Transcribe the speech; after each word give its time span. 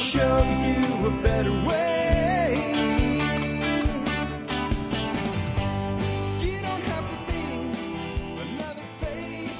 show 0.00 0.38
you 0.38 1.06
a 1.06 1.22
better 1.22 1.52
way. 1.52 1.76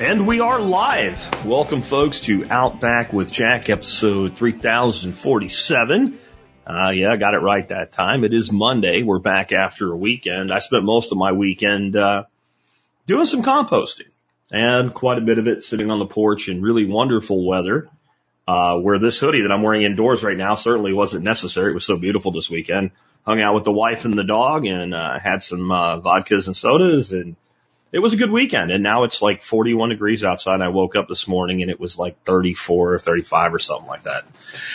And 0.00 0.26
we 0.26 0.40
are 0.40 0.58
live. 0.58 1.44
Welcome, 1.44 1.82
folks, 1.82 2.20
to 2.22 2.46
Outback 2.48 3.12
with 3.12 3.30
Jack, 3.30 3.68
episode 3.68 4.34
3047. 4.34 6.18
Uh, 6.66 6.88
yeah, 6.88 7.12
I 7.12 7.16
got 7.16 7.34
it 7.34 7.40
right 7.40 7.68
that 7.68 7.92
time. 7.92 8.24
It 8.24 8.32
is 8.32 8.50
Monday. 8.50 9.02
We're 9.02 9.18
back 9.18 9.52
after 9.52 9.92
a 9.92 9.96
weekend. 9.96 10.50
I 10.50 10.60
spent 10.60 10.84
most 10.84 11.12
of 11.12 11.18
my 11.18 11.32
weekend, 11.32 11.96
uh, 11.96 12.24
doing 13.06 13.26
some 13.26 13.42
composting 13.42 14.08
and 14.50 14.94
quite 14.94 15.18
a 15.18 15.20
bit 15.20 15.38
of 15.38 15.46
it 15.48 15.64
sitting 15.64 15.90
on 15.90 15.98
the 15.98 16.06
porch 16.06 16.48
in 16.48 16.62
really 16.62 16.86
wonderful 16.86 17.46
weather. 17.46 17.90
Uh, 18.50 18.76
where 18.78 18.98
this 18.98 19.20
hoodie 19.20 19.42
that 19.42 19.52
I'm 19.52 19.62
wearing 19.62 19.82
indoors 19.82 20.24
right 20.24 20.36
now 20.36 20.56
certainly 20.56 20.92
wasn't 20.92 21.22
necessary. 21.22 21.70
It 21.70 21.74
was 21.74 21.84
so 21.84 21.96
beautiful 21.96 22.32
this 22.32 22.50
weekend. 22.50 22.90
Hung 23.24 23.40
out 23.40 23.54
with 23.54 23.62
the 23.62 23.70
wife 23.70 24.06
and 24.06 24.14
the 24.14 24.24
dog 24.24 24.66
and, 24.66 24.92
uh, 24.92 25.20
had 25.20 25.44
some, 25.44 25.70
uh, 25.70 26.00
vodkas 26.00 26.48
and 26.48 26.56
sodas 26.56 27.12
and 27.12 27.36
it 27.92 28.00
was 28.00 28.12
a 28.12 28.16
good 28.16 28.32
weekend. 28.32 28.72
And 28.72 28.82
now 28.82 29.04
it's 29.04 29.22
like 29.22 29.44
41 29.44 29.90
degrees 29.90 30.24
outside. 30.24 30.62
I 30.62 30.68
woke 30.68 30.96
up 30.96 31.06
this 31.06 31.28
morning 31.28 31.62
and 31.62 31.70
it 31.70 31.78
was 31.78 31.96
like 31.96 32.24
34 32.24 32.94
or 32.94 32.98
35 32.98 33.54
or 33.54 33.60
something 33.60 33.86
like 33.86 34.02
that. 34.02 34.24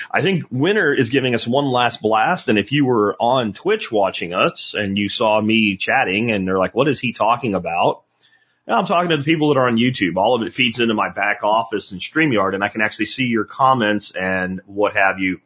I 0.10 0.22
think 0.22 0.46
winter 0.52 0.94
is 0.94 1.10
giving 1.10 1.36
us 1.36 1.46
one 1.46 1.66
last 1.66 2.02
blast. 2.02 2.48
And 2.48 2.58
if 2.58 2.72
you 2.72 2.86
were 2.86 3.14
on 3.20 3.52
Twitch 3.52 3.92
watching 3.92 4.34
us 4.34 4.74
and 4.74 4.98
you 4.98 5.10
saw 5.10 5.42
me 5.42 5.76
chatting 5.76 6.32
and 6.32 6.48
they're 6.48 6.60
like, 6.60 6.76
what 6.76 6.88
is 6.88 7.02
he 7.02 7.12
talking 7.12 7.56
about? 7.56 8.05
Now 8.68 8.80
I'm 8.80 8.86
talking 8.86 9.10
to 9.12 9.18
the 9.18 9.24
people 9.24 9.50
that 9.50 9.60
are 9.60 9.68
on 9.68 9.78
YouTube. 9.78 10.16
All 10.16 10.36
of 10.36 10.42
it 10.42 10.54
feeds 10.54 10.80
into 10.80 10.96
my 10.96 11.10
back 11.10 11.44
office 11.44 11.92
and 11.92 12.02
StreamYard 12.02 12.56
and 12.56 12.64
I 12.64 12.70
can 12.70 12.82
actually 12.82 13.06
see 13.06 13.26
your 13.26 13.46
comments 13.46 14.12
and 14.12 14.62
what 14.66 14.96
have 14.96 15.20
you. 15.20 15.42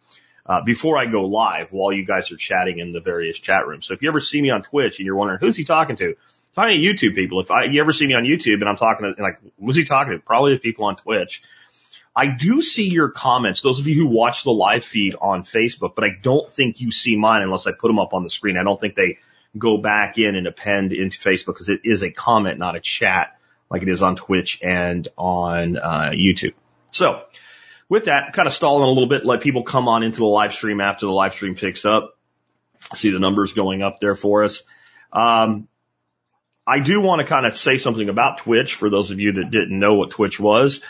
Uh, 0.45 0.61
before 0.63 0.97
I 0.97 1.05
go 1.05 1.25
live 1.25 1.71
while 1.71 1.93
you 1.93 2.03
guys 2.03 2.31
are 2.31 2.37
chatting 2.37 2.79
in 2.79 2.91
the 2.91 3.01
various 3.01 3.37
chat 3.37 3.67
rooms. 3.67 3.85
So 3.85 3.93
if 3.93 4.01
you 4.01 4.09
ever 4.09 4.19
see 4.19 4.41
me 4.41 4.49
on 4.49 4.63
Twitch 4.63 4.97
and 4.97 5.05
you're 5.05 5.15
wondering 5.15 5.39
who's 5.39 5.55
he 5.55 5.63
talking 5.63 5.95
to, 5.97 6.15
talking 6.55 6.81
to 6.81 6.87
YouTube 6.87 7.13
people. 7.13 7.39
If 7.41 7.51
I, 7.51 7.65
you 7.65 7.81
ever 7.81 7.93
see 7.93 8.07
me 8.07 8.15
on 8.15 8.23
YouTube 8.23 8.55
and 8.61 8.69
I'm 8.69 8.77
talking 8.77 9.13
to, 9.13 9.21
like, 9.21 9.39
who's 9.59 9.75
he 9.75 9.85
talking 9.85 10.13
to? 10.13 10.19
Probably 10.19 10.53
the 10.53 10.59
people 10.59 10.85
on 10.85 10.95
Twitch. 10.95 11.43
I 12.15 12.27
do 12.27 12.61
see 12.61 12.89
your 12.89 13.09
comments, 13.09 13.61
those 13.61 13.79
of 13.79 13.87
you 13.87 13.95
who 13.95 14.07
watch 14.07 14.43
the 14.43 14.51
live 14.51 14.83
feed 14.83 15.15
on 15.21 15.43
Facebook, 15.43 15.93
but 15.93 16.03
I 16.03 16.11
don't 16.21 16.51
think 16.51 16.81
you 16.81 16.91
see 16.91 17.15
mine 17.15 17.43
unless 17.43 17.67
I 17.67 17.71
put 17.71 17.87
them 17.87 17.99
up 17.99 18.13
on 18.13 18.23
the 18.23 18.29
screen. 18.29 18.57
I 18.57 18.63
don't 18.63 18.79
think 18.79 18.95
they 18.95 19.19
go 19.57 19.77
back 19.77 20.17
in 20.17 20.35
and 20.35 20.47
append 20.47 20.93
into 20.93 21.17
Facebook 21.17 21.47
because 21.47 21.69
it 21.69 21.81
is 21.83 22.03
a 22.03 22.11
comment, 22.11 22.59
not 22.59 22.75
a 22.75 22.79
chat 22.79 23.39
like 23.69 23.81
it 23.81 23.89
is 23.89 24.01
on 24.01 24.15
Twitch 24.15 24.59
and 24.61 25.07
on 25.17 25.77
uh, 25.77 26.11
YouTube. 26.13 26.53
So 26.91 27.23
with 27.87 28.05
that, 28.05 28.33
kind 28.33 28.47
of 28.47 28.53
stalling 28.53 28.83
a 28.83 28.87
little 28.87 29.09
bit, 29.09 29.25
let 29.25 29.41
people 29.41 29.63
come 29.63 29.87
on 29.87 30.03
into 30.03 30.19
the 30.19 30.25
live 30.25 30.53
stream 30.53 30.81
after 30.81 31.05
the 31.05 31.11
live 31.11 31.33
stream 31.33 31.55
picks 31.55 31.85
up. 31.85 32.17
See 32.95 33.11
the 33.11 33.19
numbers 33.19 33.53
going 33.53 33.81
up 33.81 33.99
there 33.99 34.15
for 34.15 34.43
us. 34.43 34.63
Um, 35.11 35.67
I 36.65 36.79
do 36.79 37.01
want 37.01 37.19
to 37.19 37.25
kind 37.25 37.45
of 37.45 37.55
say 37.55 37.77
something 37.77 38.09
about 38.09 38.39
Twitch 38.39 38.75
for 38.75 38.89
those 38.89 39.11
of 39.11 39.19
you 39.19 39.33
that 39.33 39.51
didn't 39.51 39.77
know 39.77 39.95
what 39.95 40.11
Twitch 40.11 40.39
was. 40.39 40.81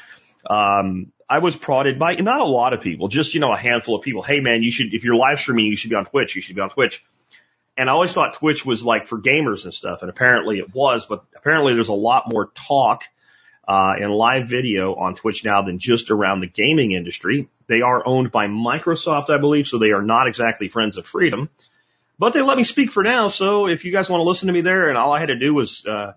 Um, 0.49 1.11
I 1.29 1.39
was 1.39 1.55
prodded 1.55 1.99
by 1.99 2.15
not 2.15 2.41
a 2.41 2.45
lot 2.45 2.73
of 2.73 2.81
people, 2.81 3.07
just, 3.07 3.33
you 3.33 3.39
know, 3.39 3.53
a 3.53 3.57
handful 3.57 3.95
of 3.95 4.03
people. 4.03 4.21
Hey 4.21 4.39
man, 4.39 4.61
you 4.61 4.71
should, 4.71 4.93
if 4.93 5.03
you're 5.03 5.15
live 5.15 5.39
streaming, 5.39 5.65
you 5.67 5.75
should 5.75 5.89
be 5.89 5.95
on 5.95 6.05
Twitch. 6.05 6.35
You 6.35 6.41
should 6.41 6.55
be 6.55 6.61
on 6.61 6.69
Twitch. 6.69 7.03
And 7.79 7.89
I 7.89 7.93
always 7.93 8.13
thought 8.13 8.35
Twitch 8.35 8.65
was 8.65 8.83
like 8.83 9.07
for 9.07 9.19
gamers 9.19 9.63
and 9.63 9.73
stuff. 9.73 10.01
And 10.01 10.09
apparently 10.09 10.59
it 10.59 10.73
was, 10.73 11.05
but 11.05 11.23
apparently 11.35 11.73
there's 11.73 11.87
a 11.87 11.93
lot 11.93 12.29
more 12.29 12.51
talk, 12.53 13.03
uh, 13.67 13.93
and 13.99 14.11
live 14.11 14.49
video 14.49 14.95
on 14.95 15.15
Twitch 15.15 15.45
now 15.45 15.61
than 15.61 15.79
just 15.79 16.11
around 16.11 16.41
the 16.41 16.47
gaming 16.47 16.91
industry. 16.91 17.47
They 17.67 17.81
are 17.81 18.05
owned 18.05 18.31
by 18.31 18.47
Microsoft, 18.47 19.29
I 19.29 19.37
believe, 19.37 19.67
so 19.67 19.77
they 19.77 19.91
are 19.91 20.01
not 20.01 20.27
exactly 20.27 20.67
friends 20.67 20.97
of 20.97 21.05
freedom. 21.05 21.49
But 22.17 22.33
they 22.33 22.41
let 22.41 22.57
me 22.57 22.63
speak 22.63 22.91
for 22.91 23.01
now, 23.01 23.29
so 23.29 23.67
if 23.67 23.85
you 23.85 23.93
guys 23.93 24.09
want 24.09 24.21
to 24.21 24.27
listen 24.27 24.47
to 24.47 24.53
me 24.53 24.61
there 24.61 24.89
and 24.89 24.97
all 24.97 25.13
I 25.13 25.19
had 25.19 25.29
to 25.29 25.39
do 25.39 25.53
was 25.53 25.85
uh, 25.85 26.13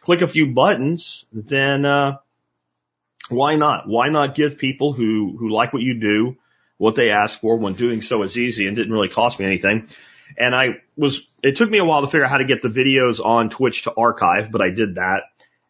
click 0.00 0.20
a 0.20 0.26
few 0.26 0.48
buttons, 0.48 1.24
then 1.32 1.86
uh, 1.86 2.18
why 3.30 3.56
not? 3.56 3.88
Why 3.88 4.08
not 4.08 4.34
give 4.34 4.58
people 4.58 4.92
who 4.92 5.34
who 5.38 5.48
like 5.48 5.72
what 5.72 5.82
you 5.82 5.98
do 5.98 6.36
what 6.78 6.94
they 6.94 7.10
ask 7.10 7.40
for 7.40 7.56
when 7.56 7.74
doing 7.74 8.02
so 8.02 8.22
is 8.22 8.36
easy 8.36 8.66
and 8.66 8.76
didn't 8.76 8.92
really 8.92 9.08
cost 9.08 9.38
me 9.38 9.46
anything. 9.46 9.88
And 10.36 10.54
I 10.54 10.80
was 10.96 11.28
it 11.42 11.56
took 11.56 11.70
me 11.70 11.78
a 11.78 11.84
while 11.84 12.02
to 12.02 12.06
figure 12.06 12.24
out 12.24 12.30
how 12.30 12.38
to 12.38 12.44
get 12.44 12.62
the 12.62 12.68
videos 12.68 13.24
on 13.24 13.50
Twitch 13.50 13.82
to 13.84 13.94
archive, 13.94 14.50
but 14.50 14.62
I 14.62 14.70
did 14.70 14.96
that. 14.96 15.24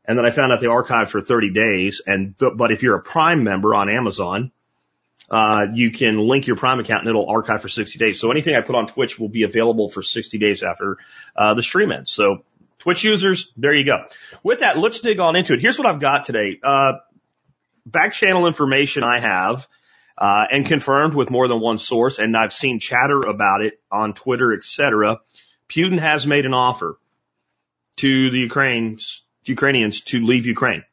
And 0.04 0.16
then 0.16 0.24
I 0.24 0.30
found 0.30 0.52
out 0.52 0.60
they 0.60 0.68
archive 0.68 1.10
for 1.10 1.20
30 1.20 1.50
days. 1.50 2.00
And 2.06 2.36
but 2.38 2.70
if 2.70 2.82
you're 2.82 2.96
a 2.96 3.02
Prime 3.02 3.42
member 3.42 3.74
on 3.74 3.88
Amazon, 3.88 4.52
uh, 5.30 5.66
you 5.72 5.90
can 5.90 6.18
link 6.18 6.46
your 6.46 6.56
Prime 6.56 6.78
account 6.78 7.00
and 7.00 7.08
it'll 7.08 7.28
archive 7.28 7.60
for 7.60 7.68
60 7.68 7.98
days. 7.98 8.20
So 8.20 8.30
anything 8.30 8.54
I 8.54 8.60
put 8.60 8.76
on 8.76 8.86
Twitch 8.86 9.18
will 9.18 9.28
be 9.28 9.42
available 9.42 9.88
for 9.88 10.02
60 10.02 10.38
days 10.38 10.62
after 10.62 10.98
uh, 11.34 11.54
the 11.54 11.62
stream 11.62 11.90
ends. 11.90 12.10
So 12.10 12.44
Twitch 12.78 13.02
users, 13.02 13.52
there 13.56 13.74
you 13.74 13.84
go. 13.84 14.04
With 14.44 14.60
that, 14.60 14.78
let's 14.78 15.00
dig 15.00 15.18
on 15.18 15.34
into 15.34 15.54
it. 15.54 15.60
Here's 15.60 15.78
what 15.78 15.88
I've 15.88 16.00
got 16.00 16.24
today. 16.24 16.60
Uh, 16.62 16.94
back 17.84 18.12
channel 18.12 18.46
information 18.46 19.02
I 19.02 19.18
have. 19.18 19.66
Uh, 20.18 20.46
and 20.50 20.64
confirmed 20.64 21.14
with 21.14 21.30
more 21.30 21.46
than 21.46 21.60
one 21.60 21.76
source, 21.78 22.18
and 22.18 22.36
I've 22.36 22.52
seen 22.52 22.80
chatter 22.80 23.20
about 23.20 23.62
it 23.62 23.80
on 23.92 24.14
Twitter, 24.14 24.54
etc. 24.54 25.20
Putin 25.68 25.98
has 25.98 26.26
made 26.26 26.46
an 26.46 26.54
offer 26.54 26.98
to 27.96 28.30
the 28.30 28.38
Ukrainians, 28.38 29.22
Ukrainians 29.44 30.00
to 30.02 30.24
leave 30.24 30.46
Ukraine, 30.46 30.84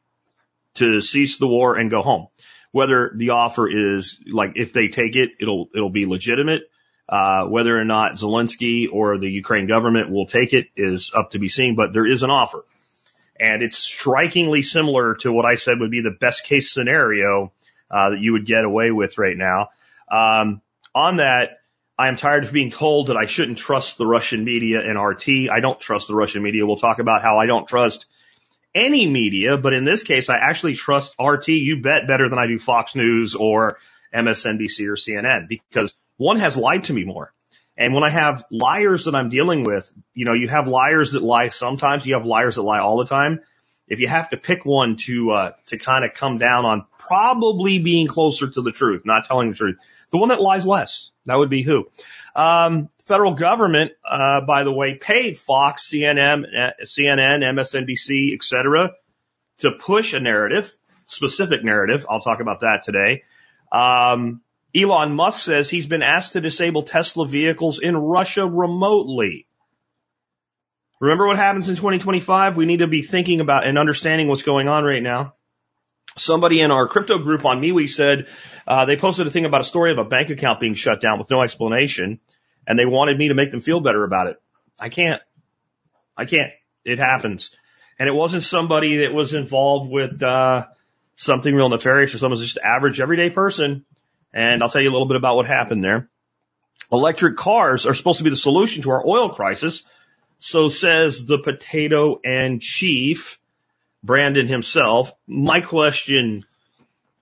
to 0.74 1.00
cease 1.00 1.38
the 1.38 1.46
war 1.46 1.76
and 1.76 1.90
go 1.90 2.02
home 2.02 2.28
whether 2.74 3.12
the 3.14 3.30
offer 3.30 3.68
is 3.68 4.18
like 4.26 4.54
if 4.56 4.72
they 4.72 4.88
take 4.88 5.14
it, 5.14 5.30
it'll 5.38 5.68
it'll 5.72 5.90
be 5.90 6.06
legitimate. 6.06 6.62
Uh, 7.08 7.44
whether 7.44 7.78
or 7.78 7.84
not 7.84 8.14
Zelensky 8.14 8.88
or 8.92 9.16
the 9.16 9.30
Ukraine 9.30 9.68
government 9.68 10.10
will 10.10 10.26
take 10.26 10.52
it 10.52 10.66
is 10.74 11.12
up 11.14 11.30
to 11.30 11.38
be 11.38 11.48
seen, 11.48 11.76
but 11.76 11.92
there 11.92 12.04
is 12.04 12.24
an 12.24 12.30
offer. 12.30 12.64
And 13.38 13.62
it's 13.62 13.78
strikingly 13.78 14.62
similar 14.62 15.14
to 15.16 15.30
what 15.30 15.44
I 15.44 15.54
said 15.54 15.78
would 15.78 15.92
be 15.92 16.00
the 16.00 16.16
best 16.18 16.46
case 16.46 16.72
scenario 16.72 17.52
uh, 17.94 18.10
that 18.10 18.18
you 18.18 18.32
would 18.32 18.44
get 18.44 18.64
away 18.64 18.90
with 18.90 19.18
right 19.18 19.36
now. 19.36 19.68
Um, 20.10 20.60
on 20.94 21.16
that, 21.18 21.58
I 21.96 22.08
am 22.08 22.16
tired 22.16 22.44
of 22.44 22.52
being 22.52 22.72
told 22.72 23.06
that 23.06 23.16
I 23.16 23.26
shouldn't 23.26 23.58
trust 23.58 23.98
the 23.98 24.06
Russian 24.06 24.44
media 24.44 24.80
and 24.80 25.00
RT. 25.00 25.48
I 25.48 25.60
don't 25.60 25.78
trust 25.78 26.08
the 26.08 26.16
Russian 26.16 26.42
media. 26.42 26.66
We'll 26.66 26.76
talk 26.76 26.98
about 26.98 27.22
how 27.22 27.38
I 27.38 27.46
don't 27.46 27.68
trust 27.68 28.06
any 28.74 29.06
media, 29.06 29.56
but 29.56 29.72
in 29.72 29.84
this 29.84 30.02
case, 30.02 30.28
I 30.28 30.38
actually 30.38 30.74
trust 30.74 31.14
RT, 31.20 31.46
you 31.48 31.82
bet, 31.82 32.08
better 32.08 32.28
than 32.28 32.40
I 32.40 32.48
do 32.48 32.58
Fox 32.58 32.96
News 32.96 33.36
or 33.36 33.78
MSNBC 34.12 34.88
or 34.88 34.96
CNN 34.96 35.46
because 35.48 35.96
one 36.16 36.40
has 36.40 36.56
lied 36.56 36.84
to 36.84 36.92
me 36.92 37.04
more. 37.04 37.32
And 37.76 37.94
when 37.94 38.02
I 38.02 38.10
have 38.10 38.44
liars 38.50 39.04
that 39.04 39.14
I'm 39.14 39.30
dealing 39.30 39.62
with, 39.62 39.92
you 40.14 40.24
know, 40.24 40.32
you 40.32 40.48
have 40.48 40.66
liars 40.66 41.12
that 41.12 41.22
lie 41.22 41.50
sometimes, 41.50 42.04
you 42.06 42.14
have 42.14 42.26
liars 42.26 42.56
that 42.56 42.62
lie 42.62 42.80
all 42.80 42.96
the 42.96 43.06
time. 43.06 43.40
If 43.86 44.00
you 44.00 44.08
have 44.08 44.30
to 44.30 44.36
pick 44.36 44.64
one 44.64 44.96
to, 45.04 45.30
uh, 45.30 45.52
to 45.66 45.78
kind 45.78 46.04
of 46.04 46.14
come 46.14 46.38
down 46.38 46.64
on 46.64 46.86
probably 46.98 47.78
being 47.78 48.06
closer 48.06 48.48
to 48.48 48.62
the 48.62 48.72
truth, 48.72 49.02
not 49.04 49.26
telling 49.26 49.50
the 49.50 49.56
truth, 49.56 49.76
the 50.10 50.18
one 50.18 50.30
that 50.30 50.40
lies 50.40 50.66
less, 50.66 51.10
that 51.26 51.36
would 51.36 51.50
be 51.50 51.62
who? 51.62 51.86
Um, 52.34 52.88
federal 53.06 53.34
government, 53.34 53.92
uh, 54.08 54.40
by 54.42 54.64
the 54.64 54.72
way, 54.72 54.94
paid 54.94 55.36
Fox, 55.36 55.90
CNN, 55.90 56.44
CNN, 56.82 57.42
MSNBC, 57.42 58.34
et 58.34 58.42
cetera, 58.42 58.92
to 59.58 59.72
push 59.72 60.14
a 60.14 60.20
narrative, 60.20 60.74
specific 61.06 61.62
narrative. 61.62 62.06
I'll 62.08 62.20
talk 62.20 62.40
about 62.40 62.60
that 62.60 62.82
today. 62.84 63.24
Um, 63.70 64.40
Elon 64.74 65.14
Musk 65.14 65.44
says 65.44 65.70
he's 65.70 65.86
been 65.86 66.02
asked 66.02 66.32
to 66.32 66.40
disable 66.40 66.82
Tesla 66.82 67.26
vehicles 67.26 67.80
in 67.80 67.96
Russia 67.96 68.46
remotely. 68.46 69.46
Remember 71.00 71.26
what 71.26 71.36
happens 71.36 71.68
in 71.68 71.76
2025? 71.76 72.56
We 72.56 72.66
need 72.66 72.78
to 72.78 72.86
be 72.86 73.02
thinking 73.02 73.40
about 73.40 73.66
and 73.66 73.78
understanding 73.78 74.28
what's 74.28 74.42
going 74.42 74.68
on 74.68 74.84
right 74.84 75.02
now. 75.02 75.34
Somebody 76.16 76.60
in 76.60 76.70
our 76.70 76.86
crypto 76.86 77.18
group 77.18 77.44
on 77.44 77.60
MeWe 77.60 77.88
said 77.88 78.28
uh, 78.66 78.84
they 78.84 78.96
posted 78.96 79.26
a 79.26 79.30
thing 79.30 79.44
about 79.44 79.60
a 79.60 79.64
story 79.64 79.90
of 79.90 79.98
a 79.98 80.04
bank 80.04 80.30
account 80.30 80.60
being 80.60 80.74
shut 80.74 81.00
down 81.00 81.18
with 81.18 81.30
no 81.30 81.42
explanation, 81.42 82.20
and 82.66 82.78
they 82.78 82.86
wanted 82.86 83.18
me 83.18 83.28
to 83.28 83.34
make 83.34 83.50
them 83.50 83.60
feel 83.60 83.80
better 83.80 84.04
about 84.04 84.28
it. 84.28 84.40
I 84.78 84.88
can't. 84.88 85.20
I 86.16 86.24
can't. 86.24 86.52
It 86.84 87.00
happens, 87.00 87.54
and 87.98 88.08
it 88.08 88.12
wasn't 88.12 88.44
somebody 88.44 88.98
that 88.98 89.12
was 89.12 89.34
involved 89.34 89.90
with 89.90 90.22
uh, 90.22 90.66
something 91.16 91.52
real 91.52 91.68
nefarious 91.68 92.14
or 92.14 92.18
someone's 92.18 92.42
just 92.42 92.58
average 92.58 93.00
everyday 93.00 93.30
person. 93.30 93.84
And 94.32 94.62
I'll 94.62 94.68
tell 94.68 94.80
you 94.80 94.90
a 94.90 94.92
little 94.92 95.08
bit 95.08 95.16
about 95.16 95.36
what 95.36 95.46
happened 95.46 95.82
there. 95.82 96.08
Electric 96.92 97.36
cars 97.36 97.86
are 97.86 97.94
supposed 97.94 98.18
to 98.18 98.24
be 98.24 98.30
the 98.30 98.36
solution 98.36 98.82
to 98.82 98.90
our 98.90 99.06
oil 99.06 99.30
crisis. 99.30 99.84
So 100.44 100.68
says 100.68 101.24
the 101.24 101.38
potato 101.38 102.20
and 102.22 102.60
chief 102.60 103.40
Brandon 104.02 104.46
himself. 104.46 105.10
My 105.26 105.62
question, 105.62 106.44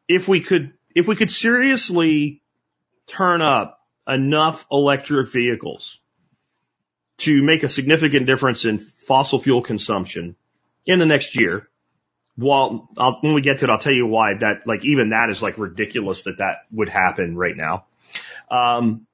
if 0.08 0.26
we 0.26 0.40
could, 0.40 0.72
if 0.92 1.06
we 1.06 1.14
could 1.14 1.30
seriously 1.30 2.42
turn 3.06 3.40
up 3.40 3.78
enough 4.08 4.66
electric 4.72 5.28
vehicles 5.28 6.00
to 7.18 7.40
make 7.44 7.62
a 7.62 7.68
significant 7.68 8.26
difference 8.26 8.64
in 8.64 8.80
fossil 8.80 9.38
fuel 9.38 9.62
consumption 9.62 10.34
in 10.84 10.98
the 10.98 11.06
next 11.06 11.36
year, 11.36 11.68
well, 12.36 12.88
I'll, 12.98 13.18
when 13.20 13.34
we 13.34 13.40
get 13.40 13.60
to 13.60 13.66
it, 13.66 13.70
I'll 13.70 13.78
tell 13.78 13.94
you 13.94 14.08
why 14.08 14.34
that, 14.40 14.66
like, 14.66 14.84
even 14.84 15.10
that 15.10 15.30
is 15.30 15.44
like 15.44 15.58
ridiculous 15.58 16.24
that 16.24 16.38
that 16.38 16.62
would 16.72 16.88
happen 16.88 17.36
right 17.36 17.56
now. 17.56 17.84
Um, 18.50 19.06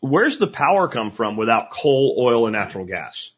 where's 0.00 0.38
the 0.38 0.46
power 0.46 0.88
come 0.88 1.10
from 1.10 1.36
without 1.36 1.70
coal, 1.70 2.16
oil, 2.18 2.46
and 2.46 2.54
natural 2.54 2.86
gas? 2.86 3.32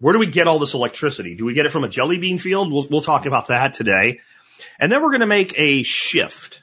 Where 0.00 0.12
do 0.12 0.18
we 0.18 0.26
get 0.26 0.46
all 0.46 0.58
this 0.58 0.74
electricity? 0.74 1.34
Do 1.34 1.44
we 1.44 1.54
get 1.54 1.66
it 1.66 1.72
from 1.72 1.84
a 1.84 1.88
jelly 1.88 2.18
bean 2.18 2.38
field? 2.38 2.72
We'll, 2.72 2.86
we'll 2.88 3.02
talk 3.02 3.26
about 3.26 3.48
that 3.48 3.74
today. 3.74 4.20
And 4.78 4.90
then 4.90 5.02
we're 5.02 5.10
going 5.10 5.20
to 5.20 5.26
make 5.26 5.54
a 5.58 5.82
shift 5.82 6.62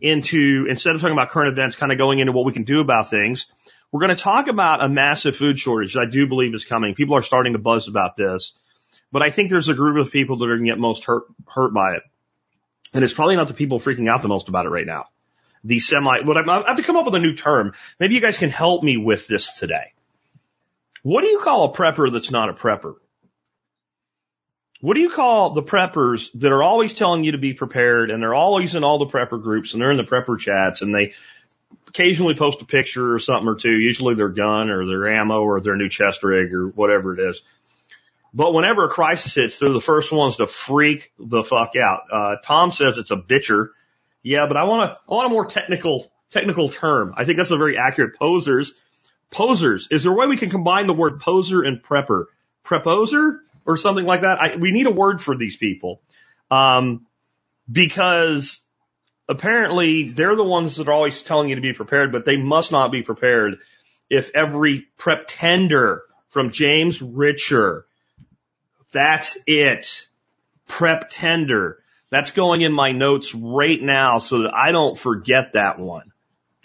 into, 0.00 0.66
instead 0.68 0.94
of 0.94 1.00
talking 1.00 1.12
about 1.12 1.30
current 1.30 1.52
events, 1.52 1.76
kind 1.76 1.90
of 1.90 1.98
going 1.98 2.18
into 2.18 2.32
what 2.32 2.44
we 2.44 2.52
can 2.52 2.64
do 2.64 2.80
about 2.80 3.10
things. 3.10 3.46
We're 3.90 4.00
going 4.00 4.14
to 4.14 4.22
talk 4.22 4.48
about 4.48 4.84
a 4.84 4.88
massive 4.88 5.36
food 5.36 5.58
shortage 5.58 5.94
that 5.94 6.00
I 6.00 6.10
do 6.10 6.26
believe 6.26 6.54
is 6.54 6.64
coming. 6.64 6.94
People 6.94 7.16
are 7.16 7.22
starting 7.22 7.54
to 7.54 7.58
buzz 7.58 7.88
about 7.88 8.16
this. 8.16 8.54
But 9.10 9.22
I 9.22 9.30
think 9.30 9.50
there's 9.50 9.68
a 9.68 9.74
group 9.74 10.04
of 10.04 10.12
people 10.12 10.38
that 10.38 10.44
are 10.44 10.56
going 10.56 10.66
to 10.66 10.72
get 10.72 10.78
most 10.78 11.04
hurt, 11.04 11.24
hurt 11.46 11.72
by 11.72 11.94
it. 11.94 12.02
And 12.92 13.04
it's 13.04 13.14
probably 13.14 13.36
not 13.36 13.48
the 13.48 13.54
people 13.54 13.78
freaking 13.78 14.08
out 14.08 14.22
the 14.22 14.28
most 14.28 14.48
about 14.48 14.66
it 14.66 14.70
right 14.70 14.86
now. 14.86 15.06
The 15.64 15.80
semi, 15.80 16.20
what 16.22 16.36
I'm, 16.36 16.48
I 16.48 16.64
have 16.68 16.76
to 16.76 16.82
come 16.82 16.96
up 16.96 17.06
with 17.06 17.14
a 17.14 17.18
new 17.18 17.34
term. 17.34 17.74
Maybe 17.98 18.14
you 18.14 18.20
guys 18.20 18.38
can 18.38 18.50
help 18.50 18.82
me 18.82 18.96
with 18.96 19.26
this 19.26 19.58
today. 19.58 19.92
What 21.06 21.20
do 21.20 21.28
you 21.28 21.38
call 21.38 21.66
a 21.66 21.72
prepper 21.72 22.12
that's 22.12 22.32
not 22.32 22.48
a 22.48 22.52
prepper? 22.52 22.96
What 24.80 24.94
do 24.94 25.00
you 25.00 25.08
call 25.08 25.50
the 25.50 25.62
preppers 25.62 26.32
that 26.40 26.50
are 26.50 26.64
always 26.64 26.94
telling 26.94 27.22
you 27.22 27.30
to 27.30 27.38
be 27.38 27.54
prepared 27.54 28.10
and 28.10 28.20
they're 28.20 28.34
always 28.34 28.74
in 28.74 28.82
all 28.82 28.98
the 28.98 29.06
prepper 29.06 29.40
groups 29.40 29.72
and 29.72 29.80
they're 29.80 29.92
in 29.92 29.98
the 29.98 30.02
prepper 30.02 30.36
chats 30.36 30.82
and 30.82 30.92
they 30.92 31.12
occasionally 31.86 32.34
post 32.34 32.60
a 32.60 32.64
picture 32.64 33.14
or 33.14 33.20
something 33.20 33.46
or 33.46 33.54
two, 33.54 33.70
usually 33.70 34.16
their 34.16 34.30
gun 34.30 34.68
or 34.68 34.84
their 34.84 35.06
ammo 35.14 35.42
or 35.42 35.60
their 35.60 35.76
new 35.76 35.88
chest 35.88 36.24
rig 36.24 36.52
or 36.52 36.70
whatever 36.70 37.14
it 37.14 37.20
is. 37.20 37.42
But 38.34 38.52
whenever 38.52 38.86
a 38.86 38.88
crisis 38.88 39.32
hits, 39.32 39.60
they're 39.60 39.68
the 39.68 39.80
first 39.80 40.10
ones 40.10 40.38
to 40.38 40.48
freak 40.48 41.12
the 41.20 41.44
fuck 41.44 41.74
out. 41.76 42.00
Uh, 42.10 42.36
Tom 42.42 42.72
says 42.72 42.98
it's 42.98 43.12
a 43.12 43.16
bitcher. 43.16 43.68
Yeah, 44.24 44.48
but 44.48 44.56
I 44.56 44.64
want 44.64 44.90
a, 44.90 44.98
I 45.08 45.14
want 45.14 45.26
a 45.28 45.30
more 45.30 45.46
technical, 45.46 46.10
technical 46.30 46.68
term. 46.68 47.14
I 47.16 47.24
think 47.24 47.38
that's 47.38 47.52
a 47.52 47.56
very 47.56 47.78
accurate 47.78 48.18
posers. 48.18 48.72
Posers. 49.30 49.88
Is 49.90 50.04
there 50.04 50.12
a 50.12 50.14
way 50.14 50.26
we 50.26 50.36
can 50.36 50.50
combine 50.50 50.86
the 50.86 50.92
word 50.92 51.20
poser 51.20 51.62
and 51.62 51.82
prepper? 51.82 52.26
Preposer 52.64 53.40
or 53.64 53.76
something 53.76 54.04
like 54.04 54.22
that? 54.22 54.40
I, 54.40 54.56
we 54.56 54.72
need 54.72 54.86
a 54.86 54.90
word 54.90 55.20
for 55.20 55.36
these 55.36 55.56
people. 55.56 56.00
Um, 56.50 57.06
because 57.70 58.60
apparently 59.28 60.10
they're 60.10 60.36
the 60.36 60.44
ones 60.44 60.76
that 60.76 60.88
are 60.88 60.92
always 60.92 61.22
telling 61.22 61.48
you 61.48 61.56
to 61.56 61.60
be 61.60 61.72
prepared, 61.72 62.12
but 62.12 62.24
they 62.24 62.36
must 62.36 62.70
not 62.70 62.92
be 62.92 63.02
prepared 63.02 63.56
if 64.08 64.30
every 64.34 64.86
prep 64.96 65.24
tender 65.26 66.02
from 66.28 66.50
James 66.50 67.02
Richer 67.02 67.86
that's 68.96 69.36
it. 69.46 70.08
Prep 70.68 71.08
tender. 71.10 71.82
That's 72.10 72.30
going 72.30 72.62
in 72.62 72.72
my 72.72 72.92
notes 72.92 73.34
right 73.34 73.80
now 73.80 74.18
so 74.20 74.42
that 74.42 74.54
I 74.54 74.72
don't 74.72 74.98
forget 74.98 75.52
that 75.52 75.78
one. 75.78 76.12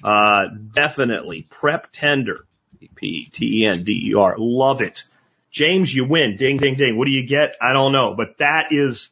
Uh, 0.01 0.43
definitely. 0.73 1.41
Prep 1.49 1.91
tender. 1.91 2.45
P-T-E-N-D-E-R. 2.95 4.35
Love 4.37 4.81
it. 4.81 5.03
James, 5.51 5.93
you 5.93 6.05
win. 6.05 6.37
Ding, 6.37 6.57
ding, 6.57 6.75
ding. 6.75 6.97
What 6.97 7.05
do 7.05 7.11
you 7.11 7.27
get? 7.27 7.55
I 7.61 7.73
don't 7.73 7.91
know, 7.91 8.13
but 8.15 8.37
that 8.37 8.67
is, 8.71 9.09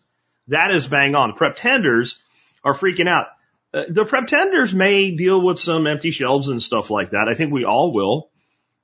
that 0.47 0.71
is 0.71 0.87
bang 0.87 1.15
on. 1.15 1.33
Prep 1.33 1.55
tenders 1.57 2.17
are 2.63 2.73
freaking 2.73 3.07
out. 3.07 3.27
Uh, 3.73 3.83
the 3.89 4.05
prep 4.05 4.27
tenders 4.27 4.73
may 4.73 5.15
deal 5.15 5.41
with 5.41 5.59
some 5.59 5.85
empty 5.85 6.11
shelves 6.11 6.47
and 6.47 6.61
stuff 6.61 6.89
like 6.89 7.11
that. 7.11 7.27
I 7.29 7.33
think 7.33 7.51
we 7.51 7.65
all 7.65 7.91
will. 7.93 8.29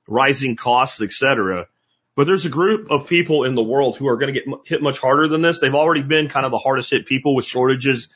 Rising 0.06 0.54
costs, 0.54 1.00
etc. 1.00 1.66
But 2.14 2.26
there's 2.26 2.46
a 2.46 2.50
group 2.50 2.90
of 2.90 3.08
people 3.08 3.44
in 3.44 3.54
the 3.54 3.62
world 3.62 3.96
who 3.96 4.06
are 4.08 4.16
going 4.16 4.32
to 4.32 4.40
get 4.40 4.48
hit 4.64 4.82
much 4.82 4.98
harder 4.98 5.26
than 5.26 5.42
this. 5.42 5.58
They've 5.58 5.74
already 5.74 6.02
been 6.02 6.28
kind 6.28 6.46
of 6.46 6.52
the 6.52 6.58
hardest 6.58 6.90
hit 6.90 7.06
people 7.06 7.34
with 7.34 7.44
shortages 7.44 8.08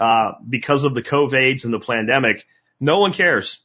uh, 0.00 0.32
because 0.48 0.84
of 0.84 0.94
the 0.94 1.02
COVIDs 1.02 1.64
and 1.64 1.72
the 1.72 1.80
pandemic. 1.80 2.46
No 2.80 3.00
one 3.00 3.12
cares. 3.12 3.60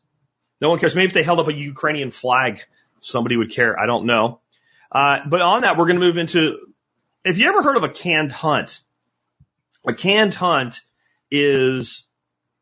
No 0.62 0.69
one 0.69 0.80
cares. 0.80 0.96
Maybe 0.96 1.08
if 1.08 1.13
they 1.13 1.24
held 1.24 1.40
up 1.40 1.48
a 1.48 1.54
Ukrainian 1.54 2.12
flag, 2.12 2.62
somebody 3.00 3.36
would 3.36 3.52
care. 3.52 3.78
I 3.80 3.88
don't 3.88 4.06
know. 4.06 4.40
Uh, 4.92 5.19
but 5.28 5.42
on 5.42 5.62
that, 5.62 5.78
we're 5.78 5.88
going 5.88 6.00
to 6.00 6.06
move 6.06 6.18
into. 6.18 6.58
If 7.25 7.38
you 7.38 7.50
ever 7.50 7.63
heard 7.63 7.78
of 7.78 7.84
a 7.84 7.90
canned 7.90 8.31
hunt, 8.31 8.81
a 9.88 9.94
canned 9.94 10.36
hunt 10.36 10.81
is 11.31 12.06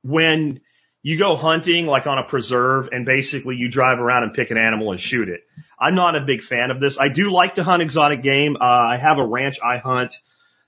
when 0.04 0.62
you 1.02 1.18
go 1.18 1.36
hunting 1.36 1.86
like 1.86 2.08
on 2.08 2.18
a 2.18 2.24
preserve 2.24 2.90
and 2.92 3.06
basically 3.06 3.56
you 3.56 3.70
drive 3.70 4.00
around 4.00 4.24
and 4.24 4.34
pick 4.34 4.52
an 4.52 4.58
animal 4.58 4.92
and 4.92 5.00
shoot 5.00 5.30
it. 5.30 5.42
I'm 5.80 5.96
not 5.96 6.16
a 6.16 6.22
big 6.22 6.44
fan 6.44 6.72
of 6.72 6.80
this. 6.80 7.00
I 7.00 7.08
do 7.08 7.32
like 7.32 7.56
to 7.56 7.64
hunt 7.64 7.82
exotic 7.82 8.22
game. 8.22 8.58
Uh, 8.58 8.66
I 8.66 8.98
have 8.98 9.18
a 9.18 9.26
ranch 9.26 9.60
I 9.64 9.78
hunt 9.78 10.16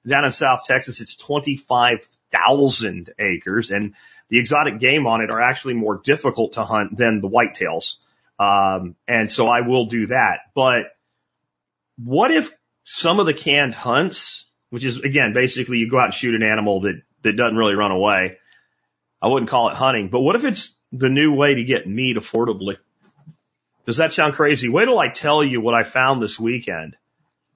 down 0.07 0.23
in 0.25 0.31
South 0.31 0.63
Texas. 0.65 1.01
It's 1.01 1.15
25,000 1.15 3.13
acres 3.19 3.71
and 3.71 3.93
the 4.31 4.39
exotic 4.39 4.79
game 4.79 5.05
on 5.05 5.21
it 5.21 5.29
are 5.29 5.41
actually 5.41 5.73
more 5.73 5.97
difficult 5.97 6.53
to 6.53 6.63
hunt 6.63 6.97
than 6.97 7.19
the 7.19 7.29
whitetails. 7.29 7.97
Um, 8.39 8.95
and 9.07 9.29
so 9.29 9.47
I 9.47 9.61
will 9.61 9.85
do 9.85 10.07
that. 10.07 10.39
But 10.55 10.85
what 11.97 12.31
if 12.31 12.49
some 12.85 13.19
of 13.19 13.25
the 13.25 13.33
canned 13.33 13.75
hunts, 13.75 14.45
which 14.69 14.85
is 14.85 15.01
again, 15.01 15.33
basically 15.33 15.77
you 15.77 15.91
go 15.91 15.99
out 15.99 16.05
and 16.05 16.13
shoot 16.13 16.33
an 16.33 16.43
animal 16.43 16.81
that, 16.81 17.01
that 17.23 17.33
doesn't 17.33 17.57
really 17.57 17.75
run 17.75 17.91
away. 17.91 18.37
I 19.21 19.27
wouldn't 19.27 19.51
call 19.51 19.69
it 19.69 19.75
hunting, 19.75 20.07
but 20.07 20.21
what 20.21 20.35
if 20.35 20.45
it's 20.45 20.75
the 20.93 21.09
new 21.09 21.35
way 21.35 21.55
to 21.55 21.63
get 21.65 21.85
meat 21.85 22.15
affordably? 22.15 22.77
Does 23.85 23.97
that 23.97 24.13
sound 24.13 24.33
crazy? 24.33 24.69
Wait 24.69 24.85
till 24.85 24.97
I 24.97 25.09
tell 25.09 25.43
you 25.43 25.59
what 25.59 25.75
I 25.75 25.83
found 25.83 26.21
this 26.21 26.39
weekend 26.39 26.95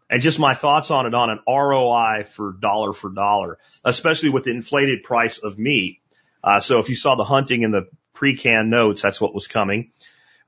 and 0.09 0.21
just 0.21 0.39
my 0.39 0.53
thoughts 0.53 0.91
on 0.91 1.05
it 1.05 1.13
on 1.13 1.29
an 1.29 1.39
ROI 1.47 2.25
for 2.25 2.51
dollar 2.51 2.93
for 2.93 3.09
dollar, 3.09 3.57
especially 3.83 4.29
with 4.29 4.43
the 4.43 4.51
inflated 4.51 5.03
price 5.03 5.39
of 5.39 5.57
meat. 5.57 6.01
Uh, 6.45 6.59
so 6.59 6.79
if 6.79 6.89
you 6.89 6.95
saw 6.95 7.15
the 7.15 7.23
hunting 7.23 7.63
in 7.63 7.71
the 7.71 7.87
pre-canned 8.13 8.69
notes, 8.69 9.01
that's 9.01 9.19
what 9.19 9.33
was 9.33 9.47
coming. 9.47 9.91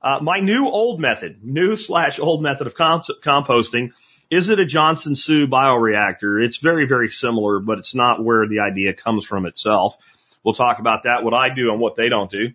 Uh, 0.00 0.20
my 0.22 0.38
new 0.38 0.68
old 0.68 1.00
method, 1.00 1.40
new 1.42 1.74
slash 1.74 2.20
old 2.20 2.40
method 2.40 2.68
of 2.68 2.76
comp- 2.76 3.06
composting, 3.24 3.90
is 4.30 4.48
it 4.48 4.60
a 4.60 4.64
Johnson 4.64 5.16
Su 5.16 5.48
bioreactor? 5.48 6.44
It's 6.44 6.58
very, 6.58 6.86
very 6.86 7.08
similar, 7.08 7.58
but 7.58 7.78
it's 7.78 7.96
not 7.96 8.22
where 8.22 8.46
the 8.46 8.60
idea 8.60 8.94
comes 8.94 9.24
from 9.24 9.44
itself. 9.44 9.96
We'll 10.44 10.54
talk 10.54 10.78
about 10.78 11.02
that, 11.02 11.24
what 11.24 11.34
I 11.34 11.52
do 11.52 11.72
and 11.72 11.80
what 11.80 11.96
they 11.96 12.08
don't 12.08 12.30
do. 12.30 12.52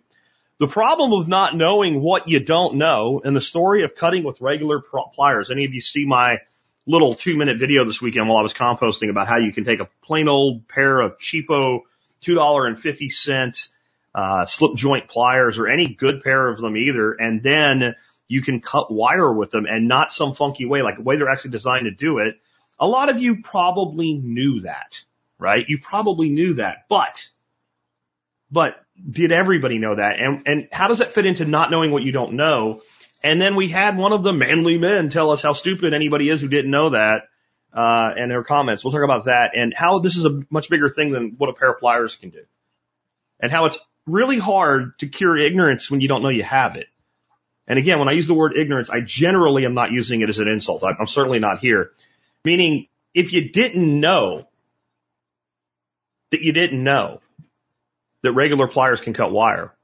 The 0.58 0.68
problem 0.68 1.12
of 1.12 1.28
not 1.28 1.54
knowing 1.54 2.00
what 2.00 2.28
you 2.28 2.40
don't 2.40 2.76
know 2.76 3.20
and 3.22 3.36
the 3.36 3.40
story 3.40 3.82
of 3.82 3.94
cutting 3.94 4.24
with 4.24 4.40
regular 4.40 4.80
pliers. 4.80 5.50
Any 5.50 5.66
of 5.66 5.74
you 5.74 5.82
see 5.82 6.06
my 6.06 6.38
little 6.86 7.12
two 7.12 7.36
minute 7.36 7.58
video 7.58 7.84
this 7.84 8.00
weekend 8.00 8.28
while 8.28 8.38
I 8.38 8.42
was 8.42 8.54
composting 8.54 9.10
about 9.10 9.26
how 9.26 9.38
you 9.38 9.52
can 9.52 9.64
take 9.64 9.80
a 9.80 9.88
plain 10.02 10.28
old 10.28 10.68
pair 10.68 11.00
of 11.00 11.18
cheapo 11.18 11.80
$2.50 12.24 13.68
uh, 14.14 14.46
slip 14.46 14.76
joint 14.76 15.08
pliers 15.08 15.58
or 15.58 15.66
any 15.68 15.88
good 15.88 16.22
pair 16.22 16.48
of 16.48 16.58
them 16.58 16.76
either. 16.76 17.12
And 17.12 17.42
then 17.42 17.94
you 18.28 18.42
can 18.42 18.60
cut 18.60 18.92
wire 18.92 19.32
with 19.32 19.50
them 19.50 19.66
and 19.66 19.88
not 19.88 20.12
some 20.12 20.34
funky 20.34 20.66
way, 20.66 20.82
like 20.82 20.96
the 20.96 21.02
way 21.02 21.16
they're 21.16 21.28
actually 21.28 21.50
designed 21.50 21.84
to 21.84 21.90
do 21.90 22.18
it. 22.18 22.36
A 22.78 22.86
lot 22.86 23.08
of 23.08 23.20
you 23.20 23.42
probably 23.42 24.14
knew 24.14 24.60
that, 24.60 25.02
right? 25.38 25.64
You 25.68 25.78
probably 25.78 26.30
knew 26.30 26.54
that, 26.54 26.84
but, 26.88 27.28
but 28.50 28.80
did 29.10 29.32
everybody 29.32 29.78
know 29.78 29.94
that? 29.94 30.18
And, 30.18 30.42
and 30.46 30.68
how 30.72 30.88
does 30.88 30.98
that 30.98 31.12
fit 31.12 31.26
into 31.26 31.44
not 31.44 31.70
knowing 31.70 31.90
what 31.90 32.02
you 32.02 32.12
don't 32.12 32.34
know? 32.34 32.82
And 33.22 33.40
then 33.40 33.56
we 33.56 33.68
had 33.68 33.96
one 33.96 34.12
of 34.12 34.22
the 34.22 34.32
manly 34.32 34.76
men 34.76 35.08
tell 35.08 35.30
us 35.30 35.42
how 35.42 35.54
stupid 35.54 35.94
anybody 35.94 36.28
is 36.28 36.40
who 36.40 36.48
didn't 36.48 36.70
know 36.70 36.90
that, 36.90 37.28
uh, 37.74 38.14
and 38.16 38.30
their 38.30 38.44
comments. 38.44 38.84
We'll 38.84 38.92
talk 38.92 39.02
about 39.02 39.24
that 39.24 39.52
and 39.56 39.74
how 39.74 39.98
this 39.98 40.16
is 40.16 40.24
a 40.24 40.42
much 40.48 40.70
bigger 40.70 40.88
thing 40.88 41.10
than 41.10 41.34
what 41.36 41.50
a 41.50 41.52
pair 41.52 41.72
of 41.72 41.80
pliers 41.80 42.16
can 42.16 42.30
do. 42.30 42.44
And 43.40 43.50
how 43.50 43.66
it's 43.66 43.78
really 44.06 44.38
hard 44.38 44.98
to 45.00 45.08
cure 45.08 45.36
ignorance 45.36 45.90
when 45.90 46.00
you 46.00 46.08
don't 46.08 46.22
know 46.22 46.28
you 46.28 46.44
have 46.44 46.76
it. 46.76 46.86
And 47.66 47.78
again, 47.78 47.98
when 47.98 48.08
I 48.08 48.12
use 48.12 48.26
the 48.26 48.34
word 48.34 48.56
ignorance, 48.56 48.90
I 48.90 49.00
generally 49.00 49.64
am 49.64 49.74
not 49.74 49.90
using 49.90 50.20
it 50.20 50.28
as 50.28 50.38
an 50.38 50.48
insult. 50.48 50.84
I'm 50.84 51.06
certainly 51.06 51.38
not 51.38 51.58
here. 51.58 51.92
Meaning, 52.44 52.86
if 53.14 53.32
you 53.32 53.50
didn't 53.50 54.00
know 54.00 54.46
that 56.30 56.42
you 56.42 56.52
didn't 56.52 56.82
know, 56.82 57.20
that 58.22 58.32
regular 58.32 58.68
pliers 58.68 59.00
can 59.00 59.14
cut 59.14 59.32
wire. 59.32 59.74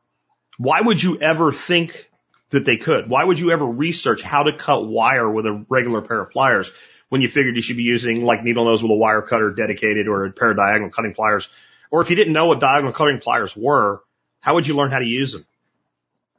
Why 0.59 0.81
would 0.81 1.03
you 1.03 1.21
ever 1.21 1.53
think 1.53 2.11
that 2.51 2.65
they 2.65 2.77
could? 2.77 3.09
Why 3.09 3.25
would 3.25 3.39
you 3.39 3.51
ever 3.51 3.65
research 3.65 4.23
how 4.23 4.45
to 4.45 4.53
cut 4.53 4.87
wire 4.87 5.31
with 5.31 5.47
a 5.47 5.65
regular 5.69 6.03
pair 6.03 6.21
of 6.21 6.31
pliers 6.31 6.71
when 7.11 7.21
you 7.21 7.29
figured 7.29 7.57
you 7.57 7.63
should 7.63 7.77
be 7.77 7.83
using 7.83 8.25
like 8.25 8.43
needle 8.43 8.65
nose 8.65 8.83
with 8.83 8.91
a 8.91 8.95
wire 8.95 9.21
cutter 9.21 9.51
dedicated 9.51 10.09
or 10.09 10.25
a 10.25 10.33
pair 10.33 10.53
of 10.53 10.57
diagonal 10.57 10.91
cutting 10.91 11.13
pliers? 11.13 11.49
Or 11.91 12.01
if 12.01 12.09
you 12.09 12.17
didn't 12.17 12.33
know 12.33 12.47
what 12.47 12.61
diagonal 12.61 12.93
cutting 12.93 13.21
pliers 13.21 13.55
were, 13.55 14.01
how 14.41 14.55
would 14.55 14.67
you 14.67 14.75
learn 14.75 14.91
how 14.91 15.01
to 15.01 15.07
use 15.07 15.33
them? 15.33 15.45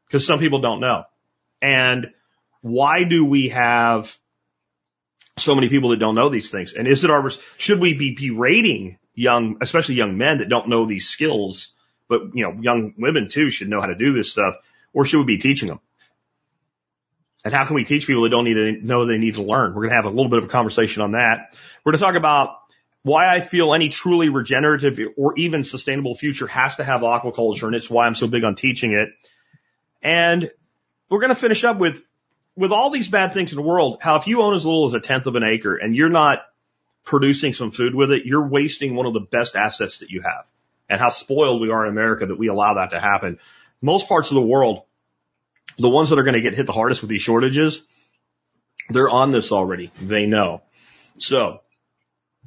Because 0.07 0.25
some 0.25 0.39
people 0.39 0.59
don't 0.59 0.79
know. 0.79 1.03
And 1.61 2.07
why 2.61 3.03
do 3.03 3.23
we 3.23 3.49
have 3.49 4.17
so 5.37 5.53
many 5.53 5.69
people 5.69 5.91
that 5.91 5.99
don't 5.99 6.15
know 6.15 6.29
these 6.29 6.49
things? 6.49 6.73
And 6.73 6.87
is 6.87 7.03
it 7.03 7.11
our, 7.11 7.29
should 7.57 7.79
we 7.79 7.93
be 7.93 8.15
berating 8.15 8.97
young, 9.13 9.57
especially 9.61 9.95
young 9.95 10.17
men 10.17 10.39
that 10.39 10.49
don't 10.49 10.69
know 10.69 10.85
these 10.85 11.07
skills 11.07 11.75
but 12.11 12.35
you 12.35 12.43
know, 12.43 12.51
young 12.61 12.93
women 12.97 13.29
too 13.29 13.49
should 13.49 13.69
know 13.69 13.79
how 13.79 13.87
to 13.87 13.95
do 13.95 14.11
this 14.11 14.29
stuff, 14.29 14.57
or 14.91 15.05
should 15.05 15.19
we 15.19 15.37
be 15.37 15.37
teaching 15.37 15.69
them? 15.69 15.79
And 17.43 17.53
how 17.53 17.65
can 17.65 17.75
we 17.75 17.83
teach 17.83 18.05
people 18.05 18.23
that 18.23 18.29
don't 18.29 18.45
need 18.45 18.53
to 18.53 18.85
know 18.85 19.05
they 19.05 19.17
need 19.17 19.35
to 19.35 19.43
learn? 19.43 19.73
We're 19.73 19.81
going 19.81 19.89
to 19.89 19.95
have 19.95 20.05
a 20.05 20.09
little 20.09 20.29
bit 20.29 20.39
of 20.39 20.45
a 20.45 20.47
conversation 20.47 21.01
on 21.01 21.11
that. 21.11 21.55
We're 21.83 21.93
going 21.93 21.99
to 21.99 22.05
talk 22.05 22.15
about 22.15 22.57
why 23.03 23.27
I 23.27 23.39
feel 23.39 23.73
any 23.73 23.89
truly 23.89 24.29
regenerative 24.29 24.99
or 25.17 25.33
even 25.37 25.63
sustainable 25.63 26.13
future 26.13 26.45
has 26.47 26.75
to 26.75 26.83
have 26.83 27.01
aquaculture, 27.01 27.63
and 27.63 27.75
it's 27.75 27.89
why 27.89 28.05
I'm 28.05 28.15
so 28.15 28.27
big 28.27 28.43
on 28.43 28.53
teaching 28.53 28.93
it. 28.93 29.09
And 30.03 30.51
we're 31.09 31.19
going 31.19 31.29
to 31.29 31.35
finish 31.35 31.63
up 31.63 31.77
with, 31.77 32.01
with 32.55 32.71
all 32.71 32.91
these 32.91 33.07
bad 33.07 33.33
things 33.33 33.51
in 33.51 33.55
the 33.55 33.63
world, 33.63 33.97
how 34.01 34.17
if 34.17 34.27
you 34.27 34.41
own 34.41 34.53
as 34.53 34.65
little 34.65 34.85
as 34.85 34.93
a 34.93 34.99
tenth 34.99 35.25
of 35.25 35.35
an 35.35 35.43
acre 35.43 35.75
and 35.75 35.95
you're 35.95 36.09
not 36.09 36.39
producing 37.03 37.53
some 37.53 37.71
food 37.71 37.95
with 37.95 38.11
it, 38.11 38.25
you're 38.25 38.47
wasting 38.47 38.95
one 38.95 39.07
of 39.07 39.13
the 39.13 39.19
best 39.19 39.55
assets 39.55 39.99
that 39.99 40.11
you 40.11 40.21
have. 40.21 40.47
And 40.87 40.99
how 40.99 41.09
spoiled 41.09 41.61
we 41.61 41.71
are 41.71 41.85
in 41.85 41.91
America 41.91 42.27
that 42.27 42.37
we 42.37 42.49
allow 42.49 42.75
that 42.75 42.91
to 42.91 42.99
happen. 42.99 43.39
Most 43.81 44.07
parts 44.07 44.29
of 44.29 44.35
the 44.35 44.41
world, 44.41 44.83
the 45.77 45.89
ones 45.89 46.09
that 46.09 46.19
are 46.19 46.23
going 46.23 46.35
to 46.35 46.41
get 46.41 46.55
hit 46.55 46.65
the 46.65 46.73
hardest 46.73 47.01
with 47.01 47.09
these 47.09 47.21
shortages, 47.21 47.81
they're 48.89 49.09
on 49.09 49.31
this 49.31 49.51
already. 49.51 49.91
They 50.01 50.25
know. 50.25 50.61
So 51.17 51.61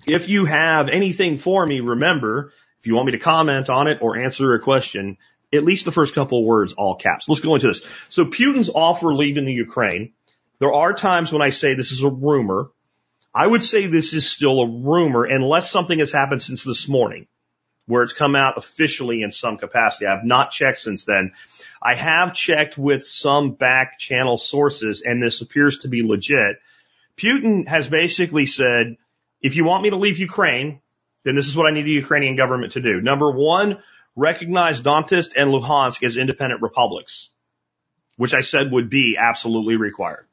if 0.07 0.29
you 0.29 0.45
have 0.45 0.89
anything 0.89 1.39
for 1.39 1.65
me, 1.65 1.81
remember, 1.81 2.53
if 2.81 2.87
you 2.87 2.95
want 2.95 3.07
me 3.07 3.13
to 3.13 3.19
comment 3.19 3.71
on 3.71 3.89
it 3.89 3.99
or 4.01 4.17
answer 4.17 4.55
a 4.55 4.61
question, 4.61 5.17
at 5.53 5.65
least 5.65 5.85
the 5.85 5.93
first 5.93 6.15
couple 6.15 6.41
of 6.41 6.45
words, 6.45 6.73
all 6.73 6.97
caps. 6.97 7.29
Let's 7.29 7.41
go 7.41 7.55
into 7.55 7.69
this. 7.69 7.83
So 8.09 8.27
Putin's 8.27 8.71
offer 8.71 9.15
leaving 9.15 9.45
the 9.45 9.53
Ukraine. 9.53 10.13
There 10.59 10.73
are 10.73 10.93
times 10.93 11.33
when 11.33 11.43
I 11.43 11.51
say 11.51 11.75
this 11.75 11.93
is 11.93 12.03
a 12.03 12.11
rumor. 12.11 12.71
I 13.35 13.47
would 13.47 13.65
say 13.65 13.87
this 13.87 14.15
is 14.15 14.31
still 14.31 14.61
a 14.61 14.69
rumor 14.69 15.25
unless 15.25 15.71
something 15.71 15.99
has 15.99 16.13
happened 16.13 16.43
since 16.43 16.63
this 16.63 16.89
morning 16.89 17.27
where 17.87 18.03
it's 18.03 18.13
come 18.13 18.35
out 18.35 18.57
officially 18.57 19.23
in 19.23 19.33
some 19.33 19.59
capacity. 19.59 20.07
I 20.07 20.15
have 20.15 20.25
not 20.25 20.51
checked 20.51 20.79
since 20.79 21.05
then. 21.05 21.33
I 21.85 21.95
have 21.95 22.33
checked 22.33 22.79
with 22.79 23.05
some 23.05 23.53
back 23.53 23.99
channel 23.99 24.39
sources 24.39 25.03
and 25.03 25.23
this 25.23 25.43
appears 25.43 25.81
to 25.81 25.89
be 25.89 26.03
legit. 26.03 26.57
Putin 27.19 27.69
has 27.69 27.89
basically 27.89 28.47
said, 28.47 28.97
if 29.43 29.55
you 29.55 29.65
want 29.67 29.83
me 29.83 29.91
to 29.91 29.97
leave 29.97 30.19
Ukraine, 30.19 30.81
then 31.25 31.35
this 31.35 31.47
is 31.47 31.57
what 31.57 31.71
I 31.71 31.75
need 31.75 31.85
the 31.85 31.91
Ukrainian 31.91 32.37
government 32.37 32.73
to 32.73 32.81
do. 32.81 33.03
Number 33.03 33.31
one, 33.31 33.83
recognize 34.17 34.81
Donetsk 34.81 35.33
and 35.37 35.51
Luhansk 35.51 36.03
as 36.03 36.17
independent 36.17 36.63
republics, 36.63 37.31
which 38.17 38.33
I 38.33 38.41
said 38.41 38.73
would 38.73 38.89
be 38.89 39.17
absolutely 39.21 39.77
required. 39.77 40.27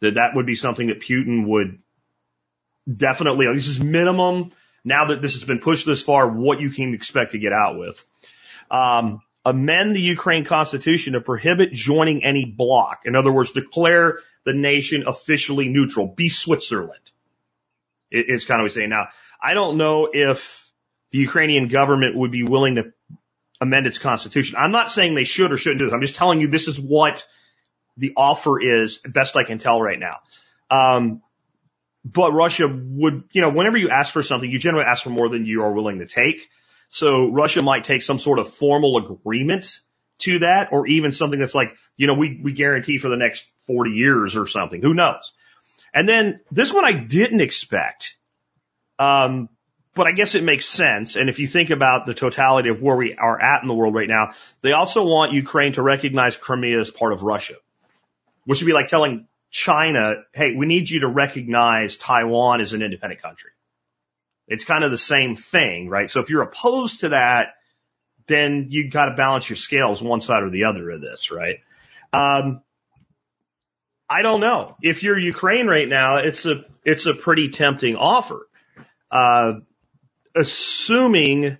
That 0.00 0.14
that 0.14 0.36
would 0.36 0.46
be 0.46 0.54
something 0.54 0.88
that 0.88 1.00
Putin 1.00 1.46
would 1.48 1.80
definitely, 2.94 3.52
this 3.52 3.68
is 3.68 3.80
minimum. 3.80 4.52
Now 4.84 5.06
that 5.06 5.20
this 5.20 5.32
has 5.32 5.42
been 5.42 5.58
pushed 5.58 5.84
this 5.84 6.00
far, 6.00 6.28
what 6.28 6.60
you 6.60 6.70
can 6.70 6.94
expect 6.94 7.32
to 7.32 7.38
get 7.38 7.52
out 7.52 7.76
with. 7.76 8.04
Um, 8.70 9.22
amend 9.46 9.94
the 9.94 10.00
Ukraine 10.00 10.44
constitution 10.44 11.12
to 11.12 11.20
prohibit 11.20 11.72
joining 11.72 12.24
any 12.24 12.44
bloc. 12.44 13.02
In 13.04 13.14
other 13.14 13.32
words, 13.32 13.52
declare 13.52 14.18
the 14.44 14.52
nation 14.52 15.04
officially 15.06 15.68
neutral. 15.68 16.08
Be 16.08 16.28
Switzerland. 16.28 17.10
It, 18.10 18.26
it's 18.28 18.44
kind 18.44 18.60
of 18.60 18.64
what 18.64 18.74
we 18.74 18.80
say. 18.82 18.86
Now, 18.88 19.08
I 19.40 19.54
don't 19.54 19.78
know 19.78 20.10
if 20.12 20.68
the 21.12 21.18
Ukrainian 21.18 21.68
government 21.68 22.16
would 22.16 22.32
be 22.32 22.42
willing 22.42 22.74
to 22.74 22.92
amend 23.60 23.86
its 23.86 23.98
constitution. 23.98 24.56
I'm 24.58 24.72
not 24.72 24.90
saying 24.90 25.14
they 25.14 25.24
should 25.24 25.52
or 25.52 25.58
shouldn't 25.58 25.78
do 25.78 25.84
this. 25.86 25.94
I'm 25.94 26.00
just 26.00 26.16
telling 26.16 26.40
you 26.40 26.48
this 26.48 26.66
is 26.66 26.80
what 26.80 27.24
the 27.96 28.14
offer 28.16 28.60
is, 28.60 28.98
best 28.98 29.36
I 29.36 29.44
can 29.44 29.58
tell 29.58 29.80
right 29.80 29.98
now. 29.98 30.18
Um, 30.70 31.22
but 32.04 32.32
Russia 32.32 32.66
would, 32.68 33.24
you 33.30 33.42
know, 33.42 33.50
whenever 33.50 33.76
you 33.76 33.90
ask 33.90 34.12
for 34.12 34.24
something, 34.24 34.50
you 34.50 34.58
generally 34.58 34.86
ask 34.86 35.04
for 35.04 35.10
more 35.10 35.28
than 35.28 35.46
you 35.46 35.62
are 35.62 35.72
willing 35.72 36.00
to 36.00 36.06
take. 36.06 36.48
So 36.88 37.30
Russia 37.32 37.62
might 37.62 37.84
take 37.84 38.02
some 38.02 38.18
sort 38.18 38.38
of 38.38 38.52
formal 38.52 38.96
agreement 38.98 39.80
to 40.18 40.38
that, 40.40 40.72
or 40.72 40.86
even 40.86 41.12
something 41.12 41.38
that's 41.38 41.54
like, 41.54 41.76
you 41.96 42.06
know, 42.06 42.14
we, 42.14 42.40
we 42.42 42.52
guarantee 42.52 42.98
for 42.98 43.08
the 43.08 43.16
next 43.16 43.46
40 43.66 43.90
years 43.90 44.36
or 44.36 44.46
something. 44.46 44.80
Who 44.80 44.94
knows? 44.94 45.32
And 45.92 46.08
then 46.08 46.40
this 46.50 46.72
one 46.72 46.84
I 46.84 46.92
didn't 46.92 47.40
expect. 47.40 48.16
Um, 48.98 49.48
but 49.94 50.06
I 50.06 50.12
guess 50.12 50.34
it 50.34 50.44
makes 50.44 50.66
sense. 50.66 51.16
And 51.16 51.28
if 51.30 51.38
you 51.38 51.46
think 51.46 51.70
about 51.70 52.06
the 52.06 52.14
totality 52.14 52.68
of 52.68 52.82
where 52.82 52.96
we 52.96 53.14
are 53.14 53.40
at 53.40 53.62
in 53.62 53.68
the 53.68 53.74
world 53.74 53.94
right 53.94 54.08
now, 54.08 54.32
they 54.60 54.72
also 54.72 55.04
want 55.06 55.32
Ukraine 55.32 55.72
to 55.72 55.82
recognize 55.82 56.36
Crimea 56.36 56.80
as 56.80 56.90
part 56.90 57.14
of 57.14 57.22
Russia, 57.22 57.54
which 58.44 58.60
would 58.60 58.66
be 58.66 58.74
like 58.74 58.88
telling 58.88 59.26
China, 59.50 60.16
hey, 60.34 60.54
we 60.54 60.66
need 60.66 60.90
you 60.90 61.00
to 61.00 61.08
recognize 61.08 61.96
Taiwan 61.96 62.60
as 62.60 62.74
an 62.74 62.82
independent 62.82 63.22
country. 63.22 63.50
It's 64.48 64.64
kind 64.64 64.84
of 64.84 64.90
the 64.90 64.98
same 64.98 65.34
thing, 65.34 65.88
right? 65.88 66.08
So 66.08 66.20
if 66.20 66.30
you're 66.30 66.42
opposed 66.42 67.00
to 67.00 67.10
that, 67.10 67.54
then 68.26 68.66
you've 68.70 68.92
got 68.92 69.06
to 69.06 69.14
balance 69.14 69.48
your 69.48 69.56
scales 69.56 70.02
one 70.02 70.20
side 70.20 70.42
or 70.42 70.50
the 70.50 70.64
other 70.64 70.90
of 70.90 71.00
this, 71.00 71.30
right? 71.30 71.56
Um, 72.12 72.62
I 74.08 74.22
don't 74.22 74.40
know. 74.40 74.76
If 74.82 75.02
you're 75.02 75.18
Ukraine 75.18 75.66
right 75.66 75.88
now, 75.88 76.18
it's 76.18 76.46
a 76.46 76.64
it's 76.84 77.06
a 77.06 77.14
pretty 77.14 77.50
tempting 77.50 77.96
offer. 77.96 78.48
Uh, 79.10 79.54
assuming 80.34 81.58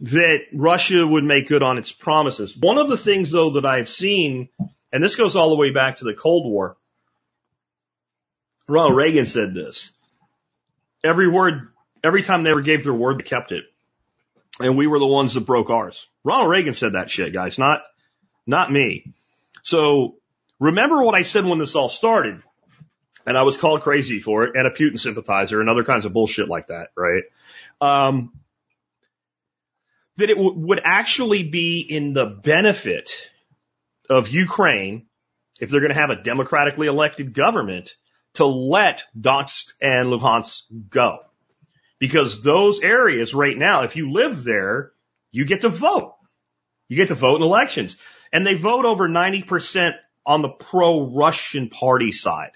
that 0.00 0.38
Russia 0.52 1.06
would 1.06 1.24
make 1.24 1.48
good 1.48 1.62
on 1.62 1.78
its 1.78 1.90
promises. 1.90 2.54
One 2.56 2.76
of 2.76 2.88
the 2.88 2.98
things 2.98 3.30
though 3.30 3.50
that 3.50 3.64
I've 3.64 3.88
seen, 3.88 4.50
and 4.92 5.02
this 5.02 5.16
goes 5.16 5.36
all 5.36 5.50
the 5.50 5.56
way 5.56 5.70
back 5.70 5.96
to 5.96 6.04
the 6.04 6.12
Cold 6.14 6.50
War, 6.50 6.76
Ronald 8.68 8.96
Reagan 8.96 9.26
said 9.26 9.54
this. 9.54 9.92
Every 11.04 11.28
word, 11.28 11.68
every 12.06 12.22
time 12.22 12.42
they 12.42 12.50
ever 12.50 12.62
gave 12.62 12.84
their 12.84 12.94
word, 12.94 13.18
they 13.18 13.24
kept 13.24 13.52
it. 13.52 13.64
And 14.60 14.76
we 14.76 14.86
were 14.86 14.98
the 14.98 15.06
ones 15.06 15.34
that 15.34 15.42
broke 15.42 15.68
ours. 15.68 16.08
Ronald 16.24 16.50
Reagan 16.50 16.74
said 16.74 16.92
that 16.92 17.10
shit, 17.10 17.32
guys, 17.32 17.58
not, 17.58 17.82
not 18.46 18.72
me. 18.72 19.12
So 19.62 20.16
Remember 20.58 21.02
what 21.02 21.14
I 21.14 21.22
said 21.22 21.44
when 21.44 21.58
this 21.58 21.74
all 21.74 21.88
started, 21.88 22.42
and 23.26 23.36
I 23.36 23.42
was 23.42 23.58
called 23.58 23.82
crazy 23.82 24.20
for 24.20 24.44
it, 24.44 24.56
and 24.56 24.66
a 24.66 24.70
Putin 24.70 24.98
sympathizer, 24.98 25.60
and 25.60 25.68
other 25.68 25.84
kinds 25.84 26.06
of 26.06 26.12
bullshit 26.12 26.48
like 26.48 26.68
that, 26.68 26.88
right? 26.96 27.24
Um, 27.80 28.32
that 30.16 30.30
it 30.30 30.36
w- 30.36 30.58
would 30.60 30.80
actually 30.82 31.42
be 31.42 31.80
in 31.80 32.14
the 32.14 32.24
benefit 32.24 33.30
of 34.08 34.28
Ukraine, 34.28 35.06
if 35.60 35.68
they're 35.68 35.80
going 35.80 35.92
to 35.92 36.00
have 36.00 36.10
a 36.10 36.22
democratically 36.22 36.86
elected 36.86 37.34
government, 37.34 37.96
to 38.34 38.46
let 38.46 39.04
Donetsk 39.18 39.72
and 39.80 40.08
Luhansk 40.08 40.62
go. 40.88 41.18
Because 41.98 42.42
those 42.42 42.80
areas 42.80 43.34
right 43.34 43.56
now, 43.56 43.84
if 43.84 43.96
you 43.96 44.12
live 44.12 44.44
there, 44.44 44.92
you 45.30 45.44
get 45.44 45.62
to 45.62 45.68
vote. 45.68 46.14
You 46.88 46.96
get 46.96 47.08
to 47.08 47.14
vote 47.14 47.36
in 47.36 47.42
elections. 47.42 47.96
And 48.32 48.46
they 48.46 48.54
vote 48.54 48.84
over 48.84 49.08
90% 49.08 49.92
on 50.24 50.42
the 50.42 50.48
pro-Russian 50.48 51.70
party 51.70 52.12
side. 52.12 52.52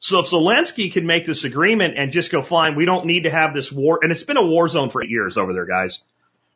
So 0.00 0.20
if 0.20 0.26
Zelensky 0.26 0.92
can 0.92 1.06
make 1.06 1.26
this 1.26 1.44
agreement 1.44 1.98
and 1.98 2.12
just 2.12 2.30
go, 2.30 2.40
fine, 2.40 2.76
we 2.76 2.84
don't 2.84 3.06
need 3.06 3.24
to 3.24 3.30
have 3.30 3.52
this 3.52 3.72
war, 3.72 3.98
and 4.02 4.12
it's 4.12 4.22
been 4.22 4.36
a 4.36 4.46
war 4.46 4.68
zone 4.68 4.90
for 4.90 5.02
eight 5.02 5.10
years 5.10 5.36
over 5.36 5.52
there, 5.52 5.66
guys. 5.66 6.02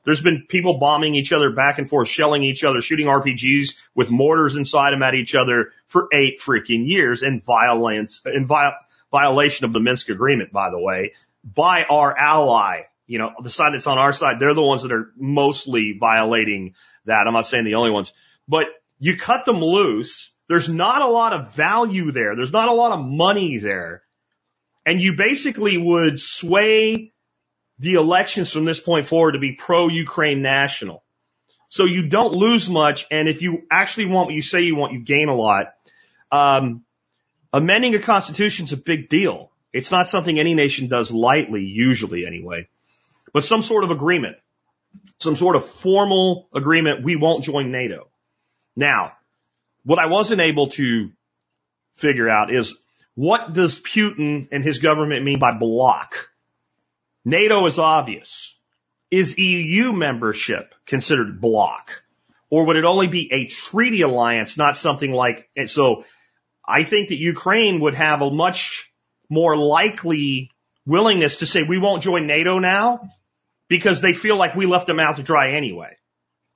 There's 0.05 0.23
been 0.23 0.47
people 0.49 0.79
bombing 0.79 1.15
each 1.15 1.33
other 1.33 1.51
back 1.51 1.79
and 1.79 1.89
forth, 1.89 2.09
shelling 2.09 2.43
each 2.45 2.65
other, 2.65 2.81
shooting 2.81 3.07
RPGs 3.07 3.75
with 3.95 4.11
mortars 4.11 4.57
inside 4.57 4.93
them 4.93 5.03
at 5.03 5.15
each 5.15 5.35
other 5.35 5.73
for 5.87 6.09
eight 6.13 6.41
freaking 6.41 6.89
years 6.89 7.23
in 7.23 7.41
violence, 7.41 8.21
in 8.27 8.47
vi- 8.47 8.75
violation 9.11 9.65
of 9.65 9.73
the 9.73 9.81
Minsk 9.81 10.09
agreement, 10.09 10.53
by 10.53 10.71
the 10.71 10.79
way, 10.79 11.13
by 11.45 11.85
our 11.85 12.17
ally. 12.17 12.83
You 13.07 13.19
know, 13.19 13.33
the 13.43 13.51
side 13.51 13.75
that's 13.75 13.87
on 13.87 13.99
our 13.99 14.13
side, 14.13 14.39
they're 14.39 14.55
the 14.55 14.63
ones 14.63 14.83
that 14.83 14.93
are 14.93 15.13
mostly 15.17 15.97
violating 15.99 16.75
that. 17.05 17.27
I'm 17.27 17.35
not 17.35 17.47
saying 17.47 17.65
the 17.65 17.75
only 17.75 17.91
ones, 17.91 18.13
but 18.49 18.67
you 18.99 19.17
cut 19.17 19.45
them 19.45 19.57
loose. 19.57 20.33
There's 20.49 20.69
not 20.69 21.03
a 21.03 21.09
lot 21.09 21.33
of 21.33 21.55
value 21.55 22.13
there. 22.13 22.37
There's 22.37 22.53
not 22.53 22.69
a 22.69 22.73
lot 22.73 22.93
of 22.93 23.05
money 23.05 23.59
there. 23.59 24.03
And 24.85 25.01
you 25.01 25.17
basically 25.17 25.79
would 25.79 26.21
sway 26.21 27.13
the 27.79 27.95
elections 27.95 28.53
from 28.53 28.65
this 28.65 28.81
point 28.81 29.07
forward 29.07 29.33
to 29.33 29.39
be 29.39 29.53
pro-Ukraine 29.53 30.43
national. 30.43 31.03
So 31.69 31.85
you 31.85 32.09
don't 32.09 32.35
lose 32.35 32.69
much. 32.69 33.07
And 33.11 33.29
if 33.29 33.41
you 33.41 33.63
actually 33.71 34.07
want 34.07 34.27
what 34.27 34.35
you 34.35 34.43
say 34.43 34.63
you 34.63 34.77
want, 34.77 34.93
you 34.93 35.01
gain 35.01 35.29
a 35.29 35.35
lot. 35.35 35.73
Um, 36.31 36.85
amending 37.53 37.95
a 37.95 37.99
constitution 37.99 38.67
is 38.67 38.73
a 38.73 38.77
big 38.77 39.09
deal. 39.09 39.52
It's 39.73 39.91
not 39.91 40.09
something 40.09 40.39
any 40.39 40.55
nation 40.55 40.89
does 40.89 41.11
lightly, 41.11 41.65
usually 41.65 42.27
anyway, 42.27 42.69
but 43.33 43.45
some 43.45 43.63
sort 43.63 43.85
of 43.85 43.91
agreement, 43.91 44.37
some 45.19 45.37
sort 45.37 45.57
of 45.57 45.65
formal 45.65 46.49
agreement. 46.55 47.03
We 47.03 47.17
won't 47.17 47.45
join 47.45 47.73
NATO. 47.73 48.09
Now, 48.77 49.13
what 49.85 49.99
I 49.99 50.07
wasn't 50.07 50.41
able 50.41 50.69
to 50.69 51.11
figure 51.95 52.29
out 52.29 52.53
is 52.53 52.77
what 53.15 53.53
does 53.53 53.81
Putin 53.81 54.49
and 54.53 54.63
his 54.63 54.79
government 54.79 55.25
mean 55.25 55.39
by 55.39 55.53
block? 55.53 56.31
NATO 57.25 57.67
is 57.67 57.79
obvious. 57.79 58.59
Is 59.11 59.39
EU 59.39 59.93
membership 59.93 60.75
considered 60.87 61.41
block? 61.41 62.03
Or 62.51 62.67
would 62.67 62.77
it 62.77 62.85
only 62.85 63.09
be 63.09 63.33
a 63.33 63.47
treaty 63.47 64.03
alliance, 64.03 64.57
not 64.57 64.77
something 64.77 65.11
like, 65.11 65.49
and 65.57 65.71
so 65.71 66.05
I 66.67 66.85
think 66.85 67.09
that 67.09 67.17
Ukraine 67.17 67.81
would 67.81 67.95
have 67.95 68.23
a 68.23 68.31
much 68.31 68.92
more 69.29 69.57
likely 69.57 70.51
willingness 70.87 71.39
to 71.39 71.47
say 71.47 71.63
we 71.63 71.79
won't 71.79 72.03
join 72.03 72.27
NATO 72.27 72.59
now 72.59 73.11
because 73.69 74.01
they 74.01 74.13
feel 74.13 74.37
like 74.37 74.55
we 74.55 74.67
left 74.67 74.87
them 74.87 75.01
out 75.01 75.17
to 75.17 75.23
dry 75.23 75.53
anyway. 75.53 75.97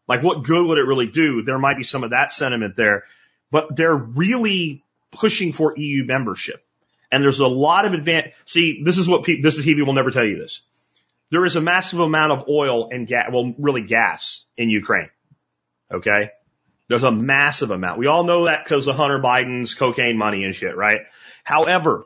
Like 0.09 0.23
what 0.23 0.45
good 0.45 0.67
would 0.67 0.79
it 0.79 0.87
really 0.87 1.07
do? 1.07 1.43
There 1.43 1.59
might 1.59 1.77
be 1.77 1.85
some 1.85 2.05
of 2.05 2.11
that 2.11 2.33
sentiment 2.33 2.77
there, 2.77 3.05
but 3.51 3.75
they're 3.75 3.95
really 3.95 4.85
pushing 5.13 5.53
for 5.53 5.75
EU 5.77 6.05
membership. 6.05 6.63
And 7.11 7.23
there's 7.23 7.41
a 7.41 7.47
lot 7.47 7.87
of 7.87 7.95
advantage. 7.95 8.35
See, 8.45 8.83
this 8.83 8.99
is 8.99 9.09
what 9.09 9.25
pe- 9.25 9.41
this 9.41 9.57
is 9.57 9.65
TV 9.65 9.85
will 9.87 9.95
never 9.95 10.11
tell 10.11 10.25
you 10.27 10.39
this. 10.39 10.61
There 11.31 11.45
is 11.45 11.57
a 11.57 11.61
massive 11.61 12.01
amount 12.01 12.33
of 12.33 12.49
oil 12.49 12.91
and 12.91 13.07
gas, 13.07 13.31
well, 13.33 13.55
really 13.59 13.83
gas 13.83 14.45
in 14.57 14.71
Ukraine. 14.71 15.11
Okay. 15.93 16.31
There's 16.89 17.03
a 17.03 17.11
massive 17.11 17.71
amount. 17.71 17.99
We 17.99 18.07
all 18.07 18.25
know 18.25 18.45
that 18.45 18.65
because 18.65 18.87
of 18.87 18.97
Hunter 18.97 19.19
Biden's 19.19 19.75
cocaine 19.75 20.17
money 20.17 20.45
and 20.45 20.55
shit, 20.55 20.77
right? 20.77 21.01
However, 21.43 22.05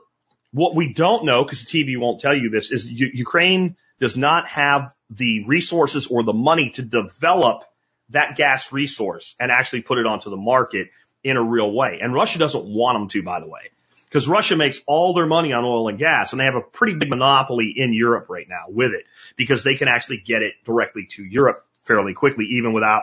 what 0.52 0.74
we 0.74 0.92
don't 0.92 1.24
know, 1.24 1.44
because 1.44 1.64
the 1.64 1.66
TV 1.66 1.98
won't 1.98 2.20
tell 2.20 2.34
you 2.34 2.50
this, 2.50 2.70
is 2.70 2.90
U- 2.90 3.10
Ukraine 3.12 3.76
does 3.98 4.16
not 4.16 4.46
have 4.48 4.92
the 5.10 5.44
resources 5.46 6.06
or 6.06 6.22
the 6.22 6.32
money 6.32 6.70
to 6.70 6.82
develop 6.82 7.64
that 8.10 8.36
gas 8.36 8.72
resource 8.72 9.34
and 9.38 9.50
actually 9.50 9.82
put 9.82 9.98
it 9.98 10.06
onto 10.06 10.30
the 10.30 10.36
market 10.36 10.88
in 11.22 11.36
a 11.36 11.42
real 11.42 11.72
way. 11.72 12.00
And 12.02 12.12
Russia 12.14 12.38
doesn't 12.38 12.64
want 12.64 12.98
them 12.98 13.08
to, 13.08 13.22
by 13.22 13.40
the 13.40 13.46
way, 13.46 13.70
because 14.06 14.26
Russia 14.26 14.56
makes 14.56 14.80
all 14.86 15.14
their 15.14 15.26
money 15.26 15.52
on 15.52 15.64
oil 15.64 15.88
and 15.88 15.98
gas 15.98 16.32
and 16.32 16.40
they 16.40 16.44
have 16.44 16.56
a 16.56 16.60
pretty 16.60 16.94
big 16.94 17.10
monopoly 17.10 17.72
in 17.76 17.92
Europe 17.92 18.26
right 18.28 18.48
now 18.48 18.64
with 18.68 18.92
it 18.92 19.04
because 19.36 19.62
they 19.62 19.76
can 19.76 19.88
actually 19.88 20.18
get 20.18 20.42
it 20.42 20.54
directly 20.64 21.06
to 21.10 21.24
Europe 21.24 21.64
fairly 21.82 22.14
quickly, 22.14 22.46
even 22.46 22.72
without 22.72 23.02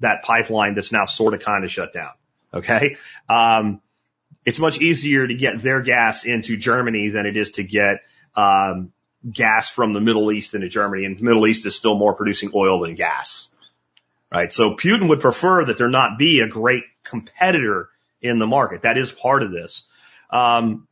that 0.00 0.22
pipeline 0.22 0.74
that's 0.74 0.92
now 0.92 1.04
sort 1.04 1.34
of 1.34 1.40
kind 1.40 1.64
of 1.64 1.70
shut 1.70 1.92
down. 1.92 2.12
Okay. 2.54 2.96
Um, 3.28 3.80
it's 4.46 4.60
much 4.60 4.80
easier 4.80 5.26
to 5.26 5.34
get 5.34 5.60
their 5.60 5.82
gas 5.82 6.24
into 6.24 6.56
Germany 6.56 7.10
than 7.10 7.26
it 7.26 7.36
is 7.36 7.52
to 7.52 7.64
get, 7.64 8.00
um, 8.34 8.92
gas 9.30 9.68
from 9.68 9.92
the 9.92 10.00
Middle 10.00 10.30
East 10.32 10.54
into 10.54 10.68
Germany. 10.68 11.04
And 11.04 11.18
the 11.18 11.24
Middle 11.24 11.46
East 11.46 11.66
is 11.66 11.74
still 11.74 11.98
more 11.98 12.14
producing 12.14 12.52
oil 12.54 12.80
than 12.80 12.94
gas. 12.94 13.48
Right. 14.32 14.52
So 14.52 14.74
Putin 14.74 15.08
would 15.08 15.20
prefer 15.20 15.66
that 15.66 15.78
there 15.78 15.88
not 15.88 16.18
be 16.18 16.40
a 16.40 16.48
great 16.48 16.84
competitor 17.04 17.88
in 18.20 18.38
the 18.38 18.46
market. 18.46 18.82
That 18.82 18.98
is 18.98 19.12
part 19.12 19.42
of 19.42 19.50
this. 19.50 19.84
Um, 20.30 20.88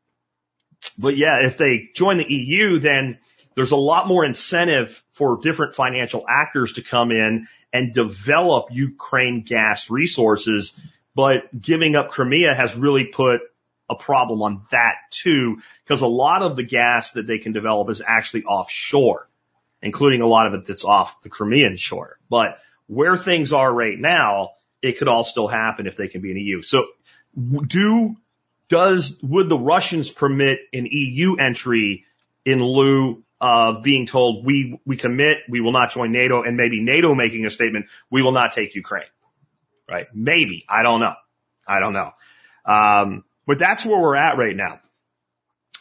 but 0.99 1.16
yeah, 1.16 1.46
if 1.46 1.58
they 1.58 1.90
join 1.94 2.18
the 2.18 2.32
EU, 2.32 2.78
then 2.78 3.18
there's 3.54 3.73
a 3.73 3.76
lot 3.76 4.06
more 4.06 4.25
incentive 4.25 5.02
for 5.11 5.40
different 5.42 5.75
financial 5.75 6.25
actors 6.28 6.75
to 6.75 6.82
come 6.82 7.11
in 7.11 7.46
and 7.73 7.92
develop 7.92 8.66
Ukraine 8.70 9.42
gas 9.42 9.90
resources. 9.90 10.73
But 11.14 11.59
giving 11.59 11.97
up 11.97 12.11
Crimea 12.11 12.54
has 12.54 12.76
really 12.76 13.04
put 13.04 13.40
a 13.88 13.94
problem 13.94 14.42
on 14.42 14.62
that 14.71 14.97
too, 15.11 15.59
because 15.85 16.00
a 16.00 16.06
lot 16.06 16.42
of 16.42 16.56
the 16.56 16.62
gas 16.62 17.12
that 17.12 17.26
they 17.26 17.38
can 17.38 17.52
develop 17.52 17.90
is 17.90 18.02
actually 18.04 18.44
offshore, 18.44 19.28
including 19.83 20.23
a 20.23 20.26
lot 20.26 20.47
of 20.47 20.54
it 20.54 20.66
that's 20.66 20.85
off 20.85 21.21
the 21.23 21.28
Crimean 21.28 21.76
shore. 21.76 22.18
But 22.28 22.59
where 22.87 23.16
things 23.16 23.52
are 23.52 23.73
right 23.73 23.99
now, 23.99 24.50
it 24.83 24.99
could 24.99 25.09
all 25.09 25.25
still 25.25 25.49
happen 25.49 25.87
if 25.87 25.97
they 25.97 26.09
can 26.09 26.21
be 26.21 26.30
in 26.30 26.37
EU. 26.37 26.62
So 26.62 26.87
do, 27.66 28.16
does, 28.68 29.18
would 29.23 29.49
the 29.49 29.59
Russians 29.59 30.11
permit 30.11 30.59
an 30.73 30.87
EU 30.90 31.37
entry 31.37 32.04
in 32.44 32.62
lieu 32.62 33.23
of 33.40 33.83
being 33.83 34.06
told 34.06 34.44
we, 34.44 34.80
we 34.87 34.97
commit, 34.97 35.38
we 35.49 35.61
will 35.61 35.73
not 35.73 35.90
join 35.90 36.12
NATO 36.12 36.42
and 36.42 36.56
maybe 36.56 36.80
NATO 36.80 37.14
making 37.14 37.44
a 37.47 37.50
statement, 37.50 37.87
we 38.11 38.23
will 38.23 38.33
not 38.33 38.52
take 38.52 38.75
Ukraine, 38.75 39.04
right? 39.88 40.06
Maybe. 40.14 40.64
I 40.68 40.82
don't 40.82 41.00
know. 41.00 41.14
I 41.66 41.80
don't 41.80 41.92
know. 41.92 42.12
Um, 42.64 43.24
but 43.46 43.58
that's 43.58 43.84
where 43.84 44.00
we're 44.00 44.16
at 44.16 44.38
right 44.38 44.56
now. 44.56 44.80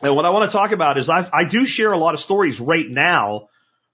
And 0.01 0.15
what 0.15 0.25
I 0.25 0.31
want 0.31 0.49
to 0.49 0.55
talk 0.55 0.71
about 0.71 0.97
is 0.97 1.09
I've, 1.09 1.29
I 1.33 1.45
do 1.45 1.65
share 1.65 1.91
a 1.93 1.97
lot 1.97 2.13
of 2.13 2.19
stories 2.19 2.59
right 2.59 2.89
now 2.89 3.49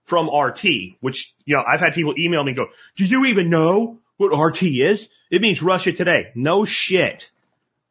from 0.05 0.27
RT, 0.33 0.65
which, 1.01 1.33
you 1.45 1.55
know, 1.55 1.63
I've 1.67 1.79
had 1.79 1.93
people 1.93 2.15
email 2.17 2.43
me 2.43 2.51
and 2.51 2.57
go, 2.57 2.67
do 2.95 3.05
you 3.05 3.25
even 3.25 3.49
know 3.49 3.99
what 4.17 4.35
RT 4.35 4.63
is? 4.63 5.07
It 5.29 5.41
means 5.41 5.61
Russia 5.61 5.93
today. 5.93 6.31
No 6.33 6.65
shit. 6.65 7.29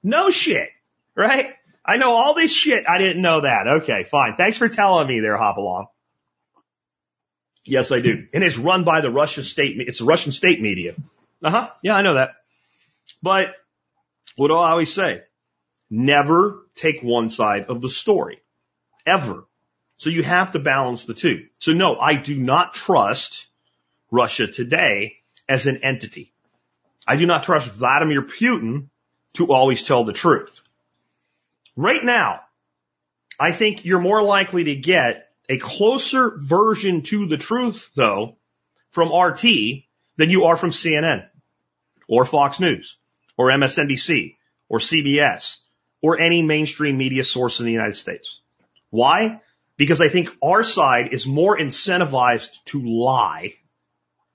No 0.03 0.31
shit. 0.31 0.71
Right? 1.15 1.55
I 1.85 1.97
know 1.97 2.13
all 2.13 2.35
this 2.35 2.53
shit. 2.53 2.89
I 2.89 2.99
didn't 2.99 3.23
know 3.23 3.43
that. 3.43 3.69
Okay, 3.83 4.03
fine. 4.03 4.35
Thanks 4.37 4.59
for 4.59 4.69
telling 4.69 5.07
me 5.07 5.21
there, 5.21 5.37
Hopalong. 5.37 5.87
Yes, 7.65 7.93
I 7.93 8.01
do. 8.01 8.27
And 8.33 8.43
it's 8.43 8.59
run 8.59 8.85
by 8.85 9.01
the 9.01 9.11
Russian 9.11 9.45
state, 9.45 9.77
it's 9.79 10.01
the 10.01 10.05
Russian 10.05 10.33
state 10.33 10.61
media. 10.61 10.95
Uh 11.43 11.51
huh. 11.51 11.71
Yeah, 11.83 11.95
I 11.95 12.03
know 12.03 12.15
that. 12.15 12.31
But 13.23 13.55
what 14.37 14.49
do 14.49 14.55
I 14.55 14.71
always 14.71 14.93
say? 14.93 15.23
Never 15.91 16.67
take 16.75 17.03
one 17.03 17.31
side 17.31 17.67
of 17.67 17.81
the 17.81 17.89
story. 17.89 18.41
Ever. 19.07 19.45
So 19.97 20.11
you 20.11 20.23
have 20.23 20.53
to 20.53 20.59
balance 20.59 21.05
the 21.07 21.15
two. 21.15 21.47
So 21.59 21.73
no, 21.73 21.99
I 21.99 22.15
do 22.15 22.37
not 22.37 22.75
trust 22.75 23.49
Russia 24.11 24.47
today 24.47 25.17
as 25.49 25.67
an 25.67 25.79
entity. 25.79 26.33
I 27.07 27.17
do 27.17 27.27
not 27.27 27.43
trust 27.43 27.73
Vladimir 27.73 28.23
Putin 28.23 28.89
to 29.35 29.53
always 29.53 29.83
tell 29.83 30.05
the 30.05 30.13
truth. 30.13 30.61
Right 31.75 32.05
now, 32.05 32.41
I 33.41 33.53
think 33.53 33.85
you're 33.85 34.01
more 34.01 34.23
likely 34.23 34.65
to 34.65 34.77
get 34.77 35.31
a 35.49 35.59
closer 35.59 36.37
version 36.37 37.03
to 37.03 37.27
the 37.27 37.39
truth 37.39 37.91
though 37.95 38.37
from 38.91 39.15
RT 39.15 39.45
than 40.19 40.29
you 40.29 40.45
are 40.45 40.57
from 40.57 40.71
CNN 40.71 41.27
or 42.07 42.27
Fox 42.27 42.61
News 42.61 42.99
or 43.39 43.51
MSNBC 43.51 44.37
or 44.69 44.81
CBS 44.81 45.57
or 46.03 46.21
any 46.21 46.43
mainstream 46.43 46.99
media 46.99 47.25
source 47.25 47.61
in 47.61 47.67
the 47.67 47.73
United 47.73 47.97
States. 47.97 48.41
Why? 48.91 49.41
Because 49.79 50.01
I 50.01 50.09
think 50.09 50.37
our 50.43 50.63
side 50.63 51.13
is 51.13 51.27
more 51.27 51.57
incentivized 51.57 52.63
to 52.67 52.83
lie 52.83 53.55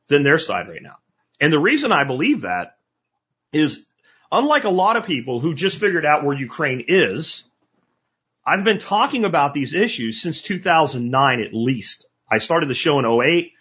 than 0.08 0.24
their 0.24 0.40
side 0.40 0.70
right 0.70 0.82
now. 0.82 0.98
And 1.40 1.52
the 1.52 1.60
reason 1.60 1.92
I 1.92 2.06
believe 2.06 2.42
that 2.42 2.78
is 3.52 3.86
unlike 4.32 4.64
a 4.64 4.70
lot 4.70 4.96
of 4.96 5.06
people 5.06 5.42
who 5.42 5.54
just 5.54 5.80
figured 5.80 6.06
out 6.06 6.24
where 6.24 6.36
Ukraine 6.36 6.86
is, 6.88 7.44
I've 8.46 8.64
been 8.64 8.80
talking 8.80 9.26
about 9.26 9.54
these 9.54 9.74
issues 9.74 10.22
since 10.22 10.42
2009 10.42 11.42
at 11.42 11.54
least. 11.54 12.06
I 12.30 12.38
started 12.38 12.70
the 12.70 12.74
show 12.74 13.00
in 13.00 13.06
08. 13.06 13.52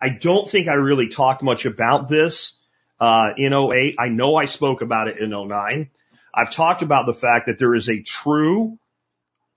I 0.00 0.08
don't 0.08 0.48
think 0.48 0.68
I 0.68 0.74
really 0.74 1.08
talked 1.08 1.42
much 1.42 1.66
about 1.66 2.08
this 2.08 2.58
uh, 2.98 3.30
in 3.36 3.52
08. 3.52 3.96
I 3.98 4.08
know 4.08 4.36
I 4.36 4.46
spoke 4.46 4.80
about 4.80 5.08
it 5.08 5.18
in 5.18 5.30
09. 5.30 5.90
I've 6.32 6.52
talked 6.52 6.82
about 6.82 7.06
the 7.06 7.14
fact 7.14 7.46
that 7.46 7.58
there 7.58 7.74
is 7.74 7.88
a 7.88 8.02
true, 8.02 8.78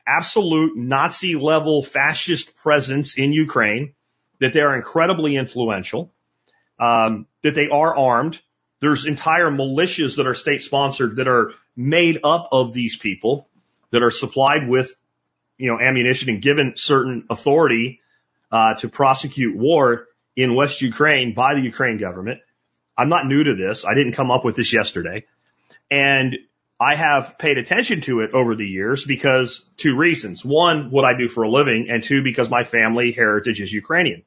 absolute 0.06 0.76
Nazi 0.76 1.36
level 1.36 1.84
fascist 1.84 2.56
presence 2.58 3.18
in 3.18 3.32
Ukraine, 3.32 3.94
that 4.40 4.54
they 4.54 4.60
are 4.60 4.76
incredibly 4.76 5.38
influential, 5.38 6.12
um, 6.80 7.28
that 7.44 7.56
they 7.56 7.70
are 7.70 7.96
armed. 7.96 8.42
There's 8.82 9.06
entire 9.06 9.50
militias 9.50 10.18
that 10.18 10.28
are 10.28 10.34
state 10.34 10.62
sponsored 10.62 11.18
that 11.18 11.28
are 11.28 11.54
made 11.76 12.20
up 12.24 12.50
of 12.52 12.74
these 12.74 12.98
people 12.98 13.48
that 13.92 14.04
are 14.04 14.12
supplied 14.12 14.68
with, 14.68 14.94
you 15.58 15.72
know, 15.72 15.80
ammunition 15.80 16.30
and 16.30 16.42
given 16.42 16.74
certain 16.76 17.28
authority, 17.30 18.02
uh, 18.52 18.74
to 18.76 18.90
prosecute 18.90 19.56
war 19.56 20.08
in 20.36 20.56
West 20.56 20.82
Ukraine 20.82 21.34
by 21.34 21.54
the 21.54 21.62
Ukraine 21.62 21.98
government. 21.98 22.42
I'm 22.98 23.10
not 23.10 23.28
new 23.28 23.44
to 23.44 23.56
this. 23.56 23.86
I 23.86 23.94
didn't 23.94 24.14
come 24.14 24.32
up 24.32 24.46
with 24.46 24.56
this 24.56 24.74
yesterday. 24.74 25.26
And 25.90 26.38
I 26.80 26.96
have 26.96 27.38
paid 27.38 27.58
attention 27.58 28.02
to 28.02 28.22
it 28.22 28.34
over 28.34 28.56
the 28.56 28.68
years 28.68 29.06
because 29.06 29.64
two 29.78 29.96
reasons. 29.96 30.44
One, 30.44 30.92
what 30.92 31.06
I 31.06 31.18
do 31.18 31.28
for 31.28 31.44
a 31.44 31.50
living 31.50 31.90
and 31.90 32.04
two, 32.04 32.24
because 32.24 32.50
my 32.50 32.64
family 32.64 33.12
heritage 33.12 33.62
is 33.62 33.72
Ukrainian. 33.72 34.24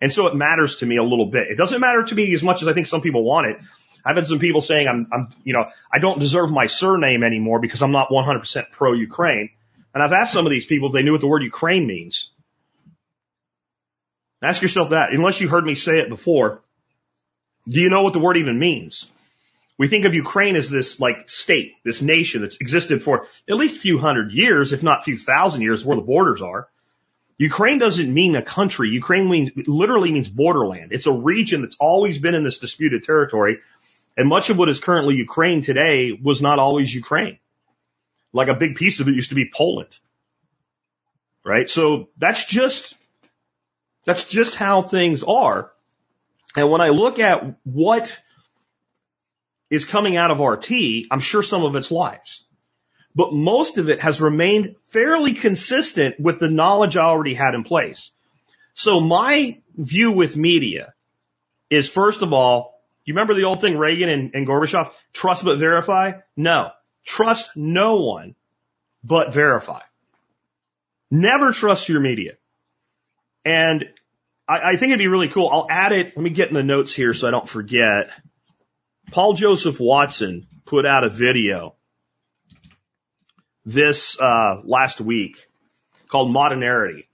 And 0.00 0.12
so 0.12 0.26
it 0.26 0.34
matters 0.34 0.76
to 0.76 0.86
me 0.86 0.96
a 0.96 1.02
little 1.02 1.26
bit. 1.26 1.48
It 1.48 1.56
doesn't 1.56 1.80
matter 1.80 2.02
to 2.02 2.14
me 2.14 2.32
as 2.34 2.42
much 2.42 2.62
as 2.62 2.68
I 2.68 2.72
think 2.72 2.86
some 2.86 3.02
people 3.02 3.22
want 3.22 3.48
it. 3.48 3.58
I've 4.04 4.16
had 4.16 4.26
some 4.26 4.38
people 4.38 4.62
saying 4.62 4.88
I'm, 4.88 5.08
I'm, 5.12 5.28
you 5.44 5.52
know, 5.52 5.66
I 5.92 5.98
don't 5.98 6.18
deserve 6.18 6.50
my 6.50 6.66
surname 6.66 7.22
anymore 7.22 7.60
because 7.60 7.82
I'm 7.82 7.92
not 7.92 8.08
100% 8.08 8.70
pro-Ukraine. 8.72 9.50
And 9.92 10.02
I've 10.02 10.12
asked 10.12 10.32
some 10.32 10.46
of 10.46 10.50
these 10.50 10.64
people 10.64 10.88
if 10.88 10.94
they 10.94 11.02
knew 11.02 11.12
what 11.12 11.20
the 11.20 11.28
word 11.28 11.42
Ukraine 11.42 11.86
means. 11.86 12.30
Ask 14.42 14.62
yourself 14.62 14.90
that. 14.90 15.12
Unless 15.12 15.40
you 15.40 15.48
heard 15.48 15.64
me 15.64 15.74
say 15.74 15.98
it 15.98 16.08
before, 16.08 16.62
do 17.68 17.80
you 17.80 17.90
know 17.90 18.02
what 18.02 18.14
the 18.14 18.18
word 18.18 18.36
even 18.36 18.58
means? 18.58 19.06
We 19.78 19.88
think 19.88 20.04
of 20.04 20.14
Ukraine 20.14 20.56
as 20.56 20.68
this 20.70 21.00
like 21.00 21.28
state, 21.30 21.74
this 21.84 22.02
nation 22.02 22.42
that's 22.42 22.56
existed 22.56 23.02
for 23.02 23.26
at 23.48 23.56
least 23.56 23.78
a 23.78 23.80
few 23.80 23.98
hundred 23.98 24.32
years, 24.32 24.72
if 24.72 24.82
not 24.82 25.00
a 25.00 25.02
few 25.02 25.16
thousand 25.16 25.62
years 25.62 25.84
where 25.84 25.96
the 25.96 26.02
borders 26.02 26.42
are. 26.42 26.68
Ukraine 27.38 27.78
doesn't 27.78 28.12
mean 28.12 28.36
a 28.36 28.42
country. 28.42 28.90
Ukraine 28.90 29.30
means, 29.30 29.50
literally 29.66 30.12
means 30.12 30.28
borderland. 30.28 30.92
It's 30.92 31.06
a 31.06 31.12
region 31.12 31.62
that's 31.62 31.76
always 31.80 32.18
been 32.18 32.34
in 32.34 32.44
this 32.44 32.58
disputed 32.58 33.04
territory. 33.04 33.60
And 34.18 34.28
much 34.28 34.50
of 34.50 34.58
what 34.58 34.68
is 34.68 34.80
currently 34.80 35.14
Ukraine 35.14 35.62
today 35.62 36.12
was 36.12 36.42
not 36.42 36.58
always 36.58 36.94
Ukraine. 36.94 37.38
Like 38.34 38.48
a 38.48 38.54
big 38.54 38.76
piece 38.76 39.00
of 39.00 39.08
it 39.08 39.14
used 39.14 39.30
to 39.30 39.34
be 39.34 39.50
Poland. 39.50 39.88
Right? 41.42 41.70
So 41.70 42.10
that's 42.18 42.44
just, 42.44 42.94
that's 44.04 44.24
just 44.24 44.56
how 44.56 44.82
things 44.82 45.22
are. 45.22 45.72
And 46.56 46.70
when 46.70 46.80
I 46.80 46.88
look 46.88 47.18
at 47.18 47.56
what 47.64 48.16
is 49.68 49.84
coming 49.84 50.16
out 50.16 50.30
of 50.30 50.40
RT, 50.40 50.70
I'm 51.10 51.20
sure 51.20 51.42
some 51.42 51.62
of 51.64 51.76
it's 51.76 51.90
lies 51.90 52.42
but 53.14 53.32
most 53.32 53.78
of 53.78 53.88
it 53.88 54.00
has 54.00 54.20
remained 54.20 54.76
fairly 54.82 55.34
consistent 55.34 56.18
with 56.20 56.38
the 56.38 56.50
knowledge 56.50 56.96
I 56.96 57.04
already 57.04 57.34
had 57.34 57.54
in 57.54 57.64
place. 57.64 58.12
So 58.74 59.00
my 59.00 59.60
view 59.76 60.12
with 60.12 60.36
media 60.36 60.94
is 61.68 61.88
first 61.88 62.22
of 62.22 62.32
all, 62.32 62.80
you 63.04 63.14
remember 63.14 63.34
the 63.34 63.44
old 63.44 63.60
thing 63.60 63.76
Reagan 63.76 64.08
and, 64.08 64.34
and 64.34 64.46
Gorbachev, 64.46 64.90
trust 65.12 65.44
but 65.44 65.58
verify? 65.58 66.12
No. 66.36 66.70
Trust 67.04 67.56
no 67.56 67.96
one 67.96 68.36
but 69.02 69.34
verify. 69.34 69.80
Never 71.10 71.52
trust 71.52 71.88
your 71.88 72.00
media. 72.00 72.34
And 73.44 73.88
I, 74.48 74.70
I 74.72 74.76
think 74.76 74.90
it'd 74.90 74.98
be 74.98 75.08
really 75.08 75.28
cool. 75.28 75.48
I'll 75.48 75.66
add 75.70 75.92
it. 75.92 76.16
Let 76.16 76.22
me 76.22 76.30
get 76.30 76.48
in 76.48 76.54
the 76.54 76.62
notes 76.62 76.94
here 76.94 77.14
so 77.14 77.28
I 77.28 77.30
don't 77.30 77.48
forget. 77.48 78.10
Paul 79.10 79.34
Joseph 79.34 79.80
Watson 79.80 80.46
put 80.64 80.86
out 80.86 81.04
a 81.04 81.10
video 81.10 81.74
this 83.64 84.18
uh, 84.20 84.60
last 84.64 85.00
week 85.00 85.46
called 86.08 86.32
Modernity. 86.32 87.08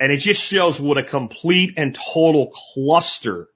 And 0.00 0.12
it 0.12 0.18
just 0.18 0.42
shows 0.42 0.80
what 0.80 0.98
a 0.98 1.04
complete 1.04 1.74
and 1.76 1.94
total 1.94 2.52
cluster 2.52 3.48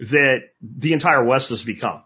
that 0.00 0.40
the 0.62 0.92
entire 0.92 1.24
West 1.24 1.50
has 1.50 1.62
become. 1.62 2.02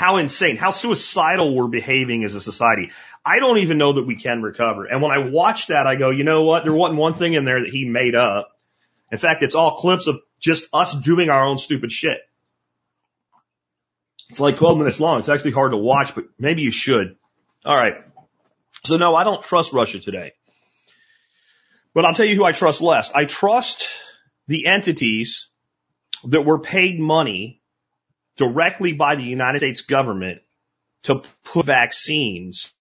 How 0.00 0.16
insane, 0.16 0.56
how 0.56 0.70
suicidal 0.70 1.54
we're 1.54 1.68
behaving 1.68 2.24
as 2.24 2.34
a 2.34 2.40
society. 2.40 2.90
I 3.22 3.38
don't 3.38 3.58
even 3.58 3.76
know 3.76 3.92
that 3.92 4.06
we 4.06 4.16
can 4.16 4.40
recover. 4.40 4.86
And 4.86 5.02
when 5.02 5.10
I 5.10 5.28
watch 5.28 5.66
that, 5.66 5.86
I 5.86 5.96
go, 5.96 6.08
you 6.08 6.24
know 6.24 6.44
what? 6.44 6.64
There 6.64 6.72
wasn't 6.72 6.98
one 6.98 7.12
thing 7.12 7.34
in 7.34 7.44
there 7.44 7.62
that 7.62 7.68
he 7.68 7.84
made 7.84 8.14
up. 8.14 8.50
In 9.12 9.18
fact, 9.18 9.42
it's 9.42 9.54
all 9.54 9.76
clips 9.76 10.06
of 10.06 10.20
just 10.38 10.68
us 10.72 10.94
doing 10.94 11.28
our 11.28 11.44
own 11.44 11.58
stupid 11.58 11.92
shit. 11.92 12.16
It's 14.30 14.40
like 14.40 14.56
12 14.56 14.78
minutes 14.78 15.00
long. 15.00 15.18
It's 15.18 15.28
actually 15.28 15.50
hard 15.50 15.72
to 15.72 15.76
watch, 15.76 16.14
but 16.14 16.24
maybe 16.38 16.62
you 16.62 16.70
should. 16.70 17.18
All 17.66 17.76
right. 17.76 17.96
So 18.86 18.96
no, 18.96 19.14
I 19.14 19.24
don't 19.24 19.42
trust 19.42 19.74
Russia 19.74 20.00
today. 20.00 20.32
But 21.92 22.06
I'll 22.06 22.14
tell 22.14 22.24
you 22.24 22.36
who 22.36 22.44
I 22.44 22.52
trust 22.52 22.80
less. 22.80 23.10
I 23.14 23.26
trust 23.26 23.86
the 24.46 24.64
entities 24.64 25.50
that 26.24 26.46
were 26.46 26.58
paid 26.58 26.98
money 26.98 27.59
directly 28.36 28.92
by 28.92 29.16
the 29.16 29.22
United 29.22 29.58
States 29.58 29.82
government 29.82 30.40
to 31.04 31.22
put 31.44 31.66
vaccines 31.66 32.72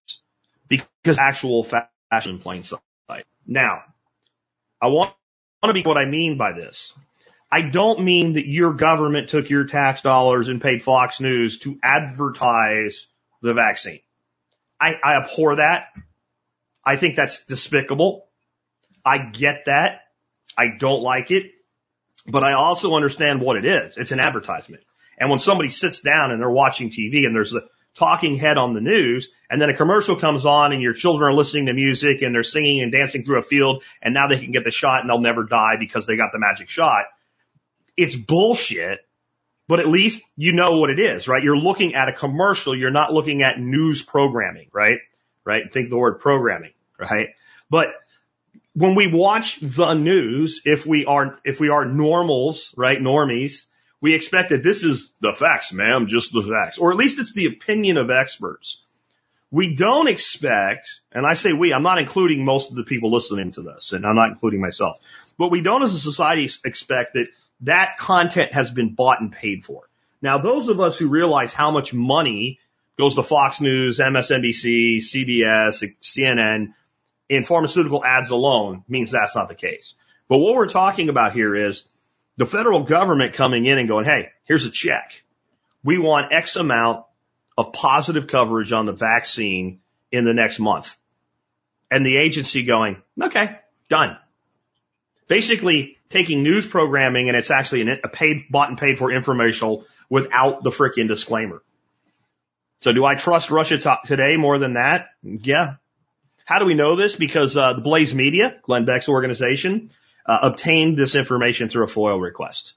because 0.68 1.20
actual 1.20 1.64
fashion 1.64 2.36
in 2.36 2.40
plain 2.40 2.64
sight. 2.64 2.82
Now, 3.46 3.84
I 4.82 4.88
want 4.88 5.14
to 5.64 5.74
be 5.74 5.82
what 5.82 5.98
I 5.98 6.06
mean 6.06 6.38
by 6.38 6.54
this. 6.54 6.94
I 7.52 7.62
don't 7.64 8.04
mean 8.04 8.34
that 8.34 8.48
your 8.48 8.74
government 8.74 9.30
took 9.30 9.50
your 9.50 9.66
tax 9.66 10.02
dollars 10.02 10.50
and 10.50 10.62
paid 10.62 10.84
Fox 10.84 11.20
News 11.20 11.60
to 11.60 11.80
advertise 11.82 13.08
the 13.42 13.54
vaccine. 13.54 14.02
I, 14.80 14.94
I 15.04 15.16
abhor 15.16 15.56
that. 15.56 15.88
I 16.86 16.96
think 16.96 17.16
that's 17.16 17.44
despicable. 17.46 18.28
I 19.04 19.18
get 19.18 19.66
that. 19.66 20.02
I 20.58 20.68
don't 20.78 21.02
like 21.02 21.32
it, 21.32 21.52
but 22.28 22.44
I 22.44 22.54
also 22.54 22.96
understand 22.96 23.42
what 23.42 23.58
it 23.58 23.66
is. 23.66 23.98
It's 23.98 24.12
an 24.12 24.20
advertisement. 24.20 24.84
And 25.20 25.30
when 25.30 25.40
somebody 25.40 25.70
sits 25.70 26.02
down 26.02 26.32
and 26.32 26.40
they're 26.40 26.50
watching 26.50 26.90
TV 26.90 27.26
and 27.26 27.36
there's 27.36 27.54
a 27.54 27.62
talking 27.96 28.36
head 28.36 28.58
on 28.58 28.74
the 28.74 28.82
news 28.82 29.32
and 29.50 29.62
then 29.62 29.70
a 29.70 29.76
commercial 29.76 30.16
comes 30.16 30.46
on 30.46 30.72
and 30.72 30.82
your 30.82 30.94
children 30.94 31.32
are 31.32 31.36
listening 31.36 31.66
to 31.66 31.74
music 31.74 32.22
and 32.22 32.34
they're 32.34 32.44
singing 32.44 32.82
and 32.82 32.92
dancing 32.92 33.24
through 33.24 33.40
a 33.40 33.44
field 33.44 33.84
and 34.02 34.14
now 34.14 34.28
they 34.28 34.38
can 34.38 34.52
get 34.52 34.64
the 34.64 34.72
shot 34.72 35.02
and 35.02 35.10
they'll 35.10 35.20
never 35.20 35.44
die 35.44 35.76
because 35.80 36.06
they 36.06 36.16
got 36.16 36.32
the 36.32 36.40
magic 36.40 36.70
shot. 36.70 37.06
It's 37.98 38.16
bullshit, 38.16 39.00
but 39.68 39.80
at 39.80 39.88
least 39.88 40.24
you 40.38 40.54
know 40.54 40.78
what 40.78 40.90
it 40.90 41.00
is, 41.00 41.28
right? 41.28 41.44
You're 41.44 41.58
looking 41.58 41.96
at 41.96 42.08
a 42.08 42.14
commercial. 42.14 42.76
You're 42.76 42.92
not 42.92 43.12
looking 43.12 43.42
at 43.42 43.60
news 43.60 44.02
programming, 44.02 44.70
right? 44.72 45.00
Right? 45.44 45.72
Think 45.72 45.90
the 45.90 45.98
word 45.98 46.22
programming, 46.22 46.72
right? 46.98 47.30
But 47.70 47.88
when 48.74 48.96
we 48.96 49.12
watch 49.12 49.60
the 49.60 49.94
news, 49.94 50.62
if 50.64 50.86
we 50.86 51.06
are, 51.06 51.40
if 51.44 51.60
we 51.60 51.70
are 51.70 51.86
normals, 51.86 52.74
right? 52.78 52.98
Normies, 52.98 53.66
we 54.02 54.16
expect 54.16 54.50
that 54.50 54.64
this 54.64 54.84
is 54.84 55.12
the 55.20 55.34
facts, 55.34 55.74
ma'am, 55.74 56.08
just 56.08 56.32
the 56.32 56.42
facts, 56.42 56.78
or 56.78 56.92
at 56.92 56.98
least 56.98 57.20
it's 57.20 57.34
the 57.34 57.48
opinion 57.48 57.98
of 57.98 58.10
experts. 58.10 58.82
We 59.52 59.76
don't 59.76 60.08
expect, 60.08 61.02
and 61.12 61.26
I 61.26 61.34
say 61.34 61.54
we, 61.54 61.74
I'm 61.74 61.84
not 61.84 61.98
including 61.98 62.46
most 62.46 62.70
of 62.70 62.76
the 62.76 62.84
people 62.84 63.12
listening 63.12 63.52
to 63.52 63.62
this, 63.62 63.94
and 63.94 64.06
I'm 64.06 64.16
not 64.16 64.30
including 64.30 64.62
myself, 64.62 65.00
but 65.38 65.50
we 65.50 65.62
don't 65.62 65.84
as 65.84 65.96
a 65.96 66.00
society 66.00 66.50
expect 66.64 67.16
that 67.16 67.28
that 67.62 67.98
content 67.98 68.54
has 68.54 68.70
been 68.70 68.94
bought 68.94 69.22
and 69.22 69.32
paid 69.32 69.64
for. 69.64 69.90
Now, 70.22 70.38
those 70.38 70.68
of 70.68 70.80
us 70.80 70.98
who 70.98 71.08
realize 71.08 71.52
how 71.52 71.72
much 71.72 71.94
money 71.94 72.60
goes 72.98 73.16
to 73.16 73.24
Fox 73.24 73.60
News, 73.62 74.00
MSNBC, 74.00 74.98
CBS, 74.98 75.96
CNN, 76.02 76.74
in 77.30 77.44
pharmaceutical 77.44 78.04
ads 78.04 78.32
alone 78.32 78.84
means 78.88 79.12
that's 79.12 79.36
not 79.36 79.48
the 79.48 79.56
case. 79.56 79.96
But 80.28 80.40
what 80.40 80.56
we're 80.56 80.68
talking 80.68 81.10
about 81.10 81.34
here 81.34 81.56
is 81.56 81.86
the 82.40 82.46
federal 82.46 82.84
government 82.84 83.34
coming 83.34 83.66
in 83.66 83.78
and 83.78 83.88
going, 83.90 84.06
Hey, 84.06 84.30
here's 84.46 84.66
a 84.66 84.72
check. 84.72 85.22
We 85.84 85.98
want 85.98 86.32
X 86.32 86.56
amount 86.56 87.06
of 87.58 87.74
positive 87.74 88.28
coverage 88.28 88.72
on 88.72 88.86
the 88.86 88.94
vaccine 88.94 89.82
in 90.10 90.24
the 90.24 90.34
next 90.34 90.58
month. 90.58 90.96
And 91.92 92.06
the 92.06 92.18
agency 92.18 92.64
going, 92.64 93.02
okay, 93.22 93.60
done. 93.90 94.18
Basically 95.28 95.98
taking 96.10 96.42
news 96.42 96.66
programming 96.66 97.28
and 97.28 97.38
it's 97.38 97.52
actually 97.52 97.90
a 97.92 98.08
paid, 98.08 98.46
bought 98.50 98.70
and 98.70 98.78
paid 98.78 98.98
for 98.98 99.12
informational 99.12 99.86
without 100.10 100.64
the 100.64 100.70
freaking 100.70 101.10
disclaimer. 101.10 101.62
So 102.82 102.94
do 102.94 103.04
I 103.04 103.16
trust 103.16 103.52
Russia 103.52 103.98
today 104.06 104.38
more 104.38 104.60
than 104.60 104.76
that? 104.76 105.10
Yeah, 105.22 105.76
how 106.46 106.60
do 106.60 106.66
we 106.66 106.74
know 106.74 106.96
this? 106.96 107.18
Because 107.18 107.58
uh, 107.58 107.74
the 107.74 107.82
Blaze 107.82 108.16
Media, 108.16 108.56
Glenn 108.64 108.86
Beck's 108.86 109.10
organization, 109.10 109.92
uh, 110.30 110.38
obtained 110.44 110.96
this 110.96 111.16
information 111.16 111.70
through 111.70 111.86
a 111.86 111.88
FOIL 111.88 112.20
request. 112.20 112.76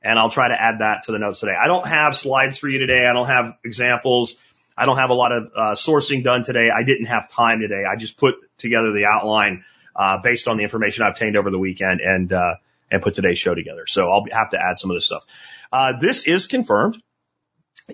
And 0.00 0.16
I'll 0.16 0.30
try 0.30 0.48
to 0.48 0.54
add 0.54 0.78
that 0.78 1.04
to 1.04 1.12
the 1.12 1.18
notes 1.18 1.40
today. 1.40 1.56
I 1.60 1.66
don't 1.66 1.86
have 1.86 2.16
slides 2.16 2.56
for 2.56 2.68
you 2.68 2.78
today. 2.78 3.04
I 3.04 3.12
don't 3.12 3.26
have 3.26 3.56
examples. 3.64 4.36
I 4.76 4.86
don't 4.86 4.98
have 4.98 5.10
a 5.10 5.14
lot 5.14 5.32
of 5.32 5.44
uh, 5.56 5.60
sourcing 5.74 6.22
done 6.22 6.44
today. 6.44 6.68
I 6.70 6.84
didn't 6.84 7.06
have 7.06 7.28
time 7.28 7.60
today. 7.60 7.82
I 7.90 7.96
just 7.96 8.16
put 8.16 8.36
together 8.58 8.92
the 8.92 9.06
outline 9.06 9.64
uh, 9.96 10.18
based 10.18 10.46
on 10.46 10.56
the 10.56 10.62
information 10.62 11.02
I 11.02 11.08
obtained 11.08 11.36
over 11.36 11.50
the 11.50 11.58
weekend 11.58 12.00
and 12.00 12.32
uh, 12.32 12.56
and 12.92 13.02
put 13.02 13.14
today's 13.14 13.38
show 13.38 13.56
together. 13.56 13.86
So 13.88 14.12
I'll 14.12 14.24
have 14.30 14.50
to 14.50 14.60
add 14.60 14.78
some 14.78 14.90
of 14.90 14.96
this 14.96 15.06
stuff. 15.06 15.26
Uh, 15.72 15.94
this 15.98 16.28
is 16.28 16.46
confirmed. 16.46 16.96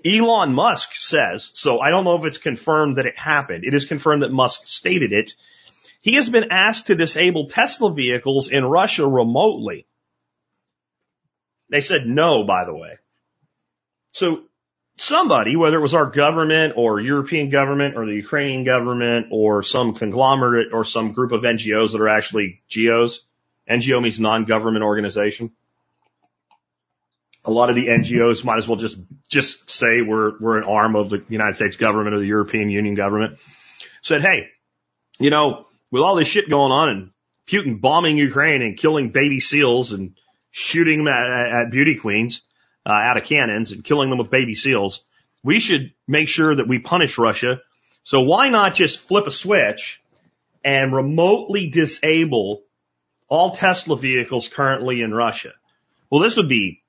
Elon 0.05 0.53
Musk 0.53 0.93
says, 0.95 1.49
so 1.55 1.79
I 1.79 1.89
don't 1.89 2.03
know 2.03 2.17
if 2.17 2.25
it's 2.25 2.37
confirmed 2.37 2.97
that 2.97 3.07
it 3.07 3.17
happened. 3.17 3.63
It 3.63 3.73
is 3.73 3.85
confirmed 3.85 4.21
that 4.21 4.31
Musk 4.31 4.67
stated 4.67 5.11
it. 5.11 5.33
He 6.01 6.15
has 6.15 6.29
been 6.29 6.51
asked 6.51 6.87
to 6.87 6.95
disable 6.95 7.47
Tesla 7.47 7.93
vehicles 7.93 8.49
in 8.49 8.65
Russia 8.65 9.07
remotely. 9.07 9.85
They 11.69 11.81
said 11.81 12.05
no, 12.05 12.43
by 12.43 12.65
the 12.65 12.75
way. 12.75 12.97
So 14.11 14.41
somebody, 14.97 15.55
whether 15.55 15.77
it 15.77 15.81
was 15.81 15.93
our 15.93 16.07
government 16.07 16.73
or 16.75 16.99
European 16.99 17.49
government 17.49 17.95
or 17.95 18.05
the 18.05 18.15
Ukrainian 18.15 18.63
government 18.63 19.27
or 19.31 19.63
some 19.63 19.93
conglomerate 19.93 20.73
or 20.73 20.83
some 20.83 21.13
group 21.13 21.31
of 21.31 21.43
NGOs 21.43 21.91
that 21.91 22.01
are 22.01 22.09
actually 22.09 22.61
GEOs, 22.67 23.21
NGO 23.69 24.01
means 24.01 24.19
non-government 24.19 24.83
organization 24.83 25.51
a 27.43 27.51
lot 27.51 27.69
of 27.69 27.75
the 27.75 27.87
NGOs 27.87 28.45
might 28.45 28.57
as 28.57 28.67
well 28.67 28.77
just 28.77 28.97
just 29.29 29.69
say 29.69 30.01
we're 30.01 30.37
we're 30.39 30.57
an 30.57 30.63
arm 30.63 30.95
of 30.95 31.09
the 31.09 31.23
United 31.29 31.55
States 31.55 31.77
government 31.77 32.15
or 32.15 32.19
the 32.19 32.27
European 32.27 32.69
Union 32.69 32.95
government. 32.95 33.39
Said, 34.01 34.21
hey, 34.21 34.49
you 35.19 35.29
know, 35.29 35.67
with 35.91 36.01
all 36.01 36.15
this 36.15 36.27
shit 36.27 36.49
going 36.49 36.71
on 36.71 36.89
and 36.89 37.09
Putin 37.47 37.81
bombing 37.81 38.17
Ukraine 38.17 38.61
and 38.61 38.77
killing 38.77 39.11
baby 39.11 39.39
seals 39.39 39.91
and 39.91 40.15
shooting 40.51 40.99
them 40.99 41.07
at, 41.07 41.65
at 41.65 41.71
beauty 41.71 41.95
queens 41.95 42.41
uh, 42.85 42.91
out 42.91 43.17
of 43.17 43.25
cannons 43.25 43.71
and 43.71 43.83
killing 43.83 44.09
them 44.09 44.19
with 44.19 44.31
baby 44.31 44.55
seals, 44.55 45.03
we 45.43 45.59
should 45.59 45.93
make 46.07 46.27
sure 46.27 46.55
that 46.55 46.67
we 46.67 46.79
punish 46.79 47.17
Russia. 47.17 47.61
So 48.03 48.21
why 48.21 48.49
not 48.49 48.73
just 48.73 48.99
flip 48.99 49.27
a 49.27 49.31
switch 49.31 50.01
and 50.63 50.93
remotely 50.93 51.69
disable 51.69 52.63
all 53.27 53.51
Tesla 53.51 53.97
vehicles 53.97 54.49
currently 54.49 55.01
in 55.01 55.13
Russia? 55.13 55.51
Well, 56.09 56.21
this 56.21 56.37
would 56.37 56.49
be 56.49 56.81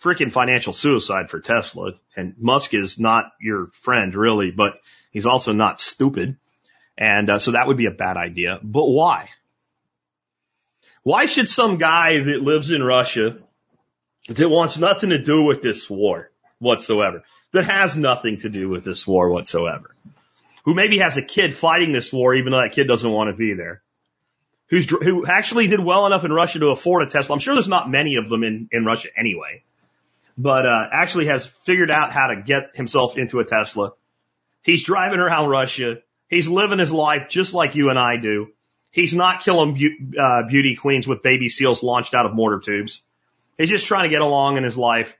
freaking 0.00 0.32
financial 0.32 0.72
suicide 0.72 1.30
for 1.30 1.40
Tesla. 1.40 1.92
And 2.16 2.34
Musk 2.38 2.74
is 2.74 2.98
not 2.98 3.32
your 3.40 3.68
friend 3.72 4.14
really, 4.14 4.50
but 4.50 4.80
he's 5.10 5.26
also 5.26 5.52
not 5.52 5.80
stupid. 5.80 6.36
And 6.98 7.28
uh, 7.28 7.38
so 7.38 7.52
that 7.52 7.66
would 7.66 7.76
be 7.76 7.86
a 7.86 7.90
bad 7.90 8.16
idea. 8.16 8.58
But 8.62 8.86
why? 8.86 9.28
Why 11.02 11.26
should 11.26 11.48
some 11.48 11.76
guy 11.76 12.18
that 12.18 12.42
lives 12.42 12.70
in 12.70 12.82
Russia 12.82 13.38
that 14.28 14.48
wants 14.48 14.76
nothing 14.78 15.10
to 15.10 15.22
do 15.22 15.44
with 15.44 15.62
this 15.62 15.88
war 15.88 16.30
whatsoever, 16.58 17.22
that 17.52 17.66
has 17.66 17.96
nothing 17.96 18.38
to 18.38 18.48
do 18.48 18.68
with 18.68 18.84
this 18.84 19.06
war 19.06 19.30
whatsoever, 19.30 19.94
who 20.64 20.74
maybe 20.74 20.98
has 20.98 21.16
a 21.16 21.22
kid 21.22 21.54
fighting 21.54 21.92
this 21.92 22.12
war 22.12 22.34
even 22.34 22.50
though 22.50 22.62
that 22.62 22.72
kid 22.72 22.88
doesn't 22.88 23.10
want 23.10 23.30
to 23.30 23.36
be 23.36 23.54
there, 23.54 23.82
who's, 24.68 24.90
who 24.90 25.26
actually 25.26 25.68
did 25.68 25.78
well 25.78 26.06
enough 26.06 26.24
in 26.24 26.32
Russia 26.32 26.58
to 26.58 26.68
afford 26.68 27.02
a 27.02 27.10
Tesla. 27.10 27.34
I'm 27.34 27.40
sure 27.40 27.54
there's 27.54 27.68
not 27.68 27.88
many 27.88 28.16
of 28.16 28.28
them 28.28 28.42
in, 28.42 28.68
in 28.72 28.84
Russia 28.84 29.08
anyway 29.16 29.62
but 30.36 30.66
uh, 30.66 30.86
actually 30.92 31.26
has 31.26 31.46
figured 31.46 31.90
out 31.90 32.12
how 32.12 32.28
to 32.28 32.42
get 32.42 32.76
himself 32.76 33.16
into 33.16 33.40
a 33.40 33.44
Tesla. 33.44 33.92
He's 34.62 34.84
driving 34.84 35.18
around 35.18 35.48
Russia. 35.48 35.98
He's 36.28 36.48
living 36.48 36.78
his 36.78 36.92
life 36.92 37.28
just 37.28 37.54
like 37.54 37.74
you 37.74 37.90
and 37.90 37.98
I 37.98 38.16
do. 38.16 38.48
He's 38.90 39.14
not 39.14 39.40
killing 39.40 39.74
be- 39.74 40.18
uh, 40.18 40.44
beauty 40.44 40.76
queens 40.76 41.06
with 41.06 41.22
baby 41.22 41.48
seals 41.48 41.82
launched 41.82 42.14
out 42.14 42.26
of 42.26 42.34
mortar 42.34 42.60
tubes. 42.60 43.02
He's 43.58 43.70
just 43.70 43.86
trying 43.86 44.04
to 44.04 44.08
get 44.08 44.22
along 44.22 44.56
in 44.56 44.64
his 44.64 44.76
life. 44.76 45.16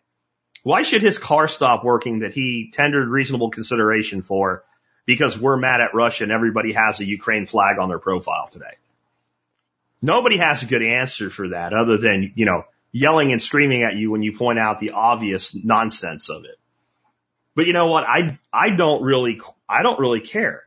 Why 0.62 0.82
should 0.82 1.02
his 1.02 1.18
car 1.18 1.46
stop 1.46 1.84
working 1.84 2.20
that 2.20 2.32
he 2.32 2.70
tendered 2.72 3.08
reasonable 3.08 3.50
consideration 3.50 4.22
for 4.22 4.64
because 5.06 5.38
we're 5.38 5.56
mad 5.56 5.80
at 5.80 5.94
Russia 5.94 6.24
and 6.24 6.32
everybody 6.32 6.72
has 6.72 7.00
a 7.00 7.06
Ukraine 7.06 7.46
flag 7.46 7.78
on 7.78 7.88
their 7.88 8.00
profile 8.00 8.48
today. 8.48 8.74
Nobody 10.02 10.36
has 10.36 10.62
a 10.62 10.66
good 10.66 10.82
answer 10.82 11.30
for 11.30 11.48
that 11.50 11.72
other 11.72 11.96
than, 11.96 12.32
you 12.34 12.44
know, 12.44 12.64
yelling 12.92 13.32
and 13.32 13.40
screaming 13.40 13.84
at 13.84 13.94
you 13.94 14.10
when 14.10 14.22
you 14.22 14.36
point 14.36 14.58
out 14.58 14.78
the 14.78 14.90
obvious 14.90 15.54
nonsense 15.54 16.28
of 16.28 16.44
it. 16.44 16.58
But 17.54 17.66
you 17.66 17.72
know 17.72 17.86
what? 17.86 18.04
I, 18.04 18.38
I 18.52 18.70
don't 18.70 19.02
really, 19.02 19.40
I 19.68 19.82
don't 19.82 19.98
really 19.98 20.20
care. 20.20 20.64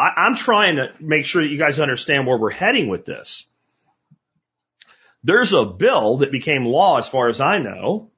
I, 0.00 0.12
I'm 0.16 0.36
trying 0.36 0.76
to 0.76 0.92
make 0.98 1.26
sure 1.26 1.42
that 1.42 1.48
you 1.48 1.58
guys 1.58 1.78
understand 1.78 2.26
where 2.26 2.38
we're 2.38 2.50
heading 2.50 2.88
with 2.88 3.04
this. 3.04 3.46
There's 5.22 5.52
a 5.52 5.66
bill 5.66 6.18
that 6.18 6.32
became 6.32 6.64
law 6.64 6.98
as 6.98 7.06
far 7.06 7.28
as 7.28 7.40
I 7.40 7.58
know 7.58 8.10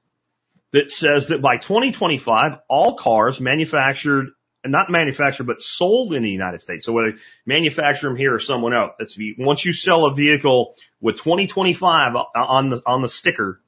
that 0.71 0.91
says 0.93 1.29
that 1.29 1.43
by 1.43 1.57
2025, 1.57 2.59
all 2.69 2.95
cars 2.95 3.41
manufactured 3.41 4.29
not 4.65 4.91
manufactured, 4.91 5.45
but 5.45 5.61
sold 5.61 6.15
in 6.15 6.23
the 6.23 6.31
United 6.31 6.61
States. 6.61 6.87
So 6.87 6.93
whether 6.93 7.15
manufacture 7.45 8.09
them 8.09 8.17
here 8.17 8.33
or 8.33 8.39
someone 8.39 8.73
else, 8.73 8.93
that's 8.99 9.19
once 9.37 9.65
you 9.65 9.73
sell 9.73 10.07
a 10.07 10.15
vehicle 10.15 10.77
with 11.01 11.17
2025 11.17 12.15
on 12.37 12.69
the, 12.69 12.83
on 12.87 13.03
the 13.03 13.09
sticker 13.09 13.61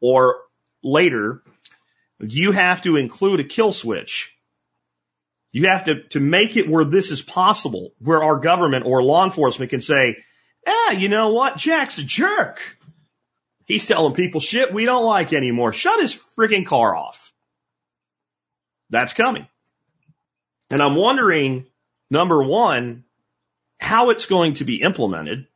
or 0.00 0.36
later, 0.82 1.42
you 2.18 2.52
have 2.52 2.82
to 2.82 2.96
include 2.96 3.40
a 3.40 3.44
kill 3.44 3.72
switch. 3.72 4.34
You 5.52 5.68
have 5.68 5.84
to, 5.84 6.02
to 6.10 6.20
make 6.20 6.56
it 6.56 6.68
where 6.68 6.84
this 6.84 7.10
is 7.10 7.20
possible, 7.20 7.92
where 7.98 8.24
our 8.24 8.38
government 8.38 8.86
or 8.86 9.02
law 9.02 9.24
enforcement 9.24 9.70
can 9.70 9.82
say, 9.82 10.16
ah, 10.66 10.92
you 10.92 11.08
know 11.10 11.34
what? 11.34 11.58
Jack's 11.58 11.98
a 11.98 12.02
jerk. 12.02 12.60
He's 13.66 13.86
telling 13.86 14.14
people 14.14 14.40
shit 14.40 14.72
we 14.72 14.86
don't 14.86 15.04
like 15.04 15.32
anymore. 15.34 15.74
Shut 15.74 16.00
his 16.00 16.14
freaking 16.14 16.66
car 16.66 16.96
off. 16.96 17.32
That's 18.88 19.12
coming. 19.12 19.46
And 20.70 20.82
I'm 20.82 20.96
wondering, 20.96 21.66
number 22.10 22.42
one, 22.42 23.04
how 23.78 24.10
it's 24.10 24.26
going 24.26 24.54
to 24.54 24.64
be 24.64 24.80
implemented. 24.80 25.46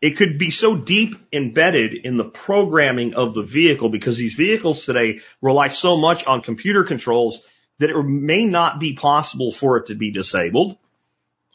It 0.00 0.16
could 0.16 0.38
be 0.38 0.50
so 0.50 0.76
deep 0.76 1.16
embedded 1.32 1.94
in 2.04 2.16
the 2.16 2.24
programming 2.24 3.14
of 3.14 3.34
the 3.34 3.42
vehicle 3.42 3.88
because 3.88 4.16
these 4.16 4.34
vehicles 4.34 4.84
today 4.84 5.20
rely 5.40 5.68
so 5.68 5.96
much 5.96 6.24
on 6.26 6.42
computer 6.42 6.84
controls 6.84 7.40
that 7.78 7.90
it 7.90 8.02
may 8.02 8.44
not 8.44 8.80
be 8.80 8.94
possible 8.94 9.52
for 9.52 9.76
it 9.78 9.86
to 9.86 9.94
be 9.94 10.10
disabled. 10.10 10.76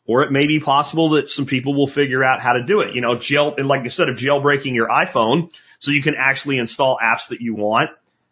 Or 0.05 0.23
it 0.23 0.31
may 0.33 0.47
be 0.47 0.59
possible 0.59 1.11
that 1.11 1.29
some 1.29 1.45
people 1.45 1.73
will 1.73 1.87
figure 1.87 2.25
out 2.25 2.41
how 2.41 2.53
to 2.53 2.63
do 2.63 2.81
it. 2.81 2.93
You 2.93 2.99
know, 2.99 3.15
jail, 3.15 3.55
like 3.57 3.85
instead 3.85 4.09
of 4.09 4.17
jailbreaking 4.17 4.75
your 4.75 4.89
iPhone 4.89 5.49
so 5.79 5.91
you 5.91 6.03
can 6.03 6.15
actually 6.15 6.57
install 6.57 6.97
apps 7.01 7.29
that 7.29 7.39
you 7.39 7.55
want, 7.55 7.89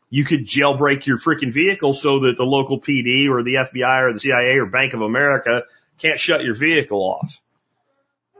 you 0.10 0.26
could 0.26 0.46
jailbreak 0.46 1.06
your 1.06 1.18
freaking 1.18 1.54
vehicle 1.54 1.94
so 1.94 2.22
that 2.22 2.36
the 2.36 2.44
local 2.44 2.82
PD 2.82 3.30
or 3.30 3.44
the 3.44 3.54
FBI 3.54 4.02
or 4.02 4.12
the 4.12 4.20
CIA 4.20 4.58
or 4.58 4.66
Bank 4.66 4.94
of 4.94 5.02
America 5.02 5.64
can't 6.00 6.20
shut 6.20 6.44
your 6.44 6.56
vehicle 6.56 7.02
off. 7.02 7.42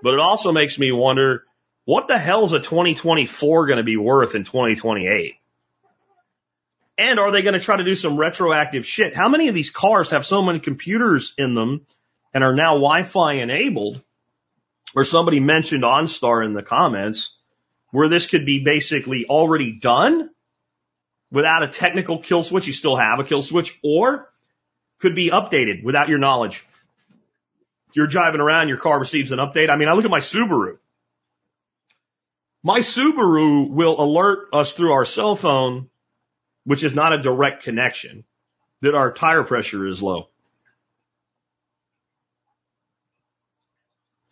But 0.04 0.14
it 0.14 0.20
also 0.20 0.52
makes 0.52 0.78
me 0.78 0.92
wonder, 0.92 1.46
what 1.86 2.10
the 2.10 2.18
hell 2.18 2.44
is 2.44 2.52
a 2.52 2.60
2024 2.60 3.68
going 3.68 3.78
to 3.78 3.84
be 3.84 3.96
worth 3.96 4.36
in 4.36 4.44
2028? 4.44 5.36
And 7.02 7.20
are 7.20 7.32
they 7.32 7.42
going 7.42 7.56
to 7.56 7.60
try 7.60 7.78
to 7.78 7.84
do 7.84 7.96
some 7.96 8.16
retroactive 8.16 8.86
shit? 8.86 9.16
How 9.16 9.28
many 9.28 9.48
of 9.48 9.56
these 9.56 9.72
cars 9.72 10.12
have 10.12 10.24
so 10.24 10.44
many 10.44 10.60
computers 10.60 11.34
in 11.36 11.56
them 11.56 11.88
and 12.32 12.44
are 12.44 12.54
now 12.54 12.74
Wi-Fi 12.74 13.34
enabled? 13.34 14.04
Or 14.96 15.04
somebody 15.04 15.40
mentioned 15.40 15.84
OnStar 15.84 16.46
in 16.46 16.54
the 16.54 16.62
comments 16.62 17.36
where 17.90 18.08
this 18.08 18.28
could 18.28 18.46
be 18.46 18.64
basically 18.64 19.26
already 19.26 19.80
done 19.80 20.30
without 21.32 21.64
a 21.64 21.68
technical 21.68 22.20
kill 22.20 22.44
switch. 22.44 22.68
You 22.68 22.74
still 22.74 22.98
have 22.98 23.20
a 23.20 23.24
kill 23.24 23.42
switch 23.42 23.80
or 23.84 24.32
could 25.00 25.16
be 25.16 25.32
updated 25.32 25.84
without 25.84 26.08
your 26.08 26.20
knowledge. 26.20 26.68
You're 27.94 28.06
driving 28.06 28.42
around, 28.42 28.68
your 28.68 28.78
car 28.78 29.00
receives 29.00 29.32
an 29.32 29.40
update. 29.40 29.72
I 29.72 29.76
mean, 29.76 29.88
I 29.88 29.94
look 29.94 30.06
at 30.06 30.12
my 30.12 30.20
Subaru. 30.20 30.78
My 32.62 32.82
Subaru 32.82 33.72
will 33.72 34.00
alert 34.00 34.50
us 34.54 34.74
through 34.74 34.92
our 34.92 35.06
cell 35.06 35.36
phone, 35.36 35.90
which 36.66 36.84
is 36.84 36.94
not 36.94 37.14
a 37.14 37.22
direct 37.22 37.64
connection, 37.64 38.24
that 38.82 38.96
our 38.96 39.12
tire 39.12 39.44
pressure 39.44 39.86
is 39.88 40.02
low. 40.02 40.28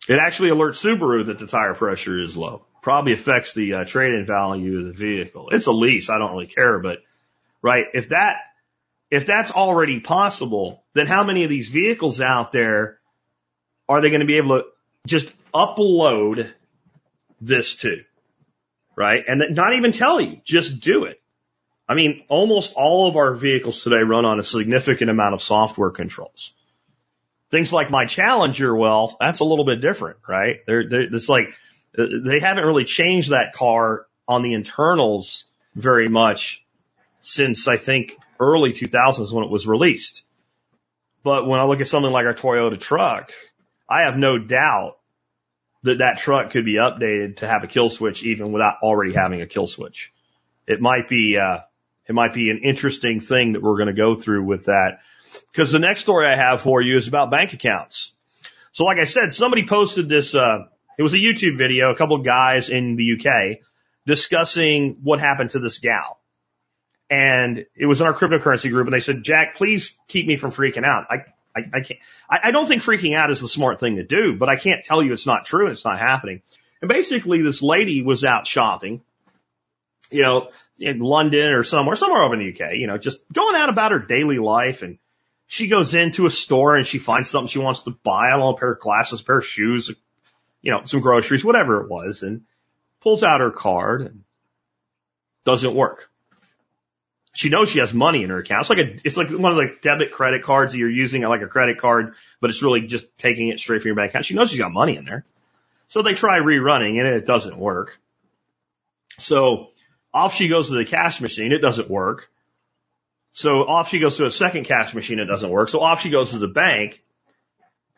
It 0.08 0.18
actually 0.18 0.50
alerts 0.50 0.82
Subaru 0.82 1.26
that 1.26 1.38
the 1.38 1.46
tire 1.46 1.74
pressure 1.74 2.18
is 2.18 2.36
low 2.36 2.66
probably 2.82 3.12
affects 3.12 3.52
the 3.54 3.74
uh, 3.74 3.84
trade-in 3.84 4.26
value 4.26 4.78
of 4.78 4.86
the 4.86 4.92
vehicle. 4.92 5.50
It's 5.50 5.66
a 5.66 5.72
lease. 5.72 6.08
I 6.08 6.18
don't 6.18 6.32
really 6.32 6.46
care, 6.46 6.78
but 6.78 7.02
right. 7.62 7.86
If 7.92 8.10
that, 8.10 8.38
if 9.10 9.26
that's 9.26 9.50
already 9.50 10.00
possible, 10.00 10.82
then 10.94 11.06
how 11.06 11.24
many 11.24 11.44
of 11.44 11.50
these 11.50 11.68
vehicles 11.68 12.20
out 12.20 12.52
there 12.52 12.98
are 13.88 14.00
they 14.00 14.08
going 14.08 14.20
to 14.20 14.26
be 14.26 14.38
able 14.38 14.60
to 14.60 14.64
just 15.06 15.30
upload 15.52 16.50
this 17.40 17.76
to? 17.76 18.02
Right. 18.96 19.22
And 19.26 19.54
not 19.54 19.74
even 19.74 19.92
tell 19.92 20.20
you, 20.20 20.40
just 20.44 20.80
do 20.80 21.04
it. 21.04 21.19
I 21.90 21.94
mean, 21.94 22.22
almost 22.28 22.74
all 22.76 23.08
of 23.08 23.16
our 23.16 23.34
vehicles 23.34 23.82
today 23.82 23.96
run 23.96 24.24
on 24.24 24.38
a 24.38 24.44
significant 24.44 25.10
amount 25.10 25.34
of 25.34 25.42
software 25.42 25.90
controls. 25.90 26.54
Things 27.50 27.72
like 27.72 27.90
my 27.90 28.06
Challenger, 28.06 28.76
well, 28.76 29.16
that's 29.18 29.40
a 29.40 29.44
little 29.44 29.64
bit 29.64 29.80
different, 29.80 30.18
right? 30.28 30.58
They're, 30.68 30.88
they're, 30.88 31.12
it's 31.12 31.28
like 31.28 31.52
they 31.98 32.38
haven't 32.38 32.64
really 32.64 32.84
changed 32.84 33.30
that 33.30 33.54
car 33.54 34.06
on 34.28 34.44
the 34.44 34.54
internals 34.54 35.46
very 35.74 36.06
much 36.06 36.64
since 37.22 37.66
I 37.66 37.76
think 37.76 38.16
early 38.38 38.70
2000s 38.70 39.32
when 39.32 39.42
it 39.42 39.50
was 39.50 39.66
released. 39.66 40.24
But 41.24 41.48
when 41.48 41.58
I 41.58 41.64
look 41.64 41.80
at 41.80 41.88
something 41.88 42.12
like 42.12 42.24
our 42.24 42.34
Toyota 42.34 42.78
truck, 42.78 43.32
I 43.88 44.02
have 44.02 44.16
no 44.16 44.38
doubt 44.38 44.98
that 45.82 45.98
that 45.98 46.18
truck 46.18 46.52
could 46.52 46.64
be 46.64 46.74
updated 46.74 47.38
to 47.38 47.48
have 47.48 47.64
a 47.64 47.66
kill 47.66 47.88
switch 47.88 48.22
even 48.22 48.52
without 48.52 48.76
already 48.80 49.12
having 49.12 49.42
a 49.42 49.46
kill 49.48 49.66
switch. 49.66 50.12
It 50.68 50.80
might 50.80 51.08
be, 51.08 51.36
uh, 51.36 51.62
it 52.10 52.12
might 52.12 52.34
be 52.34 52.50
an 52.50 52.58
interesting 52.64 53.20
thing 53.20 53.52
that 53.52 53.62
we're 53.62 53.76
going 53.76 53.86
to 53.86 53.92
go 53.92 54.16
through 54.16 54.42
with 54.42 54.64
that. 54.64 54.98
Because 55.52 55.70
the 55.70 55.78
next 55.78 56.00
story 56.00 56.26
I 56.26 56.34
have 56.34 56.60
for 56.60 56.82
you 56.82 56.96
is 56.96 57.06
about 57.06 57.30
bank 57.30 57.52
accounts. 57.52 58.12
So 58.72 58.84
like 58.84 58.98
I 58.98 59.04
said, 59.04 59.32
somebody 59.32 59.64
posted 59.64 60.08
this, 60.08 60.34
uh, 60.34 60.64
it 60.98 61.04
was 61.04 61.14
a 61.14 61.18
YouTube 61.18 61.56
video, 61.56 61.92
a 61.92 61.96
couple 61.96 62.16
of 62.16 62.24
guys 62.24 62.68
in 62.68 62.96
the 62.96 63.14
UK 63.14 63.58
discussing 64.08 64.98
what 65.04 65.20
happened 65.20 65.50
to 65.50 65.60
this 65.60 65.78
gal. 65.78 66.18
And 67.08 67.66
it 67.76 67.86
was 67.86 68.00
in 68.00 68.08
our 68.08 68.14
cryptocurrency 68.14 68.70
group 68.70 68.88
and 68.88 68.94
they 68.94 68.98
said, 69.00 69.22
Jack, 69.22 69.54
please 69.54 69.96
keep 70.08 70.26
me 70.26 70.34
from 70.34 70.50
freaking 70.50 70.84
out. 70.84 71.06
I, 71.10 71.14
I, 71.54 71.60
I 71.74 71.80
can't, 71.80 72.00
I, 72.28 72.38
I 72.42 72.50
don't 72.50 72.66
think 72.66 72.82
freaking 72.82 73.14
out 73.14 73.30
is 73.30 73.40
the 73.40 73.46
smart 73.46 73.78
thing 73.78 73.96
to 73.96 74.04
do, 74.04 74.34
but 74.34 74.48
I 74.48 74.56
can't 74.56 74.84
tell 74.84 75.00
you 75.00 75.12
it's 75.12 75.26
not 75.26 75.44
true 75.44 75.66
and 75.66 75.72
it's 75.74 75.84
not 75.84 76.00
happening. 76.00 76.42
And 76.82 76.88
basically 76.88 77.40
this 77.42 77.62
lady 77.62 78.02
was 78.02 78.24
out 78.24 78.48
shopping, 78.48 79.02
you 80.10 80.22
know, 80.22 80.50
in 80.78 80.98
London 80.98 81.52
or 81.52 81.62
somewhere, 81.62 81.96
somewhere 81.96 82.22
over 82.22 82.34
in 82.34 82.40
the 82.40 82.52
UK, 82.52 82.74
you 82.74 82.86
know, 82.86 82.98
just 82.98 83.20
going 83.32 83.54
out 83.54 83.68
about 83.68 83.92
her 83.92 83.98
daily 83.98 84.38
life 84.38 84.82
and 84.82 84.98
she 85.46 85.66
goes 85.66 85.94
into 85.94 86.26
a 86.26 86.30
store 86.30 86.76
and 86.76 86.86
she 86.86 86.98
finds 86.98 87.28
something 87.28 87.48
she 87.48 87.58
wants 87.58 87.80
to 87.80 87.90
buy. 87.90 88.28
I 88.28 88.30
don't 88.30 88.40
know, 88.40 88.48
a 88.50 88.56
pair 88.56 88.72
of 88.72 88.80
glasses, 88.80 89.20
a 89.20 89.24
pair 89.24 89.38
of 89.38 89.44
shoes, 89.44 89.90
you 90.62 90.70
know, 90.70 90.82
some 90.84 91.00
groceries, 91.00 91.44
whatever 91.44 91.82
it 91.82 91.90
was, 91.90 92.22
and 92.22 92.42
pulls 93.00 93.24
out 93.24 93.40
her 93.40 93.50
card 93.50 94.02
and 94.02 94.22
doesn't 95.44 95.74
work. 95.74 96.08
She 97.32 97.48
knows 97.48 97.68
she 97.68 97.80
has 97.80 97.92
money 97.92 98.22
in 98.22 98.30
her 98.30 98.38
account. 98.38 98.62
It's 98.62 98.70
like 98.70 98.78
a, 98.78 98.96
it's 99.04 99.16
like 99.16 99.30
one 99.30 99.52
of 99.52 99.58
the 99.58 99.76
debit 99.82 100.12
credit 100.12 100.42
cards 100.42 100.72
that 100.72 100.78
you're 100.78 100.90
using 100.90 101.22
like 101.22 101.42
a 101.42 101.48
credit 101.48 101.78
card, 101.78 102.14
but 102.40 102.50
it's 102.50 102.62
really 102.62 102.82
just 102.82 103.18
taking 103.18 103.48
it 103.48 103.58
straight 103.58 103.82
from 103.82 103.88
your 103.88 103.96
bank 103.96 104.10
account. 104.10 104.26
She 104.26 104.34
knows 104.34 104.50
she's 104.50 104.58
got 104.58 104.72
money 104.72 104.96
in 104.96 105.04
there. 105.04 105.24
So 105.88 106.02
they 106.02 106.14
try 106.14 106.38
rerunning 106.38 106.96
it 106.96 107.06
and 107.06 107.16
it 107.16 107.26
doesn't 107.26 107.56
work. 107.56 107.98
So 109.18 109.70
off 110.12 110.34
she 110.34 110.48
goes 110.48 110.68
to 110.68 110.74
the 110.74 110.84
cash 110.84 111.20
machine. 111.20 111.52
It 111.52 111.58
doesn't 111.58 111.90
work. 111.90 112.28
So 113.32 113.64
off 113.64 113.88
she 113.88 114.00
goes 114.00 114.16
to 114.16 114.26
a 114.26 114.30
second 114.30 114.64
cash 114.64 114.94
machine. 114.94 115.18
It 115.18 115.26
doesn't 115.26 115.50
work. 115.50 115.68
So 115.68 115.80
off 115.80 116.02
she 116.02 116.10
goes 116.10 116.30
to 116.30 116.38
the 116.38 116.48
bank 116.48 117.02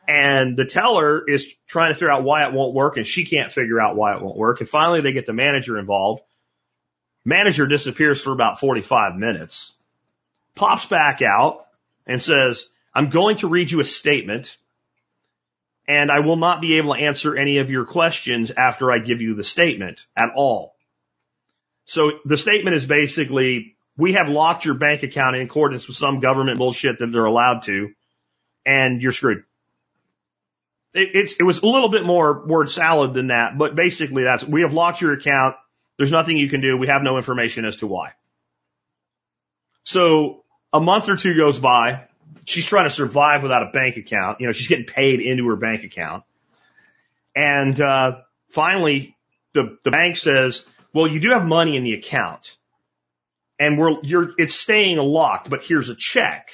and 0.06 0.56
the 0.56 0.66
teller 0.66 1.26
is 1.26 1.54
trying 1.66 1.90
to 1.90 1.94
figure 1.94 2.10
out 2.10 2.24
why 2.24 2.46
it 2.46 2.52
won't 2.52 2.74
work 2.74 2.96
and 2.96 3.06
she 3.06 3.24
can't 3.24 3.50
figure 3.50 3.80
out 3.80 3.96
why 3.96 4.14
it 4.14 4.22
won't 4.22 4.36
work. 4.36 4.60
And 4.60 4.68
finally 4.68 5.00
they 5.00 5.12
get 5.12 5.26
the 5.26 5.32
manager 5.32 5.78
involved. 5.78 6.22
Manager 7.24 7.66
disappears 7.66 8.20
for 8.20 8.32
about 8.32 8.58
45 8.58 9.14
minutes, 9.16 9.72
pops 10.54 10.86
back 10.86 11.22
out 11.22 11.66
and 12.06 12.20
says, 12.20 12.66
I'm 12.92 13.10
going 13.10 13.36
to 13.38 13.48
read 13.48 13.70
you 13.70 13.80
a 13.80 13.84
statement 13.84 14.56
and 15.86 16.10
I 16.10 16.20
will 16.20 16.36
not 16.36 16.60
be 16.60 16.78
able 16.78 16.94
to 16.94 17.00
answer 17.00 17.36
any 17.36 17.58
of 17.58 17.70
your 17.70 17.84
questions 17.84 18.50
after 18.50 18.92
I 18.92 18.98
give 18.98 19.20
you 19.20 19.34
the 19.34 19.44
statement 19.44 20.06
at 20.16 20.30
all. 20.34 20.71
So 21.84 22.12
the 22.24 22.36
statement 22.36 22.76
is 22.76 22.86
basically, 22.86 23.76
we 23.96 24.14
have 24.14 24.28
locked 24.28 24.64
your 24.64 24.74
bank 24.74 25.02
account 25.02 25.36
in 25.36 25.42
accordance 25.42 25.86
with 25.86 25.96
some 25.96 26.20
government 26.20 26.58
bullshit 26.58 26.98
that 27.00 27.12
they're 27.12 27.24
allowed 27.24 27.62
to 27.64 27.90
and 28.64 29.02
you're 29.02 29.12
screwed 29.12 29.44
it, 30.94 31.10
it's, 31.14 31.34
it 31.34 31.42
was 31.42 31.58
a 31.58 31.66
little 31.66 31.88
bit 31.88 32.04
more 32.04 32.44
word 32.46 32.70
salad 32.70 33.14
than 33.14 33.28
that, 33.28 33.56
but 33.56 33.74
basically 33.74 34.24
that's, 34.24 34.44
we 34.44 34.62
have 34.62 34.72
locked 34.72 35.00
your 35.00 35.12
account. 35.12 35.56
There's 35.96 36.10
nothing 36.10 36.36
you 36.36 36.48
can 36.48 36.60
do. 36.60 36.76
We 36.76 36.88
have 36.88 37.02
no 37.02 37.16
information 37.16 37.64
as 37.64 37.76
to 37.76 37.86
why. 37.86 38.12
So 39.84 40.44
a 40.72 40.80
month 40.80 41.08
or 41.08 41.16
two 41.16 41.36
goes 41.36 41.58
by 41.58 42.08
she's 42.44 42.64
trying 42.64 42.86
to 42.86 42.90
survive 42.90 43.42
without 43.42 43.62
a 43.62 43.70
bank 43.72 43.96
account. 43.96 44.40
You 44.40 44.46
know, 44.46 44.52
she's 44.52 44.68
getting 44.68 44.86
paid 44.86 45.20
into 45.20 45.46
her 45.48 45.56
bank 45.56 45.84
account. 45.84 46.24
And, 47.34 47.80
uh, 47.80 48.18
finally 48.48 49.16
the, 49.54 49.78
the 49.84 49.90
bank 49.90 50.16
says, 50.16 50.64
well, 50.92 51.06
you 51.06 51.20
do 51.20 51.30
have 51.30 51.46
money 51.46 51.76
in 51.76 51.84
the 51.84 51.94
account 51.94 52.56
and 53.58 53.78
we're, 53.78 54.00
you're, 54.02 54.32
it's 54.38 54.54
staying 54.54 54.98
locked, 54.98 55.48
but 55.48 55.64
here's 55.64 55.88
a 55.88 55.94
check 55.94 56.50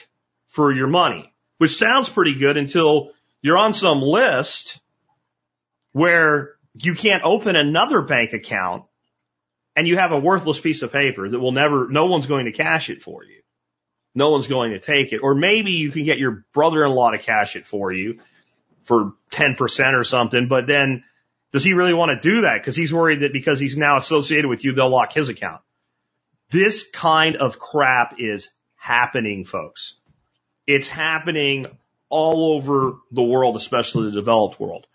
for 0.46 0.72
your 0.72 0.88
money, 0.88 1.32
which 1.58 1.76
sounds 1.76 2.08
pretty 2.08 2.34
good 2.34 2.56
until 2.56 3.12
you're 3.42 3.58
on 3.58 3.72
some 3.72 4.00
list 4.00 4.80
where 5.92 6.50
you 6.74 6.94
can't 6.94 7.24
open 7.24 7.56
another 7.56 8.02
bank 8.02 8.32
account 8.32 8.84
and 9.74 9.86
you 9.86 9.96
have 9.96 10.12
a 10.12 10.18
worthless 10.18 10.60
piece 10.60 10.82
of 10.82 10.92
paper 10.92 11.28
that 11.28 11.38
will 11.38 11.52
never, 11.52 11.88
no 11.88 12.06
one's 12.06 12.26
going 12.26 12.46
to 12.46 12.52
cash 12.52 12.90
it 12.90 13.02
for 13.02 13.24
you. 13.24 13.40
No 14.14 14.30
one's 14.30 14.48
going 14.48 14.72
to 14.72 14.80
take 14.80 15.12
it. 15.12 15.18
Or 15.22 15.34
maybe 15.34 15.72
you 15.72 15.90
can 15.90 16.04
get 16.04 16.18
your 16.18 16.44
brother-in-law 16.52 17.12
to 17.12 17.18
cash 17.18 17.56
it 17.56 17.66
for 17.66 17.92
you 17.92 18.18
for 18.82 19.12
10% 19.30 19.94
or 19.94 20.04
something, 20.04 20.48
but 20.48 20.66
then 20.66 21.04
does 21.52 21.64
he 21.64 21.72
really 21.72 21.94
want 21.94 22.10
to 22.10 22.28
do 22.28 22.42
that? 22.42 22.58
Because 22.60 22.76
he's 22.76 22.92
worried 22.92 23.20
that 23.20 23.32
because 23.32 23.58
he's 23.58 23.76
now 23.76 23.96
associated 23.96 24.46
with 24.46 24.64
you, 24.64 24.72
they'll 24.72 24.90
lock 24.90 25.12
his 25.12 25.28
account. 25.28 25.62
This 26.50 26.88
kind 26.90 27.36
of 27.36 27.58
crap 27.58 28.16
is 28.18 28.48
happening, 28.76 29.44
folks. 29.44 29.98
It's 30.66 30.88
happening 30.88 31.66
all 32.08 32.54
over 32.54 32.98
the 33.10 33.22
world, 33.22 33.56
especially 33.56 34.06
the 34.06 34.12
developed 34.12 34.60
world. 34.60 34.86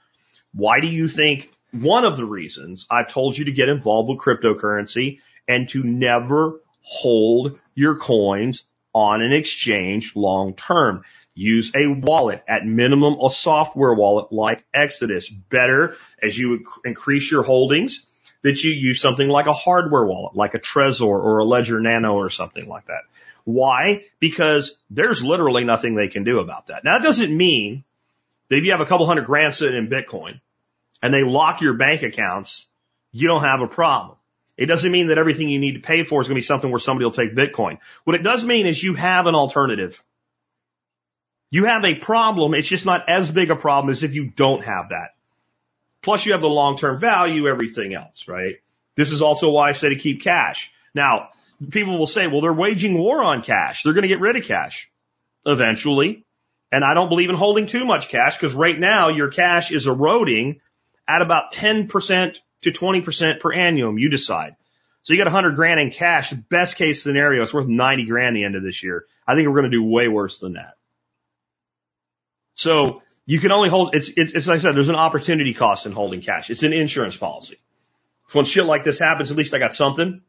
Why 0.54 0.80
do 0.80 0.88
you 0.88 1.08
think 1.08 1.52
one 1.72 2.06
of 2.06 2.18
the 2.18 2.26
reasons 2.26 2.86
I've 2.90 3.12
told 3.12 3.38
you 3.38 3.46
to 3.46 3.52
get 3.52 3.70
involved 3.70 4.10
with 4.10 4.20
cryptocurrency 4.20 5.20
and 5.48 5.68
to 5.70 5.84
never 5.84 6.62
hold 6.82 7.60
your 7.76 7.98
coins 7.98 8.64
on 8.94 9.22
an 9.22 9.34
exchange 9.34 10.16
long 10.16 10.54
term? 10.54 11.04
Use 11.36 11.72
a 11.76 11.88
wallet 11.88 12.44
at 12.48 12.66
minimum, 12.66 13.18
a 13.20 13.30
software 13.30 13.94
wallet 13.94 14.32
like 14.32 14.64
Exodus. 14.74 15.30
Better 15.30 15.96
as 16.22 16.38
you 16.38 16.66
increase 16.86 17.32
your 17.32 17.44
holdings 17.44 18.06
that 18.44 18.64
you 18.64 18.72
use 18.72 19.02
something 19.02 19.28
like 19.28 19.48
a 19.48 19.54
hardware 19.54 20.06
wallet, 20.06 20.36
like 20.36 20.54
a 20.54 20.60
Trezor 20.60 21.08
or 21.08 21.40
a 21.40 21.46
Ledger 21.46 21.80
Nano 21.80 22.14
or 22.14 22.30
something 22.30 22.68
like 22.68 22.86
that. 22.88 23.02
Why? 23.46 24.04
Because 24.20 24.78
there's 24.90 25.24
literally 25.24 25.64
nothing 25.64 25.96
they 25.96 26.08
can 26.08 26.24
do 26.24 26.40
about 26.40 26.68
that. 26.68 26.84
Now, 26.84 26.98
that 26.98 27.04
doesn't 27.04 27.36
mean 27.36 27.84
that 28.50 28.58
if 28.58 28.66
you 28.66 28.72
have 28.72 28.82
a 28.82 28.86
couple 28.86 29.08
hundred 29.08 29.26
grand 29.26 29.54
sitting 29.54 29.78
in 29.78 29.90
Bitcoin 29.90 30.40
and 31.02 31.14
they 31.14 31.24
lock 31.24 31.62
your 31.62 31.74
bank 31.74 32.04
accounts, 32.04 32.68
you 33.12 33.28
don't 33.28 33.44
have 33.44 33.62
a 33.62 33.68
problem. 33.68 34.18
It 34.56 34.68
doesn't 34.68 34.92
mean 34.92 35.08
that 35.08 35.18
everything 35.18 35.50
you 35.50 35.60
need 35.60 35.74
to 35.74 35.80
pay 35.80 36.04
for 36.04 36.22
is 36.22 36.28
going 36.28 36.36
to 36.36 36.40
be 36.40 36.46
something 36.46 36.70
where 36.70 36.80
somebody 36.80 37.06
will 37.06 37.12
take 37.12 37.36
Bitcoin. 37.36 37.80
What 38.04 38.16
it 38.16 38.24
does 38.24 38.44
mean 38.44 38.68
is 38.68 38.82
you 38.82 38.94
have 38.94 39.26
an 39.26 39.36
alternative. 39.36 40.04
You 41.54 41.66
have 41.66 41.86
a 41.86 41.94
problem. 41.94 42.56
It's 42.56 42.68
just 42.68 42.84
not 42.84 43.08
as 43.08 43.30
big 43.30 43.52
a 43.52 43.56
problem 43.56 43.92
as 43.92 44.04
if 44.04 44.16
you 44.16 44.26
don't 44.26 44.66
have 44.66 44.90
that. 44.90 45.12
Plus 46.02 46.26
you 46.26 46.32
have 46.32 46.42
the 46.42 46.50
long-term 46.50 47.00
value, 47.00 47.48
everything 47.48 47.94
else, 47.94 48.28
right? 48.28 48.56
This 48.96 49.12
is 49.12 49.22
also 49.22 49.52
why 49.52 49.70
I 49.70 49.74
say 49.74 49.90
to 49.90 49.96
keep 49.96 50.24
cash. 50.24 50.72
Now, 50.96 51.30
people 51.70 52.00
will 52.00 52.08
say, 52.08 52.26
well, 52.26 52.42
they're 52.42 52.52
waging 52.52 52.98
war 52.98 53.24
on 53.24 53.44
cash. 53.44 53.84
They're 53.84 53.94
going 53.94 54.02
to 54.02 54.08
get 54.08 54.20
rid 54.20 54.36
of 54.36 54.46
cash 54.46 54.90
eventually. 55.46 56.26
And 56.72 56.84
I 56.84 56.96
don't 56.96 57.10
believe 57.10 57.30
in 57.30 57.36
holding 57.36 57.68
too 57.68 57.86
much 57.86 58.10
cash 58.10 58.36
because 58.36 58.56
right 58.56 58.80
now 58.80 59.10
your 59.10 59.30
cash 59.30 59.72
is 59.72 59.86
eroding 59.86 60.60
at 61.08 61.22
about 61.22 61.54
10% 61.54 62.40
to 62.64 62.72
20% 62.72 63.40
per 63.40 63.54
annum. 63.54 64.00
You 64.00 64.10
decide. 64.10 64.56
So 65.04 65.14
you 65.14 65.20
got 65.20 65.32
100 65.32 65.56
grand 65.56 65.80
in 65.80 65.92
cash. 65.92 66.34
Best 66.34 66.78
case 66.78 67.04
scenario, 67.04 67.44
it's 67.44 67.54
worth 67.54 67.68
90 67.68 68.06
grand 68.06 68.36
the 68.36 68.44
end 68.44 68.56
of 68.56 68.64
this 68.64 68.82
year. 68.82 69.06
I 69.28 69.36
think 69.36 69.48
we're 69.48 69.62
going 69.62 69.70
to 69.70 69.78
do 69.78 69.84
way 69.84 70.08
worse 70.08 70.40
than 70.40 70.54
that. 70.54 70.78
So 72.56 73.02
you 73.26 73.40
can 73.40 73.52
only 73.52 73.70
hold, 73.70 73.96
it's, 73.96 74.10
it's, 74.16 74.34
as 74.34 74.50
I 74.50 74.58
said, 74.58 74.76
there's 74.76 74.90
an 74.90 74.96
opportunity 74.96 75.54
cost 75.54 75.86
in 75.86 75.92
holding 75.92 76.22
cash. 76.22 76.50
It's 76.50 76.64
an 76.64 76.74
insurance 76.74 77.18
policy. 77.18 77.58
When 78.32 78.46
shit 78.46 78.66
like 78.66 78.84
this 78.84 79.00
happens, 79.00 79.32
at 79.32 79.38
least 79.38 79.54
I 79.54 79.60
got 79.60 79.74
something. 79.74 80.22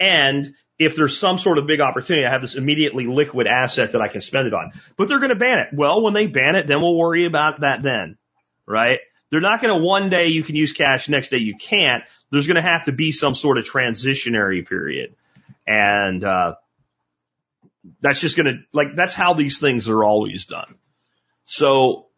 And 0.00 0.54
if 0.78 0.94
there's 0.94 1.18
some 1.18 1.38
sort 1.38 1.58
of 1.58 1.66
big 1.66 1.80
opportunity, 1.80 2.26
I 2.26 2.30
have 2.30 2.42
this 2.42 2.54
immediately 2.54 3.06
liquid 3.06 3.46
asset 3.46 3.92
that 3.92 4.00
I 4.00 4.08
can 4.08 4.20
spend 4.20 4.46
it 4.46 4.54
on. 4.54 4.72
But 4.96 5.08
they're 5.08 5.18
going 5.18 5.30
to 5.30 5.36
ban 5.36 5.58
it. 5.58 5.68
Well, 5.72 6.02
when 6.02 6.14
they 6.14 6.26
ban 6.26 6.54
it, 6.54 6.66
then 6.66 6.80
we'll 6.80 6.96
worry 6.96 7.24
about 7.24 7.60
that 7.60 7.82
then, 7.82 8.16
right? 8.66 9.00
They're 9.30 9.40
not 9.40 9.60
going 9.60 9.76
to 9.76 9.84
one 9.84 10.08
day 10.08 10.28
you 10.28 10.42
can 10.42 10.54
use 10.54 10.72
cash, 10.72 11.08
next 11.08 11.30
day 11.30 11.38
you 11.38 11.56
can't. 11.56 12.04
There's 12.30 12.46
going 12.46 12.56
to 12.56 12.62
have 12.62 12.84
to 12.84 12.92
be 12.92 13.10
some 13.10 13.34
sort 13.34 13.58
of 13.58 13.64
transitionary 13.64 14.66
period. 14.66 15.16
And, 15.66 16.22
uh, 16.22 16.54
that's 18.00 18.20
just 18.20 18.36
going 18.36 18.46
to, 18.46 18.58
like, 18.72 18.94
that's 18.94 19.14
how 19.14 19.34
these 19.34 19.58
things 19.58 19.88
are 19.88 20.04
always 20.04 20.46
done. 20.46 20.76
So 21.50 22.08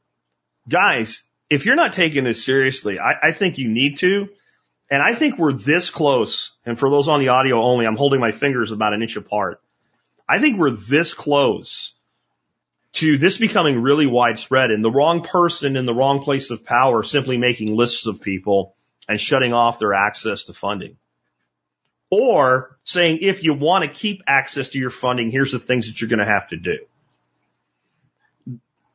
guys, 0.69 1.23
if 1.49 1.65
you're 1.65 1.77
not 1.77 1.93
taking 1.93 2.25
this 2.25 2.45
seriously, 2.45 2.99
I, 2.99 3.29
I 3.29 3.33
think 3.33 3.59
you 3.59 3.69
need 3.69 3.99
to. 3.99 4.29
And 4.91 5.01
I 5.01 5.15
think 5.15 5.39
we're 5.39 5.53
this 5.53 5.89
close. 5.89 6.53
And 6.67 6.77
for 6.77 6.91
those 6.91 7.07
on 7.07 7.21
the 7.21 7.29
audio 7.29 7.63
only, 7.63 7.87
I'm 7.87 7.97
holding 7.97 8.19
my 8.19 8.33
fingers 8.33 8.73
about 8.73 8.93
an 8.93 9.03
inch 9.03 9.15
apart. 9.15 9.61
I 10.29 10.41
think 10.41 10.59
we're 10.59 10.73
this 10.73 11.15
close 11.15 11.95
to 12.95 13.19
this 13.19 13.39
becoming 13.39 13.81
really 13.81 14.09
widespread 14.09 14.73
and 14.73 14.85
the 14.85 14.91
wrong 14.91 15.23
person 15.23 15.77
in 15.77 15.87
the 15.87 15.95
wrong 15.95 16.25
place 16.25 16.51
of 16.51 16.65
power 16.65 17.05
simply 17.05 17.37
making 17.37 17.77
lists 17.77 18.07
of 18.07 18.21
people 18.21 18.75
and 19.09 19.21
shutting 19.21 19.53
off 19.53 19.79
their 19.79 19.95
access 19.95 20.43
to 20.45 20.55
funding. 20.55 20.97
Or 22.11 22.77
saying, 22.83 23.19
if 23.23 23.45
you 23.45 23.55
want 23.55 23.85
to 23.85 23.97
keep 23.97 24.23
access 24.27 24.71
to 24.71 24.81
your 24.81 24.91
funding, 24.91 25.31
here's 25.31 25.53
the 25.53 25.61
things 25.61 25.87
that 25.87 26.01
you're 26.01 26.11
going 26.11 26.19
to 26.19 26.25
have 26.25 26.49
to 26.49 26.57
do 26.57 26.79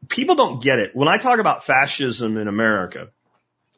people 0.10 0.36
don't 0.36 0.62
get 0.62 0.80
it. 0.80 0.92
When 0.96 1.08
I 1.08 1.18
talk 1.18 1.40
about 1.40 1.64
fascism 1.64 2.38
in 2.38 2.48
America, 2.48 3.10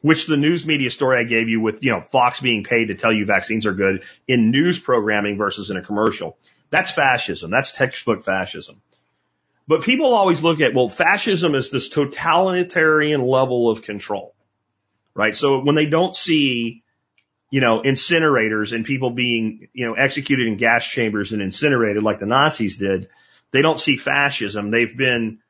which 0.00 0.26
the 0.26 0.36
news 0.36 0.64
media 0.66 0.90
story 0.90 1.20
I 1.20 1.28
gave 1.28 1.48
you 1.48 1.60
with, 1.60 1.82
you 1.82 1.92
know, 1.92 2.00
Fox 2.00 2.40
being 2.40 2.64
paid 2.64 2.86
to 2.86 2.94
tell 2.94 3.12
you 3.12 3.26
vaccines 3.26 3.66
are 3.66 3.74
good 3.74 4.04
in 4.26 4.50
news 4.50 4.78
programming 4.78 5.36
versus 5.36 5.70
in 5.70 5.76
a 5.76 5.82
commercial, 5.82 6.38
that's 6.70 6.90
fascism. 6.90 7.50
That's 7.50 7.72
textbook 7.72 8.22
fascism. 8.22 8.80
But 9.66 9.82
people 9.82 10.14
always 10.14 10.42
look 10.42 10.60
at, 10.60 10.74
well, 10.74 10.88
fascism 10.88 11.54
is 11.54 11.70
this 11.70 11.88
totalitarian 11.88 13.22
level 13.22 13.68
of 13.70 13.82
control, 13.82 14.34
right? 15.14 15.36
So 15.36 15.60
when 15.62 15.74
they 15.74 15.86
don't 15.86 16.16
see, 16.16 16.84
you 17.50 17.60
know, 17.60 17.82
incinerators 17.82 18.72
and 18.72 18.84
people 18.84 19.10
being, 19.10 19.68
you 19.74 19.86
know, 19.86 19.94
executed 19.94 20.46
in 20.46 20.56
gas 20.56 20.86
chambers 20.86 21.32
and 21.32 21.42
incinerated 21.42 22.02
like 22.02 22.18
the 22.18 22.26
Nazis 22.26 22.78
did, 22.78 23.08
they 23.50 23.60
don't 23.62 23.80
see 23.80 23.96
fascism. 23.96 24.70
They've 24.70 24.96
been 24.96 25.40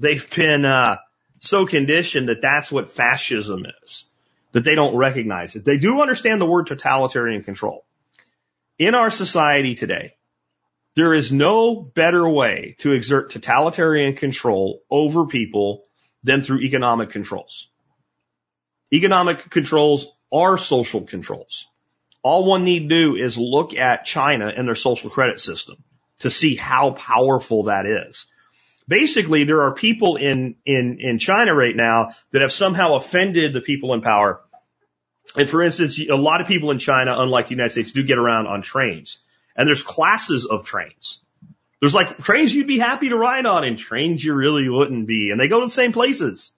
They've 0.00 0.34
been 0.34 0.64
uh, 0.64 0.96
so 1.40 1.66
conditioned 1.66 2.30
that 2.30 2.40
that's 2.40 2.72
what 2.72 2.88
fascism 2.88 3.66
is, 3.84 4.06
that 4.52 4.64
they 4.64 4.74
don't 4.74 4.96
recognize 4.96 5.54
it. 5.56 5.64
They 5.64 5.76
do 5.76 6.00
understand 6.00 6.40
the 6.40 6.46
word 6.46 6.66
totalitarian 6.66 7.42
control. 7.42 7.84
In 8.78 8.94
our 8.94 9.10
society 9.10 9.74
today, 9.74 10.14
there 10.96 11.12
is 11.12 11.30
no 11.30 11.74
better 11.74 12.26
way 12.26 12.76
to 12.78 12.92
exert 12.92 13.30
totalitarian 13.30 14.16
control 14.16 14.82
over 14.90 15.26
people 15.26 15.84
than 16.24 16.40
through 16.40 16.60
economic 16.60 17.10
controls. 17.10 17.68
Economic 18.90 19.50
controls 19.50 20.06
are 20.32 20.56
social 20.56 21.02
controls. 21.02 21.68
All 22.22 22.46
one 22.46 22.64
need 22.64 22.88
do 22.88 23.16
is 23.16 23.36
look 23.36 23.74
at 23.76 24.06
China 24.06 24.46
and 24.48 24.66
their 24.66 24.74
social 24.74 25.10
credit 25.10 25.40
system 25.40 25.76
to 26.20 26.30
see 26.30 26.54
how 26.54 26.92
powerful 26.92 27.64
that 27.64 27.84
is 27.84 28.26
basically 28.90 29.44
there 29.44 29.62
are 29.62 29.72
people 29.72 30.16
in, 30.16 30.56
in, 30.66 30.98
in 31.00 31.18
China 31.20 31.54
right 31.54 31.76
now 31.76 32.10
that 32.32 32.42
have 32.42 32.50
somehow 32.50 32.96
offended 32.96 33.52
the 33.52 33.60
people 33.60 33.94
in 33.94 34.02
power. 34.02 34.40
And 35.36 35.48
for 35.48 35.62
instance, 35.62 35.98
a 36.00 36.16
lot 36.16 36.40
of 36.40 36.48
people 36.48 36.72
in 36.72 36.78
China, 36.78 37.14
unlike 37.16 37.46
the 37.46 37.54
United 37.54 37.70
States, 37.70 37.92
do 37.92 38.02
get 38.02 38.18
around 38.18 38.48
on 38.48 38.62
trains. 38.62 39.20
And 39.56 39.66
there's 39.66 39.84
classes 39.84 40.44
of 40.44 40.64
trains. 40.64 41.22
There's 41.80 41.94
like 41.94 42.18
trains 42.18 42.52
you'd 42.52 42.66
be 42.66 42.80
happy 42.80 43.10
to 43.10 43.16
ride 43.16 43.46
on 43.46 43.62
and 43.62 43.78
trains 43.78 44.24
you 44.24 44.34
really 44.34 44.68
wouldn't 44.68 45.06
be. 45.06 45.30
And 45.30 45.38
they 45.38 45.46
go 45.46 45.60
to 45.60 45.66
the 45.66 45.72
same 45.72 45.92
places. 45.92 46.50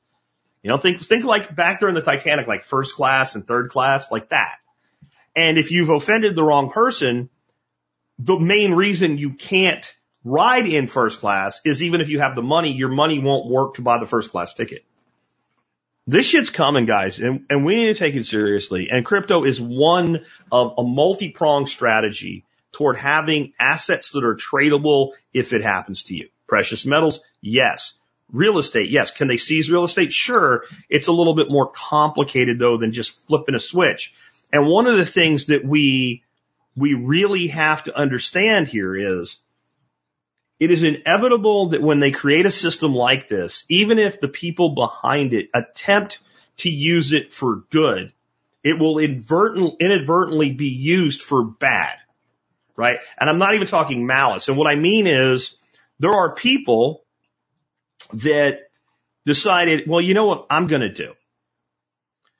You 0.62 0.70
know, 0.70 0.78
think, 0.78 1.00
think 1.00 1.24
like 1.24 1.54
back 1.54 1.80
during 1.80 1.94
the 1.94 2.02
Titanic, 2.02 2.46
like 2.46 2.62
first 2.62 2.94
class 2.94 3.34
and 3.34 3.46
third 3.46 3.68
class, 3.68 4.10
like 4.10 4.30
that. 4.30 4.56
And 5.36 5.58
if 5.58 5.70
you've 5.70 5.90
offended 5.90 6.34
the 6.34 6.42
wrong 6.42 6.70
person, 6.70 7.28
the 8.18 8.38
main 8.38 8.72
reason 8.72 9.18
you 9.18 9.34
can't 9.34 9.94
ride 10.24 10.66
in 10.66 10.86
first 10.86 11.20
class 11.20 11.60
is 11.64 11.82
even 11.82 12.00
if 12.00 12.08
you 12.08 12.20
have 12.20 12.34
the 12.34 12.42
money, 12.42 12.72
your 12.72 12.88
money 12.88 13.18
won't 13.18 13.46
work 13.46 13.74
to 13.74 13.82
buy 13.82 13.98
the 13.98 14.06
first 14.06 14.30
class 14.30 14.54
ticket. 14.54 14.84
This 16.06 16.26
shit's 16.26 16.50
coming, 16.50 16.84
guys, 16.84 17.20
and, 17.20 17.46
and 17.48 17.64
we 17.64 17.76
need 17.76 17.86
to 17.86 17.94
take 17.94 18.16
it 18.16 18.26
seriously. 18.26 18.88
And 18.90 19.04
crypto 19.04 19.44
is 19.44 19.60
one 19.60 20.24
of 20.50 20.74
a 20.76 20.82
multi-pronged 20.82 21.68
strategy 21.68 22.44
toward 22.72 22.96
having 22.96 23.52
assets 23.60 24.12
that 24.12 24.24
are 24.24 24.34
tradable 24.34 25.12
if 25.32 25.52
it 25.52 25.62
happens 25.62 26.04
to 26.04 26.16
you. 26.16 26.28
Precious 26.48 26.84
metals, 26.84 27.20
yes. 27.40 27.94
Real 28.32 28.58
estate, 28.58 28.90
yes. 28.90 29.10
Can 29.10 29.28
they 29.28 29.36
seize 29.36 29.70
real 29.70 29.84
estate? 29.84 30.12
Sure. 30.12 30.64
It's 30.88 31.06
a 31.06 31.12
little 31.12 31.34
bit 31.34 31.50
more 31.50 31.70
complicated 31.70 32.58
though 32.58 32.78
than 32.78 32.92
just 32.92 33.16
flipping 33.26 33.54
a 33.54 33.60
switch. 33.60 34.12
And 34.52 34.66
one 34.66 34.86
of 34.86 34.96
the 34.96 35.06
things 35.06 35.46
that 35.46 35.64
we, 35.64 36.24
we 36.74 36.94
really 36.94 37.48
have 37.48 37.84
to 37.84 37.96
understand 37.96 38.68
here 38.68 39.20
is 39.20 39.38
it 40.60 40.70
is 40.70 40.82
inevitable 40.82 41.70
that 41.70 41.82
when 41.82 42.00
they 42.00 42.10
create 42.10 42.46
a 42.46 42.50
system 42.50 42.94
like 42.94 43.28
this, 43.28 43.64
even 43.68 43.98
if 43.98 44.20
the 44.20 44.28
people 44.28 44.74
behind 44.74 45.32
it 45.32 45.48
attempt 45.52 46.20
to 46.58 46.70
use 46.70 47.12
it 47.12 47.32
for 47.32 47.64
good, 47.70 48.12
it 48.62 48.78
will 48.78 48.98
inadvertently 48.98 50.52
be 50.52 50.68
used 50.68 51.22
for 51.22 51.44
bad, 51.44 51.94
right? 52.76 53.00
And 53.18 53.28
I'm 53.28 53.38
not 53.38 53.54
even 53.54 53.66
talking 53.66 54.06
malice. 54.06 54.48
And 54.48 54.56
what 54.56 54.70
I 54.70 54.76
mean 54.76 55.06
is 55.06 55.56
there 55.98 56.12
are 56.12 56.34
people 56.34 57.04
that 58.12 58.60
decided, 59.26 59.88
well, 59.88 60.00
you 60.00 60.14
know 60.14 60.26
what 60.26 60.46
I'm 60.50 60.68
going 60.68 60.82
to 60.82 60.92
do? 60.92 61.14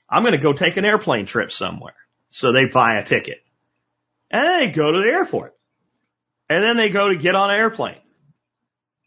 I'm 0.09 0.23
going 0.23 0.33
to 0.33 0.39
go 0.39 0.53
take 0.53 0.77
an 0.77 0.85
airplane 0.85 1.27
trip 1.27 1.51
somewhere. 1.51 1.95
So 2.31 2.53
they 2.53 2.67
buy 2.67 2.97
a 2.97 3.05
ticket 3.05 3.43
and 4.31 4.63
they 4.63 4.71
go 4.71 4.93
to 4.93 4.99
the 4.99 5.11
airport 5.11 5.57
and 6.53 6.63
then 6.63 6.77
they 6.77 6.91
go 6.91 7.09
to 7.09 7.17
get 7.17 7.35
on 7.35 7.51
an 7.51 7.57
airplane 7.57 7.97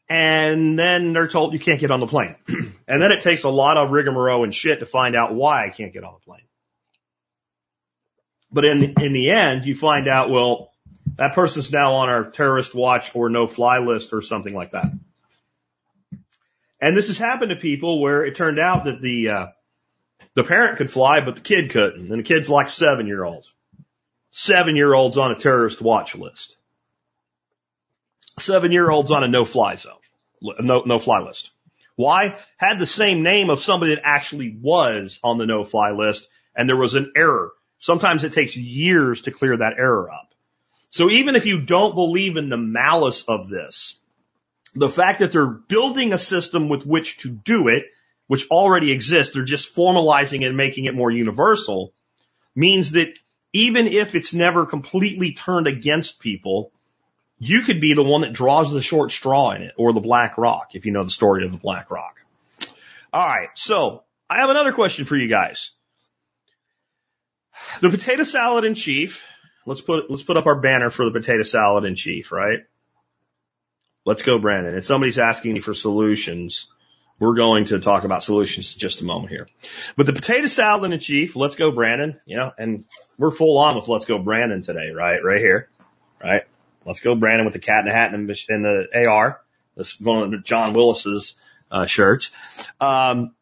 and 0.10 0.78
then 0.78 1.14
they're 1.14 1.28
told 1.28 1.54
you 1.54 1.60
can't 1.60 1.80
get 1.80 1.91
on 1.91 2.00
the 2.00 2.08
plane. 2.08 2.36
and 2.48 3.02
then 3.02 3.12
it 3.12 3.22
takes 3.22 3.43
a 3.43 3.50
lot 3.50 3.78
of 3.78 3.91
rigmarole 3.91 4.43
and 4.43 4.54
shit 4.54 4.80
to 4.80 4.86
find 4.86 5.16
out 5.16 5.34
why 5.34 5.66
I 5.66 5.70
can't 5.70 5.93
get 5.93 6.04
on 6.04 6.14
the 6.14 6.26
plane. 6.26 6.41
But 8.52 8.66
in, 8.66 8.96
in 9.00 9.14
the 9.14 9.30
end, 9.30 9.66
you 9.66 9.76
find 9.76 10.08
out, 10.08 10.30
well, 10.30 10.72
that 11.18 11.34
person's 11.34 11.72
now 11.72 11.93
on 11.96 12.10
our 12.10 12.32
terrorist 12.32 12.74
watch 12.74 13.16
or 13.16 13.30
no 13.30 13.46
fly 13.46 13.80
list 13.80 14.14
or 14.14 14.22
something 14.22 14.54
like 14.54 14.72
that. 14.72 14.91
And 16.80 16.96
this 16.96 17.08
has 17.08 17.18
happened 17.18 17.50
to 17.50 17.56
people 17.56 18.02
where 18.02 18.26
it 18.26 18.36
turned 18.36 18.60
out 18.60 18.86
that 18.86 19.02
the, 19.02 19.30
uh, 19.30 19.48
the 20.36 20.43
parent 20.43 20.78
could 20.78 20.91
fly, 20.91 21.22
but 21.22 21.36
the 21.36 21.41
kid 21.41 21.72
couldn't. 21.72 22.12
And 22.12 22.20
the 22.20 22.24
kid's 22.24 22.50
like 22.50 22.70
seven 22.70 23.06
year 23.08 23.24
olds. 23.24 23.54
Seven 24.32 24.76
year 24.76 24.93
olds 24.93 25.18
on 25.18 25.32
a 25.32 25.36
terrorist 25.36 25.82
watch 25.82 26.16
list 26.16 26.55
seven 28.38 28.72
year 28.72 28.90
olds 28.90 29.12
on 29.12 29.24
a 29.24 29.28
no 29.28 29.46
fly 29.46 29.76
zone, 29.76 29.94
no, 30.42 30.84
no 30.86 31.00
fly 31.00 31.20
list. 31.20 31.52
Why? 31.96 32.38
Had 32.58 32.80
the 32.80 32.86
same 32.86 33.24
name 33.24 33.50
of 33.50 33.62
somebody 33.62 33.96
that 33.96 34.06
actually 34.06 34.58
was 34.62 35.20
on 35.24 35.38
the 35.38 35.46
no 35.46 35.64
fly 35.64 35.92
list 35.92 36.28
and 36.56 36.68
there 36.68 36.78
was 36.78 36.96
an 36.96 37.14
error. 37.16 37.52
Sometimes 37.80 38.24
it 38.24 38.34
takes 38.34 38.56
years 38.56 39.24
to 39.24 39.32
clear 39.32 39.58
that 39.58 39.74
error 39.78 40.12
up. 40.12 40.34
So 40.90 41.10
even 41.10 41.36
if 41.36 41.46
you 41.46 41.62
don't 41.62 41.96
believe 41.96 42.38
in 42.38 42.50
the 42.50 42.58
malice 42.58 43.24
of 43.28 43.50
this, 43.50 43.98
the 44.74 44.90
fact 44.90 45.20
that 45.20 45.32
they're 45.32 45.46
building 45.46 46.14
a 46.14 46.18
system 46.18 46.70
with 46.70 46.86
which 46.86 47.18
to 47.20 47.30
do 47.30 47.68
it, 47.70 47.84
which 48.28 48.50
already 48.50 48.92
exists, 48.92 49.34
they're 49.34 49.44
just 49.44 49.76
formalizing 49.76 50.42
it 50.42 50.48
and 50.48 50.58
making 50.58 50.86
it 50.86 50.96
more 50.96 51.12
universal, 51.12 51.94
means 52.56 52.94
that 52.94 53.10
even 53.54 53.88
if 53.88 54.16
it's 54.16 54.34
never 54.34 54.66
completely 54.66 55.34
turned 55.34 55.68
against 55.68 56.20
people, 56.20 56.72
you 57.40 57.62
could 57.62 57.82
be 57.82 57.94
the 57.94 58.04
one 58.04 58.22
that 58.22 58.34
draws 58.34 58.72
the 58.72 58.82
short 58.82 59.12
straw 59.12 59.52
in 59.52 59.62
it 59.62 59.74
or 59.78 59.94
the 59.94 60.00
black 60.00 60.38
rock, 60.38 60.70
if 60.74 60.86
you 60.86 60.92
know 60.92 61.04
the 61.04 61.12
story 61.12 61.46
of 61.46 61.52
the 61.52 61.58
black 61.58 61.92
rock. 61.92 62.22
All 63.12 63.26
right. 63.26 63.50
So 63.56 64.04
I 64.30 64.40
have 64.40 64.50
another 64.50 64.72
question 64.72 65.06
for 65.06 65.16
you 65.16 65.28
guys. 65.28 65.72
The 67.82 67.90
potato 67.90 68.24
salad 68.24 68.66
in 68.66 68.74
chief. 68.74 69.26
Let's 69.66 69.82
put, 69.82 70.10
let's 70.10 70.24
put 70.24 70.38
up 70.38 70.46
our 70.46 70.60
banner 70.60 70.90
for 70.90 71.06
the 71.06 71.20
potato 71.20 71.44
salad 71.44 71.86
in 71.86 71.96
chief, 71.96 72.32
right? 72.32 72.60
Let's 74.06 74.22
go, 74.22 74.38
Brandon. 74.38 74.76
If 74.76 74.86
somebody's 74.86 75.18
asking 75.18 75.54
me 75.54 75.62
for 75.62 75.74
solutions, 75.74 76.68
we're 77.20 77.34
going 77.34 77.66
to 77.66 77.80
talk 77.80 78.04
about 78.04 78.24
solutions 78.24 78.76
in 78.76 78.80
just 78.80 79.02
a 79.02 79.06
moment 79.06 79.32
here. 79.32 79.48
But 79.96 80.06
the 80.06 80.14
potato 80.14 80.46
salad 80.46 80.92
in 80.92 81.00
chief, 81.00 81.36
let's 81.36 81.56
go, 81.56 81.72
Brandon. 81.72 82.20
You 82.26 82.38
know, 82.38 82.52
and 82.58 82.86
we're 83.18 83.32
full 83.32 83.58
on 83.58 83.76
with 83.76 83.88
let's 83.88 84.06
go, 84.06 84.20
Brandon 84.20 84.62
today, 84.62 84.92
right? 84.94 85.24
Right 85.24 85.40
here, 85.40 85.70
right? 86.22 86.44
Let's 86.86 87.00
go, 87.00 87.16
Brandon, 87.16 87.46
with 87.46 87.54
the 87.54 87.60
cat 87.60 87.80
in 87.80 87.86
the 87.86 87.92
hat 87.92 88.14
and 88.14 88.30
the, 88.30 88.46
and 88.50 88.64
the 88.64 89.08
AR. 89.08 89.42
Let's 89.76 89.94
go 89.96 90.24
on 90.24 90.44
John 90.46 90.74
Willis's 90.74 91.36
uh, 91.72 91.86
shirts. 91.86 92.32
Um, 92.80 93.34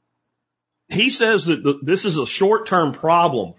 he 0.88 1.10
says 1.10 1.46
that 1.46 1.80
this 1.84 2.06
is 2.06 2.18
a 2.18 2.26
short-term 2.26 2.94
problem. 2.94 3.54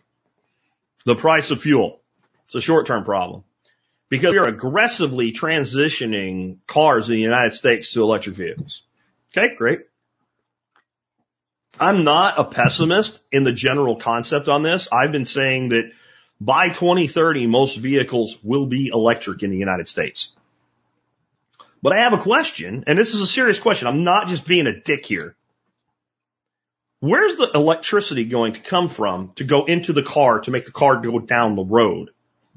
The 1.04 1.14
price 1.14 1.50
of 1.50 1.60
fuel. 1.60 2.00
It's 2.44 2.54
a 2.54 2.60
short-term 2.60 3.04
problem 3.04 3.44
because 4.08 4.32
we 4.32 4.38
are 4.38 4.48
aggressively 4.48 5.32
transitioning 5.32 6.58
cars 6.66 7.10
in 7.10 7.16
the 7.16 7.22
United 7.22 7.52
States 7.52 7.92
to 7.92 8.02
electric 8.02 8.36
vehicles. 8.36 8.82
Okay, 9.36 9.54
great. 9.56 9.80
I'm 11.78 12.04
not 12.04 12.38
a 12.38 12.44
pessimist 12.44 13.20
in 13.32 13.44
the 13.44 13.52
general 13.52 13.96
concept 13.96 14.48
on 14.48 14.62
this. 14.62 14.88
I've 14.92 15.12
been 15.12 15.24
saying 15.24 15.70
that 15.70 15.90
by 16.40 16.68
2030, 16.68 17.46
most 17.46 17.76
vehicles 17.76 18.38
will 18.42 18.66
be 18.66 18.88
electric 18.92 19.42
in 19.42 19.50
the 19.50 19.56
United 19.56 19.88
States. 19.88 20.32
But 21.82 21.92
I 21.92 22.04
have 22.04 22.14
a 22.14 22.22
question, 22.22 22.84
and 22.86 22.98
this 22.98 23.14
is 23.14 23.20
a 23.20 23.26
serious 23.26 23.60
question. 23.60 23.88
I'm 23.88 24.04
not 24.04 24.28
just 24.28 24.46
being 24.46 24.66
a 24.66 24.80
dick 24.80 25.04
here. 25.06 25.36
Where's 27.00 27.36
the 27.36 27.50
electricity 27.54 28.24
going 28.24 28.54
to 28.54 28.60
come 28.60 28.88
from 28.88 29.32
to 29.36 29.44
go 29.44 29.66
into 29.66 29.92
the 29.92 30.02
car 30.02 30.40
to 30.40 30.50
make 30.50 30.64
the 30.64 30.72
car 30.72 31.00
go 31.02 31.18
down 31.18 31.56
the 31.56 31.64
road? 31.64 32.10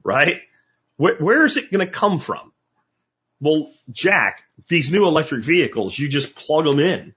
Right? 0.04 0.38
Where, 0.96 1.18
where 1.18 1.44
is 1.44 1.58
it 1.58 1.72
going 1.72 1.86
to 1.86 1.92
come 1.92 2.20
from? 2.20 2.54
Well, 3.42 3.72
Jack, 3.92 4.44
these 4.70 4.92
new 4.92 5.06
electric 5.06 5.44
vehicles, 5.44 5.98
you 5.98 6.08
just 6.08 6.34
plug 6.34 6.66
them 6.66 6.80
in 6.80 7.14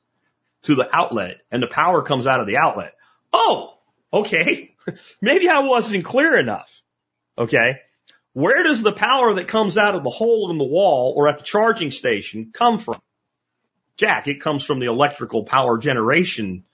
to 0.62 0.74
the 0.74 0.88
outlet 0.92 1.40
and 1.50 1.62
the 1.62 1.68
power 1.68 2.02
comes 2.02 2.26
out 2.26 2.40
of 2.40 2.46
the 2.46 2.58
outlet. 2.58 2.94
Oh, 3.32 3.78
okay. 4.12 4.74
Maybe 5.20 5.48
I 5.48 5.60
wasn't 5.60 6.04
clear 6.04 6.38
enough. 6.38 6.82
Okay. 7.36 7.80
Where 8.32 8.62
does 8.62 8.82
the 8.82 8.92
power 8.92 9.34
that 9.34 9.48
comes 9.48 9.76
out 9.76 9.94
of 9.94 10.04
the 10.04 10.10
hole 10.10 10.50
in 10.50 10.58
the 10.58 10.64
wall 10.64 11.14
or 11.16 11.28
at 11.28 11.38
the 11.38 11.44
charging 11.44 11.90
station 11.90 12.50
come 12.52 12.78
from? 12.78 13.00
Jack, 13.96 14.28
it 14.28 14.40
comes 14.40 14.64
from 14.64 14.78
the 14.78 14.86
electrical 14.86 15.44
power 15.44 15.78
generation, 15.78 16.64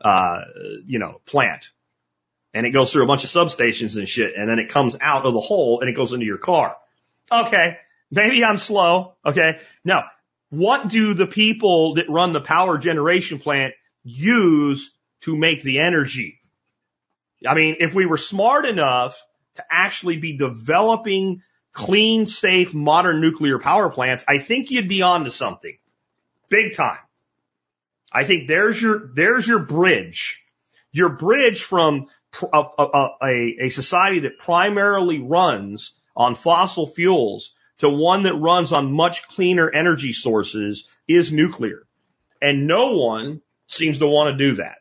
uh, 0.00 0.42
you 0.84 0.98
know, 0.98 1.20
plant. 1.24 1.70
And 2.54 2.64
it 2.64 2.70
goes 2.70 2.92
through 2.92 3.04
a 3.04 3.06
bunch 3.06 3.24
of 3.24 3.30
substations 3.30 3.96
and 3.98 4.08
shit. 4.08 4.34
And 4.36 4.48
then 4.48 4.58
it 4.58 4.68
comes 4.68 4.96
out 5.00 5.26
of 5.26 5.34
the 5.34 5.40
hole 5.40 5.80
and 5.80 5.90
it 5.90 5.96
goes 5.96 6.12
into 6.12 6.26
your 6.26 6.38
car. 6.38 6.76
Okay. 7.30 7.78
Maybe 8.10 8.44
I'm 8.44 8.58
slow. 8.58 9.16
Okay. 9.24 9.58
Now, 9.84 10.04
what 10.50 10.88
do 10.88 11.14
the 11.14 11.26
people 11.26 11.94
that 11.94 12.08
run 12.08 12.32
the 12.32 12.40
power 12.40 12.78
generation 12.78 13.38
plant 13.38 13.74
use 14.04 14.92
to 15.22 15.36
make 15.36 15.62
the 15.62 15.80
energy? 15.80 16.40
I 17.46 17.54
mean, 17.54 17.76
if 17.80 17.94
we 17.94 18.06
were 18.06 18.16
smart 18.16 18.66
enough 18.66 19.20
to 19.56 19.64
actually 19.70 20.18
be 20.18 20.36
developing 20.36 21.42
clean, 21.72 22.26
safe, 22.26 22.72
modern 22.74 23.20
nuclear 23.20 23.58
power 23.58 23.90
plants, 23.90 24.24
I 24.26 24.38
think 24.38 24.70
you'd 24.70 24.88
be 24.88 25.02
on 25.02 25.24
to 25.24 25.30
something 25.30 25.76
big 26.48 26.74
time. 26.74 26.98
I 28.12 28.24
think 28.24 28.48
there's 28.48 28.80
your, 28.80 29.10
there's 29.14 29.46
your 29.46 29.58
bridge, 29.58 30.42
your 30.92 31.10
bridge 31.10 31.62
from 31.62 32.06
a, 32.52 32.64
a, 32.78 33.08
a, 33.22 33.56
a 33.62 33.68
society 33.68 34.20
that 34.20 34.38
primarily 34.38 35.20
runs 35.20 35.92
on 36.16 36.34
fossil 36.34 36.86
fuels 36.86 37.52
to 37.78 37.90
one 37.90 38.22
that 38.22 38.34
runs 38.34 38.72
on 38.72 38.92
much 38.92 39.28
cleaner 39.28 39.70
energy 39.70 40.12
sources 40.12 40.88
is 41.06 41.32
nuclear. 41.32 41.82
And 42.40 42.66
no 42.66 42.96
one 42.96 43.42
seems 43.66 43.98
to 43.98 44.06
want 44.06 44.36
to 44.36 44.44
do 44.44 44.56
that. 44.56 44.78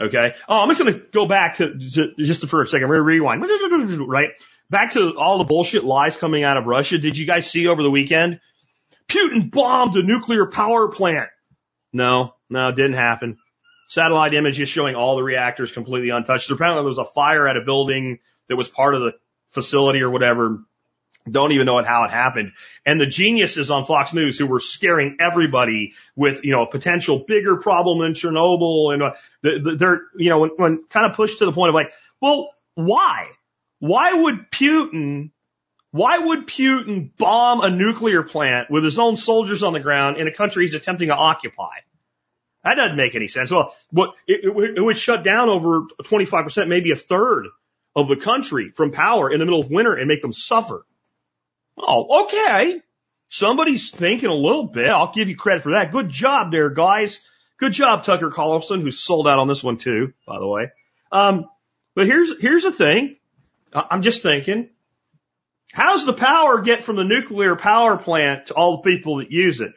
Okay. 0.00 0.34
Oh, 0.48 0.62
I'm 0.62 0.68
just 0.68 0.80
going 0.80 0.94
to 0.94 1.00
go 1.12 1.26
back 1.26 1.56
to, 1.56 1.78
to 1.78 2.14
just 2.18 2.46
for 2.48 2.62
a 2.62 2.66
second. 2.66 2.88
We're 2.88 3.02
rewind. 3.02 3.42
Right. 4.08 4.30
Back 4.70 4.92
to 4.92 5.16
all 5.16 5.38
the 5.38 5.44
bullshit 5.44 5.84
lies 5.84 6.16
coming 6.16 6.42
out 6.42 6.56
of 6.56 6.66
Russia. 6.66 6.98
Did 6.98 7.16
you 7.16 7.26
guys 7.26 7.48
see 7.48 7.68
over 7.68 7.82
the 7.82 7.90
weekend? 7.90 8.40
Putin 9.08 9.50
bombed 9.50 9.96
a 9.96 10.02
nuclear 10.02 10.46
power 10.46 10.88
plant. 10.88 11.28
No, 11.92 12.34
no, 12.50 12.70
it 12.70 12.76
didn't 12.76 12.94
happen. 12.94 13.38
Satellite 13.88 14.34
images 14.34 14.68
showing 14.68 14.96
all 14.96 15.16
the 15.16 15.22
reactors 15.22 15.70
completely 15.70 16.10
untouched. 16.10 16.50
Apparently 16.50 16.82
there 16.82 16.88
was 16.88 16.98
a 16.98 17.04
fire 17.04 17.46
at 17.46 17.56
a 17.56 17.60
building 17.60 18.18
that 18.48 18.56
was 18.56 18.68
part 18.68 18.94
of 18.94 19.02
the 19.02 19.12
facility 19.50 20.00
or 20.00 20.10
whatever. 20.10 20.58
Don't 21.30 21.52
even 21.52 21.64
know 21.64 21.82
how 21.82 22.04
it 22.04 22.10
happened. 22.10 22.52
And 22.84 23.00
the 23.00 23.06
geniuses 23.06 23.70
on 23.70 23.84
Fox 23.84 24.12
News 24.12 24.38
who 24.38 24.46
were 24.46 24.60
scaring 24.60 25.16
everybody 25.20 25.94
with, 26.14 26.44
you 26.44 26.52
know, 26.52 26.64
a 26.64 26.70
potential 26.70 27.24
bigger 27.26 27.56
problem 27.56 28.00
than 28.00 28.12
Chernobyl 28.12 28.92
and 28.92 29.02
uh, 29.02 29.76
they're, 29.76 30.02
you 30.16 30.28
know, 30.28 30.40
when, 30.40 30.50
when 30.56 30.84
kind 30.90 31.06
of 31.06 31.16
pushed 31.16 31.38
to 31.38 31.46
the 31.46 31.52
point 31.52 31.70
of 31.70 31.74
like, 31.74 31.90
well, 32.20 32.50
why? 32.74 33.28
Why 33.78 34.12
would 34.12 34.50
Putin, 34.50 35.30
why 35.92 36.18
would 36.18 36.46
Putin 36.46 37.10
bomb 37.16 37.62
a 37.62 37.70
nuclear 37.70 38.22
plant 38.22 38.70
with 38.70 38.84
his 38.84 38.98
own 38.98 39.16
soldiers 39.16 39.62
on 39.62 39.72
the 39.72 39.80
ground 39.80 40.18
in 40.18 40.28
a 40.28 40.32
country 40.32 40.64
he's 40.64 40.74
attempting 40.74 41.08
to 41.08 41.14
occupy? 41.14 41.76
That 42.64 42.74
doesn't 42.74 42.96
make 42.96 43.14
any 43.14 43.28
sense. 43.28 43.50
Well, 43.50 43.74
what, 43.90 44.14
it, 44.26 44.44
it, 44.44 44.78
it 44.78 44.80
would 44.80 44.96
shut 44.96 45.22
down 45.22 45.48
over 45.48 45.82
25%, 46.02 46.68
maybe 46.68 46.90
a 46.90 46.96
third 46.96 47.46
of 47.96 48.08
the 48.08 48.16
country 48.16 48.70
from 48.74 48.90
power 48.90 49.30
in 49.30 49.38
the 49.38 49.46
middle 49.46 49.60
of 49.60 49.70
winter 49.70 49.94
and 49.94 50.08
make 50.08 50.20
them 50.20 50.32
suffer. 50.32 50.84
Oh, 51.76 52.24
okay. 52.24 52.80
Somebody's 53.28 53.90
thinking 53.90 54.28
a 54.28 54.34
little 54.34 54.66
bit. 54.68 54.88
I'll 54.88 55.12
give 55.12 55.28
you 55.28 55.36
credit 55.36 55.62
for 55.62 55.72
that. 55.72 55.92
Good 55.92 56.08
job 56.08 56.52
there, 56.52 56.70
guys. 56.70 57.20
Good 57.58 57.72
job, 57.72 58.04
Tucker 58.04 58.30
Carlson, 58.30 58.80
who 58.80 58.90
sold 58.90 59.26
out 59.26 59.38
on 59.38 59.48
this 59.48 59.64
one 59.64 59.76
too, 59.76 60.12
by 60.26 60.38
the 60.38 60.46
way. 60.46 60.70
Um, 61.10 61.48
but 61.94 62.06
here's, 62.06 62.40
here's 62.40 62.62
the 62.62 62.72
thing. 62.72 63.16
I'm 63.72 64.02
just 64.02 64.22
thinking. 64.22 64.70
How 65.72 65.92
does 65.92 66.06
the 66.06 66.12
power 66.12 66.60
get 66.60 66.84
from 66.84 66.96
the 66.96 67.04
nuclear 67.04 67.56
power 67.56 67.96
plant 67.96 68.46
to 68.46 68.54
all 68.54 68.76
the 68.76 68.90
people 68.90 69.16
that 69.16 69.32
use 69.32 69.60
it? 69.60 69.72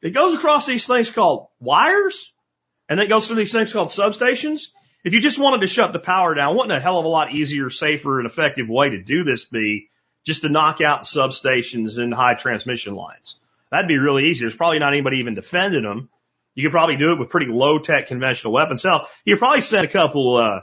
It 0.00 0.10
goes 0.10 0.34
across 0.34 0.66
these 0.66 0.86
things 0.86 1.10
called 1.10 1.48
wires, 1.60 2.32
and 2.88 3.00
it 3.00 3.08
goes 3.08 3.26
through 3.26 3.36
these 3.36 3.52
things 3.52 3.72
called 3.72 3.88
substations. 3.88 4.68
If 5.04 5.12
you 5.12 5.20
just 5.20 5.38
wanted 5.38 5.60
to 5.60 5.66
shut 5.66 5.92
the 5.92 5.98
power 5.98 6.34
down, 6.34 6.56
wouldn't 6.56 6.72
a 6.72 6.80
hell 6.80 6.98
of 6.98 7.04
a 7.04 7.08
lot 7.08 7.32
easier, 7.32 7.68
safer, 7.70 8.18
and 8.18 8.26
effective 8.26 8.68
way 8.68 8.90
to 8.90 9.02
do 9.02 9.24
this 9.24 9.44
be 9.44 9.88
just 10.26 10.42
to 10.42 10.48
knock 10.48 10.80
out 10.80 11.04
substations 11.04 11.98
and 11.98 12.12
high 12.12 12.34
transmission 12.34 12.94
lines? 12.94 13.38
That'd 13.70 13.88
be 13.88 13.98
really 13.98 14.24
easy. 14.24 14.44
There's 14.44 14.54
probably 14.54 14.78
not 14.78 14.92
anybody 14.92 15.18
even 15.18 15.34
defending 15.34 15.82
them. 15.82 16.08
You 16.54 16.64
could 16.64 16.72
probably 16.72 16.96
do 16.96 17.12
it 17.12 17.18
with 17.18 17.30
pretty 17.30 17.46
low 17.46 17.78
tech 17.78 18.06
conventional 18.06 18.52
weapons. 18.52 18.82
Hell, 18.82 19.08
you 19.24 19.34
could 19.34 19.40
probably 19.40 19.60
send 19.60 19.86
a 19.86 19.90
couple, 19.90 20.36
uh, 20.36 20.60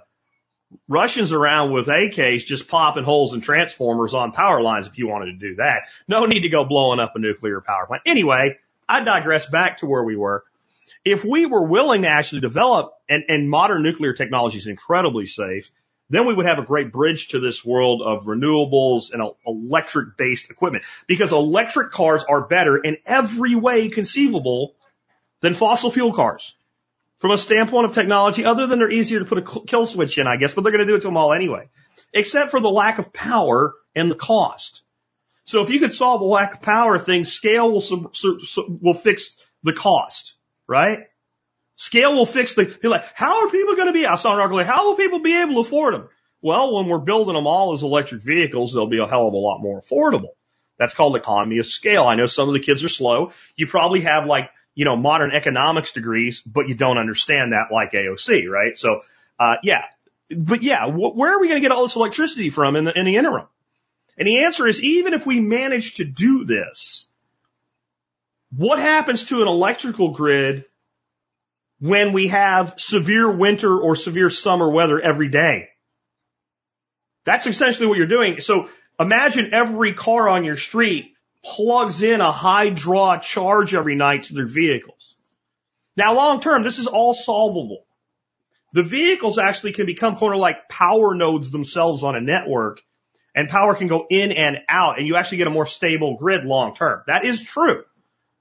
Russians 0.87 1.31
around 1.31 1.71
with 1.71 1.87
AKs 1.87 2.45
just 2.45 2.67
popping 2.67 3.03
holes 3.03 3.33
in 3.33 3.41
transformers 3.41 4.13
on 4.13 4.31
power 4.31 4.61
lines 4.61 4.87
if 4.87 4.97
you 4.97 5.07
wanted 5.07 5.39
to 5.39 5.49
do 5.49 5.55
that. 5.55 5.87
No 6.07 6.25
need 6.25 6.41
to 6.41 6.49
go 6.49 6.65
blowing 6.65 6.99
up 6.99 7.15
a 7.15 7.19
nuclear 7.19 7.61
power 7.61 7.85
plant. 7.85 8.03
Anyway, 8.05 8.57
I 8.87 9.03
digress 9.03 9.45
back 9.45 9.77
to 9.77 9.85
where 9.85 10.03
we 10.03 10.15
were. 10.15 10.43
If 11.05 11.25
we 11.25 11.45
were 11.45 11.65
willing 11.65 12.03
to 12.03 12.07
actually 12.07 12.41
develop 12.41 12.93
and, 13.09 13.23
and 13.27 13.49
modern 13.49 13.83
nuclear 13.83 14.13
technology 14.13 14.57
is 14.57 14.67
incredibly 14.67 15.25
safe, 15.25 15.69
then 16.13 16.27
we 16.27 16.33
would 16.33 16.45
have 16.45 16.59
a 16.59 16.63
great 16.63 16.91
bridge 16.91 17.29
to 17.29 17.39
this 17.39 17.63
world 17.63 18.01
of 18.01 18.25
renewables 18.25 19.11
and 19.11 19.23
electric 19.45 20.17
based 20.17 20.49
equipment 20.49 20.83
because 21.07 21.31
electric 21.31 21.91
cars 21.91 22.23
are 22.27 22.41
better 22.41 22.77
in 22.77 22.97
every 23.05 23.55
way 23.55 23.89
conceivable 23.89 24.75
than 25.41 25.53
fossil 25.53 25.91
fuel 25.91 26.13
cars 26.13 26.55
from 27.23 27.31
a 27.31 27.37
standpoint 27.37 27.85
of 27.85 27.93
technology, 27.93 28.43
other 28.43 28.67
than 28.67 28.79
they're 28.79 28.91
easier 28.91 29.19
to 29.19 29.25
put 29.25 29.37
a 29.37 29.61
kill 29.61 29.85
switch 29.85 30.17
in, 30.17 30.27
I 30.27 30.35
guess, 30.35 30.53
but 30.53 30.63
they're 30.63 30.73
going 30.73 30.85
to 30.85 30.91
do 30.91 30.95
it 30.95 31.01
to 31.03 31.07
them 31.07 31.15
all 31.15 31.31
anyway, 31.31 31.69
except 32.11 32.51
for 32.51 32.59
the 32.59 32.69
lack 32.69 32.99
of 32.99 33.13
power 33.13 33.73
and 33.95 34.11
the 34.11 34.15
cost. 34.15 34.81
So 35.45 35.61
if 35.61 35.69
you 35.69 35.79
could 35.79 35.93
solve 35.93 36.19
the 36.19 36.27
lack 36.27 36.55
of 36.55 36.61
power 36.61 36.99
thing, 36.99 37.23
scale 37.23 37.71
will, 37.71 38.11
will 38.81 38.93
fix 38.93 39.37
the 39.63 39.71
cost, 39.71 40.35
right? 40.67 41.07
Scale 41.75 42.13
will 42.13 42.25
fix 42.25 42.53
the, 42.53 42.77
you're 42.83 42.91
like, 42.91 43.05
how 43.15 43.45
are 43.45 43.49
people 43.51 43.75
going 43.75 43.87
to 43.87 43.93
be, 43.93 44.05
I 44.05 44.15
saw 44.15 44.33
an 44.33 44.39
article, 44.39 44.63
how 44.63 44.89
will 44.89 44.95
people 44.95 45.19
be 45.19 45.41
able 45.41 45.55
to 45.55 45.59
afford 45.61 45.93
them? 45.93 46.09
Well, 46.41 46.75
when 46.75 46.87
we're 46.87 46.99
building 46.99 47.35
them 47.35 47.47
all 47.47 47.73
as 47.73 47.83
electric 47.83 48.21
vehicles, 48.21 48.73
they'll 48.73 48.87
be 48.87 48.99
a 48.99 49.07
hell 49.07 49.27
of 49.27 49.33
a 49.33 49.37
lot 49.37 49.59
more 49.59 49.81
affordable. 49.81 50.35
That's 50.77 50.93
called 50.93 51.15
economy 51.15 51.59
of 51.59 51.65
scale. 51.65 52.03
I 52.03 52.15
know 52.15 52.25
some 52.25 52.49
of 52.49 52.53
the 52.53 52.59
kids 52.59 52.83
are 52.83 52.89
slow. 52.89 53.31
You 53.55 53.67
probably 53.67 54.01
have 54.01 54.25
like 54.25 54.49
you 54.75 54.85
know, 54.85 54.95
modern 54.95 55.31
economics 55.31 55.93
degrees, 55.93 56.41
but 56.41 56.67
you 56.67 56.75
don't 56.75 56.97
understand 56.97 57.53
that 57.53 57.71
like 57.71 57.91
AOC, 57.91 58.49
right? 58.49 58.77
So, 58.77 59.01
uh, 59.39 59.55
yeah, 59.63 59.85
but 60.35 60.63
yeah, 60.63 60.89
wh- 60.89 61.15
where 61.15 61.35
are 61.35 61.39
we 61.39 61.47
going 61.47 61.61
to 61.61 61.67
get 61.67 61.71
all 61.71 61.83
this 61.83 61.95
electricity 61.95 62.49
from 62.49 62.75
in 62.75 62.85
the, 62.85 62.97
in 62.97 63.05
the 63.05 63.15
interim? 63.15 63.47
And 64.17 64.27
the 64.27 64.43
answer 64.45 64.67
is 64.67 64.81
even 64.81 65.13
if 65.13 65.25
we 65.25 65.39
manage 65.39 65.95
to 65.95 66.05
do 66.05 66.45
this, 66.45 67.07
what 68.55 68.79
happens 68.79 69.25
to 69.25 69.41
an 69.41 69.47
electrical 69.47 70.09
grid 70.09 70.65
when 71.83 72.13
we 72.13 72.29
have 72.29 72.75
severe 72.77 73.29
winter 73.29 73.77
or 73.77 73.97
severe 73.97 74.29
summer 74.29 74.69
weather 74.69 75.01
every 75.01 75.27
day? 75.27 75.67
That's 77.25 77.45
essentially 77.45 77.87
what 77.87 77.97
you're 77.97 78.07
doing. 78.07 78.39
So 78.39 78.69
imagine 78.97 79.53
every 79.53 79.93
car 79.93 80.29
on 80.29 80.45
your 80.45 80.55
street 80.55 81.11
plugs 81.43 82.01
in 82.01 82.21
a 82.21 82.31
high 82.31 82.69
draw 82.69 83.17
charge 83.17 83.75
every 83.75 83.95
night 83.95 84.23
to 84.23 84.33
their 84.33 84.47
vehicles. 84.47 85.17
Now, 85.97 86.13
long 86.13 86.39
term, 86.39 86.63
this 86.63 86.79
is 86.79 86.87
all 86.87 87.13
solvable. 87.13 87.85
The 88.71 88.83
vehicles 88.83 89.37
actually 89.37 89.73
can 89.73 89.85
become 89.85 90.15
kind 90.15 90.33
of 90.33 90.39
like 90.39 90.69
power 90.69 91.15
nodes 91.15 91.51
themselves 91.51 92.01
on 92.01 92.15
a 92.15 92.21
network 92.21 92.79
and 93.35 93.49
power 93.49 93.75
can 93.75 93.87
go 93.87 94.07
in 94.09 94.31
and 94.31 94.59
out 94.69 94.99
and 94.99 95.05
you 95.05 95.17
actually 95.17 95.39
get 95.39 95.47
a 95.47 95.49
more 95.51 95.65
stable 95.65 96.15
grid 96.15 96.45
long 96.45 96.75
term. 96.75 97.03
That 97.07 97.25
is 97.25 97.43
true. 97.43 97.83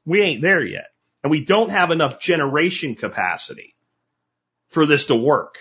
We 0.07 0.23
ain't 0.23 0.43
there 0.43 0.65
yet. 0.65 0.92
And 1.23 1.31
we 1.31 1.45
don't 1.45 1.71
have 1.71 1.91
enough 1.91 2.21
generation 2.21 2.95
capacity 2.95 3.75
for 4.69 4.87
this 4.87 5.07
to 5.07 5.15
work 5.15 5.59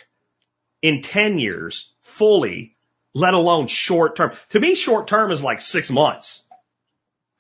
in 0.82 1.02
10 1.02 1.38
years 1.38 1.90
fully, 2.02 2.76
let 3.14 3.34
alone 3.34 3.68
short 3.68 4.16
term. 4.16 4.32
To 4.50 4.60
me, 4.60 4.76
short 4.76 5.08
term 5.08 5.32
is 5.32 5.44
like 5.44 5.62
six 5.62 5.90
months. 5.90 6.44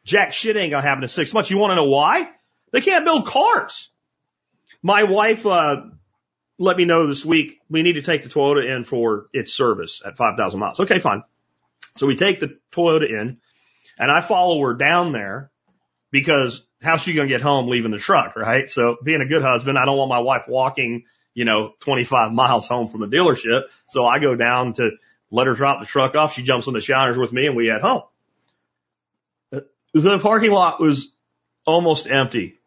Jack 0.06 0.34
shit 0.34 0.56
ain't 0.58 0.72
gonna 0.72 0.88
happen 0.88 1.04
in 1.04 1.10
six 1.10 1.34
months. 1.34 1.50
You 1.50 1.58
wanna 1.58 1.76
know 1.76 1.86
why? 1.86 2.30
They 2.72 2.82
can't 2.82 3.06
build 3.06 3.26
cars. 3.26 3.90
My 4.84 5.04
wife, 5.04 5.46
uh, 5.46 5.84
let 6.58 6.78
me 6.78 6.86
know 6.86 7.08
this 7.08 7.26
week, 7.26 7.60
we 7.70 7.82
need 7.82 7.94
to 7.94 8.02
take 8.02 8.24
the 8.24 8.30
Toyota 8.30 8.76
in 8.76 8.84
for 8.84 9.28
its 9.34 9.54
service 9.54 10.02
at 10.06 10.18
5,000 10.18 10.60
miles. 10.60 10.80
Okay, 10.80 11.00
fine. 11.00 11.24
So 11.98 12.08
we 12.08 12.16
take 12.16 12.40
the 12.40 12.58
Toyota 12.72 13.10
in 13.10 13.38
and 13.98 14.12
I 14.12 14.22
follow 14.22 14.62
her 14.62 14.74
down 14.74 15.12
there 15.12 15.52
because 16.12 16.64
how's 16.82 17.02
she 17.02 17.14
going 17.14 17.28
to 17.28 17.34
get 17.34 17.42
home 17.42 17.68
leaving 17.68 17.92
the 17.92 17.98
truck, 17.98 18.36
right? 18.36 18.70
So 18.70 18.98
being 19.04 19.22
a 19.22 19.26
good 19.26 19.42
husband, 19.42 19.78
I 19.78 19.86
don't 19.86 19.98
want 19.98 20.10
my 20.10 20.20
wife 20.20 20.46
walking, 20.48 21.06
you 21.34 21.46
know, 21.46 21.74
25 21.82 22.32
miles 22.34 22.68
home 22.68 22.88
from 22.88 23.02
the 23.02 23.08
dealership. 23.08 23.64
So 23.88 24.06
I 24.06 24.20
go 24.20 24.36
down 24.36 24.74
to 24.74 24.92
let 25.30 25.48
her 25.48 25.54
drop 25.54 25.80
the 25.80 25.86
truck 25.86 26.16
off. 26.16 26.34
She 26.34 26.44
jumps 26.44 26.68
in 26.68 26.74
the 26.74 26.82
showers 26.82 27.18
with 27.18 27.32
me 27.32 27.46
and 27.46 27.56
we 27.56 27.68
head 27.68 27.82
home. 27.82 28.04
Uh, 29.54 29.62
the 29.94 30.20
parking 30.20 30.52
lot 30.52 30.82
was 30.82 31.12
almost 31.66 32.08
empty. 32.08 32.58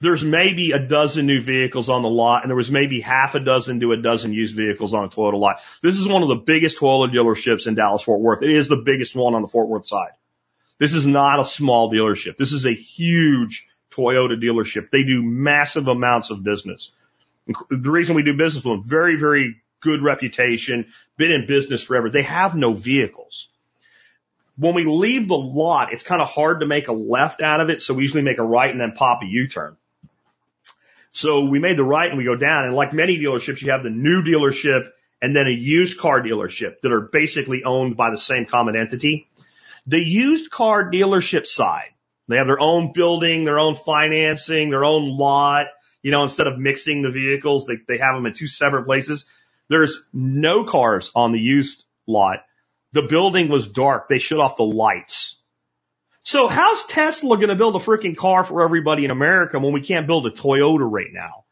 There's 0.00 0.22
maybe 0.22 0.72
a 0.72 0.78
dozen 0.78 1.24
new 1.24 1.40
vehicles 1.40 1.88
on 1.88 2.02
the 2.02 2.08
lot, 2.10 2.42
and 2.42 2.50
there 2.50 2.56
was 2.56 2.70
maybe 2.70 3.00
half 3.00 3.34
a 3.34 3.40
dozen 3.40 3.80
to 3.80 3.92
a 3.92 3.96
dozen 3.96 4.34
used 4.34 4.54
vehicles 4.54 4.92
on 4.92 5.04
a 5.04 5.08
Toyota 5.08 5.38
lot. 5.38 5.60
This 5.82 5.98
is 5.98 6.06
one 6.06 6.22
of 6.22 6.28
the 6.28 6.34
biggest 6.34 6.76
Toyota 6.78 7.10
dealerships 7.10 7.66
in 7.66 7.76
Dallas 7.76 8.02
Fort 8.02 8.20
Worth. 8.20 8.42
It 8.42 8.50
is 8.50 8.68
the 8.68 8.76
biggest 8.76 9.16
one 9.16 9.34
on 9.34 9.40
the 9.40 9.48
Fort 9.48 9.70
Worth 9.70 9.86
side. 9.86 10.10
This 10.78 10.94
is 10.94 11.06
not 11.06 11.40
a 11.40 11.44
small 11.44 11.90
dealership. 11.90 12.36
This 12.36 12.52
is 12.52 12.66
a 12.66 12.74
huge 12.74 13.66
Toyota 13.90 14.40
dealership. 14.40 14.90
They 14.90 15.04
do 15.04 15.22
massive 15.22 15.88
amounts 15.88 16.30
of 16.30 16.42
business. 16.42 16.92
The 17.46 17.90
reason 17.90 18.16
we 18.16 18.22
do 18.22 18.36
business 18.36 18.64
with 18.64 18.80
them, 18.80 18.88
very, 18.88 19.18
very 19.18 19.56
good 19.80 20.02
reputation, 20.02 20.86
been 21.16 21.30
in 21.30 21.46
business 21.46 21.82
forever. 21.82 22.10
They 22.10 22.22
have 22.22 22.54
no 22.54 22.74
vehicles 22.74 23.48
when 24.56 24.74
we 24.74 24.84
leave 24.84 25.28
the 25.28 25.36
lot, 25.36 25.92
it's 25.92 26.02
kind 26.02 26.22
of 26.22 26.28
hard 26.28 26.60
to 26.60 26.66
make 26.66 26.88
a 26.88 26.92
left 26.92 27.42
out 27.42 27.60
of 27.60 27.70
it. 27.70 27.82
So 27.82 27.94
we 27.94 28.02
usually 28.02 28.22
make 28.22 28.38
a 28.38 28.42
right 28.42 28.70
and 28.70 28.80
then 28.80 28.92
pop 28.92 29.22
a 29.22 29.26
U-turn. 29.26 29.76
So 31.12 31.44
we 31.44 31.58
made 31.58 31.78
the 31.78 31.84
right 31.84 32.08
and 32.08 32.18
we 32.18 32.24
go 32.24 32.36
down. 32.36 32.64
And 32.64 32.74
like 32.74 32.92
many 32.92 33.18
dealerships, 33.18 33.62
you 33.62 33.72
have 33.72 33.82
the 33.82 33.90
new 33.90 34.22
dealership 34.22 34.88
and 35.20 35.34
then 35.34 35.46
a 35.46 35.50
used 35.50 35.98
car 35.98 36.22
dealership 36.22 36.80
that 36.82 36.92
are 36.92 37.00
basically 37.00 37.64
owned 37.64 37.96
by 37.96 38.10
the 38.10 38.18
same 38.18 38.44
common 38.44 38.76
entity. 38.76 39.28
The 39.86 40.00
used 40.00 40.50
car 40.50 40.90
dealership 40.90 41.46
side, 41.46 41.90
they 42.28 42.36
have 42.36 42.46
their 42.46 42.60
own 42.60 42.92
building, 42.92 43.44
their 43.44 43.58
own 43.58 43.76
financing, 43.76 44.70
their 44.70 44.84
own 44.84 45.16
lot. 45.16 45.66
You 46.02 46.10
know, 46.10 46.22
instead 46.22 46.46
of 46.46 46.58
mixing 46.58 47.02
the 47.02 47.10
vehicles, 47.10 47.66
they, 47.66 47.76
they 47.86 47.98
have 47.98 48.14
them 48.14 48.26
in 48.26 48.32
two 48.32 48.46
separate 48.46 48.84
places. 48.84 49.26
There's 49.68 50.02
no 50.12 50.64
cars 50.64 51.10
on 51.14 51.32
the 51.32 51.40
used 51.40 51.84
lot 52.06 52.40
the 52.96 53.02
building 53.02 53.48
was 53.48 53.68
dark. 53.68 54.08
They 54.08 54.18
shut 54.18 54.40
off 54.40 54.56
the 54.56 54.64
lights. 54.64 55.36
So 56.22 56.48
how's 56.48 56.86
Tesla 56.86 57.36
going 57.36 57.50
to 57.50 57.54
build 57.54 57.76
a 57.76 57.78
freaking 57.78 58.16
car 58.16 58.42
for 58.42 58.64
everybody 58.64 59.04
in 59.04 59.10
America 59.10 59.58
when 59.58 59.74
we 59.74 59.82
can't 59.82 60.06
build 60.06 60.26
a 60.26 60.30
Toyota 60.30 60.90
right 60.90 61.12
now 61.12 61.44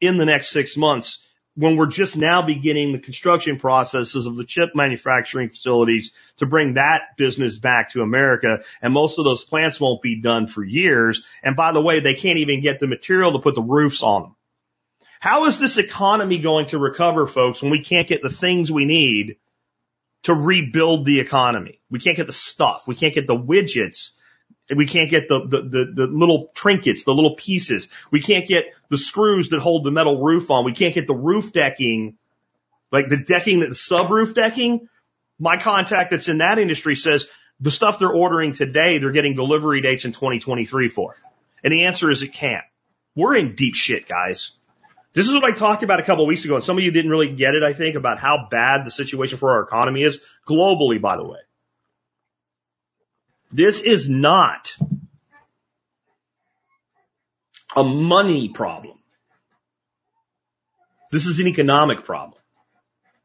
in 0.00 0.16
the 0.16 0.24
next 0.24 0.50
six 0.50 0.74
months 0.74 1.22
when 1.56 1.76
we're 1.76 1.86
just 1.86 2.16
now 2.16 2.42
beginning 2.42 2.92
the 2.92 2.98
construction 2.98 3.58
processes 3.58 4.26
of 4.26 4.36
the 4.36 4.44
chip 4.44 4.70
manufacturing 4.74 5.48
facilities 5.48 6.12
to 6.36 6.46
bring 6.46 6.74
that 6.74 7.16
business 7.16 7.58
back 7.58 7.90
to 7.90 8.02
America. 8.02 8.62
And 8.82 8.92
most 8.92 9.18
of 9.18 9.24
those 9.24 9.44
plants 9.44 9.80
won't 9.80 10.02
be 10.02 10.20
done 10.20 10.46
for 10.46 10.62
years. 10.62 11.24
And 11.42 11.56
by 11.56 11.72
the 11.72 11.80
way, 11.80 12.00
they 12.00 12.14
can't 12.14 12.38
even 12.38 12.60
get 12.60 12.78
the 12.78 12.86
material 12.86 13.32
to 13.32 13.38
put 13.38 13.54
the 13.54 13.62
roofs 13.62 14.02
on 14.02 14.22
them. 14.22 14.36
How 15.18 15.46
is 15.46 15.58
this 15.58 15.78
economy 15.78 16.38
going 16.38 16.66
to 16.66 16.78
recover, 16.78 17.26
folks, 17.26 17.62
when 17.62 17.70
we 17.72 17.82
can't 17.82 18.06
get 18.06 18.22
the 18.22 18.30
things 18.30 18.70
we 18.70 18.84
need 18.84 19.36
to 20.26 20.34
rebuild 20.34 21.04
the 21.06 21.20
economy. 21.20 21.80
We 21.88 22.00
can't 22.00 22.16
get 22.16 22.26
the 22.26 22.32
stuff. 22.32 22.88
We 22.88 22.96
can't 22.96 23.14
get 23.14 23.28
the 23.28 23.36
widgets. 23.36 24.10
We 24.74 24.86
can't 24.86 25.10
get 25.10 25.28
the, 25.28 25.40
the, 25.46 25.62
the, 25.62 25.92
the, 25.94 26.06
little 26.06 26.50
trinkets, 26.54 27.04
the 27.04 27.14
little 27.14 27.36
pieces. 27.36 27.88
We 28.10 28.20
can't 28.20 28.48
get 28.48 28.64
the 28.88 28.98
screws 28.98 29.50
that 29.50 29.60
hold 29.60 29.84
the 29.84 29.92
metal 29.92 30.20
roof 30.20 30.50
on. 30.50 30.64
We 30.64 30.72
can't 30.72 30.94
get 30.94 31.06
the 31.06 31.14
roof 31.14 31.52
decking, 31.52 32.16
like 32.90 33.08
the 33.08 33.16
decking, 33.16 33.60
the 33.60 33.66
subroof 33.66 34.34
decking. 34.34 34.88
My 35.38 35.56
contact 35.56 36.10
that's 36.10 36.28
in 36.28 36.38
that 36.38 36.58
industry 36.58 36.96
says 36.96 37.28
the 37.60 37.70
stuff 37.70 37.98
they're 37.98 38.10
ordering 38.10 38.52
today, 38.52 38.98
they're 38.98 39.12
getting 39.12 39.36
delivery 39.36 39.82
dates 39.82 40.04
in 40.04 40.12
2023 40.12 40.88
for. 40.88 41.16
And 41.62 41.72
the 41.72 41.84
answer 41.84 42.10
is 42.10 42.22
it 42.22 42.32
can't. 42.32 42.64
We're 43.14 43.36
in 43.36 43.54
deep 43.54 43.74
shit, 43.74 44.08
guys. 44.08 44.52
This 45.14 45.28
is 45.28 45.34
what 45.34 45.44
I 45.44 45.52
talked 45.52 45.82
about 45.82 45.98
a 45.98 46.02
couple 46.02 46.24
of 46.24 46.28
weeks 46.28 46.44
ago, 46.44 46.56
and 46.56 46.64
some 46.64 46.76
of 46.76 46.84
you 46.84 46.90
didn't 46.90 47.10
really 47.10 47.34
get 47.34 47.54
it, 47.54 47.62
I 47.62 47.72
think, 47.72 47.96
about 47.96 48.18
how 48.18 48.48
bad 48.50 48.84
the 48.84 48.90
situation 48.90 49.38
for 49.38 49.52
our 49.52 49.62
economy 49.62 50.02
is 50.02 50.20
globally, 50.46 51.00
by 51.00 51.16
the 51.16 51.24
way. 51.24 51.38
This 53.56 53.80
is 53.80 54.06
not 54.10 54.76
a 57.74 57.82
money 57.82 58.50
problem. 58.50 58.98
This 61.10 61.24
is 61.24 61.40
an 61.40 61.46
economic 61.46 62.04
problem. 62.04 62.38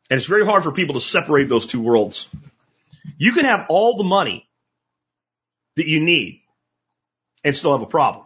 And 0.10 0.18
it's 0.18 0.28
very 0.28 0.46
hard 0.46 0.64
for 0.64 0.72
people 0.72 0.94
to 0.94 1.02
separate 1.02 1.50
those 1.50 1.68
two 1.68 1.82
worlds. 1.82 2.30
You 3.18 3.34
can 3.34 3.44
have 3.44 3.66
all 3.68 3.98
the 3.98 4.06
money 4.06 4.48
that 5.76 5.88
you 5.88 6.02
need 6.02 6.44
and 7.44 7.54
still 7.54 7.74
have 7.74 7.82
a 7.82 7.92
problem. 7.98 8.26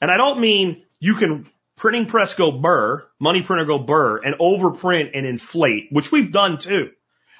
And 0.00 0.10
I 0.10 0.16
don't 0.16 0.40
mean 0.40 0.82
you 0.98 1.14
can 1.14 1.48
printing 1.76 2.06
press 2.06 2.34
go 2.34 2.50
burr, 2.50 3.06
money 3.20 3.42
printer 3.42 3.66
go 3.66 3.78
burr, 3.78 4.16
and 4.18 4.34
overprint 4.40 5.12
and 5.14 5.24
inflate, 5.24 5.92
which 5.92 6.10
we've 6.10 6.32
done 6.32 6.58
too. 6.58 6.90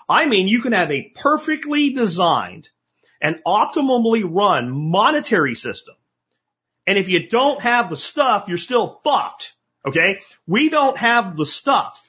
I 0.08 0.26
mean, 0.26 0.46
you 0.46 0.62
can 0.62 0.74
have 0.74 0.92
a 0.92 1.10
perfectly 1.16 1.90
designed 1.90 2.70
and 3.20 3.36
optimally 3.46 4.22
run 4.24 4.70
monetary 4.70 5.54
system. 5.54 5.94
And 6.86 6.98
if 6.98 7.08
you 7.08 7.28
don't 7.28 7.60
have 7.62 7.90
the 7.90 7.96
stuff, 7.96 8.46
you're 8.48 8.58
still 8.58 9.00
fucked. 9.04 9.54
Okay? 9.86 10.20
We 10.46 10.68
don't 10.68 10.96
have 10.96 11.36
the 11.36 11.46
stuff. 11.46 12.06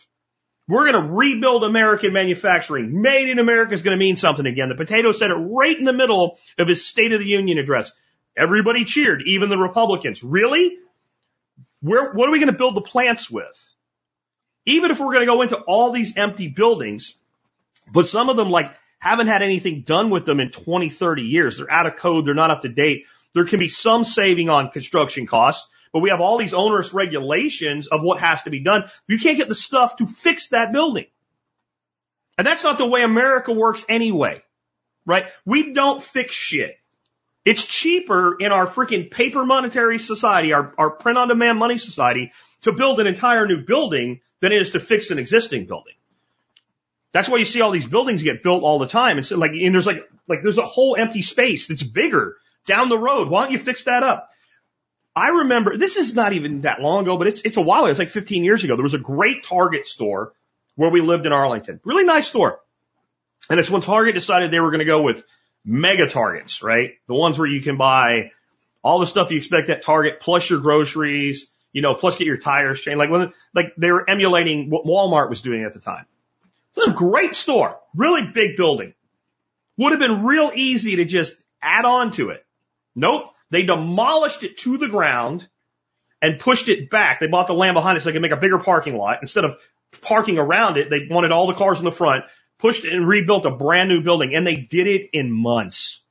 We're 0.67 0.91
going 0.91 1.05
to 1.05 1.13
rebuild 1.13 1.63
American 1.63 2.13
manufacturing. 2.13 3.01
Made 3.01 3.29
in 3.29 3.39
America 3.39 3.73
is 3.73 3.81
going 3.81 3.97
to 3.97 3.99
mean 3.99 4.15
something 4.15 4.45
again. 4.45 4.69
The 4.69 4.75
potato 4.75 5.11
said 5.11 5.31
it 5.31 5.35
right 5.35 5.77
in 5.77 5.85
the 5.85 5.93
middle 5.93 6.37
of 6.57 6.67
his 6.67 6.85
State 6.85 7.11
of 7.11 7.19
the 7.19 7.25
Union 7.25 7.57
address. 7.57 7.91
Everybody 8.37 8.85
cheered, 8.85 9.23
even 9.25 9.49
the 9.49 9.57
Republicans. 9.57 10.23
Really? 10.23 10.77
Where, 11.81 12.13
what 12.13 12.29
are 12.29 12.31
we 12.31 12.39
going 12.39 12.51
to 12.51 12.57
build 12.57 12.75
the 12.75 12.81
plants 12.81 13.29
with? 13.29 13.75
Even 14.65 14.91
if 14.91 14.99
we're 14.99 15.13
going 15.13 15.21
to 15.21 15.25
go 15.25 15.41
into 15.41 15.57
all 15.57 15.91
these 15.91 16.15
empty 16.15 16.47
buildings, 16.47 17.15
but 17.91 18.07
some 18.07 18.29
of 18.29 18.37
them 18.37 18.49
like 18.49 18.73
haven't 19.01 19.27
had 19.27 19.41
anything 19.41 19.81
done 19.81 20.11
with 20.11 20.25
them 20.25 20.39
in 20.39 20.51
20, 20.51 20.89
30 20.89 21.23
years. 21.23 21.57
They're 21.57 21.71
out 21.71 21.87
of 21.87 21.97
code. 21.97 22.25
They're 22.25 22.35
not 22.35 22.51
up 22.51 22.61
to 22.61 22.69
date. 22.69 23.07
There 23.33 23.45
can 23.45 23.59
be 23.59 23.67
some 23.67 24.03
saving 24.03 24.49
on 24.49 24.69
construction 24.69 25.25
costs, 25.25 25.67
but 25.91 26.01
we 26.01 26.11
have 26.11 26.21
all 26.21 26.37
these 26.37 26.53
onerous 26.53 26.93
regulations 26.93 27.87
of 27.87 28.03
what 28.03 28.19
has 28.19 28.43
to 28.43 28.51
be 28.51 28.59
done. 28.63 28.89
You 29.07 29.17
can't 29.17 29.37
get 29.37 29.47
the 29.47 29.55
stuff 29.55 29.97
to 29.97 30.05
fix 30.05 30.49
that 30.49 30.71
building. 30.71 31.07
And 32.37 32.45
that's 32.45 32.63
not 32.63 32.77
the 32.77 32.85
way 32.85 33.01
America 33.03 33.51
works 33.51 33.83
anyway, 33.89 34.43
right? 35.05 35.25
We 35.45 35.73
don't 35.73 36.01
fix 36.01 36.35
shit. 36.35 36.77
It's 37.43 37.65
cheaper 37.65 38.37
in 38.39 38.51
our 38.51 38.67
freaking 38.67 39.09
paper 39.09 39.43
monetary 39.43 39.97
society, 39.97 40.53
our, 40.53 40.73
our 40.77 40.91
print 40.91 41.17
on 41.17 41.27
demand 41.27 41.57
money 41.57 41.79
society, 41.79 42.31
to 42.61 42.71
build 42.71 42.99
an 42.99 43.07
entire 43.07 43.47
new 43.47 43.65
building 43.65 44.21
than 44.41 44.51
it 44.51 44.61
is 44.61 44.71
to 44.71 44.79
fix 44.79 45.09
an 45.09 45.17
existing 45.17 45.65
building. 45.65 45.95
That's 47.13 47.27
why 47.27 47.37
you 47.37 47.45
see 47.45 47.61
all 47.61 47.71
these 47.71 47.87
buildings 47.87 48.23
get 48.23 48.43
built 48.43 48.63
all 48.63 48.79
the 48.79 48.87
time. 48.87 49.17
It's 49.17 49.31
like, 49.31 49.51
and 49.51 49.73
there's 49.73 49.85
like, 49.85 50.09
like 50.27 50.41
there's 50.43 50.57
a 50.57 50.65
whole 50.65 50.95
empty 50.95 51.21
space 51.21 51.67
that's 51.67 51.83
bigger 51.83 52.37
down 52.65 52.89
the 52.89 52.97
road. 52.97 53.29
Why 53.29 53.43
don't 53.43 53.51
you 53.51 53.59
fix 53.59 53.83
that 53.85 54.03
up? 54.03 54.29
I 55.13 55.27
remember, 55.27 55.77
this 55.77 55.97
is 55.97 56.15
not 56.15 56.31
even 56.33 56.61
that 56.61 56.79
long 56.79 57.03
ago, 57.03 57.17
but 57.17 57.27
it's, 57.27 57.41
it's 57.41 57.57
a 57.57 57.61
while 57.61 57.83
ago. 57.83 57.91
It's 57.91 57.99
like 57.99 58.09
15 58.09 58.45
years 58.45 58.63
ago. 58.63 58.75
There 58.75 58.83
was 58.83 58.93
a 58.93 58.99
great 58.99 59.43
Target 59.43 59.85
store 59.85 60.31
where 60.75 60.89
we 60.89 61.01
lived 61.01 61.25
in 61.25 61.33
Arlington. 61.33 61.81
Really 61.83 62.05
nice 62.05 62.27
store. 62.27 62.61
And 63.49 63.59
it's 63.59 63.69
when 63.69 63.81
Target 63.81 64.15
decided 64.15 64.51
they 64.51 64.61
were 64.61 64.71
going 64.71 64.79
to 64.79 64.85
go 64.85 65.01
with 65.01 65.25
mega 65.65 66.07
Targets, 66.07 66.63
right? 66.63 66.91
The 67.07 67.13
ones 67.13 67.37
where 67.37 67.47
you 67.47 67.61
can 67.61 67.75
buy 67.75 68.31
all 68.83 68.99
the 68.99 69.07
stuff 69.07 69.31
you 69.31 69.37
expect 69.37 69.69
at 69.69 69.83
Target 69.83 70.21
plus 70.21 70.49
your 70.49 70.59
groceries, 70.59 71.47
you 71.73 71.81
know, 71.81 71.93
plus 71.93 72.17
get 72.17 72.27
your 72.27 72.37
tires 72.37 72.79
changed. 72.79 72.97
Like 72.97 73.09
when, 73.09 73.33
like 73.53 73.73
they 73.77 73.91
were 73.91 74.09
emulating 74.09 74.69
what 74.69 74.85
Walmart 74.85 75.29
was 75.29 75.41
doing 75.41 75.63
at 75.63 75.73
the 75.73 75.79
time. 75.79 76.05
It's 76.75 76.87
a 76.87 76.91
great 76.91 77.35
store, 77.35 77.77
really 77.95 78.27
big 78.33 78.57
building. 78.57 78.93
Would 79.77 79.91
have 79.91 79.99
been 79.99 80.23
real 80.25 80.51
easy 80.53 80.97
to 80.97 81.05
just 81.05 81.33
add 81.61 81.85
on 81.85 82.11
to 82.11 82.29
it. 82.29 82.45
Nope. 82.95 83.23
They 83.49 83.63
demolished 83.63 84.43
it 84.43 84.57
to 84.59 84.77
the 84.77 84.87
ground 84.87 85.47
and 86.21 86.39
pushed 86.39 86.69
it 86.69 86.89
back. 86.89 87.19
They 87.19 87.27
bought 87.27 87.47
the 87.47 87.53
land 87.53 87.73
behind 87.73 87.97
it 87.97 88.01
so 88.01 88.09
they 88.09 88.13
could 88.13 88.21
make 88.21 88.31
a 88.31 88.37
bigger 88.37 88.59
parking 88.59 88.95
lot. 88.95 89.19
Instead 89.21 89.43
of 89.43 89.57
parking 90.01 90.37
around 90.37 90.77
it, 90.77 90.89
they 90.89 91.07
wanted 91.09 91.31
all 91.31 91.47
the 91.47 91.53
cars 91.53 91.79
in 91.79 91.85
the 91.85 91.91
front, 91.91 92.25
pushed 92.59 92.85
it 92.85 92.93
and 92.93 93.07
rebuilt 93.07 93.45
a 93.45 93.51
brand 93.51 93.89
new 93.89 94.01
building. 94.03 94.33
And 94.33 94.47
they 94.47 94.55
did 94.55 94.87
it 94.87 95.09
in 95.13 95.31
months. 95.31 96.01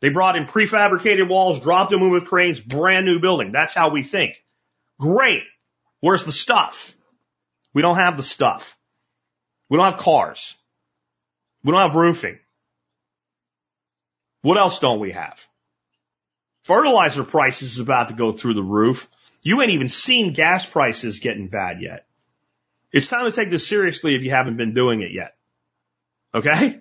They 0.00 0.10
brought 0.10 0.36
in 0.36 0.46
prefabricated 0.46 1.28
walls, 1.28 1.60
dropped 1.60 1.90
them 1.90 2.02
in 2.02 2.10
with 2.10 2.26
cranes, 2.26 2.60
brand 2.60 3.06
new 3.06 3.20
building. 3.20 3.52
That's 3.52 3.74
how 3.74 3.90
we 3.90 4.02
think. 4.02 4.36
Great. 5.00 5.42
Where's 6.00 6.24
the 6.24 6.32
stuff? 6.32 6.94
We 7.74 7.82
don't 7.82 7.96
have 7.96 8.16
the 8.16 8.22
stuff. 8.22 8.77
We 9.68 9.76
don't 9.76 9.90
have 9.90 10.00
cars. 10.00 10.56
We 11.62 11.72
don't 11.72 11.80
have 11.80 11.94
roofing. 11.94 12.38
What 14.42 14.58
else 14.58 14.78
don't 14.78 15.00
we 15.00 15.12
have? 15.12 15.44
Fertilizer 16.64 17.24
prices 17.24 17.72
is 17.72 17.78
about 17.78 18.08
to 18.08 18.14
go 18.14 18.32
through 18.32 18.54
the 18.54 18.62
roof. 18.62 19.08
You 19.42 19.60
ain't 19.62 19.70
even 19.70 19.88
seen 19.88 20.32
gas 20.32 20.66
prices 20.66 21.20
getting 21.20 21.48
bad 21.48 21.80
yet. 21.80 22.06
It's 22.92 23.08
time 23.08 23.24
to 23.24 23.34
take 23.34 23.50
this 23.50 23.66
seriously 23.66 24.14
if 24.14 24.22
you 24.22 24.30
haven't 24.30 24.56
been 24.56 24.74
doing 24.74 25.02
it 25.02 25.12
yet. 25.12 25.34
Okay? 26.34 26.80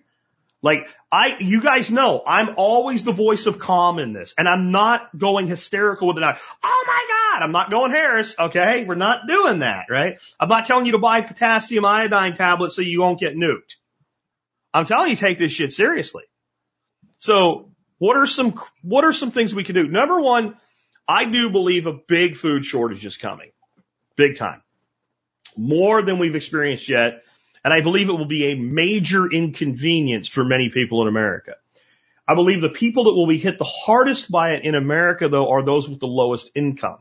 Like, 0.62 0.90
I, 1.12 1.38
you 1.40 1.62
guys 1.62 1.92
know, 1.92 2.24
I'm 2.26 2.56
always 2.58 3.04
the 3.04 3.12
voice 3.12 3.46
of 3.46 3.60
calm 3.60 4.00
in 4.00 4.12
this, 4.12 4.34
and 4.38 4.50
I'm 4.50 4.72
not 4.72 5.18
going 5.18 5.48
hysterical 5.48 6.08
with 6.08 6.18
it. 6.18 6.24
Oh 6.24 6.84
my 6.88 7.06
God, 7.08 7.17
I'm 7.44 7.52
not 7.52 7.70
going 7.70 7.92
Harris, 7.92 8.36
okay? 8.38 8.84
We're 8.86 8.96
not 8.96 9.28
doing 9.28 9.60
that, 9.60 9.86
right? 9.90 10.20
I'm 10.40 10.50
not 10.50 10.66
telling 10.66 10.86
you 10.86 10.94
to 10.94 11.00
buy 11.00 11.22
potassium 11.22 11.86
iodine 11.86 12.36
tablets 12.36 12.76
so 12.76 12.82
you 12.82 13.02
won't 13.02 13.20
get 13.20 13.36
nuked. 13.36 13.76
I'm 14.74 14.86
telling 14.86 15.10
you, 15.10 15.16
take 15.16 15.38
this 15.38 15.52
shit 15.52 15.74
seriously. 15.74 16.24
So, 17.20 17.72
what 17.98 18.16
are 18.16 18.28
some, 18.28 18.54
what 18.84 19.04
are 19.04 19.14
some 19.14 19.32
things 19.32 19.56
we 19.56 19.64
can 19.64 19.76
do? 19.76 19.88
Number 19.88 20.20
one, 20.20 20.56
I 21.08 21.26
do 21.26 21.50
believe 21.50 21.88
a 21.88 21.94
big 21.94 22.36
food 22.36 22.66
shortage 22.66 23.06
is 23.06 23.18
coming. 23.18 23.52
Big 24.16 24.38
time. 24.38 24.62
More 25.56 26.04
than 26.04 26.20
we've 26.20 26.36
experienced 26.36 26.90
yet. 26.90 27.24
And 27.64 27.74
I 27.74 27.82
believe 27.82 28.10
it 28.10 28.14
will 28.14 28.26
be 28.26 28.52
a 28.52 28.56
major 28.56 29.26
inconvenience 29.30 30.28
for 30.28 30.44
many 30.44 30.70
people 30.70 31.02
in 31.02 31.08
America. 31.08 31.56
I 32.28 32.36
believe 32.36 32.62
the 32.62 32.70
people 32.70 33.06
that 33.06 33.14
will 33.14 33.28
be 33.28 33.38
hit 33.38 33.58
the 33.58 33.64
hardest 33.64 34.30
by 34.30 34.52
it 34.52 34.64
in 34.64 34.76
America, 34.76 35.30
though, 35.30 35.50
are 35.50 35.64
those 35.64 35.90
with 35.90 36.00
the 36.00 36.08
lowest 36.08 36.52
income. 36.56 37.00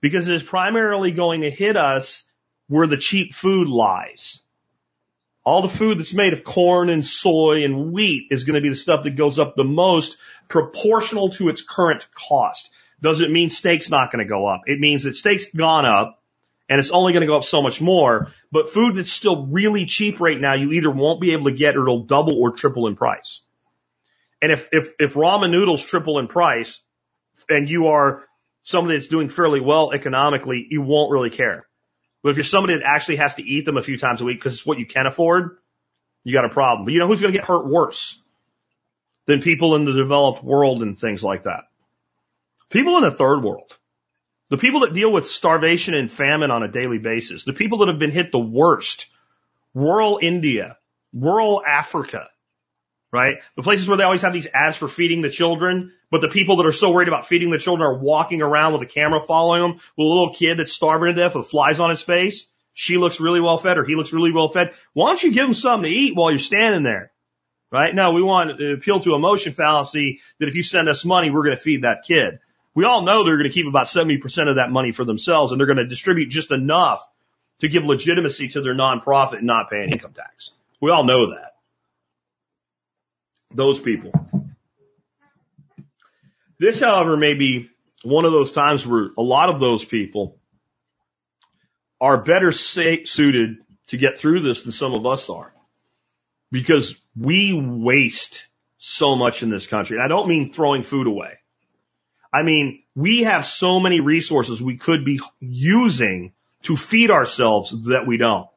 Because 0.00 0.28
it 0.28 0.34
is 0.34 0.42
primarily 0.42 1.10
going 1.10 1.40
to 1.40 1.50
hit 1.50 1.76
us 1.76 2.24
where 2.68 2.86
the 2.86 2.96
cheap 2.96 3.34
food 3.34 3.68
lies. 3.68 4.42
All 5.44 5.62
the 5.62 5.68
food 5.68 5.98
that's 5.98 6.14
made 6.14 6.32
of 6.32 6.42
corn 6.42 6.88
and 6.88 7.06
soy 7.06 7.64
and 7.64 7.92
wheat 7.92 8.28
is 8.30 8.44
going 8.44 8.56
to 8.56 8.60
be 8.60 8.68
the 8.68 8.74
stuff 8.74 9.04
that 9.04 9.16
goes 9.16 9.38
up 9.38 9.54
the 9.54 9.64
most 9.64 10.16
proportional 10.48 11.30
to 11.30 11.48
its 11.48 11.62
current 11.62 12.06
cost. 12.14 12.68
Doesn't 13.00 13.32
mean 13.32 13.50
steak's 13.50 13.90
not 13.90 14.10
going 14.10 14.24
to 14.24 14.28
go 14.28 14.46
up. 14.46 14.62
It 14.66 14.80
means 14.80 15.04
that 15.04 15.14
steak's 15.14 15.50
gone 15.52 15.86
up 15.86 16.20
and 16.68 16.80
it's 16.80 16.90
only 16.90 17.12
going 17.12 17.20
to 17.20 17.28
go 17.28 17.36
up 17.36 17.44
so 17.44 17.62
much 17.62 17.80
more. 17.80 18.32
But 18.50 18.70
food 18.70 18.96
that's 18.96 19.12
still 19.12 19.46
really 19.46 19.86
cheap 19.86 20.20
right 20.20 20.40
now, 20.40 20.54
you 20.54 20.72
either 20.72 20.90
won't 20.90 21.20
be 21.20 21.32
able 21.32 21.44
to 21.44 21.52
get 21.52 21.76
or 21.76 21.82
it'll 21.82 22.04
double 22.04 22.36
or 22.40 22.52
triple 22.52 22.88
in 22.88 22.96
price. 22.96 23.42
And 24.42 24.50
if, 24.50 24.68
if, 24.72 24.92
if 24.98 25.14
ramen 25.14 25.50
noodles 25.50 25.84
triple 25.84 26.18
in 26.18 26.26
price 26.26 26.80
and 27.48 27.68
you 27.68 27.88
are 27.88 28.24
somebody 28.66 28.98
that's 28.98 29.08
doing 29.08 29.28
fairly 29.28 29.60
well 29.60 29.92
economically, 29.92 30.66
you 30.68 30.82
won't 30.82 31.12
really 31.12 31.30
care. 31.30 31.66
But 32.22 32.30
if 32.30 32.36
you're 32.36 32.44
somebody 32.44 32.74
that 32.74 32.82
actually 32.82 33.16
has 33.16 33.36
to 33.36 33.42
eat 33.42 33.64
them 33.64 33.76
a 33.76 33.82
few 33.82 33.96
times 33.96 34.20
a 34.20 34.24
week 34.24 34.38
because 34.38 34.54
it's 34.54 34.66
what 34.66 34.78
you 34.78 34.86
can 34.86 35.06
afford, 35.06 35.58
you 36.24 36.32
got 36.32 36.44
a 36.44 36.50
problem. 36.50 36.84
But 36.84 36.92
you 36.92 36.98
know 36.98 37.06
who's 37.06 37.20
going 37.20 37.32
to 37.32 37.38
get 37.38 37.46
hurt 37.46 37.66
worse 37.66 38.20
than 39.26 39.40
people 39.40 39.76
in 39.76 39.84
the 39.84 39.92
developed 39.92 40.42
world 40.42 40.82
and 40.82 40.98
things 40.98 41.22
like 41.22 41.44
that? 41.44 41.64
People 42.68 42.96
in 42.96 43.04
the 43.04 43.12
third 43.12 43.42
world. 43.44 43.76
The 44.48 44.58
people 44.58 44.80
that 44.80 44.94
deal 44.94 45.12
with 45.12 45.26
starvation 45.26 45.94
and 45.94 46.10
famine 46.10 46.50
on 46.50 46.64
a 46.64 46.68
daily 46.68 46.98
basis, 46.98 47.44
the 47.44 47.52
people 47.52 47.78
that 47.78 47.88
have 47.88 48.00
been 48.00 48.10
hit 48.10 48.32
the 48.32 48.38
worst, 48.38 49.06
rural 49.74 50.18
India, 50.20 50.76
rural 51.12 51.62
Africa, 51.64 52.28
right? 53.16 53.38
The 53.56 53.62
places 53.62 53.88
where 53.88 53.96
they 53.96 54.04
always 54.04 54.20
have 54.22 54.34
these 54.34 54.46
ads 54.52 54.76
for 54.76 54.88
feeding 54.88 55.22
the 55.22 55.30
children, 55.30 55.94
but 56.10 56.20
the 56.20 56.28
people 56.28 56.56
that 56.56 56.66
are 56.66 56.72
so 56.72 56.92
worried 56.92 57.08
about 57.08 57.26
feeding 57.26 57.50
the 57.50 57.58
children 57.58 57.88
are 57.88 57.98
walking 57.98 58.42
around 58.42 58.74
with 58.74 58.82
a 58.82 58.86
camera 58.86 59.20
following 59.20 59.62
them 59.62 59.72
with 59.72 59.82
a 59.98 60.02
little 60.02 60.34
kid 60.34 60.58
that's 60.58 60.72
starving 60.72 61.08
to 61.08 61.14
death 61.14 61.34
with 61.34 61.46
flies 61.46 61.80
on 61.80 61.88
his 61.88 62.02
face. 62.02 62.46
She 62.74 62.98
looks 62.98 63.18
really 63.18 63.40
well 63.40 63.56
fed 63.56 63.78
or 63.78 63.86
he 63.86 63.94
looks 63.94 64.12
really 64.12 64.32
well 64.32 64.48
fed. 64.48 64.74
Why 64.92 65.08
don't 65.08 65.22
you 65.22 65.32
give 65.32 65.46
them 65.46 65.54
something 65.54 65.90
to 65.90 65.96
eat 65.96 66.14
while 66.14 66.30
you're 66.30 66.38
standing 66.38 66.82
there? 66.82 67.10
Right? 67.72 67.94
No, 67.94 68.12
we 68.12 68.22
want 68.22 68.58
to 68.58 68.74
appeal 68.74 69.00
to 69.00 69.14
emotion 69.14 69.52
fallacy 69.52 70.20
that 70.38 70.48
if 70.48 70.54
you 70.54 70.62
send 70.62 70.88
us 70.88 71.04
money, 71.04 71.30
we're 71.30 71.42
going 71.42 71.56
to 71.56 71.62
feed 71.62 71.82
that 71.82 72.04
kid. 72.06 72.38
We 72.74 72.84
all 72.84 73.02
know 73.02 73.24
they're 73.24 73.38
going 73.38 73.48
to 73.48 73.54
keep 73.54 73.66
about 73.66 73.86
70% 73.86 74.50
of 74.50 74.56
that 74.56 74.70
money 74.70 74.92
for 74.92 75.06
themselves 75.06 75.50
and 75.52 75.58
they're 75.58 75.66
going 75.66 75.78
to 75.78 75.86
distribute 75.86 76.28
just 76.28 76.52
enough 76.52 77.02
to 77.60 77.68
give 77.68 77.84
legitimacy 77.84 78.48
to 78.48 78.60
their 78.60 78.74
nonprofit 78.74 79.38
and 79.38 79.46
not 79.46 79.70
pay 79.70 79.84
income 79.90 80.12
tax. 80.12 80.50
We 80.80 80.90
all 80.90 81.04
know 81.04 81.30
that. 81.30 81.55
Those 83.56 83.80
people. 83.80 84.12
This, 86.58 86.80
however, 86.80 87.16
may 87.16 87.34
be 87.34 87.70
one 88.02 88.24
of 88.24 88.32
those 88.32 88.52
times 88.52 88.86
where 88.86 89.10
a 89.16 89.22
lot 89.22 89.48
of 89.48 89.58
those 89.60 89.84
people 89.84 90.38
are 92.00 92.18
better 92.18 92.52
suited 92.52 93.56
to 93.88 93.96
get 93.96 94.18
through 94.18 94.40
this 94.40 94.62
than 94.62 94.72
some 94.72 94.94
of 94.94 95.06
us 95.06 95.30
are. 95.30 95.52
Because 96.52 96.96
we 97.18 97.52
waste 97.54 98.46
so 98.78 99.16
much 99.16 99.42
in 99.42 99.50
this 99.50 99.66
country. 99.66 99.96
And 99.96 100.04
I 100.04 100.08
don't 100.08 100.28
mean 100.28 100.52
throwing 100.52 100.82
food 100.82 101.06
away. 101.06 101.38
I 102.32 102.42
mean, 102.42 102.82
we 102.94 103.24
have 103.24 103.46
so 103.46 103.80
many 103.80 104.00
resources 104.00 104.62
we 104.62 104.76
could 104.76 105.04
be 105.04 105.20
using 105.40 106.32
to 106.64 106.76
feed 106.76 107.10
ourselves 107.10 107.70
that 107.86 108.06
we 108.06 108.18
don't. 108.18 108.48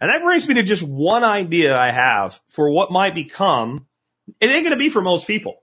And 0.00 0.10
that 0.10 0.22
brings 0.22 0.48
me 0.48 0.54
to 0.54 0.62
just 0.62 0.82
one 0.82 1.24
idea 1.24 1.76
I 1.76 1.90
have 1.90 2.40
for 2.48 2.70
what 2.70 2.90
might 2.90 3.14
become, 3.14 3.86
it 4.40 4.46
ain't 4.46 4.64
going 4.64 4.70
to 4.70 4.76
be 4.76 4.88
for 4.88 5.02
most 5.02 5.26
people. 5.26 5.62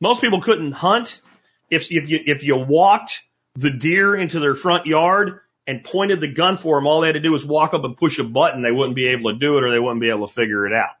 Most 0.00 0.20
people 0.20 0.40
couldn't 0.40 0.72
hunt 0.72 1.20
if, 1.68 1.90
if 1.90 2.08
you, 2.08 2.20
if 2.24 2.42
you 2.42 2.56
walked 2.56 3.22
the 3.54 3.70
deer 3.70 4.14
into 4.14 4.40
their 4.40 4.54
front 4.54 4.86
yard 4.86 5.40
and 5.66 5.84
pointed 5.84 6.20
the 6.20 6.28
gun 6.28 6.56
for 6.56 6.76
them, 6.76 6.86
all 6.86 7.00
they 7.00 7.08
had 7.08 7.14
to 7.14 7.20
do 7.20 7.32
was 7.32 7.44
walk 7.44 7.74
up 7.74 7.84
and 7.84 7.96
push 7.96 8.18
a 8.18 8.24
button. 8.24 8.62
They 8.62 8.72
wouldn't 8.72 8.96
be 8.96 9.08
able 9.08 9.32
to 9.32 9.38
do 9.38 9.58
it 9.58 9.64
or 9.64 9.70
they 9.70 9.78
wouldn't 9.78 10.00
be 10.00 10.10
able 10.10 10.26
to 10.26 10.32
figure 10.32 10.66
it 10.66 10.72
out. 10.72 10.94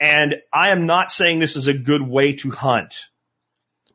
And 0.00 0.36
I 0.52 0.70
am 0.70 0.86
not 0.86 1.10
saying 1.10 1.38
this 1.38 1.56
is 1.56 1.68
a 1.68 1.74
good 1.74 2.02
way 2.02 2.34
to 2.36 2.50
hunt, 2.50 2.94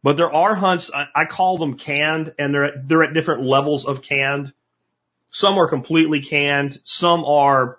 but 0.01 0.17
there 0.17 0.31
are 0.31 0.55
hunts, 0.55 0.89
I, 0.93 1.07
I 1.13 1.25
call 1.25 1.57
them 1.57 1.77
canned 1.77 2.33
and 2.39 2.53
they're 2.53 2.65
at, 2.65 2.87
they're 2.87 3.03
at 3.03 3.13
different 3.13 3.43
levels 3.43 3.85
of 3.85 4.01
canned. 4.01 4.53
Some 5.31 5.57
are 5.57 5.67
completely 5.67 6.21
canned. 6.21 6.79
Some 6.83 7.23
are, 7.25 7.78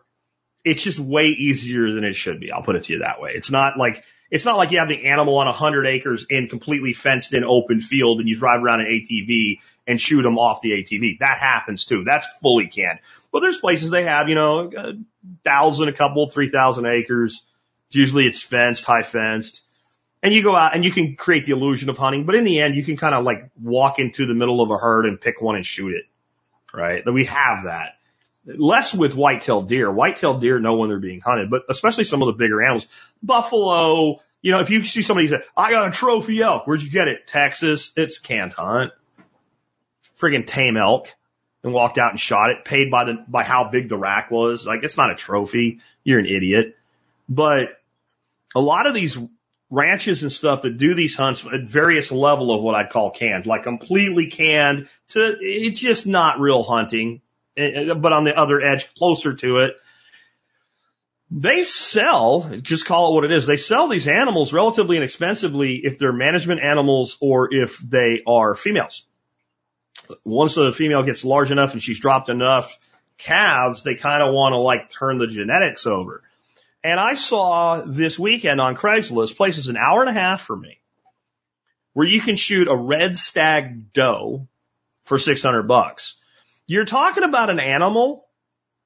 it's 0.65 0.83
just 0.83 0.99
way 0.99 1.27
easier 1.27 1.93
than 1.93 2.05
it 2.05 2.15
should 2.15 2.41
be. 2.41 2.53
I'll 2.53 2.63
put 2.63 2.77
it 2.77 2.85
to 2.85 2.93
you 2.93 2.99
that 3.01 3.21
way. 3.21 3.33
It's 3.35 3.51
not 3.51 3.79
like, 3.79 4.05
it's 4.31 4.45
not 4.45 4.57
like 4.57 4.71
you 4.71 4.79
have 4.79 4.89
the 4.89 5.07
animal 5.07 5.39
on 5.39 5.49
a 5.49 5.53
hundred 5.53 5.87
acres 5.87 6.27
in 6.29 6.49
completely 6.49 6.93
fenced 6.93 7.33
in 7.33 7.45
open 7.45 7.81
field 7.81 8.21
and 8.21 8.29
you 8.29 8.37
drive 8.37 8.63
around 8.63 8.81
an 8.81 8.87
ATV 8.87 9.61
and 9.87 10.01
shoot 10.01 10.23
them 10.23 10.39
off 10.39 10.61
the 10.61 10.71
ATV. 10.71 11.19
That 11.19 11.39
happens 11.39 11.85
too. 11.85 12.05
That's 12.05 12.27
fully 12.41 12.69
canned. 12.69 13.01
But 13.33 13.41
there's 13.41 13.59
places 13.59 13.91
they 13.91 14.05
have, 14.05 14.29
you 14.29 14.35
know, 14.35 14.71
a 14.77 14.93
thousand, 15.45 15.89
a 15.89 15.93
couple, 15.93 16.29
three 16.29 16.51
thousand 16.51 16.87
acres. 16.87 17.43
Usually 17.91 18.27
it's 18.27 18.43
fenced, 18.43 18.85
high 18.85 19.03
fenced. 19.03 19.63
And 20.23 20.35
you 20.35 20.43
go 20.43 20.55
out 20.55 20.75
and 20.75 20.85
you 20.85 20.93
can 20.93 21.17
create 21.17 21.47
the 21.47 21.53
illusion 21.53 21.89
of 21.89 21.97
hunting, 21.97 22.25
but 22.25 22.35
in 22.35 22.45
the 22.45 22.61
end, 22.61 22.77
you 22.77 22.85
can 22.85 22.97
kind 22.97 23.15
of 23.15 23.25
like 23.25 23.51
walk 23.61 23.99
into 23.99 24.27
the 24.27 24.35
middle 24.35 24.61
of 24.61 24.71
a 24.71 24.77
herd 24.77 25.07
and 25.07 25.21
pick 25.21 25.41
one 25.41 25.57
and 25.57 25.65
shoot 25.65 25.95
it. 25.95 26.05
Right? 26.73 27.03
We 27.11 27.25
have 27.25 27.65
that. 27.65 27.95
Less 28.47 28.95
with 28.95 29.15
white-tailed 29.15 29.69
deer. 29.69 29.91
White-tailed 29.91 30.41
deer 30.41 30.59
know 30.59 30.77
when 30.77 30.89
they're 30.89 30.99
being 30.99 31.21
hunted, 31.21 31.51
but 31.51 31.65
especially 31.69 32.05
some 32.05 32.23
of 32.23 32.27
the 32.27 32.33
bigger 32.33 32.63
animals. 32.63 32.87
Buffalo, 33.23 34.21
you 34.41 34.53
know, 34.53 34.61
if 34.61 34.71
you 34.71 34.85
see 34.85 35.03
somebody 35.03 35.29
say, 35.29 35.43
I 35.57 35.71
got 35.71 35.89
a 35.89 35.91
trophy 35.91 36.41
elk, 36.41 36.67
where'd 36.67 36.83
you 36.83 36.91
get 36.91 37.09
it? 37.09 37.27
Texas. 37.27 37.93
It's 37.97 38.19
can't 38.19 38.53
hunt. 38.53 38.93
Friggin' 40.19 40.47
tame 40.47 40.77
elk 40.77 41.15
and 41.63 41.73
walked 41.73 41.99
out 41.99 42.13
and 42.13 42.21
shot 42.21 42.51
it, 42.51 42.65
paid 42.65 42.91
by 42.91 43.05
the, 43.05 43.25
by 43.29 43.45
how 43.45 43.69
big 43.71 43.89
the 43.89 43.99
rack 43.99 44.31
was. 44.31 44.67
Like, 44.67 44.83
it's 44.83 44.97
not 44.97 45.11
a 45.11 45.15
trophy. 45.15 45.81
You're 46.05 46.19
an 46.19 46.27
idiot. 46.27 46.77
But 47.29 47.79
a 48.55 48.61
lot 48.61 48.87
of 48.87 48.95
these 48.95 49.19
ranches 49.71 50.23
and 50.23 50.33
stuff 50.33 50.63
that 50.63 50.79
do 50.79 50.95
these 50.95 51.15
hunts 51.15 51.45
at 51.47 51.63
various 51.63 52.11
level 52.11 52.53
of 52.53 52.63
what 52.63 52.75
I'd 52.75 52.91
call 52.91 53.11
canned, 53.11 53.47
like 53.47 53.63
completely 53.63 54.27
canned 54.27 54.89
to 55.11 55.37
it's 55.41 55.81
just 55.81 56.07
not 56.07 56.41
real 56.41 56.65
hunting, 56.65 57.21
Eh, 57.61 57.95
but 57.95 58.13
on 58.13 58.25
the 58.25 58.37
other 58.37 58.61
edge, 58.61 58.93
closer 58.95 59.35
to 59.35 59.59
it. 59.59 59.77
They 61.31 61.63
sell, 61.63 62.51
just 62.61 62.87
call 62.87 63.13
it 63.13 63.15
what 63.15 63.25
it 63.25 63.31
is. 63.31 63.47
They 63.47 63.57
sell 63.57 63.87
these 63.87 64.09
animals 64.09 64.53
relatively 64.53 64.97
inexpensively 64.97 65.81
if 65.85 65.99
they're 65.99 66.13
management 66.13 66.61
animals 66.61 67.19
or 67.21 67.55
if 67.55 67.79
they 67.79 68.23
are 68.27 68.57
females. 68.57 69.05
Once 70.25 70.57
the 70.57 70.73
female 70.73 71.05
gets 71.05 71.25
large 71.25 71.53
enough 71.53 71.73
and 71.73 71.81
she's 71.81 72.01
dropped 72.01 72.31
enough 72.31 72.77
calves, 73.17 73.85
they 73.85 73.95
kind 73.95 74.23
of 74.23 74.35
want 74.35 74.55
to 74.55 74.57
like 74.57 74.91
turn 74.91 75.19
the 75.19 75.29
genetics 75.29 75.87
over. 75.87 76.23
And 76.83 76.99
I 76.99 77.15
saw 77.15 77.83
this 77.83 78.19
weekend 78.19 78.61
on 78.61 78.75
Craigslist, 78.75 79.37
places 79.37 79.69
an 79.69 79.77
hour 79.77 80.01
and 80.01 80.11
a 80.11 80.21
half 80.21 80.43
for 80.43 80.57
me, 80.57 80.81
where 81.93 82.07
you 82.07 82.21
can 82.21 82.37
shoot 82.37 82.67
a 82.67 82.77
red 82.77 83.17
stag 83.17 83.93
doe 83.93 84.49
for 85.05 85.19
600 85.19 85.65
bucks. 85.65 86.17
You're 86.71 86.85
talking 86.85 87.25
about 87.25 87.51
an 87.51 87.59
animal 87.59 88.29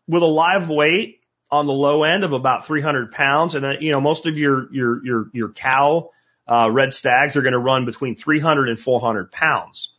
with 0.09 0.23
a 0.23 0.27
live 0.27 0.71
weight 0.71 1.21
on 1.51 1.67
the 1.67 1.75
low 1.75 2.03
end 2.03 2.25
of 2.25 2.33
about 2.33 2.65
300 2.65 3.13
pounds. 3.13 3.55
And, 3.55 3.67
uh, 3.67 3.75
you 3.79 3.91
know, 3.91 4.01
most 4.01 4.25
of 4.25 4.39
your, 4.39 4.73
your, 4.73 5.05
your, 5.05 5.31
your 5.35 5.49
cow, 5.51 6.09
uh, 6.49 6.71
red 6.71 6.95
stags 6.95 7.37
are 7.37 7.43
going 7.43 7.53
to 7.53 7.59
run 7.59 7.85
between 7.85 8.17
300 8.17 8.71
and 8.71 8.81
400 8.81 9.31
pounds. 9.31 9.93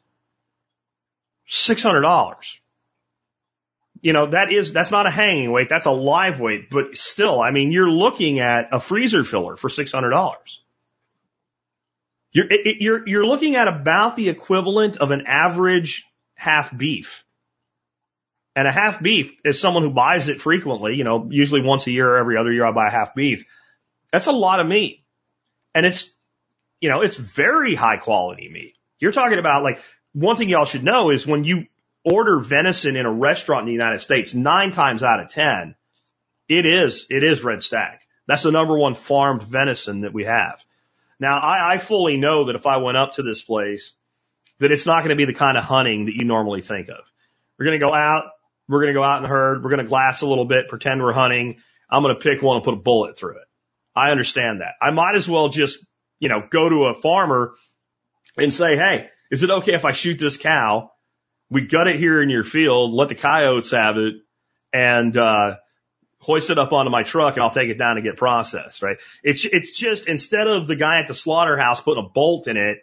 $600 1.47 2.57
you 4.01 4.13
know, 4.13 4.27
that 4.27 4.51
is, 4.51 4.71
that's 4.73 4.91
not 4.91 5.05
a 5.05 5.11
hanging 5.11 5.51
weight. 5.51 5.69
That's 5.69 5.85
a 5.85 5.91
live 5.91 6.39
weight, 6.39 6.69
but 6.69 6.97
still, 6.97 7.39
I 7.39 7.51
mean, 7.51 7.71
you're 7.71 7.89
looking 7.89 8.39
at 8.39 8.69
a 8.71 8.79
freezer 8.79 9.23
filler 9.23 9.55
for 9.55 9.69
$600. 9.69 10.59
You're, 12.31 12.45
it, 12.51 12.77
you're, 12.81 13.07
you're 13.07 13.25
looking 13.25 13.55
at 13.55 13.67
about 13.67 14.15
the 14.15 14.29
equivalent 14.29 14.97
of 14.97 15.11
an 15.11 15.23
average 15.27 16.05
half 16.35 16.75
beef. 16.75 17.24
And 18.55 18.67
a 18.67 18.71
half 18.71 19.01
beef 19.01 19.33
is 19.43 19.59
someone 19.59 19.83
who 19.83 19.89
buys 19.89 20.29
it 20.29 20.39
frequently, 20.39 20.95
you 20.95 21.03
know, 21.03 21.27
usually 21.29 21.61
once 21.61 21.87
a 21.87 21.91
year 21.91 22.09
or 22.09 22.17
every 22.17 22.37
other 22.37 22.53
year 22.53 22.65
I 22.65 22.71
buy 22.71 22.87
a 22.87 22.91
half 22.91 23.13
beef. 23.13 23.45
That's 24.11 24.27
a 24.27 24.31
lot 24.31 24.61
of 24.61 24.67
meat. 24.67 25.03
And 25.73 25.85
it's, 25.85 26.09
you 26.79 26.89
know, 26.89 27.01
it's 27.01 27.17
very 27.17 27.75
high 27.75 27.97
quality 27.97 28.49
meat. 28.49 28.75
You're 28.99 29.11
talking 29.11 29.39
about 29.39 29.63
like, 29.63 29.81
one 30.13 30.37
thing 30.37 30.47
y'all 30.47 30.63
should 30.63 30.85
know 30.85 31.09
is 31.09 31.27
when 31.27 31.43
you 31.43 31.65
order 32.05 32.39
venison 32.39 32.95
in 32.95 33.05
a 33.05 33.11
restaurant 33.11 33.63
in 33.63 33.67
the 33.67 33.73
United 33.73 33.99
States, 33.99 34.33
nine 34.33 34.71
times 34.71 35.03
out 35.03 35.19
of 35.19 35.27
ten, 35.27 35.75
it 36.47 36.65
is, 36.65 37.07
it 37.09 37.23
is 37.25 37.43
red 37.43 37.61
stag. 37.61 37.99
That's 38.25 38.43
the 38.43 38.51
number 38.51 38.77
one 38.77 38.95
farmed 38.95 39.43
venison 39.43 40.01
that 40.01 40.13
we 40.13 40.23
have. 40.23 40.63
Now, 41.19 41.39
I, 41.39 41.73
I 41.73 41.77
fully 41.77 42.15
know 42.15 42.45
that 42.45 42.55
if 42.55 42.65
I 42.65 42.77
went 42.77 42.97
up 42.97 43.13
to 43.13 43.23
this 43.23 43.41
place, 43.41 43.93
that 44.59 44.71
it's 44.71 44.85
not 44.85 44.99
going 44.99 45.09
to 45.09 45.15
be 45.15 45.25
the 45.25 45.33
kind 45.33 45.57
of 45.57 45.65
hunting 45.65 46.05
that 46.05 46.15
you 46.15 46.23
normally 46.23 46.61
think 46.61 46.87
of. 46.87 47.03
We're 47.57 47.65
going 47.65 47.79
to 47.79 47.85
go 47.85 47.93
out, 47.93 48.25
we're 48.67 48.81
going 48.81 48.93
to 48.93 48.99
go 48.99 49.03
out 49.03 49.17
in 49.17 49.23
the 49.23 49.29
herd, 49.29 49.63
we're 49.63 49.69
going 49.69 49.83
to 49.83 49.87
glass 49.87 50.21
a 50.21 50.27
little 50.27 50.45
bit, 50.45 50.69
pretend 50.69 51.01
we're 51.01 51.13
hunting. 51.13 51.57
I'm 51.89 52.01
going 52.01 52.15
to 52.15 52.21
pick 52.21 52.41
one 52.41 52.57
and 52.57 52.65
put 52.65 52.73
a 52.73 52.77
bullet 52.77 53.17
through 53.17 53.37
it. 53.37 53.47
I 53.95 54.11
understand 54.11 54.61
that. 54.61 54.73
I 54.81 54.91
might 54.91 55.15
as 55.15 55.29
well 55.29 55.49
just, 55.49 55.85
you 56.19 56.29
know, 56.29 56.43
go 56.49 56.67
to 56.67 56.85
a 56.85 56.93
farmer 56.93 57.53
and 58.37 58.53
say, 58.53 58.75
hey, 58.75 59.09
is 59.31 59.43
it 59.43 59.49
okay 59.49 59.73
if 59.73 59.85
I 59.85 59.91
shoot 59.91 60.19
this 60.19 60.37
cow 60.37 60.91
we 61.49 61.61
gut 61.61 61.87
it 61.87 61.97
here 61.97 62.21
in 62.21 62.29
your 62.29 62.43
field, 62.43 62.93
let 62.93 63.09
the 63.09 63.15
coyotes 63.15 63.71
have 63.71 63.97
it, 63.97 64.15
and 64.73 65.15
uh, 65.15 65.55
hoist 66.19 66.49
it 66.49 66.57
up 66.57 66.73
onto 66.73 66.91
my 66.91 67.03
truck, 67.03 67.35
and 67.35 67.43
I'll 67.43 67.51
take 67.51 67.69
it 67.69 67.77
down 67.77 67.97
and 67.97 68.03
get 68.03 68.17
processed. 68.17 68.81
Right? 68.81 68.97
It's 69.23 69.45
it's 69.45 69.77
just 69.77 70.07
instead 70.07 70.47
of 70.47 70.67
the 70.67 70.75
guy 70.75 70.99
at 70.99 71.07
the 71.07 71.13
slaughterhouse 71.13 71.81
putting 71.81 72.03
a 72.03 72.09
bolt 72.09 72.47
in 72.47 72.57
it, 72.57 72.79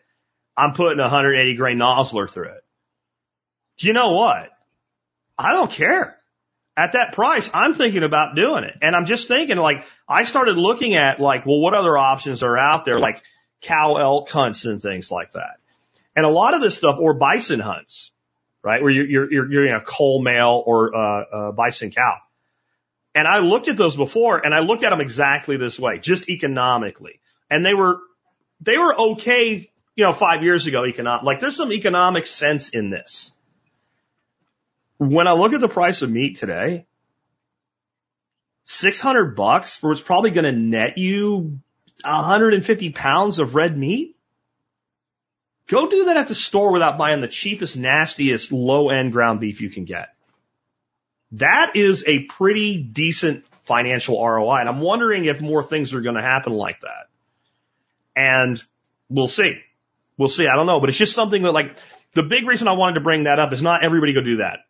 I'm 0.57 0.73
putting 0.75 1.01
a 1.01 1.03
180 1.03 1.57
grain 1.57 1.79
Nosler 1.79 2.31
through 2.31 2.51
it. 2.51 2.65
Do 3.79 3.87
you 3.89 3.93
know 3.93 4.13
what? 4.13 4.51
I 5.39 5.53
don't 5.53 5.71
care. 5.71 6.17
At 6.77 6.93
that 6.93 7.13
price, 7.13 7.51
I'm 7.53 7.75
thinking 7.75 8.03
about 8.03 8.35
doing 8.35 8.65
it. 8.65 8.79
And 8.81 8.97
I'm 8.97 9.05
just 9.05 9.29
thinking 9.29 9.59
like, 9.59 9.85
I 10.09 10.23
started 10.25 10.57
looking 10.57 10.95
at 10.95 11.21
like, 11.21 11.45
well, 11.45 11.61
what 11.61 11.75
other 11.75 11.99
options 11.99 12.43
are 12.43 12.57
out 12.57 12.85
there? 12.85 12.99
Like 12.99 13.23
cow 13.61 13.97
elk 13.97 14.31
hunts 14.31 14.65
and 14.65 14.81
things 14.81 15.11
like 15.11 15.33
that. 15.33 15.59
And 16.17 16.25
a 16.25 16.31
lot 16.31 16.55
of 16.55 16.61
this 16.61 16.77
stuff, 16.77 16.99
or 16.99 17.15
bison 17.15 17.61
hunts, 17.61 18.11
right? 18.63 18.83
Where 18.83 18.91
you're, 18.91 19.07
you're, 19.07 19.33
you're, 19.33 19.53
you're 19.53 19.77
a 19.77 19.83
cull 19.83 20.23
male 20.23 20.63
or 20.65 20.95
uh, 20.95 21.25
a 21.33 21.53
bison 21.53 21.91
cow. 21.91 22.17
And 23.15 23.29
I 23.29 23.41
looked 23.41 23.69
at 23.69 23.77
those 23.77 23.97
before 23.97 24.39
and 24.39 24.55
I 24.55 24.61
looked 24.61 24.85
at 24.85 24.91
them 24.91 25.01
exactly 25.03 25.59
this 25.59 25.79
way, 25.79 25.99
just 25.99 26.31
economically. 26.31 27.21
And 27.51 27.65
they 27.65 27.75
were, 27.75 27.99
they 28.61 28.79
were 28.79 28.99
okay, 29.13 29.71
you 29.95 30.05
know, 30.05 30.15
five 30.15 30.43
years 30.43 30.67
ago, 30.67 30.87
economic, 30.87 31.25
like 31.25 31.41
there's 31.41 31.57
some 31.57 31.73
economic 31.73 32.27
sense 32.27 32.71
in 32.71 32.89
this. 32.89 33.33
When 35.09 35.27
I 35.27 35.33
look 35.33 35.53
at 35.53 35.61
the 35.61 35.69
price 35.69 36.03
of 36.03 36.11
meat 36.11 36.37
today, 36.37 36.87
600 38.67 39.35
bucks 39.35 39.77
for 39.77 39.89
what's 39.89 40.01
probably 40.01 40.31
going 40.31 40.45
to 40.45 40.53
net 40.53 40.97
you 40.97 41.59
150 42.05 42.91
pounds 42.91 43.41
of 43.41 43.57
red 43.57 43.77
meat. 43.77 44.17
Go 45.67 45.89
do 45.89 46.05
that 46.05 46.17
at 46.17 46.29
the 46.29 46.37
store 46.37 46.71
without 46.71 46.99
buying 46.99 47.21
the 47.21 47.27
cheapest, 47.27 47.77
nastiest, 47.77 48.53
low 48.53 48.91
end 48.91 49.13
ground 49.13 49.41
beef 49.41 49.61
you 49.61 49.71
can 49.71 49.87
get. 49.87 50.15
That 51.33 51.75
is 51.75 52.05
a 52.07 52.21
pretty 52.21 52.81
decent 52.81 53.45
financial 53.65 54.25
ROI. 54.25 54.61
And 54.61 54.69
I'm 54.69 54.81
wondering 54.81 55.25
if 55.25 55.41
more 55.41 55.65
things 55.65 55.95
are 55.95 56.01
going 56.01 56.15
to 56.15 56.23
happen 56.23 56.53
like 56.53 56.81
that. 56.83 57.09
And 58.15 58.63
we'll 59.09 59.27
see. 59.27 59.59
We'll 60.17 60.29
see. 60.29 60.47
I 60.47 60.55
don't 60.55 60.67
know, 60.67 60.79
but 60.79 60.91
it's 60.91 60.99
just 60.99 61.15
something 61.15 61.43
that 61.43 61.53
like 61.53 61.77
the 62.13 62.23
big 62.23 62.47
reason 62.47 62.69
I 62.69 62.75
wanted 62.75 62.95
to 62.95 63.01
bring 63.01 63.25
that 63.25 63.41
up 63.41 63.53
is 63.53 63.63
not 63.63 63.83
everybody 63.83 64.13
go 64.13 64.21
do 64.21 64.37
that. 64.37 64.61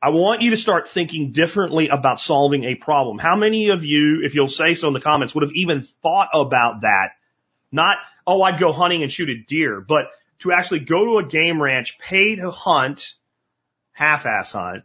I 0.00 0.10
want 0.10 0.42
you 0.42 0.50
to 0.50 0.56
start 0.56 0.88
thinking 0.88 1.32
differently 1.32 1.88
about 1.88 2.20
solving 2.20 2.64
a 2.64 2.74
problem. 2.74 3.18
How 3.18 3.36
many 3.36 3.70
of 3.70 3.84
you, 3.84 4.20
if 4.22 4.34
you'll 4.34 4.48
say 4.48 4.74
so 4.74 4.88
in 4.88 4.94
the 4.94 5.00
comments, 5.00 5.34
would 5.34 5.42
have 5.44 5.54
even 5.54 5.82
thought 5.82 6.28
about 6.34 6.82
that? 6.82 7.12
Not, 7.72 7.96
oh, 8.26 8.42
I'd 8.42 8.60
go 8.60 8.72
hunting 8.72 9.02
and 9.02 9.10
shoot 9.10 9.30
a 9.30 9.36
deer, 9.36 9.80
but 9.80 10.10
to 10.40 10.52
actually 10.52 10.80
go 10.80 11.04
to 11.04 11.26
a 11.26 11.28
game 11.28 11.60
ranch, 11.60 11.98
pay 11.98 12.36
to 12.36 12.50
hunt, 12.50 13.14
half-ass 13.92 14.52
hunt, 14.52 14.84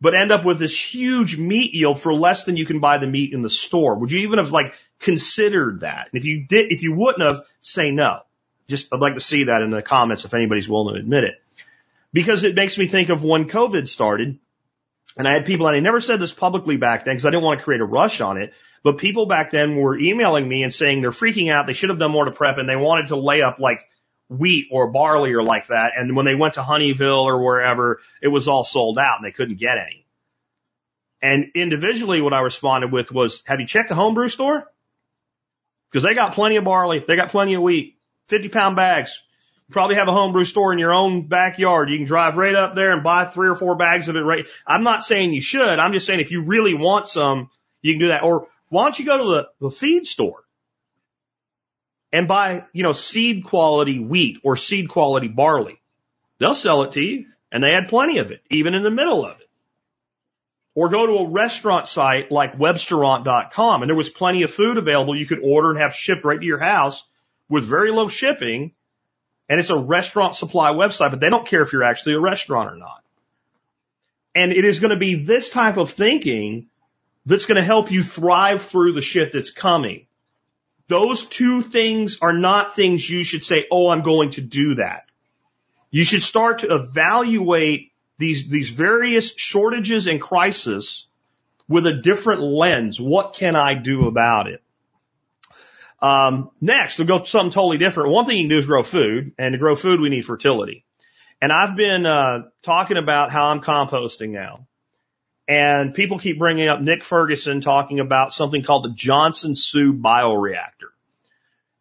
but 0.00 0.14
end 0.14 0.32
up 0.32 0.44
with 0.44 0.58
this 0.58 0.76
huge 0.76 1.38
meat 1.38 1.72
yield 1.72 2.00
for 2.00 2.12
less 2.12 2.44
than 2.44 2.56
you 2.56 2.66
can 2.66 2.80
buy 2.80 2.98
the 2.98 3.06
meat 3.06 3.32
in 3.32 3.42
the 3.42 3.48
store? 3.48 3.94
Would 3.94 4.10
you 4.10 4.20
even 4.20 4.38
have 4.38 4.50
like 4.50 4.74
considered 4.98 5.80
that? 5.80 6.08
And 6.12 6.20
if 6.20 6.24
you 6.24 6.44
did, 6.44 6.72
if 6.72 6.82
you 6.82 6.94
wouldn't 6.94 7.26
have, 7.26 7.44
say 7.60 7.92
no. 7.92 8.22
Just, 8.66 8.92
I'd 8.92 9.00
like 9.00 9.14
to 9.14 9.20
see 9.20 9.44
that 9.44 9.62
in 9.62 9.70
the 9.70 9.82
comments 9.82 10.24
if 10.24 10.34
anybody's 10.34 10.68
willing 10.68 10.94
to 10.94 11.00
admit 11.00 11.24
it. 11.24 11.34
Because 12.12 12.44
it 12.44 12.54
makes 12.54 12.76
me 12.78 12.86
think 12.86 13.08
of 13.08 13.24
when 13.24 13.48
COVID 13.48 13.88
started 13.88 14.38
And 15.16 15.28
I 15.28 15.32
had 15.32 15.44
people, 15.44 15.66
and 15.66 15.76
I 15.76 15.80
never 15.80 16.00
said 16.00 16.20
this 16.20 16.32
publicly 16.32 16.76
back 16.76 17.04
then 17.04 17.14
because 17.14 17.26
I 17.26 17.30
didn't 17.30 17.44
want 17.44 17.60
to 17.60 17.64
create 17.64 17.80
a 17.80 17.86
rush 17.86 18.20
on 18.20 18.38
it. 18.38 18.54
But 18.82 18.98
people 18.98 19.26
back 19.26 19.50
then 19.50 19.76
were 19.76 19.98
emailing 19.98 20.48
me 20.48 20.62
and 20.62 20.72
saying 20.72 21.00
they're 21.02 21.10
freaking 21.10 21.52
out. 21.52 21.66
They 21.66 21.74
should 21.74 21.90
have 21.90 21.98
done 21.98 22.10
more 22.10 22.24
to 22.24 22.32
prep 22.32 22.58
and 22.58 22.68
they 22.68 22.76
wanted 22.76 23.08
to 23.08 23.16
lay 23.16 23.42
up 23.42 23.58
like 23.58 23.80
wheat 24.28 24.68
or 24.72 24.90
barley 24.90 25.32
or 25.34 25.42
like 25.42 25.68
that. 25.68 25.92
And 25.96 26.16
when 26.16 26.24
they 26.24 26.34
went 26.34 26.54
to 26.54 26.62
Honeyville 26.62 27.24
or 27.24 27.42
wherever, 27.44 28.00
it 28.22 28.28
was 28.28 28.48
all 28.48 28.64
sold 28.64 28.98
out 28.98 29.18
and 29.18 29.26
they 29.26 29.32
couldn't 29.32 29.58
get 29.58 29.78
any. 29.78 30.06
And 31.20 31.52
individually, 31.54 32.20
what 32.20 32.32
I 32.32 32.40
responded 32.40 32.90
with 32.90 33.12
was, 33.12 33.42
have 33.46 33.60
you 33.60 33.66
checked 33.66 33.90
the 33.90 33.94
homebrew 33.94 34.28
store? 34.28 34.66
Because 35.90 36.02
they 36.02 36.14
got 36.14 36.34
plenty 36.34 36.56
of 36.56 36.64
barley. 36.64 37.04
They 37.06 37.16
got 37.16 37.30
plenty 37.30 37.54
of 37.54 37.62
wheat. 37.62 37.98
50 38.28 38.48
pound 38.48 38.76
bags. 38.76 39.22
Probably 39.72 39.96
have 39.96 40.08
a 40.08 40.12
homebrew 40.12 40.44
store 40.44 40.72
in 40.72 40.78
your 40.78 40.92
own 40.92 41.26
backyard. 41.26 41.90
You 41.90 41.98
can 41.98 42.06
drive 42.06 42.36
right 42.36 42.54
up 42.54 42.74
there 42.74 42.92
and 42.92 43.02
buy 43.02 43.24
three 43.24 43.48
or 43.48 43.54
four 43.54 43.74
bags 43.74 44.08
of 44.08 44.16
it 44.16 44.20
right. 44.20 44.46
I'm 44.66 44.84
not 44.84 45.02
saying 45.02 45.32
you 45.32 45.40
should. 45.40 45.78
I'm 45.78 45.92
just 45.92 46.06
saying 46.06 46.20
if 46.20 46.30
you 46.30 46.44
really 46.44 46.74
want 46.74 47.08
some, 47.08 47.50
you 47.80 47.94
can 47.94 48.00
do 48.00 48.08
that. 48.08 48.22
Or 48.22 48.48
why 48.68 48.84
don't 48.84 48.98
you 48.98 49.04
go 49.04 49.18
to 49.18 49.24
the, 49.24 49.48
the 49.60 49.70
feed 49.70 50.06
store 50.06 50.44
and 52.12 52.28
buy, 52.28 52.64
you 52.72 52.82
know, 52.82 52.92
seed 52.92 53.44
quality 53.44 53.98
wheat 53.98 54.38
or 54.44 54.56
seed 54.56 54.88
quality 54.88 55.28
barley? 55.28 55.80
They'll 56.38 56.54
sell 56.54 56.82
it 56.82 56.92
to 56.92 57.00
you 57.00 57.26
and 57.50 57.62
they 57.62 57.72
had 57.72 57.88
plenty 57.88 58.18
of 58.18 58.30
it, 58.30 58.42
even 58.50 58.74
in 58.74 58.82
the 58.82 58.90
middle 58.90 59.24
of 59.24 59.40
it. 59.40 59.48
Or 60.74 60.88
go 60.88 61.06
to 61.06 61.12
a 61.18 61.28
restaurant 61.28 61.86
site 61.86 62.32
like 62.32 62.56
Webstaurant.com 62.56 63.82
and 63.82 63.88
there 63.88 63.96
was 63.96 64.08
plenty 64.08 64.42
of 64.42 64.50
food 64.50 64.78
available 64.78 65.14
you 65.14 65.26
could 65.26 65.40
order 65.42 65.70
and 65.70 65.78
have 65.78 65.94
shipped 65.94 66.24
right 66.24 66.40
to 66.40 66.46
your 66.46 66.58
house 66.58 67.04
with 67.48 67.64
very 67.64 67.90
low 67.90 68.08
shipping. 68.08 68.72
And 69.52 69.60
it's 69.60 69.68
a 69.68 69.76
restaurant 69.76 70.34
supply 70.34 70.72
website, 70.72 71.10
but 71.10 71.20
they 71.20 71.28
don't 71.28 71.46
care 71.46 71.60
if 71.60 71.74
you're 71.74 71.84
actually 71.84 72.14
a 72.14 72.20
restaurant 72.20 72.70
or 72.70 72.76
not. 72.76 73.04
And 74.34 74.50
it 74.50 74.64
is 74.64 74.80
going 74.80 74.92
to 74.92 74.96
be 74.96 75.14
this 75.14 75.50
type 75.50 75.76
of 75.76 75.90
thinking 75.90 76.68
that's 77.26 77.44
going 77.44 77.56
to 77.56 77.62
help 77.62 77.90
you 77.90 78.02
thrive 78.02 78.62
through 78.62 78.94
the 78.94 79.02
shit 79.02 79.30
that's 79.30 79.50
coming. 79.50 80.06
Those 80.88 81.26
two 81.26 81.60
things 81.60 82.16
are 82.22 82.32
not 82.32 82.74
things 82.74 83.06
you 83.10 83.24
should 83.24 83.44
say, 83.44 83.66
oh, 83.70 83.90
I'm 83.90 84.00
going 84.00 84.30
to 84.30 84.40
do 84.40 84.76
that. 84.76 85.04
You 85.90 86.04
should 86.04 86.22
start 86.22 86.60
to 86.60 86.74
evaluate 86.74 87.92
these, 88.16 88.48
these 88.48 88.70
various 88.70 89.36
shortages 89.36 90.06
and 90.06 90.18
crises 90.18 91.08
with 91.68 91.86
a 91.86 91.92
different 91.92 92.40
lens. 92.40 92.98
What 92.98 93.34
can 93.34 93.54
I 93.54 93.74
do 93.74 94.08
about 94.08 94.46
it? 94.46 94.61
Um, 96.02 96.50
next, 96.60 96.98
we'll 96.98 97.06
go 97.06 97.20
to 97.20 97.26
something 97.26 97.52
totally 97.52 97.78
different. 97.78 98.10
One 98.10 98.26
thing 98.26 98.36
you 98.36 98.42
can 98.42 98.50
do 98.50 98.58
is 98.58 98.66
grow 98.66 98.82
food, 98.82 99.32
and 99.38 99.52
to 99.52 99.58
grow 99.58 99.76
food, 99.76 100.00
we 100.00 100.08
need 100.08 100.26
fertility. 100.26 100.84
And 101.40 101.52
I've 101.52 101.76
been 101.76 102.04
uh, 102.04 102.42
talking 102.62 102.96
about 102.96 103.30
how 103.30 103.46
I'm 103.46 103.60
composting 103.60 104.30
now. 104.30 104.66
And 105.48 105.94
people 105.94 106.18
keep 106.18 106.38
bringing 106.38 106.68
up 106.68 106.80
Nick 106.80 107.04
Ferguson 107.04 107.60
talking 107.60 108.00
about 108.00 108.32
something 108.32 108.62
called 108.62 108.84
the 108.84 108.94
Johnson 108.94 109.54
Su 109.54 109.94
bioreactor. 109.94 110.90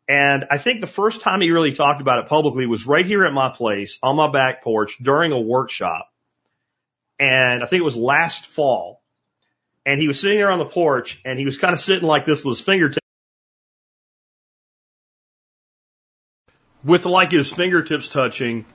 And 0.08 0.46
I 0.52 0.58
think 0.58 0.82
the 0.82 0.88
first 0.88 1.22
time 1.22 1.42
he 1.42 1.52
really 1.52 1.74
talked 1.74 2.02
about 2.02 2.20
it 2.20 2.28
publicly 2.28 2.66
was 2.66 2.86
right 2.86 3.06
here 3.06 3.24
at 3.24 3.34
my 3.34 3.50
place 3.50 3.98
on 4.04 4.16
my 4.16 4.32
back 4.32 4.64
porch 4.64 4.98
during 5.02 5.32
a 5.32 5.40
workshop. 5.40 6.12
And 7.20 7.64
I 7.64 7.66
think 7.66 7.82
it 7.82 7.86
was 7.86 7.96
last 7.96 8.48
fall. 8.48 9.02
And 9.86 10.00
he 10.00 10.08
was 10.08 10.20
sitting 10.20 10.38
there 10.38 10.52
on 10.52 10.60
the 10.60 10.66
porch 10.66 11.22
and 11.24 11.40
he 11.40 11.46
was 11.46 11.58
kind 11.58 11.74
of 11.74 11.80
sitting 11.80 12.08
like 12.08 12.26
this 12.26 12.44
with 12.44 12.58
his 12.58 12.66
fingertips 12.66 13.01
with 16.84 17.06
like 17.06 17.32
his 17.32 17.52
fingertips 17.52 18.10
touching 18.10 18.66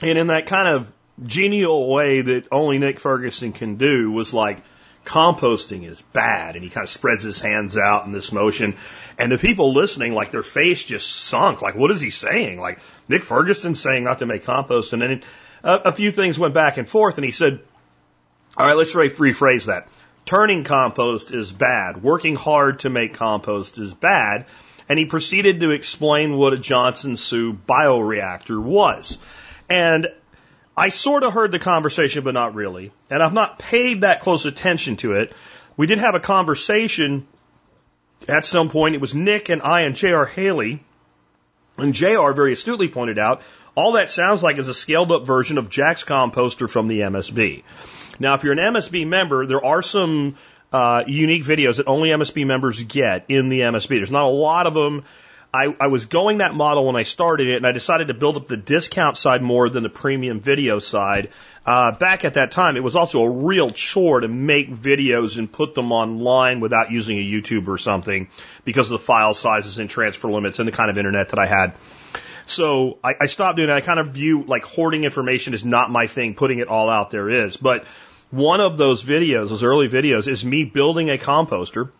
and 0.00 0.18
in 0.18 0.26
that 0.28 0.46
kind 0.46 0.68
of 0.68 0.92
genial 1.24 1.88
way 1.92 2.20
that 2.20 2.46
only 2.52 2.78
Nick 2.78 3.00
Ferguson 3.00 3.52
can 3.52 3.76
do 3.76 4.10
was 4.10 4.34
like 4.34 4.58
composting 5.04 5.86
is 5.86 6.02
bad. 6.12 6.56
And 6.56 6.64
he 6.64 6.70
kind 6.70 6.84
of 6.84 6.90
spreads 6.90 7.22
his 7.22 7.40
hands 7.40 7.76
out 7.76 8.04
in 8.04 8.12
this 8.12 8.32
motion. 8.32 8.76
And 9.18 9.32
the 9.32 9.38
people 9.38 9.72
listening 9.72 10.12
like 10.12 10.30
their 10.30 10.42
face 10.42 10.84
just 10.84 11.10
sunk. 11.10 11.62
Like 11.62 11.76
what 11.76 11.90
is 11.90 12.00
he 12.00 12.10
saying? 12.10 12.60
Like 12.60 12.80
Nick 13.08 13.22
Ferguson 13.22 13.74
saying 13.74 14.04
not 14.04 14.18
to 14.18 14.26
make 14.26 14.44
compost. 14.44 14.92
And 14.92 15.00
then 15.00 15.22
a, 15.62 15.74
a 15.86 15.92
few 15.92 16.10
things 16.10 16.38
went 16.38 16.54
back 16.54 16.76
and 16.76 16.88
forth. 16.88 17.16
And 17.16 17.24
he 17.24 17.32
said 17.32 17.60
all 18.56 18.66
right 18.66 18.76
let's 18.76 18.94
rephrase 18.94 19.66
that. 19.66 19.88
Turning 20.24 20.64
compost 20.64 21.32
is 21.32 21.52
bad. 21.52 22.02
Working 22.02 22.34
hard 22.34 22.80
to 22.80 22.90
make 22.90 23.14
compost 23.14 23.78
is 23.78 23.94
bad 23.94 24.46
and 24.88 24.98
he 24.98 25.06
proceeded 25.06 25.60
to 25.60 25.70
explain 25.70 26.36
what 26.36 26.52
a 26.52 26.58
Johnson 26.58 27.16
Su 27.16 27.54
bioreactor 27.54 28.60
was. 28.60 29.18
And 29.68 30.08
I 30.76 30.90
sort 30.90 31.22
of 31.22 31.32
heard 31.32 31.52
the 31.52 31.58
conversation, 31.58 32.22
but 32.22 32.34
not 32.34 32.54
really. 32.54 32.92
And 33.10 33.22
I've 33.22 33.32
not 33.32 33.58
paid 33.58 34.02
that 34.02 34.20
close 34.20 34.44
attention 34.44 34.96
to 34.98 35.12
it. 35.12 35.32
We 35.76 35.86
did 35.86 35.98
have 35.98 36.14
a 36.14 36.20
conversation 36.20 37.26
at 38.28 38.44
some 38.44 38.68
point. 38.68 38.94
It 38.94 39.00
was 39.00 39.14
Nick 39.14 39.48
and 39.48 39.62
I 39.62 39.82
and 39.82 39.96
J.R. 39.96 40.26
Haley. 40.26 40.82
And 41.78 41.94
J.R. 41.94 42.32
very 42.32 42.52
astutely 42.52 42.88
pointed 42.88 43.18
out 43.18 43.42
all 43.76 43.92
that 43.92 44.10
sounds 44.10 44.42
like 44.42 44.56
is 44.56 44.68
a 44.68 44.74
scaled 44.74 45.12
up 45.12 45.26
version 45.26 45.58
of 45.58 45.68
Jack's 45.68 46.02
composter 46.02 46.68
from 46.68 46.88
the 46.88 47.00
MSB. 47.00 47.62
Now, 48.18 48.32
if 48.32 48.42
you're 48.42 48.54
an 48.54 48.58
MSB 48.58 49.06
member, 49.06 49.44
there 49.46 49.62
are 49.62 49.82
some 49.82 50.36
uh, 50.72 51.04
unique 51.06 51.44
videos 51.44 51.76
that 51.76 51.86
only 51.86 52.10
MSB 52.10 52.46
members 52.46 52.82
get 52.82 53.26
in 53.28 53.48
the 53.48 53.60
MSB. 53.60 53.88
There's 53.88 54.10
not 54.10 54.24
a 54.24 54.30
lot 54.30 54.66
of 54.66 54.74
them. 54.74 55.04
I, 55.54 55.74
I 55.80 55.86
was 55.86 56.06
going 56.06 56.38
that 56.38 56.54
model 56.54 56.84
when 56.84 56.96
I 56.96 57.04
started 57.04 57.48
it, 57.48 57.56
and 57.56 57.66
I 57.66 57.72
decided 57.72 58.08
to 58.08 58.14
build 58.14 58.36
up 58.36 58.46
the 58.46 58.58
discount 58.58 59.16
side 59.16 59.42
more 59.42 59.70
than 59.70 59.82
the 59.82 59.88
premium 59.88 60.40
video 60.40 60.78
side. 60.80 61.30
Uh, 61.64 61.92
back 61.92 62.24
at 62.24 62.34
that 62.34 62.52
time, 62.52 62.76
it 62.76 62.82
was 62.82 62.94
also 62.94 63.22
a 63.22 63.30
real 63.30 63.70
chore 63.70 64.20
to 64.20 64.28
make 64.28 64.70
videos 64.70 65.38
and 65.38 65.50
put 65.50 65.74
them 65.74 65.92
online 65.92 66.60
without 66.60 66.90
using 66.90 67.16
a 67.16 67.22
YouTube 67.22 67.68
or 67.68 67.78
something 67.78 68.28
because 68.64 68.88
of 68.88 69.00
the 69.00 69.04
file 69.04 69.32
sizes 69.32 69.78
and 69.78 69.88
transfer 69.88 70.30
limits 70.30 70.58
and 70.58 70.68
the 70.68 70.72
kind 70.72 70.90
of 70.90 70.98
internet 70.98 71.30
that 71.30 71.38
I 71.38 71.46
had. 71.46 71.72
So 72.46 72.98
I, 73.02 73.14
I 73.22 73.26
stopped 73.26 73.56
doing 73.56 73.70
it. 73.70 73.72
I 73.72 73.80
kind 73.80 73.98
of 73.98 74.08
view 74.08 74.44
like 74.46 74.64
hoarding 74.64 75.04
information 75.04 75.54
is 75.54 75.64
not 75.64 75.90
my 75.90 76.06
thing. 76.06 76.34
Putting 76.34 76.58
it 76.58 76.68
all 76.68 76.88
out 76.88 77.10
there 77.10 77.28
is. 77.28 77.56
But 77.56 77.84
one 78.30 78.60
of 78.60 78.76
those 78.76 79.04
videos, 79.04 79.48
those 79.48 79.62
early 79.62 79.88
videos, 79.88 80.28
is 80.28 80.44
me 80.44 80.64
building 80.64 81.10
a 81.10 81.18
composter 81.18 81.90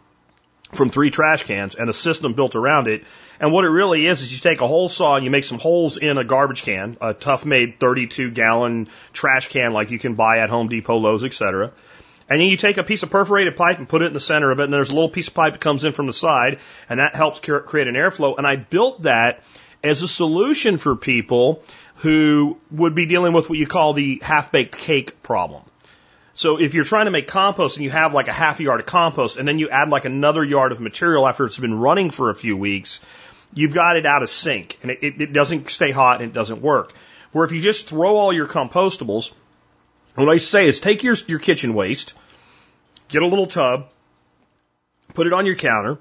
from 0.72 0.90
three 0.90 1.10
trash 1.10 1.44
cans 1.44 1.74
and 1.74 1.88
a 1.88 1.92
system 1.92 2.32
built 2.32 2.54
around 2.54 2.88
it. 2.88 3.04
And 3.38 3.52
what 3.52 3.64
it 3.64 3.68
really 3.68 4.06
is 4.06 4.22
is 4.22 4.32
you 4.32 4.38
take 4.38 4.60
a 4.60 4.66
hole 4.66 4.88
saw 4.88 5.16
and 5.16 5.24
you 5.24 5.30
make 5.30 5.44
some 5.44 5.58
holes 5.58 5.96
in 5.96 6.18
a 6.18 6.24
garbage 6.24 6.62
can, 6.62 6.96
a 7.00 7.14
tough 7.14 7.44
made 7.44 7.78
32 7.78 8.30
gallon 8.30 8.88
trash 9.12 9.48
can 9.48 9.72
like 9.72 9.90
you 9.90 9.98
can 9.98 10.14
buy 10.14 10.38
at 10.38 10.50
Home 10.50 10.68
Depot, 10.68 10.96
Lowe's, 10.96 11.22
etc. 11.22 11.72
And 12.28 12.40
then 12.40 12.48
you 12.48 12.56
take 12.56 12.76
a 12.76 12.82
piece 12.82 13.04
of 13.04 13.10
perforated 13.10 13.56
pipe 13.56 13.78
and 13.78 13.88
put 13.88 14.02
it 14.02 14.06
in 14.06 14.12
the 14.12 14.20
center 14.20 14.50
of 14.50 14.58
it, 14.58 14.64
and 14.64 14.72
there's 14.72 14.90
a 14.90 14.94
little 14.94 15.08
piece 15.08 15.28
of 15.28 15.34
pipe 15.34 15.52
that 15.52 15.60
comes 15.60 15.84
in 15.84 15.92
from 15.92 16.06
the 16.06 16.12
side, 16.12 16.58
and 16.88 16.98
that 16.98 17.14
helps 17.14 17.38
create 17.38 17.86
an 17.86 17.94
airflow. 17.94 18.36
And 18.36 18.46
I 18.46 18.56
built 18.56 19.02
that 19.02 19.44
as 19.84 20.02
a 20.02 20.08
solution 20.08 20.78
for 20.78 20.96
people 20.96 21.62
who 21.96 22.58
would 22.72 22.96
be 22.96 23.06
dealing 23.06 23.32
with 23.32 23.48
what 23.48 23.58
you 23.58 23.66
call 23.66 23.92
the 23.92 24.20
half 24.22 24.50
baked 24.50 24.76
cake 24.76 25.22
problem. 25.22 25.62
So 26.36 26.60
if 26.60 26.74
you're 26.74 26.84
trying 26.84 27.06
to 27.06 27.10
make 27.10 27.28
compost 27.28 27.78
and 27.78 27.84
you 27.84 27.90
have 27.90 28.12
like 28.12 28.28
a 28.28 28.32
half 28.32 28.60
a 28.60 28.62
yard 28.62 28.80
of 28.80 28.84
compost 28.84 29.38
and 29.38 29.48
then 29.48 29.58
you 29.58 29.70
add 29.70 29.88
like 29.88 30.04
another 30.04 30.44
yard 30.44 30.70
of 30.70 30.82
material 30.82 31.26
after 31.26 31.46
it's 31.46 31.58
been 31.58 31.72
running 31.72 32.10
for 32.10 32.28
a 32.28 32.34
few 32.34 32.58
weeks, 32.58 33.00
you've 33.54 33.72
got 33.72 33.96
it 33.96 34.04
out 34.04 34.22
of 34.22 34.28
sync 34.28 34.78
and 34.82 34.90
it, 34.90 34.98
it 35.02 35.32
doesn't 35.32 35.70
stay 35.70 35.92
hot 35.92 36.20
and 36.20 36.30
it 36.30 36.34
doesn't 36.34 36.60
work. 36.60 36.92
Where 37.32 37.46
if 37.46 37.52
you 37.52 37.60
just 37.62 37.88
throw 37.88 38.16
all 38.16 38.34
your 38.34 38.46
compostables, 38.46 39.32
what 40.14 40.28
I 40.28 40.36
say 40.36 40.66
is 40.66 40.78
take 40.78 41.02
your, 41.02 41.16
your 41.26 41.38
kitchen 41.38 41.72
waste, 41.72 42.12
get 43.08 43.22
a 43.22 43.26
little 43.26 43.46
tub, 43.46 43.88
put 45.14 45.26
it 45.26 45.32
on 45.32 45.46
your 45.46 45.56
counter, 45.56 45.98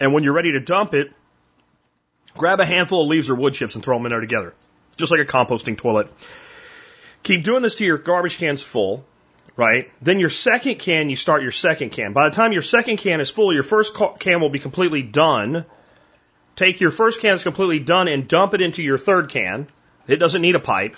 and 0.00 0.12
when 0.12 0.24
you're 0.24 0.32
ready 0.32 0.50
to 0.52 0.60
dump 0.60 0.94
it, 0.94 1.12
grab 2.36 2.58
a 2.58 2.64
handful 2.64 3.02
of 3.02 3.08
leaves 3.08 3.30
or 3.30 3.36
wood 3.36 3.54
chips 3.54 3.76
and 3.76 3.84
throw 3.84 3.96
them 3.96 4.06
in 4.06 4.10
there 4.10 4.20
together. 4.20 4.52
Just 4.96 5.12
like 5.12 5.20
a 5.20 5.24
composting 5.24 5.78
toilet. 5.78 6.08
Keep 7.22 7.44
doing 7.44 7.62
this 7.62 7.76
till 7.76 7.86
your 7.86 7.98
garbage 7.98 8.38
can's 8.38 8.64
full 8.64 9.04
right? 9.56 9.90
Then 10.02 10.18
your 10.18 10.30
second 10.30 10.78
can, 10.78 11.10
you 11.10 11.16
start 11.16 11.42
your 11.42 11.52
second 11.52 11.90
can. 11.90 12.12
By 12.12 12.28
the 12.28 12.34
time 12.34 12.52
your 12.52 12.62
second 12.62 12.98
can 12.98 13.20
is 13.20 13.30
full, 13.30 13.52
your 13.52 13.62
first 13.62 13.94
can 14.18 14.40
will 14.40 14.50
be 14.50 14.58
completely 14.58 15.02
done. 15.02 15.64
Take 16.56 16.80
your 16.80 16.90
first 16.90 17.20
can 17.20 17.32
that's 17.32 17.42
completely 17.42 17.80
done 17.80 18.08
and 18.08 18.28
dump 18.28 18.54
it 18.54 18.60
into 18.60 18.82
your 18.82 18.98
third 18.98 19.30
can. 19.30 19.66
It 20.06 20.16
doesn't 20.16 20.42
need 20.42 20.54
a 20.54 20.60
pipe. 20.60 20.96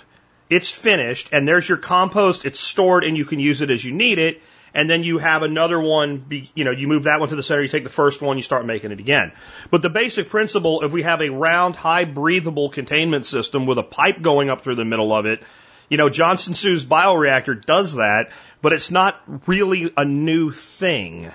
It's 0.49 0.69
finished 0.69 1.29
and 1.31 1.47
there's 1.47 1.67
your 1.67 1.77
compost. 1.77 2.45
It's 2.45 2.59
stored 2.59 3.03
and 3.03 3.17
you 3.17 3.25
can 3.25 3.39
use 3.39 3.61
it 3.61 3.69
as 3.69 3.83
you 3.83 3.93
need 3.93 4.19
it. 4.19 4.41
And 4.73 4.89
then 4.89 5.01
you 5.01 5.17
have 5.17 5.43
another 5.43 5.79
one, 5.79 6.17
be, 6.17 6.51
you 6.53 6.63
know, 6.63 6.71
you 6.71 6.87
move 6.87 7.03
that 7.03 7.19
one 7.19 7.29
to 7.29 7.35
the 7.35 7.41
center, 7.41 7.63
you 7.63 7.67
take 7.67 7.85
the 7.85 7.89
first 7.89 8.21
one, 8.21 8.37
you 8.37 8.43
start 8.43 8.65
making 8.65 8.91
it 8.91 8.99
again. 8.99 9.31
But 9.71 9.81
the 9.81 9.89
basic 9.89 10.29
principle, 10.29 10.83
if 10.83 10.93
we 10.93 11.03
have 11.03 11.21
a 11.21 11.29
round, 11.29 11.75
high 11.75 12.05
breathable 12.05 12.69
containment 12.69 13.25
system 13.25 13.65
with 13.65 13.79
a 13.79 13.83
pipe 13.83 14.21
going 14.21 14.49
up 14.49 14.61
through 14.61 14.75
the 14.75 14.85
middle 14.85 15.13
of 15.13 15.25
it, 15.25 15.41
you 15.89 15.97
know, 15.97 16.09
Johnson 16.09 16.53
Su's 16.53 16.85
bioreactor 16.85 17.63
does 17.63 17.95
that, 17.95 18.31
but 18.61 18.73
it's 18.73 18.91
not 18.91 19.21
really 19.47 19.91
a 19.95 20.05
new 20.05 20.51
thing. 20.51 21.31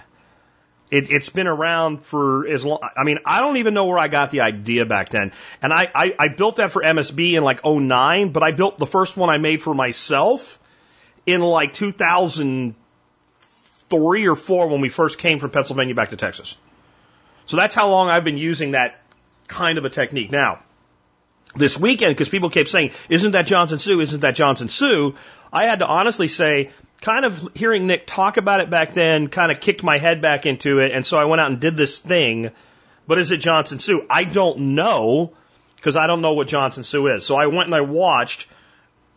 It, 0.91 1.09
has 1.09 1.31
been 1.31 1.47
around 1.47 2.05
for 2.05 2.47
as 2.47 2.67
long. 2.67 2.81
I 2.97 3.05
mean, 3.05 3.21
I 3.25 3.41
don't 3.41 3.57
even 3.57 3.73
know 3.73 3.87
where 3.87 3.99
I 3.99 4.09
got 4.09 4.31
the 4.31 4.43
idea 4.43 4.85
back 4.85 5.09
then. 5.09 5.33
And 5.63 5.73
I, 5.73 5.91
I, 5.95 6.15
I 6.19 6.29
built 6.29 6.57
that 6.57 6.71
for 6.71 6.83
MSB 6.83 7.33
in 7.33 7.43
like 7.43 7.65
09, 7.65 8.33
but 8.33 8.43
I 8.43 8.51
built 8.51 8.77
the 8.77 8.87
first 8.87 9.17
one 9.17 9.31
I 9.31 9.39
made 9.39 9.63
for 9.63 9.75
myself 9.75 10.59
in 11.25 11.41
like 11.41 11.73
2003 11.73 14.27
or 14.27 14.37
4 14.37 14.69
when 14.69 14.83
we 14.83 14.91
first 14.91 15.19
came 15.19 15.39
from 15.39 15.51
Pennsylvania 15.51 15.95
back 15.95 16.11
to 16.11 16.17
Texas. 16.17 16.59
So 17.47 17.57
that's 17.57 17.75
how 17.75 17.89
long 17.89 18.09
I've 18.09 18.25
been 18.25 18.37
using 18.37 18.73
that 18.73 19.01
kind 19.49 19.79
of 19.79 19.87
a 19.87 19.91
technique. 19.91 20.31
Now, 20.31 20.61
this 21.55 21.79
weekend, 21.79 22.15
because 22.15 22.29
people 22.29 22.51
kept 22.51 22.69
saying, 22.69 22.91
isn't 23.09 23.33
that 23.33 23.47
Johnson 23.47 23.79
Su? 23.79 24.01
Isn't 24.01 24.21
that 24.21 24.35
Johnson 24.35 24.69
Su? 24.69 25.15
I 25.53 25.65
had 25.65 25.81
to 25.81 25.87
honestly 25.87 26.29
say, 26.29 26.71
kind 27.03 27.25
of 27.25 27.51
hearing 27.55 27.87
Nick 27.87 28.07
talk 28.07 28.37
about 28.37 28.61
it 28.61 28.71
back 28.71 28.95
then 28.95 29.29
kind 29.29 29.53
of 29.53 29.61
kicked 29.61 29.83
my 29.83 29.99
head 29.99 30.23
back 30.23 30.47
into 30.47 30.79
it. 30.79 30.93
And 30.93 31.05
so 31.05 31.19
I 31.19 31.27
went 31.27 31.41
out 31.41 31.51
and 31.51 31.61
did 31.61 31.77
this 31.77 31.99
thing. 31.99 32.51
But 33.07 33.19
is 33.19 33.33
it 33.33 33.39
Johnson 33.39 33.81
Su? 33.81 34.07
I 34.09 34.25
don't 34.25 34.75
know 34.75 35.33
because 35.77 35.97
I 35.97 36.07
don't 36.07 36.21
know 36.21 36.33
what 36.33 36.47
Johnson 36.47 36.85
Su 36.85 37.09
is. 37.09 37.27
So 37.27 37.35
I 37.35 37.47
went 37.47 37.67
and 37.67 37.75
I 37.75 37.81
watched 37.81 38.47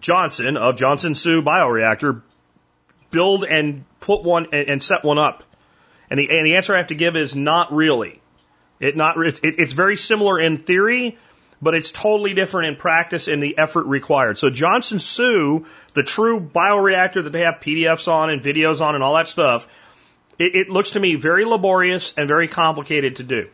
Johnson 0.02 0.58
of 0.58 0.76
Johnson 0.76 1.14
Su 1.16 1.44
bioreactor 1.44 2.22
build 3.12 3.46
and 3.46 3.86
put 4.00 4.24
one 4.24 4.48
and, 4.52 4.70
and 4.70 4.84
set 4.84 5.04
one 5.04 5.20
up. 5.20 5.44
And 6.10 6.20
the, 6.20 6.28
and 6.30 6.46
the 6.46 6.56
answer 6.56 6.74
I 6.74 6.78
have 6.78 6.88
to 6.88 6.96
give 6.96 7.16
is 7.16 7.36
not 7.36 7.72
really. 7.72 8.20
It 8.80 8.98
not 8.98 9.18
it, 9.18 9.40
it's 9.44 9.74
very 9.74 9.96
similar 9.96 10.40
in 10.40 10.58
theory, 10.58 11.18
but 11.62 11.74
it's 11.76 11.92
totally 11.92 12.34
different 12.34 12.70
in 12.70 12.76
practice 12.76 13.28
and 13.28 13.42
the 13.42 13.58
effort 13.58 13.86
required. 13.86 14.38
So 14.38 14.50
Johnson 14.50 15.00
Su, 15.00 15.66
the 15.94 16.04
true 16.04 16.40
bioreactor 16.40 17.24
that 17.24 17.32
they 17.32 17.42
have 17.42 17.56
PDFs 17.56 18.08
on 18.08 18.30
and 18.30 18.42
videos 18.42 18.82
on 18.82 18.96
and 18.96 19.04
all 19.04 19.16
that 19.16 19.28
stuff, 19.28 19.68
it, 20.38 20.56
it 20.56 20.70
looks 20.70 20.92
to 20.92 21.00
me 21.00 21.16
very 21.16 21.46
laborious 21.46 22.14
and 22.18 22.28
very 22.28 22.48
complicated 22.48 23.18
to 23.18 23.24
do. 23.24 23.50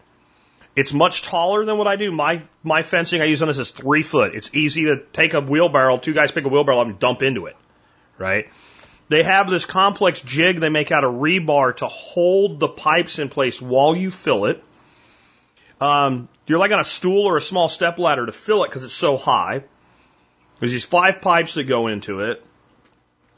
It's 0.76 0.94
much 0.94 1.22
taller 1.22 1.66
than 1.66 1.78
what 1.78 1.88
I 1.88 1.98
do. 1.98 2.12
My 2.12 2.42
my 2.64 2.82
fencing 2.82 3.22
I 3.22 3.26
use 3.26 3.42
on 3.42 3.50
this 3.50 3.58
is 3.58 3.72
three 3.72 4.04
foot. 4.04 4.34
It's 4.34 4.54
easy 4.54 4.86
to 4.86 4.98
take 5.12 5.34
a 5.34 5.42
wheelbarrow, 5.42 5.98
two 5.98 6.14
guys 6.14 6.32
pick 6.32 6.46
a 6.46 6.50
wheelbarrow 6.50 6.80
up 6.80 6.88
and 6.88 6.98
dump 6.98 7.24
into 7.24 7.48
it. 7.48 7.58
Right? 8.18 8.48
They 9.10 9.24
have 9.24 9.50
this 9.50 9.66
complex 9.66 10.22
jig 10.22 10.62
they 10.62 10.70
make 10.70 10.92
out 10.92 11.04
of 11.04 11.16
rebar 11.16 11.76
to 11.78 11.88
hold 11.88 12.62
the 12.62 12.70
pipes 12.70 13.20
in 13.20 13.28
place 13.28 13.62
while 13.62 13.94
you 13.94 14.10
fill 14.10 14.46
it. 14.46 14.64
Um, 15.82 16.30
you're 16.46 16.60
like 16.60 16.72
on 16.72 16.80
a 16.80 16.86
stool 16.86 17.26
or 17.26 17.38
a 17.38 17.42
small 17.42 17.68
step 17.68 17.98
ladder 17.98 18.28
to 18.28 18.32
fill 18.32 18.64
it 18.64 18.70
because 18.70 18.84
it's 18.84 18.94
so 18.94 19.18
high. 19.18 19.64
There's 20.60 20.72
these 20.72 20.86
five 20.86 21.22
pipes 21.22 21.56
that 21.56 21.64
go 21.64 21.88
into 21.88 22.20
it. 22.20 22.46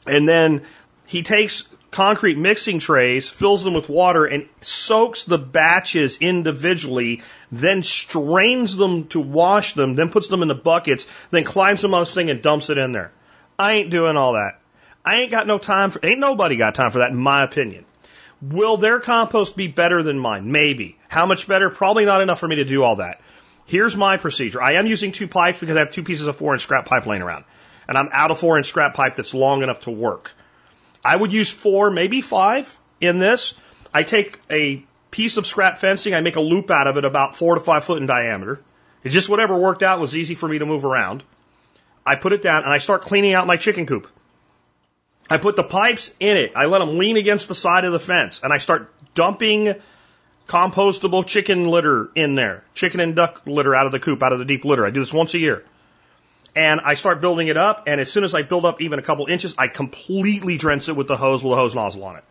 And 0.06 0.28
then 0.28 0.62
he 1.06 1.22
takes 1.22 1.66
concrete 1.90 2.36
mixing 2.36 2.80
trays, 2.80 3.28
fills 3.28 3.64
them 3.64 3.72
with 3.72 3.88
water, 3.88 4.26
and 4.26 4.46
soaks 4.60 5.24
the 5.24 5.38
batches 5.38 6.18
individually, 6.18 7.22
then 7.50 7.82
strains 7.82 8.76
them 8.76 9.06
to 9.06 9.20
wash 9.20 9.72
them, 9.72 9.94
then 9.94 10.10
puts 10.10 10.28
them 10.28 10.42
in 10.42 10.48
the 10.48 10.54
buckets, 10.54 11.06
then 11.30 11.44
climbs 11.44 11.80
them 11.80 11.94
on 11.94 12.02
this 12.02 12.12
thing 12.12 12.28
and 12.28 12.42
dumps 12.42 12.68
it 12.68 12.76
in 12.76 12.92
there. 12.92 13.12
I 13.58 13.74
ain't 13.74 13.90
doing 13.90 14.16
all 14.16 14.34
that. 14.34 14.60
I 15.04 15.22
ain't 15.22 15.30
got 15.30 15.46
no 15.46 15.58
time 15.58 15.90
for, 15.90 16.04
ain't 16.04 16.18
nobody 16.18 16.56
got 16.56 16.74
time 16.74 16.90
for 16.90 16.98
that 16.98 17.10
in 17.10 17.16
my 17.16 17.42
opinion. 17.44 17.86
Will 18.50 18.76
their 18.76 19.00
compost 19.00 19.56
be 19.56 19.68
better 19.68 20.02
than 20.02 20.18
mine? 20.18 20.52
Maybe. 20.52 20.98
How 21.08 21.24
much 21.24 21.48
better? 21.48 21.70
Probably 21.70 22.04
not 22.04 22.20
enough 22.20 22.40
for 22.40 22.48
me 22.48 22.56
to 22.56 22.64
do 22.64 22.82
all 22.82 22.96
that. 22.96 23.20
Here's 23.66 23.96
my 23.96 24.18
procedure. 24.18 24.60
I 24.60 24.74
am 24.74 24.86
using 24.86 25.12
two 25.12 25.28
pipes 25.28 25.58
because 25.58 25.76
I 25.76 25.80
have 25.80 25.92
two 25.92 26.02
pieces 26.02 26.26
of 26.26 26.36
four 26.36 26.52
inch 26.52 26.62
scrap 26.62 26.84
pipe 26.84 27.06
laying 27.06 27.22
around. 27.22 27.44
And 27.88 27.96
I'm 27.96 28.10
out 28.12 28.30
of 28.30 28.38
four 28.38 28.58
inch 28.58 28.66
scrap 28.66 28.94
pipe 28.94 29.16
that's 29.16 29.32
long 29.32 29.62
enough 29.62 29.80
to 29.80 29.90
work. 29.90 30.32
I 31.02 31.16
would 31.16 31.32
use 31.32 31.50
four, 31.50 31.90
maybe 31.90 32.20
five 32.20 32.76
in 33.00 33.18
this. 33.18 33.54
I 33.94 34.02
take 34.02 34.38
a 34.50 34.84
piece 35.10 35.36
of 35.36 35.46
scrap 35.46 35.78
fencing, 35.78 36.12
I 36.12 36.20
make 36.20 36.36
a 36.36 36.40
loop 36.40 36.70
out 36.70 36.86
of 36.86 36.96
it 36.96 37.04
about 37.04 37.36
four 37.36 37.54
to 37.54 37.60
five 37.60 37.84
foot 37.84 38.00
in 38.00 38.06
diameter. 38.06 38.60
It's 39.04 39.14
just 39.14 39.28
whatever 39.28 39.56
worked 39.56 39.82
out 39.82 40.00
was 40.00 40.16
easy 40.16 40.34
for 40.34 40.48
me 40.48 40.58
to 40.58 40.66
move 40.66 40.84
around. 40.84 41.22
I 42.04 42.16
put 42.16 42.32
it 42.32 42.42
down 42.42 42.64
and 42.64 42.72
I 42.72 42.78
start 42.78 43.02
cleaning 43.02 43.32
out 43.32 43.46
my 43.46 43.56
chicken 43.56 43.86
coop. 43.86 44.08
I 45.30 45.38
put 45.38 45.56
the 45.56 45.64
pipes 45.64 46.10
in 46.20 46.36
it. 46.36 46.52
I 46.54 46.66
let 46.66 46.78
them 46.80 46.98
lean 46.98 47.16
against 47.16 47.48
the 47.48 47.54
side 47.54 47.84
of 47.84 47.92
the 47.92 48.00
fence 48.00 48.40
and 48.42 48.52
I 48.52 48.58
start 48.58 48.92
dumping 49.14 49.74
compostable 50.46 51.26
chicken 51.26 51.68
litter 51.68 52.10
in 52.14 52.34
there, 52.34 52.64
chicken 52.74 53.00
and 53.00 53.16
duck 53.16 53.42
litter 53.46 53.74
out 53.74 53.86
of 53.86 53.92
the 53.92 54.00
coop, 54.00 54.22
out 54.22 54.32
of 54.32 54.38
the 54.38 54.44
deep 54.44 54.64
litter. 54.64 54.84
I 54.84 54.90
do 54.90 55.00
this 55.00 55.12
once 55.12 55.34
a 55.34 55.38
year. 55.38 55.64
And 56.56 56.80
I 56.80 56.94
start 56.94 57.20
building 57.20 57.48
it 57.48 57.56
up, 57.56 57.84
and 57.88 58.00
as 58.00 58.12
soon 58.12 58.22
as 58.22 58.32
I 58.32 58.42
build 58.42 58.64
up 58.64 58.80
even 58.80 59.00
a 59.00 59.02
couple 59.02 59.26
inches, 59.26 59.56
I 59.58 59.66
completely 59.66 60.56
drench 60.56 60.88
it 60.88 60.92
with 60.92 61.08
the 61.08 61.16
hose 61.16 61.42
with 61.42 61.52
a 61.52 61.56
hose 61.56 61.74
nozzle 61.74 62.04
on 62.04 62.16
it. 62.16 62.24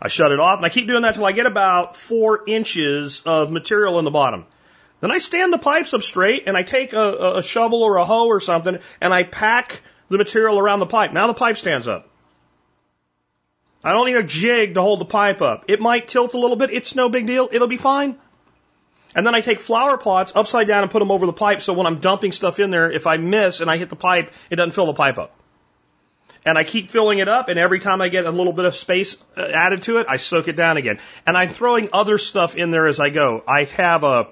I 0.00 0.08
shut 0.08 0.32
it 0.32 0.40
off, 0.40 0.58
and 0.58 0.64
I 0.64 0.70
keep 0.70 0.86
doing 0.86 1.02
that 1.02 1.16
till 1.16 1.26
I 1.26 1.32
get 1.32 1.44
about 1.44 1.94
four 1.94 2.44
inches 2.46 3.20
of 3.26 3.52
material 3.52 3.98
in 3.98 4.06
the 4.06 4.10
bottom. 4.10 4.46
Then 5.00 5.10
I 5.10 5.18
stand 5.18 5.52
the 5.52 5.58
pipes 5.58 5.92
up 5.92 6.02
straight, 6.02 6.44
and 6.46 6.56
I 6.56 6.62
take 6.62 6.94
a, 6.94 7.34
a 7.36 7.42
shovel 7.42 7.82
or 7.82 7.96
a 7.96 8.06
hoe 8.06 8.28
or 8.28 8.40
something, 8.40 8.78
and 9.02 9.12
I 9.12 9.24
pack 9.24 9.82
the 10.08 10.16
material 10.16 10.58
around 10.58 10.80
the 10.80 10.86
pipe. 10.86 11.12
Now 11.12 11.26
the 11.26 11.34
pipe 11.34 11.58
stands 11.58 11.86
up. 11.86 12.08
I 13.84 13.92
don't 13.92 14.06
need 14.06 14.16
a 14.16 14.22
jig 14.22 14.74
to 14.74 14.82
hold 14.82 15.00
the 15.00 15.04
pipe 15.04 15.42
up. 15.42 15.64
It 15.68 15.80
might 15.80 16.08
tilt 16.08 16.34
a 16.34 16.38
little 16.38 16.56
bit. 16.56 16.70
It's 16.70 16.94
no 16.94 17.08
big 17.08 17.26
deal. 17.26 17.48
It'll 17.50 17.68
be 17.68 17.76
fine. 17.76 18.16
And 19.14 19.26
then 19.26 19.34
I 19.34 19.40
take 19.40 19.60
flower 19.60 19.98
pots 19.98 20.32
upside 20.34 20.66
down 20.66 20.82
and 20.82 20.90
put 20.90 21.00
them 21.00 21.10
over 21.10 21.26
the 21.26 21.32
pipe 21.32 21.60
so 21.60 21.72
when 21.72 21.86
I'm 21.86 21.98
dumping 21.98 22.32
stuff 22.32 22.60
in 22.60 22.70
there, 22.70 22.90
if 22.90 23.06
I 23.06 23.16
miss 23.18 23.60
and 23.60 23.70
I 23.70 23.76
hit 23.76 23.90
the 23.90 23.96
pipe, 23.96 24.32
it 24.50 24.56
doesn't 24.56 24.72
fill 24.72 24.86
the 24.86 24.94
pipe 24.94 25.18
up. 25.18 25.34
And 26.44 26.58
I 26.58 26.64
keep 26.64 26.90
filling 26.90 27.20
it 27.20 27.28
up, 27.28 27.48
and 27.48 27.56
every 27.56 27.78
time 27.78 28.02
I 28.02 28.08
get 28.08 28.24
a 28.24 28.30
little 28.30 28.52
bit 28.52 28.64
of 28.64 28.74
space 28.74 29.16
uh, 29.36 29.42
added 29.42 29.82
to 29.82 29.98
it, 29.98 30.06
I 30.08 30.16
soak 30.16 30.48
it 30.48 30.56
down 30.56 30.76
again. 30.76 30.98
And 31.24 31.36
I'm 31.36 31.50
throwing 31.50 31.90
other 31.92 32.18
stuff 32.18 32.56
in 32.56 32.72
there 32.72 32.88
as 32.88 32.98
I 32.98 33.10
go. 33.10 33.44
I 33.46 33.64
have 33.76 34.02
a, 34.02 34.26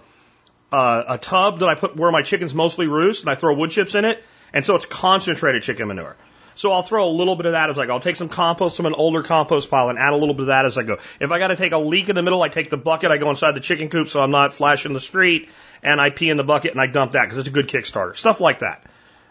a, 0.73 1.05
a 1.09 1.19
tub 1.19 1.61
that 1.61 1.69
I 1.69 1.77
put 1.77 1.95
where 1.95 2.11
my 2.11 2.23
chickens 2.23 2.53
mostly 2.53 2.89
roost, 2.89 3.23
and 3.23 3.31
I 3.31 3.37
throw 3.37 3.55
wood 3.55 3.71
chips 3.71 3.95
in 3.95 4.05
it, 4.05 4.25
and 4.53 4.67
so 4.67 4.75
it's 4.75 4.87
concentrated 4.87 5.63
chicken 5.63 5.87
manure. 5.87 6.17
So 6.61 6.73
I'll 6.73 6.83
throw 6.83 7.09
a 7.09 7.09
little 7.09 7.37
bit 7.37 7.47
of 7.47 7.53
that 7.53 7.71
as 7.71 7.79
I 7.79 7.87
go. 7.87 7.95
I'll 7.95 8.01
take 8.01 8.17
some 8.17 8.29
compost 8.29 8.77
from 8.77 8.85
an 8.85 8.93
older 8.93 9.23
compost 9.23 9.71
pile 9.71 9.89
and 9.89 9.99
add 9.99 10.13
a 10.13 10.17
little 10.17 10.35
bit 10.35 10.43
of 10.43 10.47
that 10.49 10.67
as 10.67 10.77
I 10.77 10.83
go. 10.83 10.99
If 11.19 11.33
I 11.33 11.39
got 11.39 11.47
to 11.47 11.57
take 11.57 11.73
a 11.73 11.79
leak 11.79 12.11
in 12.11 12.17
the 12.17 12.23
middle, 12.23 12.43
I 12.43 12.51
take 12.51 12.69
the 12.69 12.77
bucket, 12.77 13.11
I 13.11 13.17
go 13.17 13.31
inside 13.31 13.53
the 13.53 13.61
chicken 13.61 13.89
coop 13.89 14.09
so 14.09 14.21
I'm 14.21 14.31
not 14.31 14.53
flashing 14.53 14.93
the 14.93 15.01
street, 15.01 15.49
and 15.83 15.99
I 15.99 16.11
pee 16.11 16.29
in 16.29 16.37
the 16.37 16.45
bucket 16.45 16.73
and 16.73 16.81
I 16.83 16.87
dump 16.87 17.13
that 17.13 17.23
because 17.23 17.39
it's 17.39 17.49
a 17.49 17.51
good 17.51 17.69
Kickstarter. 17.69 18.15
Stuff 18.15 18.43
like 18.43 18.59
that. 18.59 18.85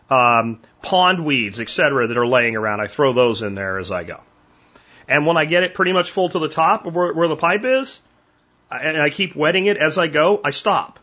Um, 0.09 0.59
pond 0.81 1.23
weeds, 1.23 1.59
etc., 1.59 2.07
that 2.07 2.17
are 2.17 2.25
laying 2.25 2.55
around, 2.55 2.81
I 2.81 2.87
throw 2.87 3.13
those 3.13 3.43
in 3.43 3.53
there 3.53 3.77
as 3.77 3.91
I 3.91 4.05
go. 4.05 4.21
And 5.07 5.27
when 5.27 5.37
I 5.37 5.45
get 5.45 5.61
it 5.61 5.75
pretty 5.75 5.93
much 5.93 6.09
full 6.09 6.29
to 6.29 6.39
the 6.39 6.49
top 6.49 6.87
of 6.87 6.95
where, 6.95 7.13
where 7.13 7.27
the 7.27 7.35
pipe 7.35 7.63
is, 7.63 7.99
and 8.71 8.99
I 8.99 9.11
keep 9.11 9.35
wetting 9.35 9.67
it 9.67 9.77
as 9.77 9.99
I 9.99 10.07
go, 10.07 10.41
I 10.43 10.49
stop 10.49 10.97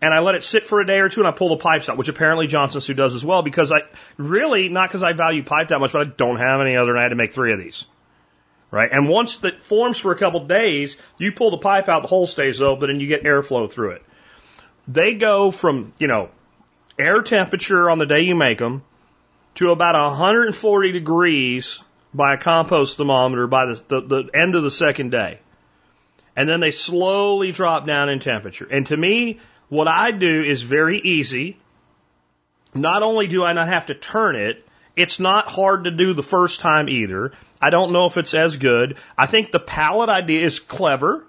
and 0.00 0.12
I 0.12 0.20
let 0.20 0.34
it 0.34 0.42
sit 0.42 0.66
for 0.66 0.80
a 0.80 0.86
day 0.86 0.98
or 0.98 1.08
two 1.08 1.20
and 1.20 1.28
I 1.28 1.30
pull 1.30 1.50
the 1.50 1.56
pipes 1.56 1.88
out, 1.88 1.96
which 1.96 2.08
apparently 2.08 2.46
Johnson 2.46 2.80
Su 2.80 2.94
does 2.94 3.14
as 3.14 3.24
well 3.24 3.42
because 3.42 3.72
I 3.72 3.82
really, 4.16 4.68
not 4.68 4.88
because 4.88 5.02
I 5.02 5.12
value 5.12 5.42
pipe 5.42 5.68
that 5.68 5.80
much, 5.80 5.92
but 5.92 6.06
I 6.06 6.10
don't 6.10 6.36
have 6.36 6.60
any 6.60 6.76
other 6.76 6.90
and 6.90 6.98
I 6.98 7.02
had 7.02 7.08
to 7.08 7.14
make 7.14 7.32
three 7.32 7.52
of 7.52 7.58
these. 7.58 7.86
Right? 8.70 8.90
And 8.90 9.08
once 9.08 9.42
it 9.44 9.62
forms 9.62 9.98
for 9.98 10.12
a 10.12 10.16
couple 10.16 10.46
days, 10.46 10.98
you 11.16 11.32
pull 11.32 11.50
the 11.50 11.58
pipe 11.58 11.88
out, 11.88 12.02
the 12.02 12.08
hole 12.08 12.26
stays 12.26 12.60
open 12.60 12.90
and 12.90 13.00
you 13.00 13.06
get 13.06 13.22
airflow 13.22 13.70
through 13.70 13.92
it. 13.92 14.02
They 14.88 15.14
go 15.14 15.50
from, 15.50 15.92
you 15.98 16.08
know, 16.08 16.28
air 16.98 17.22
temperature 17.22 17.88
on 17.88 17.98
the 17.98 18.06
day 18.06 18.22
you 18.22 18.34
make 18.34 18.58
them 18.58 18.82
to 19.56 19.70
about 19.70 19.94
140 19.94 20.92
degrees 20.92 21.82
by 22.12 22.34
a 22.34 22.38
compost 22.38 22.96
thermometer 22.96 23.46
by 23.46 23.66
the, 23.66 23.82
the, 23.88 24.00
the 24.00 24.30
end 24.34 24.54
of 24.54 24.62
the 24.62 24.70
second 24.70 25.10
day. 25.10 25.38
And 26.36 26.48
then 26.48 26.60
they 26.60 26.72
slowly 26.72 27.52
drop 27.52 27.86
down 27.86 28.08
in 28.08 28.18
temperature. 28.18 28.66
And 28.68 28.86
to 28.88 28.96
me, 28.96 29.38
what 29.68 29.88
I 29.88 30.10
do 30.10 30.42
is 30.42 30.62
very 30.62 30.98
easy. 30.98 31.56
Not 32.74 33.02
only 33.02 33.26
do 33.26 33.44
I 33.44 33.52
not 33.52 33.68
have 33.68 33.86
to 33.86 33.94
turn 33.94 34.36
it, 34.36 34.64
it's 34.96 35.18
not 35.18 35.48
hard 35.48 35.84
to 35.84 35.90
do 35.90 36.12
the 36.14 36.22
first 36.22 36.60
time 36.60 36.88
either. 36.88 37.32
I 37.60 37.70
don't 37.70 37.92
know 37.92 38.06
if 38.06 38.16
it's 38.16 38.34
as 38.34 38.56
good. 38.56 38.96
I 39.16 39.26
think 39.26 39.50
the 39.50 39.60
pallet 39.60 40.08
idea 40.08 40.44
is 40.44 40.60
clever. 40.60 41.24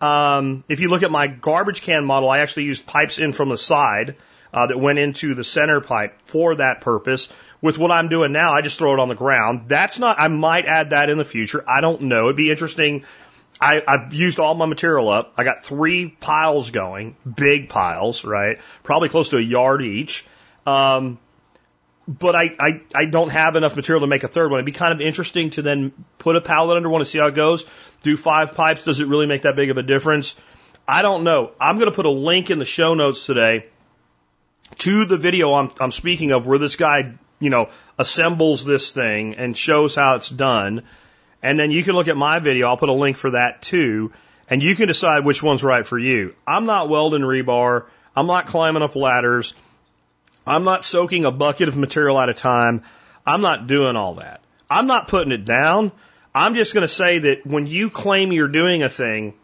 Um, 0.00 0.64
if 0.68 0.80
you 0.80 0.88
look 0.88 1.02
at 1.02 1.10
my 1.10 1.26
garbage 1.26 1.82
can 1.82 2.04
model, 2.04 2.28
I 2.28 2.38
actually 2.38 2.64
used 2.64 2.86
pipes 2.86 3.18
in 3.18 3.32
from 3.32 3.48
the 3.48 3.58
side 3.58 4.16
uh, 4.52 4.66
that 4.66 4.78
went 4.78 4.98
into 4.98 5.34
the 5.34 5.44
center 5.44 5.80
pipe 5.80 6.18
for 6.26 6.56
that 6.56 6.80
purpose. 6.80 7.28
With 7.60 7.78
what 7.78 7.92
I'm 7.92 8.08
doing 8.08 8.32
now, 8.32 8.52
I 8.52 8.60
just 8.60 8.78
throw 8.78 8.92
it 8.92 8.98
on 8.98 9.08
the 9.08 9.14
ground. 9.14 9.68
That's 9.68 10.00
not, 10.00 10.18
I 10.18 10.26
might 10.26 10.66
add 10.66 10.90
that 10.90 11.08
in 11.08 11.18
the 11.18 11.24
future. 11.24 11.64
I 11.68 11.80
don't 11.80 12.02
know. 12.02 12.24
It'd 12.24 12.36
be 12.36 12.50
interesting 12.50 13.04
I, 13.62 13.82
I've 13.86 14.12
used 14.12 14.40
all 14.40 14.54
my 14.54 14.66
material 14.66 15.08
up. 15.08 15.34
I 15.36 15.44
got 15.44 15.64
three 15.64 16.08
piles 16.08 16.70
going, 16.70 17.16
big 17.36 17.68
piles, 17.68 18.24
right? 18.24 18.58
Probably 18.82 19.08
close 19.08 19.28
to 19.28 19.36
a 19.36 19.40
yard 19.40 19.82
each. 19.82 20.26
Um, 20.66 21.18
but 22.08 22.34
I, 22.34 22.56
I, 22.58 22.80
I 22.92 23.04
don't 23.04 23.30
have 23.30 23.54
enough 23.54 23.76
material 23.76 24.00
to 24.00 24.08
make 24.08 24.24
a 24.24 24.28
third 24.28 24.50
one. 24.50 24.58
It'd 24.58 24.66
be 24.66 24.72
kind 24.72 24.92
of 24.92 25.00
interesting 25.00 25.50
to 25.50 25.62
then 25.62 25.92
put 26.18 26.34
a 26.34 26.40
pallet 26.40 26.76
under 26.76 26.88
one 26.88 27.00
and 27.00 27.08
see 27.08 27.18
how 27.18 27.28
it 27.28 27.36
goes. 27.36 27.64
Do 28.02 28.16
five 28.16 28.54
pipes. 28.54 28.84
Does 28.84 28.98
it 28.98 29.06
really 29.06 29.26
make 29.26 29.42
that 29.42 29.54
big 29.54 29.70
of 29.70 29.78
a 29.78 29.82
difference? 29.84 30.34
I 30.86 31.02
don't 31.02 31.22
know. 31.22 31.52
I'm 31.60 31.76
going 31.76 31.90
to 31.90 31.94
put 31.94 32.06
a 32.06 32.10
link 32.10 32.50
in 32.50 32.58
the 32.58 32.64
show 32.64 32.94
notes 32.94 33.26
today 33.26 33.66
to 34.78 35.04
the 35.04 35.16
video 35.16 35.54
I'm, 35.54 35.70
I'm 35.78 35.92
speaking 35.92 36.32
of 36.32 36.48
where 36.48 36.58
this 36.58 36.74
guy, 36.74 37.12
you 37.38 37.50
know, 37.50 37.68
assembles 37.96 38.64
this 38.64 38.90
thing 38.90 39.36
and 39.36 39.56
shows 39.56 39.94
how 39.94 40.16
it's 40.16 40.30
done. 40.30 40.82
And 41.42 41.58
then 41.58 41.70
you 41.70 41.82
can 41.82 41.94
look 41.94 42.08
at 42.08 42.16
my 42.16 42.38
video. 42.38 42.68
I'll 42.68 42.76
put 42.76 42.88
a 42.88 42.94
link 42.94 43.16
for 43.16 43.30
that 43.32 43.62
too. 43.62 44.12
And 44.48 44.62
you 44.62 44.76
can 44.76 44.86
decide 44.86 45.24
which 45.24 45.42
one's 45.42 45.64
right 45.64 45.86
for 45.86 45.98
you. 45.98 46.34
I'm 46.46 46.66
not 46.66 46.88
welding 46.88 47.22
rebar. 47.22 47.86
I'm 48.14 48.26
not 48.26 48.46
climbing 48.46 48.82
up 48.82 48.94
ladders. 48.94 49.54
I'm 50.46 50.64
not 50.64 50.84
soaking 50.84 51.24
a 51.24 51.30
bucket 51.30 51.68
of 51.68 51.76
material 51.76 52.18
at 52.20 52.28
a 52.28 52.34
time. 52.34 52.82
I'm 53.26 53.40
not 53.40 53.66
doing 53.66 53.96
all 53.96 54.14
that. 54.14 54.40
I'm 54.68 54.86
not 54.86 55.08
putting 55.08 55.32
it 55.32 55.44
down. 55.44 55.92
I'm 56.34 56.54
just 56.54 56.74
going 56.74 56.82
to 56.82 56.88
say 56.88 57.20
that 57.20 57.46
when 57.46 57.66
you 57.66 57.90
claim 57.90 58.32
you're 58.32 58.48
doing 58.48 58.82
a 58.82 58.88
thing, 58.88 59.34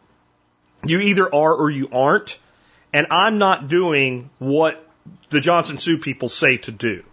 you 0.84 1.00
either 1.00 1.32
are 1.32 1.54
or 1.54 1.70
you 1.70 1.88
aren't. 1.92 2.38
And 2.92 3.06
I'm 3.10 3.38
not 3.38 3.68
doing 3.68 4.30
what 4.38 4.84
the 5.30 5.40
Johnson 5.40 5.78
Su 5.78 5.98
people 5.98 6.28
say 6.28 6.56
to 6.58 6.72
do. 6.72 7.04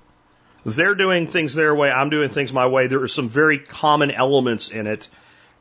They're 0.66 0.96
doing 0.96 1.28
things 1.28 1.54
their 1.54 1.76
way. 1.76 1.90
I'm 1.90 2.10
doing 2.10 2.30
things 2.30 2.52
my 2.52 2.66
way. 2.66 2.88
There 2.88 3.04
are 3.04 3.08
some 3.08 3.30
very 3.30 3.60
common 3.60 4.10
elements 4.10 4.70
in 4.70 4.88
it. 4.88 5.08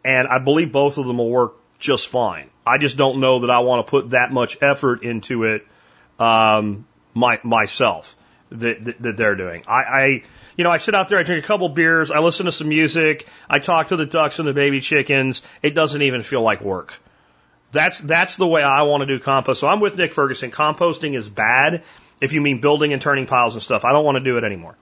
And 0.05 0.27
I 0.27 0.39
believe 0.39 0.73
both 0.73 0.99
of 0.99 1.07
them 1.07 1.19
will 1.19 1.31
work 1.31 1.55
just 1.79 2.09
fine. 2.09 2.49
I 2.67 2.79
just 2.79 2.97
don't 2.97 3.21
know 3.21 3.41
that 3.41 3.51
I 3.51 3.61
want 3.61 3.87
to 3.87 3.91
put 3.91 4.11
that 4.11 4.33
much 4.33 4.57
effort 4.63 5.03
into 5.03 5.45
it 5.45 5.67
um, 6.19 6.87
my, 7.13 7.39
myself 7.43 8.17
that, 8.51 8.85
that, 8.85 9.03
that 9.03 9.17
they're 9.17 9.35
doing. 9.35 9.65
I, 9.67 9.83
I, 9.83 10.23
you 10.57 10.65
know, 10.65 10.71
I 10.71 10.79
sit 10.79 10.95
out 10.95 11.09
there, 11.09 11.19
I 11.19 11.23
drink 11.23 11.45
a 11.45 11.47
couple 11.47 11.69
beers, 11.69 12.11
I 12.11 12.21
listen 12.21 12.47
to 12.47 12.53
some 12.53 12.69
music, 12.69 13.27
I 13.49 13.59
talk 13.59 13.89
to 13.89 13.97
the 13.97 14.07
ducks 14.07 14.39
and 14.39 14.49
the 14.49 14.55
baby 14.55 14.81
chickens. 14.81 15.43
It 15.63 15.75
doesn't 15.75 16.01
even 16.01 16.23
feel 16.23 16.43
like 16.43 16.63
work. 16.63 16.99
That's 17.73 17.99
that's 17.99 18.37
the 18.37 18.47
way 18.47 18.63
I 18.63 18.83
want 18.83 19.03
to 19.03 19.07
do 19.07 19.19
compost. 19.23 19.61
So 19.61 19.67
I'm 19.67 19.81
with 19.81 19.99
Nick 19.99 20.13
Ferguson. 20.13 20.53
Composting 20.53 21.17
is 21.17 21.29
bad 21.29 21.83
if 22.21 22.33
you 22.33 22.41
mean 22.41 22.61
building 22.61 22.93
and 22.93 23.03
turning 23.03 23.27
piles 23.27 23.55
and 23.55 23.63
stuff. 23.63 23.85
I 23.85 23.93
don't 23.93 24.05
want 24.05 24.17
to 24.17 24.23
do 24.23 24.39
it 24.39 24.45
anymore. 24.45 24.77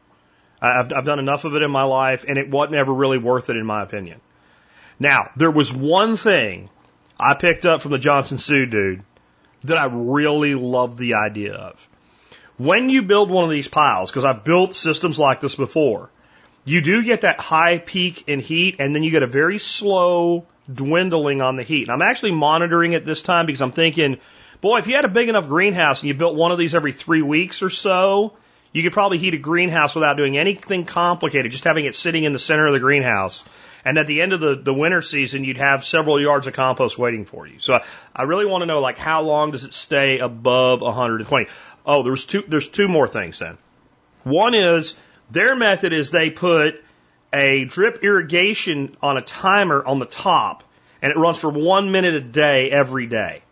I've, 0.62 0.92
I've 0.92 1.04
done 1.04 1.18
enough 1.18 1.44
of 1.44 1.56
it 1.56 1.62
in 1.62 1.70
my 1.70 1.82
life, 1.82 2.24
and 2.26 2.38
it 2.38 2.48
wasn't 2.48 2.76
ever 2.76 2.94
really 2.94 3.18
worth 3.18 3.50
it 3.50 3.56
in 3.56 3.66
my 3.66 3.82
opinion. 3.82 4.20
Now, 5.00 5.30
there 5.36 5.50
was 5.50 5.72
one 5.72 6.16
thing 6.16 6.70
I 7.18 7.34
picked 7.34 7.66
up 7.66 7.82
from 7.82 7.90
the 7.90 7.98
Johnson 7.98 8.38
Su 8.38 8.66
dude 8.66 9.02
that 9.64 9.76
I 9.76 9.86
really 9.90 10.54
love 10.54 10.96
the 10.96 11.14
idea 11.14 11.54
of. 11.54 11.88
When 12.58 12.90
you 12.90 13.02
build 13.02 13.30
one 13.30 13.44
of 13.44 13.50
these 13.50 13.66
piles, 13.66 14.10
because 14.10 14.24
I've 14.24 14.44
built 14.44 14.76
systems 14.76 15.18
like 15.18 15.40
this 15.40 15.56
before, 15.56 16.10
you 16.64 16.80
do 16.80 17.02
get 17.02 17.22
that 17.22 17.40
high 17.40 17.78
peak 17.78 18.24
in 18.28 18.38
heat 18.38 18.76
and 18.78 18.94
then 18.94 19.02
you 19.02 19.10
get 19.10 19.24
a 19.24 19.26
very 19.26 19.58
slow 19.58 20.46
dwindling 20.72 21.42
on 21.42 21.56
the 21.56 21.64
heat. 21.64 21.82
And 21.82 21.90
I'm 21.90 22.02
actually 22.02 22.32
monitoring 22.32 22.92
it 22.92 23.04
this 23.04 23.22
time 23.22 23.46
because 23.46 23.62
I'm 23.62 23.72
thinking, 23.72 24.18
boy, 24.60 24.78
if 24.78 24.86
you 24.86 24.94
had 24.94 25.04
a 25.04 25.08
big 25.08 25.28
enough 25.28 25.48
greenhouse 25.48 26.02
and 26.02 26.08
you 26.08 26.14
built 26.14 26.36
one 26.36 26.52
of 26.52 26.58
these 26.58 26.74
every 26.74 26.92
three 26.92 27.22
weeks 27.22 27.62
or 27.62 27.70
so, 27.70 28.36
you 28.72 28.82
could 28.82 28.92
probably 28.92 29.18
heat 29.18 29.34
a 29.34 29.38
greenhouse 29.38 29.94
without 29.94 30.16
doing 30.16 30.38
anything 30.38 30.84
complicated, 30.84 31.52
just 31.52 31.64
having 31.64 31.84
it 31.84 31.94
sitting 31.94 32.24
in 32.24 32.32
the 32.32 32.38
center 32.38 32.66
of 32.66 32.72
the 32.72 32.80
greenhouse. 32.80 33.44
And 33.84 33.98
at 33.98 34.06
the 34.06 34.22
end 34.22 34.32
of 34.32 34.40
the, 34.40 34.54
the 34.54 34.72
winter 34.72 35.02
season, 35.02 35.44
you'd 35.44 35.58
have 35.58 35.84
several 35.84 36.20
yards 36.20 36.46
of 36.46 36.54
compost 36.54 36.96
waiting 36.96 37.24
for 37.24 37.46
you. 37.46 37.58
So 37.58 37.74
I, 37.74 37.84
I 38.14 38.22
really 38.22 38.46
want 38.46 38.62
to 38.62 38.66
know, 38.66 38.80
like, 38.80 38.96
how 38.96 39.22
long 39.22 39.50
does 39.50 39.64
it 39.64 39.74
stay 39.74 40.18
above 40.20 40.80
120? 40.80 41.48
Oh, 41.84 42.02
there's 42.02 42.24
two, 42.24 42.44
there's 42.46 42.68
two 42.68 42.88
more 42.88 43.08
things 43.08 43.40
then. 43.40 43.58
One 44.22 44.54
is 44.54 44.94
their 45.30 45.56
method 45.56 45.92
is 45.92 46.10
they 46.10 46.30
put 46.30 46.82
a 47.32 47.64
drip 47.64 48.02
irrigation 48.02 48.94
on 49.02 49.16
a 49.16 49.22
timer 49.22 49.84
on 49.84 49.98
the 49.98 50.06
top 50.06 50.62
and 51.00 51.10
it 51.10 51.18
runs 51.18 51.38
for 51.38 51.50
one 51.50 51.90
minute 51.90 52.14
a 52.14 52.20
day 52.20 52.70
every 52.70 53.06
day. 53.06 53.42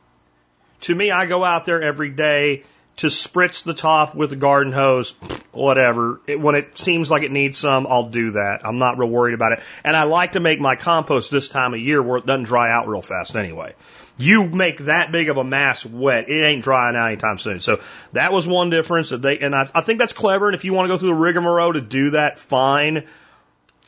To 0.82 0.94
me, 0.94 1.10
I 1.10 1.26
go 1.26 1.44
out 1.44 1.64
there 1.64 1.82
every 1.82 2.10
day 2.10 2.62
to 2.96 3.06
spritz 3.06 3.64
the 3.64 3.72
top 3.72 4.14
with 4.14 4.32
a 4.32 4.36
garden 4.36 4.72
hose, 4.72 5.12
whatever. 5.52 6.20
It, 6.26 6.38
when 6.38 6.54
it 6.54 6.76
seems 6.76 7.10
like 7.10 7.22
it 7.22 7.30
needs 7.30 7.56
some, 7.56 7.86
I'll 7.86 8.10
do 8.10 8.32
that. 8.32 8.60
I'm 8.64 8.78
not 8.78 8.98
real 8.98 9.08
worried 9.08 9.34
about 9.34 9.52
it. 9.52 9.60
And 9.84 9.96
I 9.96 10.02
like 10.02 10.32
to 10.32 10.40
make 10.40 10.60
my 10.60 10.76
compost 10.76 11.30
this 11.30 11.48
time 11.48 11.72
of 11.72 11.80
year 11.80 12.02
where 12.02 12.18
it 12.18 12.26
doesn't 12.26 12.44
dry 12.44 12.70
out 12.70 12.88
real 12.88 13.02
fast 13.02 13.36
anyway. 13.36 13.74
You 14.18 14.46
make 14.48 14.80
that 14.80 15.12
big 15.12 15.30
of 15.30 15.38
a 15.38 15.44
mass 15.44 15.86
wet, 15.86 16.28
it 16.28 16.44
ain't 16.44 16.62
drying 16.62 16.94
out 16.94 17.06
anytime 17.06 17.38
soon. 17.38 17.60
So 17.60 17.80
that 18.12 18.34
was 18.34 18.46
one 18.46 18.68
difference. 18.68 19.08
That 19.08 19.22
they, 19.22 19.38
and 19.38 19.54
I, 19.54 19.70
I 19.74 19.80
think 19.80 19.98
that's 19.98 20.12
clever. 20.12 20.48
And 20.48 20.54
if 20.54 20.64
you 20.64 20.74
want 20.74 20.84
to 20.84 20.94
go 20.94 20.98
through 20.98 21.08
the 21.08 21.14
rigmarole 21.14 21.72
to 21.72 21.80
do 21.80 22.10
that, 22.10 22.38
fine. 22.38 23.06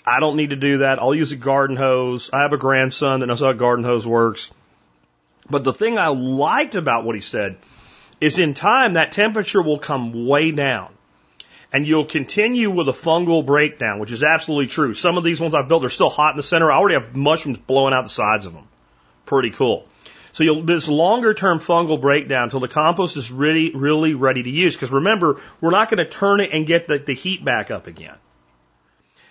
I 0.07 0.21
don't 0.21 0.37
need 0.37 0.51
to 0.51 0.57
do 0.57 0.79
that. 0.79 0.99
I'll 0.99 1.15
use 1.15 1.33
a 1.33 1.37
garden 1.37 1.77
hose. 1.77 2.31
I 2.33 2.41
have 2.41 2.55
a 2.55 2.59
grandson 2.59 3.21
that 3.21 3.27
knows 3.27 3.41
how 3.41 3.51
a 3.51 3.55
garden 3.55 3.85
hose 3.85 4.07
works. 4.07 4.51
But 5.51 5.65
the 5.65 5.73
thing 5.73 5.99
I 5.99 6.09
liked 6.09 6.77
about 6.77 7.05
what 7.05 7.15
he 7.15 7.21
said 7.21 7.59
is 8.23 8.39
in 8.39 8.55
time 8.55 8.93
that 8.93 9.11
temperature 9.11 9.61
will 9.61 9.79
come 9.79 10.27
way 10.27 10.53
down. 10.53 10.95
And 11.73 11.87
you'll 11.87 12.05
continue 12.05 12.71
with 12.71 12.89
a 12.89 12.93
fungal 12.93 13.45
breakdown, 13.45 13.99
which 13.99 14.13
is 14.13 14.23
absolutely 14.23 14.69
true. 14.69 14.95
Some 14.95 15.19
of 15.19 15.25
these 15.25 15.41
ones 15.41 15.55
I've 15.55 15.69
built 15.69 15.85
are 15.85 15.89
still 15.89 16.11
hot 16.11 16.33
in 16.33 16.37
the 16.37 16.43
center. 16.43 16.71
I 16.71 16.77
already 16.77 16.95
have 16.95 17.17
mushrooms 17.17 17.59
blowing 17.59 17.93
out 17.93 18.05
the 18.05 18.11
sides 18.11 18.47
of 18.47 18.53
them. 18.53 18.69
Pretty 19.27 19.51
cool. 19.51 19.89
So 20.33 20.45
you'll, 20.45 20.63
this 20.63 20.87
longer 20.87 21.35
term 21.35 21.59
fungal 21.59 22.01
breakdown 22.01 22.45
until 22.45 22.61
the 22.61 22.69
compost 22.69 23.17
is 23.17 23.33
really, 23.33 23.73
really 23.75 24.15
ready 24.15 24.43
to 24.43 24.51
use. 24.51 24.77
Because 24.77 24.93
remember, 24.93 25.41
we're 25.61 25.71
not 25.71 25.91
going 25.91 26.05
to 26.05 26.11
turn 26.11 26.41
it 26.41 26.51
and 26.53 26.67
get 26.67 26.87
the, 26.87 26.99
the 26.99 27.15
heat 27.15 27.45
back 27.45 27.71
up 27.71 27.89
again. 27.89 28.17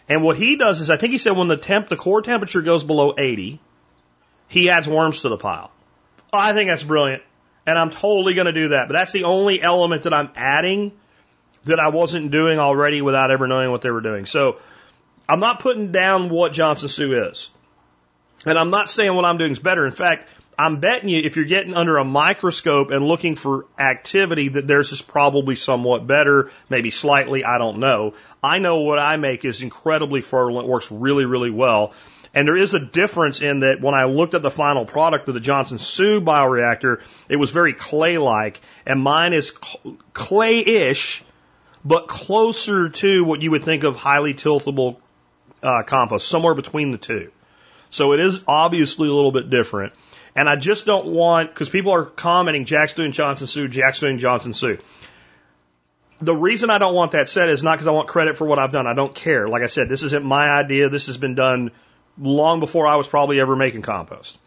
And 0.09 0.21
what 0.21 0.35
he 0.35 0.57
does 0.57 0.81
is, 0.81 0.89
I 0.89 0.97
think 0.97 1.11
he 1.11 1.17
said 1.17 1.37
when 1.37 1.47
the 1.47 1.55
temp, 1.55 1.87
the 1.87 1.95
core 1.95 2.21
temperature 2.21 2.61
goes 2.61 2.83
below 2.83 3.13
80, 3.17 3.59
he 4.49 4.69
adds 4.69 4.89
worms 4.89 5.21
to 5.21 5.29
the 5.29 5.37
pile. 5.37 5.71
I 6.33 6.53
think 6.53 6.69
that's 6.69 6.83
brilliant. 6.83 7.23
And 7.65 7.77
I'm 7.77 7.91
totally 7.91 8.33
going 8.33 8.47
to 8.47 8.53
do 8.53 8.69
that. 8.69 8.87
But 8.87 8.93
that's 8.95 9.11
the 9.11 9.25
only 9.25 9.61
element 9.61 10.03
that 10.03 10.13
I'm 10.13 10.29
adding 10.35 10.91
that 11.63 11.79
I 11.79 11.89
wasn't 11.89 12.31
doing 12.31 12.59
already 12.59 13.01
without 13.01 13.31
ever 13.31 13.47
knowing 13.47 13.71
what 13.71 13.81
they 13.81 13.91
were 13.91 14.01
doing. 14.01 14.25
So 14.25 14.57
I'm 15.29 15.39
not 15.39 15.59
putting 15.59 15.91
down 15.91 16.29
what 16.29 16.53
Johnson 16.53 16.89
Su 16.89 17.27
is. 17.29 17.49
And 18.45 18.57
I'm 18.57 18.71
not 18.71 18.89
saying 18.89 19.13
what 19.15 19.25
I'm 19.25 19.37
doing 19.37 19.51
is 19.51 19.59
better. 19.59 19.85
In 19.85 19.91
fact, 19.91 20.27
I'm 20.57 20.79
betting 20.79 21.09
you 21.09 21.21
if 21.21 21.35
you're 21.35 21.45
getting 21.45 21.73
under 21.73 21.97
a 21.97 22.03
microscope 22.03 22.91
and 22.91 23.05
looking 23.05 23.35
for 23.35 23.65
activity 23.79 24.49
that 24.49 24.67
theirs 24.67 24.91
is 24.91 25.01
probably 25.01 25.55
somewhat 25.55 26.05
better, 26.05 26.51
maybe 26.69 26.89
slightly, 26.89 27.43
I 27.43 27.57
don't 27.57 27.79
know. 27.79 28.13
I 28.43 28.57
know 28.59 28.81
what 28.81 28.99
I 28.99 29.17
make 29.17 29.45
is 29.45 29.61
incredibly 29.61 30.21
fertile. 30.21 30.59
It 30.59 30.67
works 30.67 30.91
really, 30.91 31.25
really 31.25 31.51
well. 31.51 31.93
And 32.33 32.47
there 32.47 32.55
is 32.55 32.73
a 32.73 32.79
difference 32.79 33.41
in 33.41 33.59
that 33.59 33.81
when 33.81 33.93
I 33.93 34.05
looked 34.05 34.35
at 34.35 34.41
the 34.41 34.51
final 34.51 34.85
product 34.85 35.27
of 35.27 35.33
the 35.33 35.41
Johnson 35.41 35.77
Su 35.77 36.21
bioreactor, 36.21 37.01
it 37.27 37.35
was 37.35 37.51
very 37.51 37.73
clay-like, 37.73 38.61
and 38.85 39.01
mine 39.01 39.33
is 39.33 39.51
clay-ish, 40.13 41.23
but 41.83 42.07
closer 42.07 42.89
to 42.89 43.25
what 43.25 43.41
you 43.41 43.51
would 43.51 43.65
think 43.65 43.83
of 43.83 43.97
highly 43.97 44.33
tilthable 44.33 44.97
uh, 45.61 45.83
compost, 45.83 46.27
somewhere 46.27 46.55
between 46.55 46.91
the 46.91 46.97
two. 46.97 47.31
So 47.89 48.13
it 48.13 48.21
is 48.21 48.43
obviously 48.47 49.09
a 49.09 49.13
little 49.13 49.33
bit 49.33 49.49
different. 49.49 49.93
And 50.33 50.47
I 50.47 50.55
just 50.55 50.85
don't 50.85 51.07
want, 51.07 51.49
because 51.49 51.69
people 51.69 51.91
are 51.91 52.05
commenting, 52.05 52.63
Jack's 52.63 52.93
doing 52.93 53.11
Johnson 53.11 53.47
Su, 53.47 53.67
Jack's 53.67 53.99
doing 53.99 54.17
Johnson 54.17 54.53
Su. 54.53 54.77
The 56.21 56.35
reason 56.35 56.69
I 56.69 56.77
don't 56.77 56.95
want 56.95 57.11
that 57.11 57.27
said 57.27 57.49
is 57.49 57.63
not 57.63 57.73
because 57.73 57.87
I 57.87 57.91
want 57.91 58.07
credit 58.07 58.37
for 58.37 58.47
what 58.47 58.57
I've 58.57 58.71
done. 58.71 58.87
I 58.87 58.93
don't 58.93 59.13
care. 59.13 59.49
Like 59.49 59.63
I 59.63 59.65
said, 59.65 59.89
this 59.89 60.03
isn't 60.03 60.23
my 60.23 60.47
idea. 60.47 60.87
This 60.87 61.07
has 61.07 61.17
been 61.17 61.35
done 61.35 61.71
long 62.21 62.59
before 62.59 62.87
I 62.87 62.95
was 62.95 63.07
probably 63.07 63.39
ever 63.39 63.55
making 63.55 63.81
compost. 63.81 64.39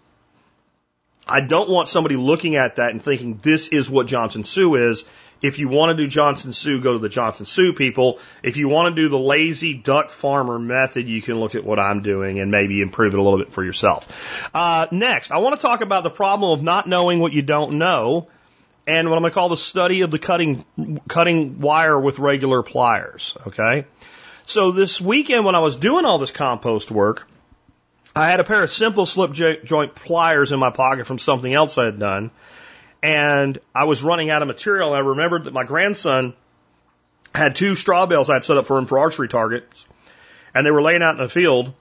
I 1.27 1.41
don't 1.41 1.68
want 1.68 1.88
somebody 1.88 2.17
looking 2.17 2.57
at 2.57 2.76
that 2.76 2.91
and 2.91 3.03
thinking 3.03 3.41
this 3.42 3.68
is 3.68 3.91
what 3.91 4.07
Johnson 4.07 4.45
Su 4.45 4.75
is. 4.76 5.05
If 5.42 5.59
you 5.59 5.68
want 5.68 5.96
to 5.96 6.03
do 6.03 6.09
Johnson 6.09 6.53
Su, 6.53 6.80
go 6.80 6.95
to 6.95 6.99
the 6.99 7.09
Johnson 7.09 7.45
Su 7.45 7.72
people. 7.72 8.18
If 8.42 8.57
you 8.57 8.68
want 8.68 8.95
to 8.95 9.03
do 9.03 9.09
the 9.09 9.18
lazy 9.18 9.75
duck 9.75 10.11
farmer 10.11 10.59
method, 10.59 11.09
you 11.09 11.21
can 11.21 11.38
look 11.38 11.55
at 11.55 11.64
what 11.64 11.79
I'm 11.79 12.03
doing 12.03 12.41
and 12.41 12.51
maybe 12.51 12.80
improve 12.80 13.14
it 13.14 13.18
a 13.18 13.22
little 13.22 13.38
bit 13.38 13.53
for 13.53 13.64
yourself. 13.64 14.51
Uh, 14.55 14.87
next, 14.91 15.33
I 15.33 15.38
want 15.38 15.57
to 15.57 15.61
talk 15.61 15.80
about 15.80 16.03
the 16.03 16.11
problem 16.11 16.53
of 16.53 16.63
not 16.63 16.87
knowing 16.87 17.21
what 17.21 17.33
you 17.33 17.42
don't 17.42 17.79
know 17.79 18.29
and 18.87 19.09
what 19.09 19.17
I'm 19.17 19.22
going 19.22 19.30
to 19.30 19.34
call 19.34 19.49
the 19.49 19.57
study 19.57 20.03
of 20.03 20.11
the 20.11 20.18
cutting, 20.18 20.64
cutting 21.09 21.61
wire 21.61 21.99
with 21.99 22.18
regular 22.18 22.63
pliers. 22.63 23.37
Okay. 23.46 23.87
So 24.46 24.72
this 24.72 25.01
weekend 25.01 25.45
when 25.45 25.55
I 25.55 25.61
was 25.61 25.76
doing 25.76 26.05
all 26.05 26.18
this 26.18 26.33
compost 26.33 26.91
work, 26.91 27.26
I 28.16 28.28
had 28.28 28.38
a 28.38 28.45
pair 28.45 28.62
of 28.62 28.70
simple 28.70 29.07
slip 29.07 29.32
joint 29.32 29.95
pliers 29.95 30.53
in 30.53 30.61
my 30.61 30.70
pocket 30.70 31.07
from 31.07 31.18
something 31.18 31.53
else 31.53 31.76
I 31.78 31.86
had 31.86 31.99
done. 31.99 32.30
And 33.03 33.58
I 33.74 33.84
was 33.84 34.03
running 34.03 34.30
out 34.30 34.41
of 34.41 34.49
material. 34.49 34.92
I 34.95 35.00
remembered 35.00 35.45
that 35.45 35.53
my 35.53 35.64
grandson 35.64 36.34
had 37.34 37.57
two 37.57 37.74
straw 37.74 38.07
bales 38.07 38.30
I 38.30 38.34
had 38.34 38.45
set 38.45 38.57
up 38.57 38.66
for 38.66 38.78
him 38.78 38.86
for 38.86 38.99
archery 38.99 39.28
targets. 39.28 39.86
And 40.54 40.64
they 40.64 40.70
were 40.70 40.80
laying 40.80 41.03
out 41.03 41.16
in 41.16 41.22
the 41.22 41.28
field. 41.28 41.74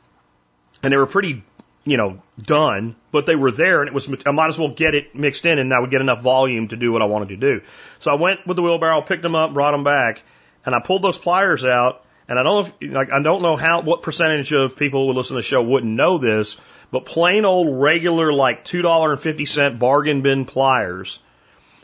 And 0.82 0.92
they 0.92 0.98
were 0.98 1.06
pretty, 1.06 1.44
you 1.86 1.98
know, 1.98 2.22
done, 2.42 2.96
but 3.12 3.26
they 3.26 3.36
were 3.36 3.52
there 3.52 3.82
and 3.82 3.88
it 3.88 3.94
was, 3.94 4.10
I 4.26 4.32
might 4.32 4.48
as 4.48 4.58
well 4.58 4.70
get 4.70 4.96
it 4.96 5.16
mixed 5.16 5.46
in 5.46 5.60
and 5.60 5.74
I 5.74 5.80
would 5.80 5.92
get 5.92 6.02
enough 6.02 6.22
volume 6.22 6.68
to 6.70 6.76
do 6.76 6.92
what 6.92 7.02
I 7.02 7.06
wanted 7.06 7.30
to 7.30 7.38
do. 7.38 7.62
So 8.00 8.12
I 8.12 8.16
went 8.16 8.46
with 8.48 8.58
the 8.58 8.64
wheelbarrow, 8.64 9.02
picked 9.02 9.22
them 9.22 9.36
up, 9.36 9.54
brought 9.54 9.72
them 9.72 9.84
back, 9.84 10.24
and 10.66 10.76
I 10.76 10.80
pulled 10.80 11.04
those 11.04 11.18
pliers 11.18 11.64
out 11.64 12.03
and 12.28 12.40
I 12.40 12.44
don't 12.44 12.54
know 12.54 12.60
if, 12.60 12.94
like, 12.94 13.12
I 13.12 13.22
don't 13.22 13.42
know 13.42 13.56
how, 13.56 13.82
what 13.82 14.02
percentage 14.02 14.54
of 14.54 14.78
people 14.78 15.08
who 15.08 15.14
listen 15.14 15.36
to 15.36 15.42
the 15.42 15.48
show 15.48 15.62
wouldn't 15.62 15.92
know 15.92 16.18
this, 16.18 16.58
but 16.92 17.06
plain 17.06 17.44
old 17.44 17.82
regular, 17.82 18.32
like 18.32 18.64
$2.50 18.66 19.78
bargain 19.78 20.22
bin 20.22 20.46
pliers, 20.46 21.20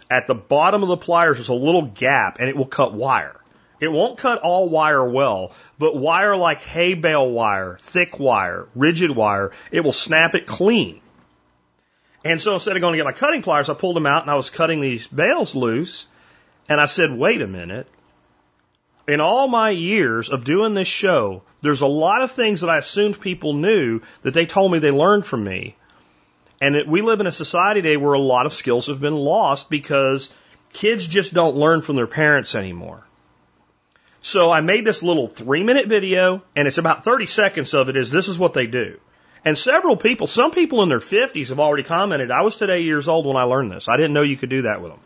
at 0.09 0.27
the 0.27 0.35
bottom 0.35 0.81
of 0.81 0.89
the 0.89 0.97
pliers 0.97 1.39
is 1.39 1.49
a 1.49 1.53
little 1.53 1.83
gap 1.83 2.39
and 2.39 2.49
it 2.49 2.55
will 2.55 2.65
cut 2.65 2.93
wire. 2.93 3.35
It 3.79 3.91
won't 3.91 4.17
cut 4.17 4.39
all 4.41 4.69
wire 4.69 5.07
well, 5.09 5.53
but 5.77 5.95
wire 5.95 6.35
like 6.35 6.61
hay 6.61 6.95
bale 6.95 7.29
wire, 7.29 7.77
thick 7.79 8.19
wire, 8.19 8.67
rigid 8.75 9.11
wire, 9.15 9.51
it 9.71 9.81
will 9.81 9.93
snap 9.93 10.35
it 10.35 10.45
clean. 10.45 11.01
And 12.25 12.41
so 12.41 12.53
instead 12.53 12.75
of 12.75 12.81
going 12.81 12.93
to 12.93 12.97
get 12.97 13.05
my 13.05 13.13
cutting 13.13 13.41
pliers, 13.41 13.69
I 13.69 13.73
pulled 13.73 13.95
them 13.95 14.05
out 14.05 14.23
and 14.23 14.31
I 14.31 14.35
was 14.35 14.49
cutting 14.49 14.81
these 14.81 15.07
bales 15.07 15.55
loose. 15.55 16.07
And 16.67 16.79
I 16.79 16.85
said, 16.85 17.11
wait 17.11 17.41
a 17.41 17.47
minute 17.47 17.87
in 19.09 19.21
all 19.21 19.47
my 19.47 19.71
years 19.71 20.29
of 20.29 20.45
doing 20.45 20.73
this 20.73 20.87
show, 20.87 21.43
there's 21.61 21.81
a 21.81 21.87
lot 21.87 22.21
of 22.21 22.31
things 22.31 22.61
that 22.61 22.69
I 22.69 22.77
assumed 22.77 23.19
people 23.19 23.53
knew 23.53 24.01
that 24.21 24.33
they 24.33 24.45
told 24.45 24.71
me 24.71 24.79
they 24.79 24.91
learned 24.91 25.25
from 25.25 25.43
me. 25.43 25.75
And 26.61 26.75
it, 26.75 26.87
we 26.87 27.01
live 27.01 27.19
in 27.19 27.27
a 27.27 27.31
society 27.31 27.81
today 27.81 27.97
where 27.97 28.13
a 28.13 28.19
lot 28.19 28.45
of 28.45 28.53
skills 28.53 28.87
have 28.87 28.99
been 28.99 29.15
lost 29.15 29.69
because 29.69 30.29
kids 30.73 31.07
just 31.07 31.33
don't 31.33 31.55
learn 31.55 31.81
from 31.81 31.95
their 31.95 32.07
parents 32.07 32.55
anymore. 32.55 33.03
So 34.21 34.51
I 34.51 34.61
made 34.61 34.85
this 34.85 35.01
little 35.01 35.27
three 35.27 35.63
minute 35.63 35.87
video 35.87 36.43
and 36.55 36.67
it's 36.67 36.77
about 36.77 37.05
30 37.05 37.25
seconds 37.25 37.73
of 37.73 37.89
it 37.89 37.95
is 37.95 38.11
this 38.11 38.27
is 38.27 38.37
what 38.37 38.53
they 38.53 38.67
do. 38.67 38.99
And 39.45 39.57
several 39.57 39.95
people, 39.95 40.27
some 40.27 40.51
people 40.51 40.83
in 40.83 40.89
their 40.89 40.99
50s 40.99 41.49
have 41.49 41.61
already 41.61 41.83
commented, 41.83 42.29
I 42.29 42.41
was 42.41 42.57
today 42.57 42.81
years 42.81 43.07
old 43.07 43.25
when 43.25 43.37
I 43.37 43.43
learned 43.43 43.71
this. 43.71 43.87
I 43.87 43.95
didn't 43.95 44.13
know 44.13 44.21
you 44.21 44.35
could 44.35 44.49
do 44.49 44.63
that 44.63 44.81
with 44.81 44.91
them. 44.91 44.99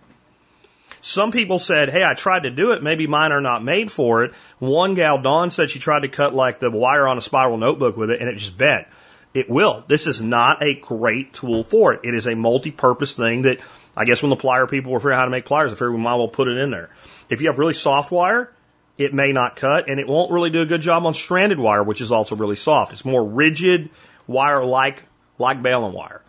Some 1.06 1.34
people 1.34 1.60
said, 1.60 1.90
hey, 1.90 2.02
I 2.02 2.14
tried 2.14 2.44
to 2.44 2.50
do 2.50 2.72
it. 2.72 2.82
Maybe 2.82 3.08
mine 3.08 3.34
are 3.34 3.42
not 3.42 3.62
made 3.62 3.92
for 3.92 4.24
it. 4.24 4.32
One 4.60 4.94
gal, 4.94 5.18
Dawn, 5.18 5.52
said 5.52 5.70
she 5.70 5.80
tried 5.80 6.04
to 6.04 6.08
cut 6.08 6.34
like 6.34 6.62
the 6.62 6.72
wire 6.72 7.06
on 7.06 7.18
a 7.18 7.22
spiral 7.22 7.58
notebook 7.58 7.98
with 7.98 8.10
it 8.10 8.22
and 8.22 8.30
it 8.30 8.38
just 8.38 8.58
bent. 8.58 8.88
It 9.34 9.50
will. 9.50 9.84
This 9.86 10.08
is 10.08 10.22
not 10.22 10.64
a 10.64 10.76
great 10.80 11.34
tool 11.34 11.66
for 11.66 11.92
it. 11.92 12.00
It 12.04 12.14
is 12.14 12.26
a 12.26 12.36
multi-purpose 12.36 13.16
thing 13.16 13.42
that 13.42 13.60
I 13.98 14.06
guess 14.06 14.24
when 14.24 14.30
the 14.30 14.38
plier 14.38 14.70
people 14.70 14.94
were 14.94 15.00
figuring 15.00 15.18
out 15.18 15.20
how 15.20 15.26
to 15.26 15.32
make 15.32 15.44
pliers, 15.44 15.74
I 15.74 15.76
figured 15.76 15.92
we 15.92 16.00
might 16.00 16.16
well 16.16 16.30
put 16.30 16.48
it 16.48 16.58
in 16.58 16.72
there. 16.72 16.90
If 17.30 17.42
you 17.42 17.48
have 17.48 17.60
really 17.60 17.74
soft 17.74 18.10
wire, 18.10 18.54
it 18.98 19.14
may 19.14 19.34
not 19.34 19.58
cut 19.58 19.90
and 19.90 20.00
it 20.00 20.08
won't 20.08 20.32
really 20.32 20.52
do 20.52 20.62
a 20.62 20.66
good 20.66 20.82
job 20.82 21.06
on 21.06 21.14
stranded 21.14 21.60
wire, 21.60 21.84
which 21.84 22.00
is 22.00 22.14
also 22.14 22.38
really 22.38 22.56
soft. 22.56 22.94
It's 22.94 23.04
more 23.04 23.28
rigid 23.28 23.90
wire 24.26 24.64
like, 24.64 25.04
like 25.38 25.62
baling 25.62 25.92
wire. 25.92 26.22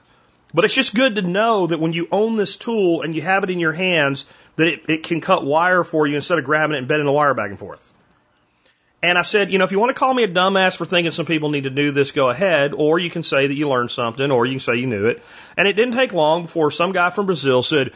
But 0.52 0.64
it's 0.64 0.74
just 0.74 0.94
good 0.94 1.16
to 1.16 1.22
know 1.22 1.66
that 1.66 1.80
when 1.80 1.92
you 1.92 2.06
own 2.12 2.36
this 2.36 2.56
tool 2.56 3.02
and 3.02 3.14
you 3.14 3.22
have 3.22 3.42
it 3.42 3.50
in 3.50 3.58
your 3.58 3.72
hands, 3.72 4.24
that 4.56 4.66
it, 4.66 4.80
it 4.88 5.02
can 5.02 5.20
cut 5.20 5.44
wire 5.44 5.84
for 5.84 6.06
you 6.06 6.16
instead 6.16 6.38
of 6.38 6.44
grabbing 6.44 6.76
it 6.76 6.78
and 6.78 6.88
bending 6.88 7.06
the 7.06 7.12
wire 7.12 7.34
back 7.34 7.50
and 7.50 7.58
forth. 7.58 7.92
And 9.02 9.18
I 9.18 9.22
said, 9.22 9.52
you 9.52 9.58
know, 9.58 9.66
if 9.66 9.72
you 9.72 9.78
want 9.78 9.90
to 9.90 9.94
call 9.94 10.14
me 10.14 10.24
a 10.24 10.28
dumbass 10.28 10.78
for 10.78 10.86
thinking 10.86 11.12
some 11.12 11.26
people 11.26 11.50
need 11.50 11.64
to 11.64 11.70
do 11.70 11.92
this, 11.92 12.12
go 12.12 12.30
ahead. 12.30 12.72
Or 12.72 12.98
you 12.98 13.10
can 13.10 13.22
say 13.22 13.46
that 13.46 13.54
you 13.54 13.68
learned 13.68 13.90
something, 13.90 14.30
or 14.30 14.46
you 14.46 14.52
can 14.52 14.60
say 14.60 14.76
you 14.76 14.86
knew 14.86 15.08
it. 15.08 15.22
And 15.58 15.68
it 15.68 15.74
didn't 15.74 15.94
take 15.94 16.14
long 16.14 16.42
before 16.42 16.70
some 16.70 16.92
guy 16.92 17.10
from 17.10 17.26
Brazil 17.26 17.62
said, 17.62 17.92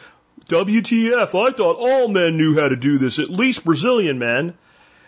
WTF, 0.47 1.47
I 1.47 1.51
thought 1.51 1.77
all 1.79 2.07
men 2.09 2.37
knew 2.37 2.59
how 2.59 2.67
to 2.67 2.75
do 2.75 2.99
this, 2.99 3.17
at 3.17 3.29
least 3.29 3.65
Brazilian 3.65 4.19
men. 4.19 4.53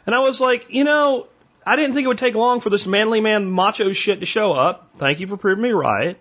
And 0.07 0.15
I 0.15 0.19
was 0.19 0.41
like, 0.41 0.67
you 0.69 0.83
know, 0.83 1.27
I 1.65 1.75
didn't 1.75 1.93
think 1.93 2.05
it 2.05 2.07
would 2.07 2.17
take 2.17 2.33
long 2.33 2.61
for 2.61 2.71
this 2.71 2.87
manly 2.87 3.21
man 3.21 3.49
macho 3.51 3.93
shit 3.93 4.21
to 4.21 4.25
show 4.25 4.53
up. 4.53 4.89
Thank 4.97 5.19
you 5.19 5.27
for 5.27 5.37
proving 5.37 5.63
me 5.63 5.71
right. 5.71 6.17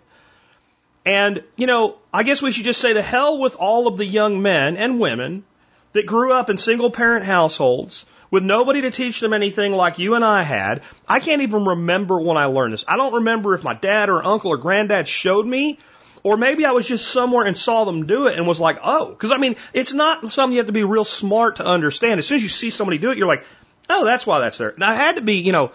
And, 1.05 1.43
you 1.57 1.67
know, 1.67 1.97
I 2.13 2.23
guess 2.23 2.43
we 2.43 2.53
should 2.53 2.65
just 2.65 2.81
say 2.81 2.93
to 2.93 3.03
hell 3.03 3.39
with 3.39 3.57
all 3.57 3.87
of 3.87 3.97
the 3.97 4.07
young 4.07 4.43
men 4.43 4.77
and 4.77 5.01
women 5.01 5.45
that 5.93 6.07
grew 6.07 6.33
up 6.33 6.51
in 6.51 6.57
single 6.57 6.91
parent 6.91 7.25
households 7.25 8.05
with 8.31 8.45
nobody 8.45 8.83
to 8.83 8.91
teach 8.91 9.21
them 9.21 9.33
anything 9.33 9.73
like 9.73 9.99
you 9.99 10.15
and 10.15 10.25
I 10.25 10.43
had. 10.43 10.83
I 11.09 11.21
can't 11.21 11.43
even 11.43 11.65
remember 11.65 12.21
when 12.21 12.37
I 12.37 12.47
learned 12.47 12.75
this. 12.75 12.85
I 12.87 12.97
don't 12.97 13.15
remember 13.15 13.55
if 13.55 13.65
my 13.65 13.75
dad 13.75 14.09
or 14.09 14.25
uncle 14.25 14.53
or 14.53 14.57
granddad 14.57 15.09
showed 15.09 15.47
me, 15.47 15.79
or 16.23 16.37
maybe 16.37 16.65
I 16.65 16.73
was 16.73 16.87
just 16.87 17.09
somewhere 17.09 17.47
and 17.47 17.57
saw 17.57 17.85
them 17.85 18.07
do 18.07 18.27
it 18.27 18.37
and 18.37 18.47
was 18.47 18.61
like, 18.61 18.79
oh, 18.83 19.09
because 19.09 19.33
I 19.33 19.39
mean, 19.39 19.57
it's 19.73 19.93
not 19.93 20.31
something 20.33 20.53
you 20.53 20.59
have 20.59 20.67
to 20.67 20.73
be 20.73 20.85
real 20.85 21.05
smart 21.05 21.57
to 21.57 21.65
understand. 21.65 22.19
As 22.19 22.27
soon 22.27 22.37
as 22.37 22.43
you 22.43 22.49
see 22.49 22.71
somebody 22.71 22.99
do 22.99 23.11
it, 23.11 23.19
you're 23.19 23.27
like, 23.27 23.45
oh, 23.89 24.05
that's 24.05 24.27
why 24.27 24.41
that's 24.41 24.59
there. 24.59 24.71
And 24.71 24.85
I 24.85 24.95
had 24.95 25.17
to 25.17 25.23
be, 25.23 25.37
you 25.37 25.53
know, 25.53 25.73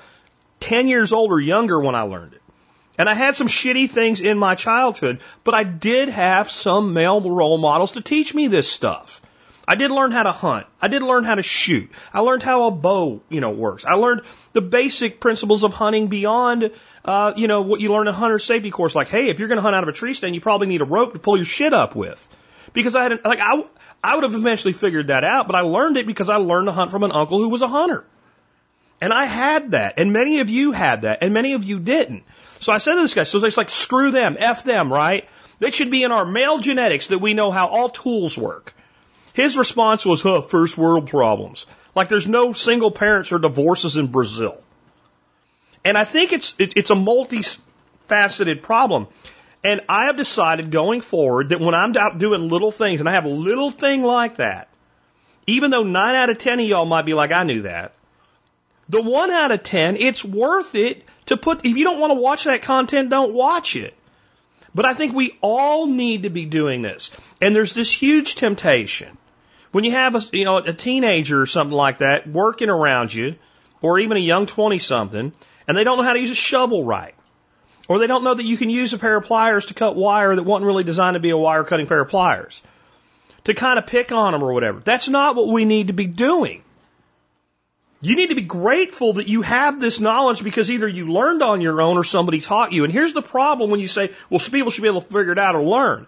10 0.60 0.88
years 0.88 1.12
old 1.12 1.32
or 1.32 1.40
younger 1.40 1.80
when 1.80 1.96
I 1.96 2.04
learned 2.04 2.34
it. 2.34 2.42
And 2.98 3.10
I 3.10 3.14
had 3.14 3.36
some 3.36 3.48
shitty 3.48 3.90
things 3.90 4.22
in 4.22 4.38
my 4.38 4.56
childhood, 4.56 5.20
but 5.44 5.54
I 5.54 5.64
did 5.64 6.10
have 6.10 6.50
some 6.50 6.94
male 6.94 7.22
role 7.22 7.58
models 7.58 7.94
to 7.94 8.02
teach 8.02 8.34
me 8.34 8.48
this 8.48 8.70
stuff. 8.70 9.22
I 9.68 9.76
did 9.76 9.90
learn 9.90 10.12
how 10.12 10.24
to 10.24 10.32
hunt. 10.32 10.68
I 10.82 10.88
did 10.88 11.02
learn 11.02 11.24
how 11.24 11.36
to 11.36 11.42
shoot. 11.42 11.90
I 12.14 12.20
learned 12.20 12.44
how 12.44 12.68
a 12.68 12.72
bow, 12.72 13.22
you 13.30 13.42
know, 13.42 13.50
works. 13.50 13.84
I 13.84 13.96
learned 13.96 14.22
the 14.54 14.62
basic 14.62 15.20
principles 15.20 15.64
of 15.64 15.74
hunting 15.74 16.08
beyond, 16.08 16.72
uh, 17.04 17.34
you 17.36 17.48
know, 17.48 17.64
what 17.64 17.82
you 17.82 17.92
learn 17.92 18.08
in 18.08 18.14
a 18.14 18.18
hunter 18.18 18.38
safety 18.38 18.70
course. 18.70 18.94
Like, 18.94 19.10
hey, 19.10 19.30
if 19.30 19.40
you're 19.40 19.48
going 19.48 19.58
to 19.58 19.64
hunt 19.64 19.76
out 19.76 19.84
of 19.84 19.90
a 19.90 19.94
tree 19.94 20.14
stand, 20.14 20.36
you 20.36 20.42
probably 20.42 20.68
need 20.68 20.82
a 20.82 20.86
rope 20.86 21.14
to 21.14 21.20
pull 21.20 21.36
your 21.36 21.48
shit 21.48 21.74
up 21.74 21.96
with. 21.96 22.28
Because 22.74 22.96
I 22.96 23.04
had, 23.04 23.26
like, 23.26 23.40
I, 23.40 23.64
I 24.04 24.16
would 24.16 24.24
have 24.24 24.36
eventually 24.36 24.74
figured 24.74 25.08
that 25.08 25.24
out, 25.24 25.48
but 25.48 25.56
I 25.56 25.62
learned 25.62 25.98
it 25.98 26.06
because 26.06 26.30
I 26.30 26.36
learned 26.36 26.68
to 26.68 26.72
hunt 26.72 26.92
from 26.92 27.04
an 27.04 27.12
uncle 27.12 27.40
who 27.40 27.50
was 27.50 27.64
a 27.64 27.68
hunter. 27.68 28.06
And 29.02 29.12
I 29.12 29.26
had 29.26 29.72
that, 29.72 29.96
and 29.98 30.14
many 30.14 30.40
of 30.40 30.50
you 30.50 30.72
had 30.72 31.02
that, 31.02 31.20
and 31.22 31.34
many 31.34 31.54
of 31.54 31.64
you 31.64 31.80
didn't. 31.80 32.24
So 32.66 32.74
I 32.74 32.80
said 32.80 32.96
to 32.96 33.02
this 33.02 33.14
guy, 33.14 33.26
so 33.26 33.46
it's 33.46 33.58
like, 33.58 33.70
screw 33.70 34.10
them, 34.10 34.38
F 34.40 34.64
them, 34.64 34.92
right? 34.92 35.30
They 35.60 35.70
should 35.70 35.92
be 35.92 36.02
in 36.02 36.12
our 36.12 36.26
male 36.26 36.58
genetics 36.58 37.08
that 37.08 37.20
we 37.20 37.36
know 37.36 37.52
how 37.52 37.68
all 37.68 37.90
tools 37.90 38.36
work. 38.36 38.74
His 39.34 39.56
response 39.56 40.04
was, 40.04 40.24
huh, 40.24 40.42
first 40.42 40.76
world 40.76 41.08
problems. 41.08 41.68
Like 41.94 42.10
there's 42.10 42.28
no 42.28 42.54
single 42.54 42.90
parents 42.90 43.32
or 43.32 43.38
divorces 43.38 43.98
in 43.98 44.08
Brazil. 44.08 44.60
And 45.84 45.96
I 45.96 46.06
think 46.06 46.34
it's, 46.34 46.56
it, 46.58 46.74
it's 46.76 46.90
a 46.90 46.96
multifaceted 46.96 48.64
problem. 48.64 49.10
And 49.64 49.82
I 49.88 50.06
have 50.06 50.18
decided 50.18 50.72
going 50.72 51.02
forward 51.02 51.50
that 51.50 51.60
when 51.60 51.76
I'm 51.76 51.96
out 51.96 52.18
doing 52.18 52.50
little 52.50 52.72
things 52.72 53.00
and 53.00 53.08
I 53.08 53.12
have 53.12 53.26
a 53.26 53.30
little 53.30 53.70
thing 53.70 54.02
like 54.02 54.38
that, 54.38 54.70
even 55.46 55.70
though 55.70 55.84
nine 55.84 56.16
out 56.16 56.32
of 56.32 56.40
ten 56.40 56.60
of 56.60 56.66
y'all 56.66 56.86
might 56.86 57.06
be 57.06 57.14
like, 57.14 57.32
I 57.32 57.44
knew 57.44 57.62
that. 57.62 57.94
The 58.90 59.04
one 59.04 59.30
out 59.30 59.52
of 59.52 59.62
ten, 59.62 59.98
it's 59.98 60.26
worth 60.26 60.74
it 60.74 61.04
to 61.28 61.38
put, 61.38 61.66
if 61.66 61.78
you 61.78 61.84
don't 61.84 62.00
want 62.00 62.12
to 62.12 62.22
watch 62.22 62.44
that 62.46 62.62
content, 62.62 63.10
don't 63.10 63.34
watch 63.34 63.76
it. 63.76 63.94
But 64.74 64.86
I 64.86 64.94
think 64.94 65.14
we 65.14 65.38
all 65.42 65.88
need 65.88 66.24
to 66.24 66.30
be 66.30 66.46
doing 66.46 66.82
this. 66.82 67.12
And 67.42 67.56
there's 67.56 67.74
this 67.74 67.92
huge 67.92 68.36
temptation 68.36 69.18
when 69.72 69.84
you 69.84 69.92
have 69.92 70.16
a, 70.16 70.22
you 70.32 70.46
know, 70.46 70.58
a 70.58 70.74
teenager 70.74 71.42
or 71.42 71.46
something 71.46 71.76
like 71.76 71.98
that 71.98 72.28
working 72.28 72.70
around 72.70 73.14
you, 73.14 73.36
or 73.82 74.00
even 74.00 74.18
a 74.18 74.22
young 74.22 74.46
20 74.46 74.80
something, 74.80 75.34
and 75.68 75.78
they 75.78 75.84
don't 75.84 75.98
know 75.98 76.04
how 76.04 76.14
to 76.14 76.20
use 76.20 76.32
a 76.32 76.36
shovel 76.36 76.84
right, 76.84 77.14
or 77.90 78.00
they 78.00 78.08
don't 78.08 78.24
know 78.24 78.34
that 78.34 78.46
you 78.46 78.58
can 78.58 78.70
use 78.70 78.94
a 78.94 78.98
pair 78.98 79.18
of 79.18 79.26
pliers 79.26 79.66
to 79.66 79.74
cut 79.74 79.96
wire 79.96 80.36
that 80.36 80.44
wasn't 80.44 80.66
really 80.66 80.84
designed 80.84 81.16
to 81.16 81.20
be 81.20 81.32
a 81.32 81.38
wire 81.38 81.64
cutting 81.64 81.88
pair 81.88 82.02
of 82.02 82.10
pliers, 82.10 82.62
to 83.44 83.54
kind 83.54 83.78
of 83.78 83.86
pick 83.86 84.12
on 84.12 84.32
them 84.32 84.44
or 84.44 84.54
whatever. 84.54 84.80
That's 84.80 85.10
not 85.10 85.36
what 85.36 85.48
we 85.48 85.66
need 85.66 85.88
to 85.88 85.94
be 85.94 86.08
doing. 86.08 86.64
You 88.02 88.16
need 88.16 88.30
to 88.30 88.36
be 88.36 88.42
grateful 88.42 89.14
that 89.14 89.28
you 89.28 89.42
have 89.42 89.80
this 89.80 90.00
knowledge 90.00 90.44
because 90.44 90.70
either 90.70 90.88
you 90.88 91.12
learned 91.12 91.42
on 91.42 91.62
your 91.62 91.82
own 91.82 91.98
or 91.98 92.04
somebody 92.04 92.42
taught 92.42 92.72
you. 92.72 92.84
And 92.84 92.94
here's 92.94 93.14
the 93.14 93.22
problem 93.22 93.70
when 93.70 93.80
you 93.80 93.88
say, 93.88 94.12
well, 94.30 94.40
people 94.40 94.70
should 94.70 94.82
be 94.82 94.88
able 94.88 95.02
to 95.02 95.08
figure 95.08 95.32
it 95.32 95.40
out 95.40 95.56
or 95.56 95.64
learn. 95.64 96.06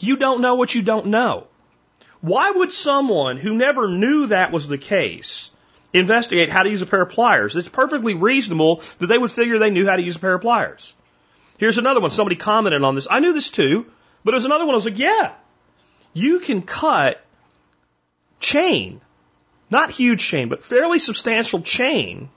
You 0.00 0.16
don't 0.16 0.40
know 0.40 0.56
what 0.56 0.74
you 0.74 0.82
don't 0.82 1.06
know. 1.06 1.46
Why 2.20 2.50
would 2.50 2.72
someone 2.72 3.36
who 3.36 3.54
never 3.54 3.88
knew 3.88 4.26
that 4.28 4.50
was 4.50 4.66
the 4.66 4.78
case 4.78 5.50
investigate 5.92 6.50
how 6.50 6.62
to 6.62 6.70
use 6.70 6.82
a 6.82 6.86
pair 6.86 7.02
of 7.02 7.10
pliers? 7.10 7.54
It's 7.54 7.68
perfectly 7.68 8.14
reasonable 8.14 8.82
that 8.98 9.06
they 9.06 9.18
would 9.18 9.30
figure 9.30 9.58
they 9.58 9.70
knew 9.70 9.86
how 9.86 9.96
to 9.96 10.02
use 10.02 10.16
a 10.16 10.20
pair 10.20 10.34
of 10.34 10.40
pliers. 10.40 10.94
Here's 11.58 11.78
another 11.78 12.00
one. 12.00 12.10
Somebody 12.10 12.36
commented 12.36 12.82
on 12.82 12.94
this. 12.94 13.06
I 13.10 13.20
knew 13.20 13.32
this 13.32 13.50
too, 13.50 13.86
but 14.24 14.34
it 14.34 14.36
was 14.36 14.44
another 14.44 14.66
one. 14.66 14.74
I 14.74 14.76
was 14.76 14.84
like, 14.84 14.98
yeah, 14.98 15.32
you 16.12 16.40
can 16.40 16.62
cut 16.62 17.22
chain, 18.40 19.00
not 19.70 19.90
huge 19.90 20.22
chain, 20.24 20.48
but 20.48 20.64
fairly 20.64 20.98
substantial 20.98 21.60
chain 21.60 22.28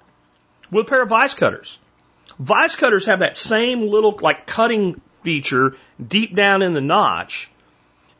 with 0.71 0.87
a 0.87 0.89
pair 0.89 1.03
of 1.03 1.09
vice 1.09 1.33
cutters. 1.33 1.79
Vice 2.37 2.75
cutters 2.75 3.05
have 3.05 3.19
that 3.19 3.35
same 3.35 3.81
little 3.81 4.17
like 4.21 4.45
cutting 4.47 5.01
feature 5.23 5.75
deep 6.05 6.35
down 6.35 6.61
in 6.61 6.73
the 6.73 6.81
notch 6.81 7.49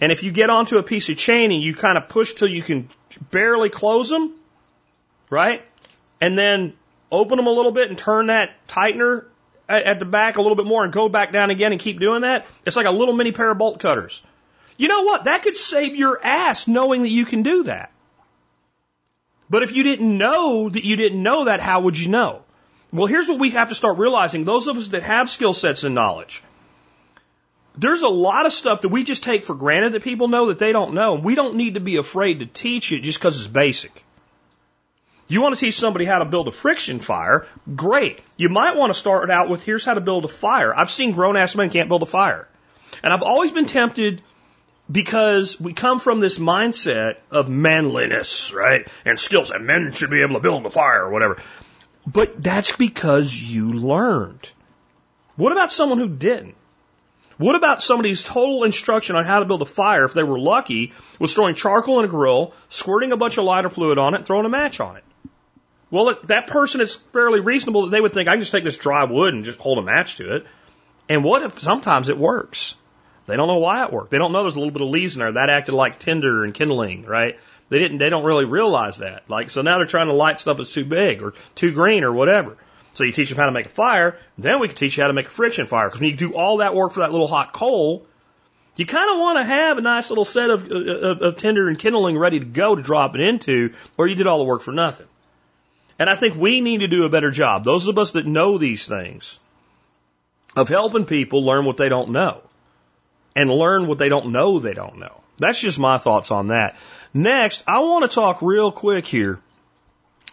and 0.02 0.12
if 0.12 0.24
you 0.24 0.32
get 0.32 0.50
onto 0.50 0.78
a 0.78 0.84
piece 0.84 1.10
of 1.10 1.18
chain 1.18 1.52
and 1.52 1.62
you 1.62 1.76
kind 1.76 1.98
of 1.98 2.08
push 2.08 2.34
till 2.34 2.48
you 2.48 2.62
can 2.62 2.90
barely 3.32 3.70
close 3.70 4.10
them, 4.10 4.34
right? 5.30 5.64
And 6.22 6.38
then 6.38 6.74
open 7.12 7.38
them 7.38 7.48
a 7.48 7.52
little 7.52 7.72
bit 7.72 7.90
and 7.90 7.98
turn 7.98 8.28
that 8.28 8.52
tightener 8.68 9.26
at, 9.68 9.84
at 9.84 10.00
the 10.00 10.06
back 10.06 10.38
a 10.38 10.42
little 10.42 10.56
bit 10.56 10.66
more 10.66 10.84
and 10.84 10.94
go 10.94 11.10
back 11.10 11.34
down 11.34 11.50
again 11.50 11.72
and 11.72 11.82
keep 11.82 12.00
doing 12.00 12.22
that. 12.22 12.46
It's 12.66 12.78
like 12.78 12.86
a 12.86 12.92
little 12.92 13.14
mini 13.14 13.32
pair 13.32 13.52
of 13.52 13.58
bolt 13.58 13.80
cutters. 13.80 14.22
You 14.78 14.88
know 14.88 15.04
what? 15.04 15.26
That 15.26 15.44
could 15.44 15.58
save 15.58 15.96
your 15.96 16.24
ass 16.24 16.68
knowing 16.68 17.02
that 17.02 17.10
you 17.10 17.26
can 17.26 17.44
do 17.44 17.64
that. 17.64 17.92
But 19.50 19.64
if 19.64 19.74
you 19.74 19.84
didn't 19.84 20.18
know 20.18 20.70
that 20.70 20.84
you 20.84 20.96
didn't 20.96 21.24
know 21.24 21.46
that, 21.46 21.60
how 21.60 21.82
would 21.82 21.98
you 21.98 22.10
know? 22.10 22.42
Well, 22.92 23.08
here's 23.08 23.28
what 23.28 23.40
we 23.40 23.52
have 23.52 23.70
to 23.70 23.76
start 23.76 23.98
realizing. 23.98 24.46
Those 24.46 24.68
of 24.68 24.78
us 24.78 24.90
that 24.90 25.04
have 25.04 25.30
skill 25.30 25.54
sets 25.54 25.84
and 25.84 25.96
knowledge, 25.96 26.44
there's 27.78 28.02
a 28.02 28.10
lot 28.10 28.46
of 28.46 28.54
stuff 28.54 28.82
that 28.82 28.90
we 28.90 29.04
just 29.04 29.24
take 29.24 29.44
for 29.44 29.56
granted 29.56 29.94
that 29.94 30.04
people 30.04 30.28
know 30.28 30.48
that 30.48 30.60
they 30.60 30.72
don't 30.72 30.94
know. 30.94 31.16
We 31.16 31.36
don't 31.36 31.56
need 31.56 31.76
to 31.76 31.80
be 31.80 31.98
afraid 31.98 32.40
to 32.40 32.46
teach 32.46 32.92
it 32.92 33.02
just 33.02 33.20
because 33.20 33.38
it's 33.38 33.48
basic. 33.48 34.04
You 35.28 35.44
want 35.44 35.56
to 35.56 35.62
teach 35.62 35.78
somebody 35.78 36.06
how 36.06 36.20
to 36.20 36.26
build 36.26 36.48
a 36.48 36.52
friction 36.52 37.00
fire? 37.00 37.46
Great. 37.76 38.22
You 38.36 38.50
might 38.50 38.76
want 38.76 38.92
to 38.92 39.00
start 39.00 39.30
out 39.30 39.48
with 39.48 39.64
here's 39.64 39.86
how 39.86 39.94
to 39.94 40.02
build 40.02 40.26
a 40.26 40.28
fire. 40.28 40.76
I've 40.76 40.90
seen 40.90 41.12
grown 41.12 41.38
ass 41.38 41.56
men 41.56 41.70
can't 41.70 41.88
build 41.88 42.02
a 42.02 42.08
fire. 42.08 42.48
And 43.04 43.14
I've 43.14 43.22
always 43.22 43.52
been 43.52 43.68
tempted 43.68 44.24
because 44.92 45.60
we 45.60 45.74
come 45.74 46.00
from 46.00 46.20
this 46.20 46.40
mindset 46.40 47.18
of 47.32 47.50
manliness, 47.50 48.54
right? 48.54 48.88
And 49.06 49.20
skills, 49.20 49.52
and 49.52 49.66
men 49.66 49.92
should 49.94 50.10
be 50.10 50.22
able 50.22 50.36
to 50.36 50.40
build 50.40 50.66
a 50.66 50.70
fire 50.70 51.04
or 51.04 51.10
whatever. 51.10 51.38
But 52.08 52.42
that's 52.42 52.76
because 52.76 53.34
you 53.34 53.74
learned. 53.74 54.50
What 55.36 55.52
about 55.52 55.72
someone 55.72 56.00
who 56.00 56.10
didn't? 56.10 56.56
What 57.38 57.56
about 57.56 57.82
somebody's 57.82 58.24
total 58.24 58.66
instruction 58.66 59.16
on 59.16 59.24
how 59.24 59.40
to 59.40 59.46
build 59.46 59.62
a 59.62 59.66
fire, 59.66 60.04
if 60.04 60.14
they 60.14 60.24
were 60.24 60.40
lucky, 60.40 60.92
was 61.20 61.34
throwing 61.34 61.56
charcoal 61.56 62.00
in 62.00 62.06
a 62.06 62.10
grill, 62.10 62.54
squirting 62.68 63.14
a 63.14 63.18
bunch 63.18 63.38
of 63.38 63.46
lighter 63.46 63.70
fluid 63.70 63.98
on 63.98 64.14
it, 64.14 64.26
throwing 64.26 64.46
a 64.46 64.50
match 64.50 64.82
on 64.82 64.98
it? 64.98 65.04
Well, 65.92 66.18
that 66.26 66.48
person 66.48 66.82
is 66.82 66.96
fairly 66.96 67.40
reasonable 67.40 67.84
that 67.84 67.92
they 67.92 68.02
would 68.02 68.14
think 68.14 68.28
I 68.28 68.34
can 68.34 68.42
just 68.42 68.52
take 68.52 68.66
this 68.66 68.78
dry 68.78 69.06
wood 69.06 69.34
and 69.34 69.46
just 69.46 69.60
hold 69.60 69.78
a 69.78 69.82
match 69.82 70.18
to 70.18 70.36
it. 70.36 70.48
And 71.08 71.24
what 71.24 71.42
if 71.44 71.60
sometimes 71.60 72.10
it 72.10 72.18
works? 72.18 72.76
They 73.30 73.38
don't 73.38 73.48
know 73.48 73.58
why 73.58 73.86
it 73.86 73.94
worked. 73.94 74.12
They 74.12 74.18
don't 74.18 74.32
know 74.32 74.44
there's 74.44 74.56
a 74.56 74.60
little 74.60 74.74
bit 74.74 74.82
of 74.82 74.90
leaves 74.90 75.16
in 75.16 75.20
there. 75.20 75.32
That 75.34 75.50
acted 75.50 75.74
like 75.74 76.00
tinder 76.00 76.44
and 76.44 76.54
kindling, 76.54 77.06
right? 77.06 77.40
They 77.70 77.80
didn't, 77.80 78.00
they 78.00 78.10
don't 78.10 78.26
really 78.26 78.46
realize 78.46 78.98
that. 78.98 79.30
Like, 79.30 79.52
so 79.52 79.62
now 79.62 79.78
they're 79.78 79.88
trying 79.88 80.08
to 80.08 80.14
light 80.14 80.40
stuff 80.40 80.58
that's 80.58 80.74
too 80.74 80.86
big 80.86 81.22
or 81.22 81.34
too 81.56 81.72
green 81.72 82.04
or 82.04 82.12
whatever. 82.12 82.58
So 82.96 83.04
you 83.04 83.12
teach 83.12 83.30
them 83.30 83.38
how 83.38 83.46
to 83.46 83.52
make 83.52 83.68
a 83.68 83.70
fire, 83.70 84.18
then 84.38 84.60
we 84.60 84.68
can 84.68 84.76
teach 84.76 84.98
you 84.98 85.04
how 85.04 85.08
to 85.08 85.14
make 85.14 85.28
a 85.28 85.32
friction 85.32 85.68
fire. 85.68 85.88
Because 85.88 86.02
when 86.02 86.10
you 86.10 86.16
do 86.16 86.34
all 86.34 86.58
that 86.58 86.74
work 86.74 86.92
for 86.92 87.02
that 87.02 87.12
little 87.12 87.28
hot 87.28 87.54
coal, 87.54 88.06
you 88.76 88.86
kind 88.86 89.12
of 89.12 89.20
want 89.20 89.38
to 89.38 89.44
have 89.44 89.78
a 89.78 89.82
nice 89.82 90.10
little 90.10 90.26
set 90.26 90.50
of, 90.50 90.72
of, 90.72 91.22
of 91.22 91.38
tinder 91.38 91.68
and 91.68 91.78
kindling 91.78 92.18
ready 92.18 92.40
to 92.40 92.46
go 92.46 92.76
to 92.76 92.82
drop 92.82 93.14
it 93.14 93.22
into, 93.22 93.74
or 93.98 94.08
you 94.08 94.16
did 94.16 94.26
all 94.26 94.40
the 94.40 94.44
work 94.44 94.62
for 94.62 94.72
nothing. 94.72 95.08
And 96.00 96.10
I 96.10 96.16
think 96.16 96.36
we 96.36 96.62
need 96.62 96.80
to 96.80 96.88
do 96.88 97.04
a 97.04 97.10
better 97.10 97.30
job, 97.30 97.64
those 97.64 97.88
of 97.88 98.00
us 98.00 98.12
that 98.12 98.26
know 98.26 98.58
these 98.58 98.88
things, 98.88 99.40
of 100.56 100.70
helping 100.70 101.06
people 101.06 101.46
learn 101.46 101.66
what 101.66 101.78
they 101.78 101.90
don't 101.90 102.10
know 102.10 102.42
and 103.36 103.52
learn 103.52 103.88
what 103.88 103.98
they 103.98 104.10
don't 104.10 104.32
know 104.32 104.60
they 104.60 104.74
don't 104.74 104.98
know. 104.98 105.22
That's 105.38 105.62
just 105.62 105.80
my 105.80 105.98
thoughts 105.98 106.32
on 106.32 106.48
that. 106.48 106.76
Next, 107.14 107.64
I 107.66 107.80
want 107.80 108.10
to 108.10 108.14
talk 108.14 108.42
real 108.42 108.72
quick 108.72 109.08
here 109.08 109.40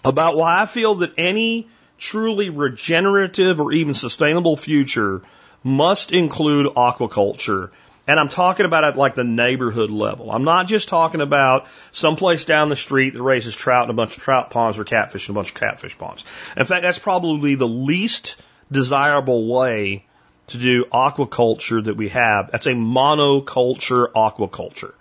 about 0.05 0.37
why 0.37 0.63
I 0.63 0.67
feel 0.67 0.97
that 0.97 1.15
any 1.17 1.69
truly 1.99 2.51
regenerative 2.51 3.61
or 3.61 3.73
even 3.73 3.95
sustainable 3.95 4.57
future 4.57 5.23
must 5.63 6.13
include 6.13 6.75
aquaculture. 6.75 7.71
And 8.09 8.21
I'm 8.21 8.29
talking 8.29 8.67
about 8.67 8.85
at 8.85 8.97
like 8.97 9.15
the 9.15 9.25
neighborhood 9.25 9.91
level. 9.91 10.31
I'm 10.31 10.45
not 10.45 10.69
just 10.69 10.89
talking 10.89 11.21
about 11.21 11.67
someplace 11.91 12.45
down 12.45 12.69
the 12.69 12.77
street 12.77 13.15
that 13.15 13.23
raises 13.23 13.57
trout 13.57 13.85
in 13.85 13.91
a 13.91 13.95
bunch 13.95 14.17
of 14.17 14.23
trout 14.23 14.51
ponds 14.51 14.79
or 14.79 14.85
catfish 14.85 15.29
in 15.29 15.35
a 15.35 15.37
bunch 15.37 15.49
of 15.49 15.55
catfish 15.55 15.99
ponds. 15.99 16.25
In 16.57 16.67
fact, 16.67 16.83
that's 16.83 17.01
probably 17.01 17.57
the 17.57 17.67
least 17.67 18.37
desirable 18.71 19.49
way 19.49 20.06
to 20.49 20.59
do 20.59 20.85
aquaculture 20.85 21.85
that 21.85 21.97
we 21.97 22.09
have. 22.11 22.51
That's 22.51 22.67
a 22.67 22.73
monoculture 22.73 24.11
aquaculture. 24.13 24.95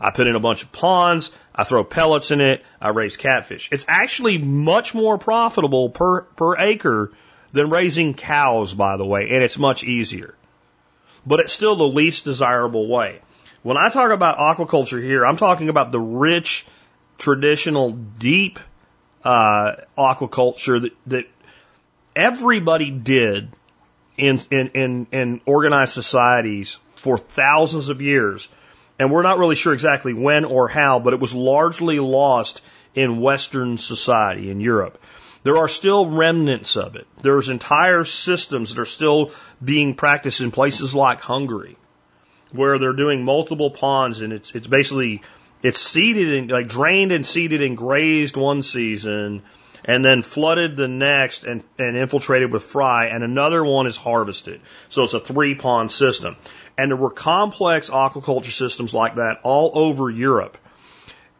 I 0.00 0.10
put 0.10 0.26
in 0.26 0.36
a 0.36 0.40
bunch 0.40 0.62
of 0.62 0.72
ponds, 0.72 1.32
I 1.54 1.64
throw 1.64 1.82
pellets 1.84 2.30
in 2.30 2.40
it, 2.40 2.64
I 2.80 2.90
raise 2.90 3.16
catfish. 3.16 3.68
It's 3.72 3.84
actually 3.88 4.38
much 4.38 4.94
more 4.94 5.18
profitable 5.18 5.90
per, 5.90 6.22
per 6.22 6.56
acre 6.56 7.12
than 7.50 7.68
raising 7.68 8.14
cows, 8.14 8.74
by 8.74 8.96
the 8.96 9.04
way, 9.04 9.30
and 9.30 9.42
it's 9.42 9.58
much 9.58 9.82
easier. 9.82 10.34
But 11.26 11.40
it's 11.40 11.52
still 11.52 11.74
the 11.74 11.88
least 11.88 12.24
desirable 12.24 12.88
way. 12.88 13.20
When 13.62 13.76
I 13.76 13.88
talk 13.88 14.12
about 14.12 14.38
aquaculture 14.38 15.02
here, 15.02 15.26
I'm 15.26 15.36
talking 15.36 15.68
about 15.68 15.90
the 15.90 16.00
rich, 16.00 16.64
traditional, 17.18 17.90
deep 17.90 18.60
uh, 19.24 19.72
aquaculture 19.96 20.82
that, 20.82 20.92
that 21.08 21.24
everybody 22.14 22.90
did 22.90 23.50
in, 24.18 24.40
in, 24.50 24.68
in, 24.68 25.06
in 25.12 25.40
organized 25.46 25.94
societies 25.94 26.78
for 26.96 27.16
thousands 27.16 27.88
of 27.88 28.02
years 28.02 28.48
and 28.98 29.12
we're 29.12 29.22
not 29.22 29.38
really 29.38 29.54
sure 29.54 29.72
exactly 29.72 30.12
when 30.12 30.44
or 30.44 30.68
how, 30.68 30.98
but 30.98 31.12
it 31.12 31.20
was 31.20 31.34
largely 31.34 32.00
lost 32.00 32.62
in 32.94 33.20
Western 33.20 33.78
society 33.78 34.50
in 34.50 34.60
Europe. 34.60 35.00
There 35.44 35.58
are 35.58 35.68
still 35.68 36.10
remnants 36.10 36.76
of 36.76 36.96
it. 36.96 37.06
There's 37.22 37.48
entire 37.48 38.04
systems 38.04 38.74
that 38.74 38.80
are 38.80 38.84
still 38.84 39.30
being 39.62 39.94
practiced 39.94 40.40
in 40.40 40.50
places 40.50 40.94
like 40.94 41.20
Hungary, 41.20 41.76
where 42.50 42.78
they're 42.78 42.92
doing 42.92 43.24
multiple 43.24 43.70
ponds, 43.70 44.20
and 44.20 44.32
it's 44.32 44.52
it's 44.52 44.66
basically 44.66 45.22
it's 45.62 45.78
seeded 45.78 46.34
and 46.34 46.50
like 46.50 46.66
drained 46.66 47.12
and 47.12 47.24
seeded 47.24 47.62
and 47.62 47.76
grazed 47.76 48.36
one 48.36 48.62
season, 48.62 49.42
and 49.84 50.04
then 50.04 50.22
flooded 50.22 50.76
the 50.76 50.88
next 50.88 51.44
and, 51.44 51.64
and 51.78 51.96
infiltrated 51.96 52.52
with 52.52 52.64
fry, 52.64 53.06
and 53.06 53.22
another 53.22 53.64
one 53.64 53.86
is 53.86 53.96
harvested. 53.96 54.60
So 54.88 55.04
it's 55.04 55.14
a 55.14 55.20
three 55.20 55.54
pond 55.54 55.90
system. 55.90 56.36
And 56.76 56.90
there 56.90 56.96
were 56.96 57.10
complex 57.10 57.90
aquaculture 57.90 58.52
systems 58.52 58.94
like 58.94 59.16
that 59.16 59.40
all 59.42 59.72
over 59.74 60.10
Europe. 60.10 60.58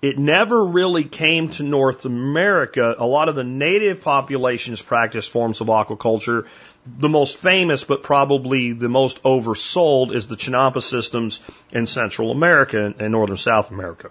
It 0.00 0.16
never 0.16 0.64
really 0.64 1.02
came 1.02 1.48
to 1.50 1.64
North 1.64 2.04
America. 2.04 2.94
A 2.98 3.06
lot 3.06 3.28
of 3.28 3.34
the 3.34 3.42
native 3.42 4.02
populations 4.02 4.80
practiced 4.80 5.28
forms 5.28 5.60
of 5.60 5.66
aquaculture. 5.66 6.46
The 6.86 7.08
most 7.08 7.36
famous, 7.36 7.82
but 7.82 8.04
probably 8.04 8.72
the 8.72 8.88
most 8.88 9.22
oversold, 9.24 10.14
is 10.14 10.28
the 10.28 10.36
Chinampa 10.36 10.82
systems 10.82 11.40
in 11.72 11.86
Central 11.86 12.30
America 12.30 12.94
and 12.96 13.12
Northern 13.12 13.36
South 13.36 13.72
America. 13.72 14.10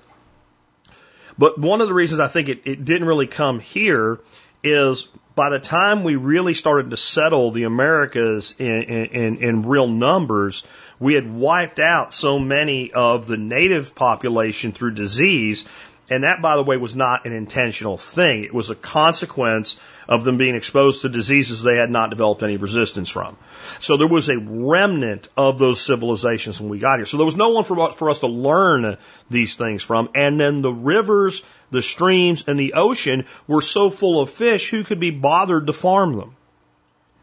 But 1.37 1.57
one 1.59 1.81
of 1.81 1.87
the 1.87 1.93
reasons 1.93 2.19
I 2.19 2.27
think 2.27 2.49
it, 2.49 2.61
it 2.65 2.85
didn't 2.85 3.07
really 3.07 3.27
come 3.27 3.59
here 3.59 4.19
is 4.63 5.07
by 5.35 5.49
the 5.49 5.59
time 5.59 6.03
we 6.03 6.15
really 6.15 6.55
started 6.55 6.89
to 6.89 6.97
settle 6.97 7.51
the 7.51 7.63
Americas 7.63 8.55
in, 8.57 8.83
in, 8.83 9.37
in 9.37 9.61
real 9.61 9.87
numbers, 9.87 10.63
we 10.99 11.13
had 11.13 11.31
wiped 11.31 11.79
out 11.79 12.11
so 12.11 12.39
many 12.39 12.91
of 12.91 13.27
the 13.27 13.37
native 13.37 13.93
population 13.93 14.71
through 14.71 14.95
disease. 14.95 15.65
And 16.09 16.23
that, 16.23 16.41
by 16.41 16.55
the 16.55 16.63
way, 16.63 16.77
was 16.77 16.95
not 16.95 17.25
an 17.25 17.33
intentional 17.33 17.97
thing. 17.97 18.45
It 18.45 18.53
was 18.53 18.69
a 18.69 18.75
consequence 18.75 19.77
of 20.07 20.23
them 20.23 20.37
being 20.37 20.55
exposed 20.55 21.01
to 21.01 21.09
diseases 21.09 21.61
they 21.61 21.75
had 21.75 21.89
not 21.89 22.11
developed 22.11 22.43
any 22.43 22.55
resistance 22.55 23.09
from. 23.09 23.35
So 23.79 23.97
there 23.97 24.07
was 24.07 24.29
a 24.29 24.37
remnant 24.37 25.27
of 25.35 25.59
those 25.59 25.81
civilizations 25.81 26.61
when 26.61 26.69
we 26.69 26.79
got 26.79 26.99
here. 26.99 27.05
So 27.05 27.17
there 27.17 27.25
was 27.25 27.35
no 27.35 27.49
one 27.49 27.65
for, 27.65 27.91
for 27.91 28.09
us 28.09 28.21
to 28.21 28.27
learn 28.27 28.97
these 29.29 29.57
things 29.57 29.83
from. 29.83 30.09
And 30.15 30.39
then 30.39 30.61
the 30.61 30.71
rivers, 30.71 31.43
the 31.71 31.81
streams, 31.81 32.45
and 32.47 32.57
the 32.57 32.73
ocean 32.73 33.25
were 33.45 33.61
so 33.61 33.89
full 33.89 34.21
of 34.21 34.29
fish, 34.29 34.69
who 34.69 34.85
could 34.85 35.01
be 35.01 35.11
bothered 35.11 35.67
to 35.67 35.73
farm 35.73 36.15
them? 36.15 36.35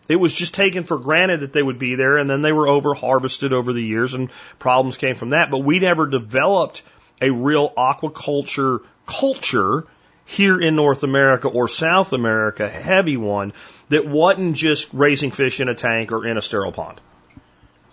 It 0.07 0.17
was 0.17 0.35
just 0.35 0.53
taken 0.53 0.85
for 0.85 0.99
granted 0.99 1.41
that 1.41 1.55
they 1.55 1.63
would 1.63 1.79
be 1.79 1.95
there, 1.95 2.19
and 2.19 2.29
then 2.29 2.43
they 2.43 2.53
were 2.53 2.69
over 2.69 2.93
harvested 2.93 3.55
over 3.55 3.73
the 3.73 3.83
years, 3.83 4.13
and 4.13 4.31
problems 4.59 4.99
came 4.99 5.15
from 5.15 5.31
that. 5.31 5.51
But 5.51 5.61
we 5.61 5.79
never 5.79 6.07
developed 6.07 6.83
a 7.21 7.31
real 7.31 7.71
aquaculture 7.71 8.81
culture 9.07 9.87
here 10.25 10.61
in 10.61 10.77
North 10.77 11.03
America 11.03 11.49
or 11.49 11.69
South 11.69 12.13
America, 12.13 12.69
heavy 12.69 13.17
one, 13.17 13.53
that 13.89 14.07
wasn't 14.07 14.57
just 14.57 14.93
raising 14.93 15.31
fish 15.31 15.61
in 15.61 15.69
a 15.69 15.75
tank 15.75 16.13
or 16.13 16.27
in 16.27 16.39
a 16.39 16.43
sterile 16.43 16.73
pond. 16.73 17.01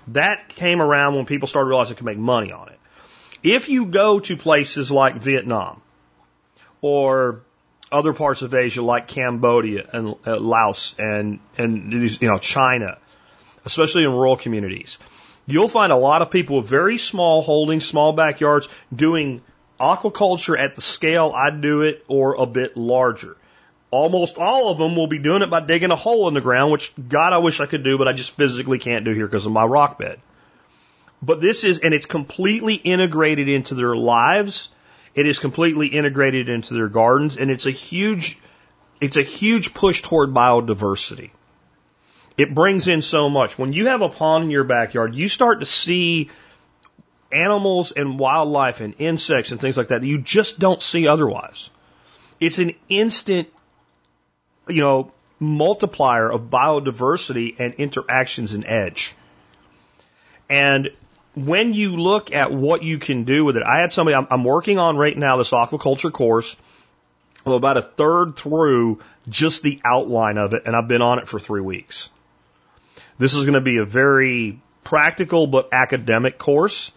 That 0.09 0.49
came 0.49 0.81
around 0.81 1.15
when 1.15 1.25
people 1.25 1.47
started 1.47 1.69
realizing 1.69 1.95
they 1.95 1.97
could 1.99 2.05
make 2.05 2.17
money 2.17 2.51
on 2.51 2.69
it. 2.69 2.79
If 3.43 3.69
you 3.69 3.85
go 3.85 4.19
to 4.19 4.37
places 4.37 4.91
like 4.91 5.15
Vietnam 5.15 5.81
or 6.81 7.41
other 7.91 8.13
parts 8.13 8.41
of 8.41 8.53
Asia 8.53 8.81
like 8.81 9.07
Cambodia 9.07 9.87
and 9.91 10.15
uh, 10.25 10.39
Laos 10.39 10.95
and 10.97 11.39
and 11.57 11.91
you 11.91 12.27
know 12.27 12.37
China, 12.37 12.97
especially 13.65 14.03
in 14.03 14.11
rural 14.11 14.37
communities, 14.37 14.97
you'll 15.45 15.67
find 15.67 15.91
a 15.91 15.97
lot 15.97 16.21
of 16.21 16.31
people 16.31 16.57
with 16.57 16.67
very 16.67 16.97
small 16.97 17.41
holdings, 17.41 17.85
small 17.85 18.13
backyards, 18.13 18.67
doing 18.93 19.41
aquaculture 19.79 20.59
at 20.59 20.75
the 20.75 20.81
scale 20.81 21.31
I 21.35 21.49
do 21.49 21.81
it 21.81 22.03
or 22.07 22.35
a 22.35 22.45
bit 22.45 22.77
larger. 22.77 23.37
Almost 23.89 24.37
all 24.37 24.71
of 24.71 24.77
them 24.77 24.95
will 24.95 25.07
be 25.07 25.19
doing 25.19 25.41
it 25.41 25.49
by 25.49 25.59
digging 25.59 25.91
a 25.91 25.95
hole 25.95 26.27
in 26.27 26.33
the 26.33 26.41
ground, 26.41 26.71
which 26.71 26.93
God 27.09 27.33
I 27.33 27.39
wish 27.39 27.59
I 27.59 27.65
could 27.65 27.83
do, 27.83 27.97
but 27.97 28.07
I 28.07 28.13
just 28.13 28.31
physically 28.37 28.79
can't 28.79 29.03
do 29.03 29.13
here 29.13 29.27
because 29.27 29.45
of 29.45 29.51
my 29.51 29.65
rock 29.65 29.99
bed. 29.99 30.19
But 31.21 31.41
this 31.41 31.63
is, 31.63 31.79
and 31.79 31.93
it's 31.93 32.05
completely 32.05 32.75
integrated 32.75 33.49
into 33.49 33.75
their 33.75 33.95
lives 33.95 34.69
it 35.13 35.27
is 35.27 35.39
completely 35.39 35.87
integrated 35.87 36.47
into 36.47 36.73
their 36.73 36.87
gardens 36.87 37.37
and 37.37 37.51
it's 37.51 37.65
a 37.65 37.71
huge, 37.71 38.37
it's 39.01 39.17
a 39.17 39.23
huge 39.23 39.73
push 39.73 40.01
toward 40.01 40.33
biodiversity. 40.33 41.31
It 42.37 42.53
brings 42.53 42.87
in 42.87 43.01
so 43.01 43.29
much. 43.29 43.57
When 43.57 43.73
you 43.73 43.87
have 43.87 44.01
a 44.01 44.09
pond 44.09 44.45
in 44.45 44.49
your 44.49 44.63
backyard, 44.63 45.15
you 45.15 45.27
start 45.27 45.59
to 45.59 45.65
see 45.65 46.29
animals 47.31 47.91
and 47.91 48.19
wildlife 48.19 48.81
and 48.81 48.95
insects 48.97 49.51
and 49.51 49.59
things 49.59 49.77
like 49.77 49.87
that 49.87 50.01
that 50.01 50.07
you 50.07 50.21
just 50.21 50.59
don't 50.59 50.81
see 50.81 51.07
otherwise. 51.07 51.69
It's 52.39 52.59
an 52.59 52.73
instant, 52.89 53.49
you 54.67 54.81
know, 54.81 55.11
multiplier 55.39 56.29
of 56.29 56.49
biodiversity 56.49 57.59
and 57.59 57.73
interactions 57.75 58.53
and 58.53 58.65
edge. 58.65 59.13
And 60.49 60.89
when 61.35 61.73
you 61.73 61.95
look 61.97 62.31
at 62.33 62.51
what 62.51 62.83
you 62.83 62.97
can 62.97 63.23
do 63.23 63.45
with 63.45 63.57
it, 63.57 63.63
I 63.63 63.79
had 63.79 63.91
somebody, 63.91 64.15
I'm, 64.15 64.27
I'm 64.29 64.43
working 64.43 64.77
on 64.79 64.97
right 64.97 65.17
now 65.17 65.37
this 65.37 65.51
aquaculture 65.51 66.11
course. 66.11 66.55
I'm 67.45 67.53
about 67.53 67.77
a 67.77 67.81
third 67.81 68.35
through 68.35 68.99
just 69.29 69.63
the 69.63 69.79
outline 69.83 70.37
of 70.37 70.53
it, 70.53 70.63
and 70.65 70.75
I've 70.75 70.87
been 70.87 71.01
on 71.01 71.19
it 71.19 71.27
for 71.27 71.39
three 71.39 71.61
weeks. 71.61 72.09
This 73.21 73.35
is 73.35 73.43
going 73.43 73.53
to 73.53 73.61
be 73.61 73.77
a 73.77 73.85
very 73.85 74.59
practical 74.83 75.45
but 75.45 75.69
academic 75.71 76.39
course. 76.39 76.91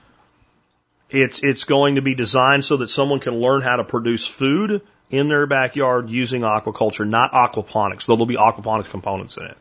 It's, 1.11 1.43
it's 1.43 1.65
going 1.65 1.97
to 1.97 2.01
be 2.01 2.15
designed 2.15 2.65
so 2.65 2.79
that 2.79 2.89
someone 2.89 3.21
can 3.21 3.35
learn 3.35 3.61
how 3.61 3.77
to 3.77 3.85
produce 3.85 4.27
food 4.27 4.81
in 5.11 5.29
their 5.29 5.47
backyard 5.47 6.09
using 6.09 6.41
aquaculture, 6.41 7.07
not 7.07 7.33
aquaponics, 7.33 8.07
though 8.07 8.17
there'll 8.17 8.25
be 8.25 8.37
aquaponics 8.37 8.89
components 8.89 9.37
in 9.37 9.45
it. 9.45 9.59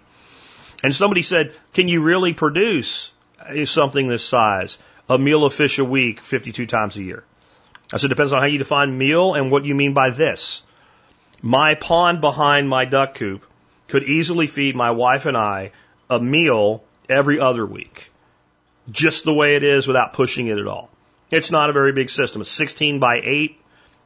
And 0.85 0.95
somebody 0.95 1.21
said, 1.21 1.53
can 1.73 1.89
you 1.89 2.01
really 2.01 2.33
produce 2.33 3.11
something 3.65 4.07
this 4.07 4.25
size, 4.25 4.77
a 5.09 5.17
meal 5.17 5.43
of 5.43 5.53
fish 5.53 5.79
a 5.79 5.83
week, 5.83 6.21
52 6.21 6.65
times 6.65 6.95
a 6.95 7.03
year. 7.03 7.25
I 7.91 7.97
said, 7.97 8.05
it 8.05 8.15
depends 8.15 8.31
on 8.31 8.39
how 8.39 8.47
you 8.47 8.57
define 8.57 8.97
meal 8.97 9.33
and 9.33 9.51
what 9.51 9.65
you 9.65 9.75
mean 9.75 9.93
by 9.93 10.11
this. 10.11 10.63
my 11.41 11.75
pond 11.75 12.21
behind 12.21 12.69
my 12.69 12.85
duck 12.85 13.15
coop 13.15 13.45
could 13.89 14.03
easily 14.03 14.47
feed 14.47 14.77
my 14.77 14.91
wife 14.91 15.25
and 15.25 15.35
I 15.35 15.71
a 16.13 16.19
meal 16.19 16.83
every 17.09 17.39
other 17.39 17.65
week. 17.65 18.09
Just 18.89 19.23
the 19.23 19.33
way 19.33 19.55
it 19.55 19.63
is 19.63 19.87
without 19.87 20.13
pushing 20.13 20.47
it 20.47 20.57
at 20.57 20.67
all. 20.67 20.89
It's 21.31 21.51
not 21.51 21.69
a 21.69 21.73
very 21.73 21.93
big 21.93 22.09
system. 22.09 22.41
It's 22.41 22.51
16 22.51 22.99
by 22.99 23.21
8 23.23 23.61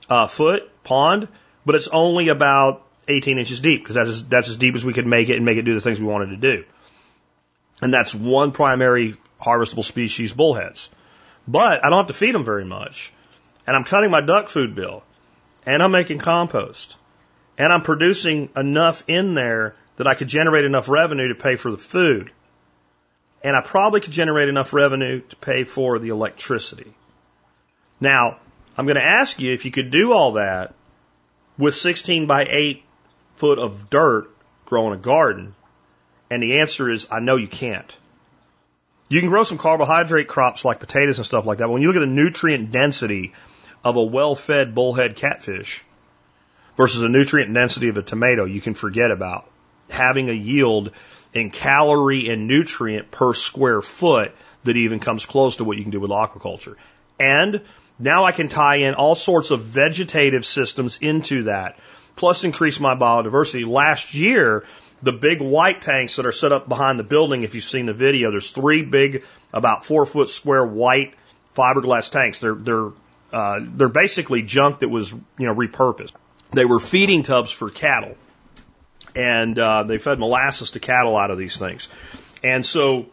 uh, 0.09 0.27
foot 0.27 0.83
pond, 0.83 1.27
but 1.65 1.75
it's 1.75 1.87
only 1.87 2.29
about 2.29 2.83
18 3.07 3.37
inches 3.37 3.61
deep 3.61 3.83
because 3.83 3.95
that's 3.95 4.09
as, 4.09 4.27
that's 4.27 4.49
as 4.49 4.57
deep 4.57 4.75
as 4.75 4.85
we 4.85 4.93
could 4.93 5.07
make 5.07 5.29
it 5.29 5.35
and 5.35 5.45
make 5.45 5.57
it 5.57 5.63
do 5.63 5.73
the 5.73 5.81
things 5.81 5.99
we 5.99 6.07
wanted 6.07 6.29
to 6.29 6.37
do. 6.37 6.63
And 7.81 7.93
that's 7.93 8.13
one 8.13 8.51
primary 8.51 9.15
harvestable 9.41 9.83
species 9.83 10.33
bullheads. 10.33 10.89
But 11.47 11.85
I 11.85 11.89
don't 11.89 11.99
have 11.99 12.07
to 12.07 12.13
feed 12.13 12.35
them 12.35 12.43
very 12.43 12.65
much. 12.65 13.13
And 13.65 13.75
I'm 13.75 13.83
cutting 13.83 14.11
my 14.11 14.21
duck 14.21 14.49
food 14.49 14.75
bill. 14.75 15.03
And 15.65 15.83
I'm 15.83 15.91
making 15.91 16.19
compost. 16.19 16.97
And 17.57 17.71
I'm 17.71 17.81
producing 17.81 18.49
enough 18.55 19.03
in 19.07 19.33
there 19.33 19.75
that 19.97 20.07
I 20.07 20.15
could 20.15 20.27
generate 20.27 20.65
enough 20.65 20.89
revenue 20.89 21.27
to 21.29 21.35
pay 21.35 21.55
for 21.55 21.69
the 21.69 21.77
food. 21.77 22.31
And 23.43 23.55
I 23.55 23.61
probably 23.61 24.01
could 24.01 24.13
generate 24.13 24.49
enough 24.49 24.73
revenue 24.73 25.21
to 25.21 25.35
pay 25.35 25.63
for 25.63 25.99
the 25.99 26.09
electricity. 26.09 26.93
Now, 27.99 28.37
I'm 28.77 28.85
going 28.85 28.97
to 28.97 29.03
ask 29.03 29.39
you 29.39 29.53
if 29.53 29.65
you 29.65 29.71
could 29.71 29.91
do 29.91 30.13
all 30.13 30.33
that 30.33 30.73
with 31.57 31.75
16 31.75 32.27
by 32.27 32.45
8 32.45 32.83
foot 33.35 33.59
of 33.59 33.89
dirt 33.89 34.29
growing 34.65 34.93
a 34.93 35.01
garden. 35.01 35.55
And 36.29 36.43
the 36.43 36.59
answer 36.59 36.89
is, 36.89 37.07
I 37.09 37.19
know 37.19 37.35
you 37.35 37.47
can't. 37.47 37.97
You 39.09 39.19
can 39.21 39.29
grow 39.29 39.43
some 39.43 39.57
carbohydrate 39.57 40.27
crops 40.27 40.65
like 40.65 40.79
potatoes 40.79 41.17
and 41.17 41.25
stuff 41.25 41.45
like 41.45 41.59
that. 41.59 41.65
But 41.65 41.71
when 41.71 41.81
you 41.81 41.87
look 41.87 41.97
at 41.97 42.01
the 42.01 42.07
nutrient 42.07 42.71
density 42.71 43.33
of 43.83 43.95
a 43.95 44.03
well-fed 44.03 44.75
bullhead 44.75 45.15
catfish 45.15 45.83
versus 46.75 47.01
the 47.01 47.09
nutrient 47.09 47.53
density 47.53 47.87
of 47.87 47.97
a 47.97 48.03
tomato, 48.03 48.45
you 48.45 48.59
can 48.59 48.73
forget 48.73 49.09
about 49.09 49.49
having 49.89 50.29
a 50.29 50.33
yield 50.33 50.91
in 51.33 51.51
calorie 51.51 52.29
and 52.29 52.47
nutrient 52.47 53.11
per 53.11 53.33
square 53.33 53.81
foot 53.81 54.33
that 54.63 54.75
even 54.75 54.99
comes 54.99 55.25
close 55.25 55.57
to 55.57 55.63
what 55.63 55.77
you 55.77 55.83
can 55.83 55.91
do 55.91 55.99
with 55.99 56.11
aquaculture. 56.11 56.75
And 57.19 57.61
now 57.99 58.25
I 58.25 58.31
can 58.31 58.49
tie 58.49 58.77
in 58.77 58.93
all 58.93 59.15
sorts 59.15 59.51
of 59.51 59.63
vegetative 59.63 60.45
systems 60.45 60.97
into 61.01 61.43
that, 61.43 61.79
plus 62.15 62.43
increase 62.43 62.79
my 62.79 62.95
biodiversity. 62.95 63.65
Last 63.67 64.13
year, 64.13 64.65
the 65.01 65.13
big 65.13 65.41
white 65.41 65.81
tanks 65.81 66.15
that 66.15 66.25
are 66.25 66.31
set 66.31 66.51
up 66.51 66.67
behind 66.67 66.99
the 66.99 67.03
building, 67.03 67.43
if 67.43 67.55
you've 67.55 67.63
seen 67.63 67.85
the 67.85 67.93
video, 67.93 68.31
there's 68.31 68.51
three 68.51 68.83
big, 68.83 69.23
about 69.53 69.85
four 69.85 70.05
foot 70.05 70.29
square 70.29 70.65
white 70.65 71.13
fiberglass 71.55 72.11
tanks. 72.11 72.39
They're, 72.39 72.55
they're, 72.55 72.89
uh, 73.31 73.59
they're 73.61 73.89
basically 73.89 74.43
junk 74.43 74.79
that 74.79 74.89
was, 74.89 75.11
you 75.11 75.45
know, 75.45 75.55
repurposed. 75.55 76.13
They 76.51 76.65
were 76.65 76.79
feeding 76.79 77.23
tubs 77.23 77.51
for 77.51 77.69
cattle. 77.69 78.15
And, 79.17 79.57
uh, 79.57 79.83
they 79.83 79.97
fed 79.97 80.19
molasses 80.19 80.71
to 80.71 80.79
cattle 80.79 81.17
out 81.17 81.31
of 81.31 81.37
these 81.37 81.57
things. 81.57 81.89
And 82.43 82.65
so, 82.65 83.07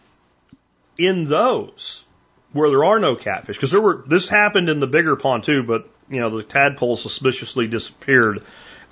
in 0.98 1.28
those, 1.28 2.04
where 2.52 2.70
there 2.70 2.84
are 2.84 2.98
no 3.00 3.16
catfish, 3.16 3.56
because 3.56 3.70
there 3.70 3.80
were, 3.80 4.04
this 4.06 4.28
happened 4.28 4.68
in 4.68 4.80
the 4.80 4.86
bigger 4.86 5.16
pond 5.16 5.44
too, 5.44 5.62
but, 5.62 5.88
you 6.08 6.20
know, 6.20 6.30
the 6.30 6.42
tadpoles 6.42 7.02
suspiciously 7.02 7.66
disappeared, 7.66 8.42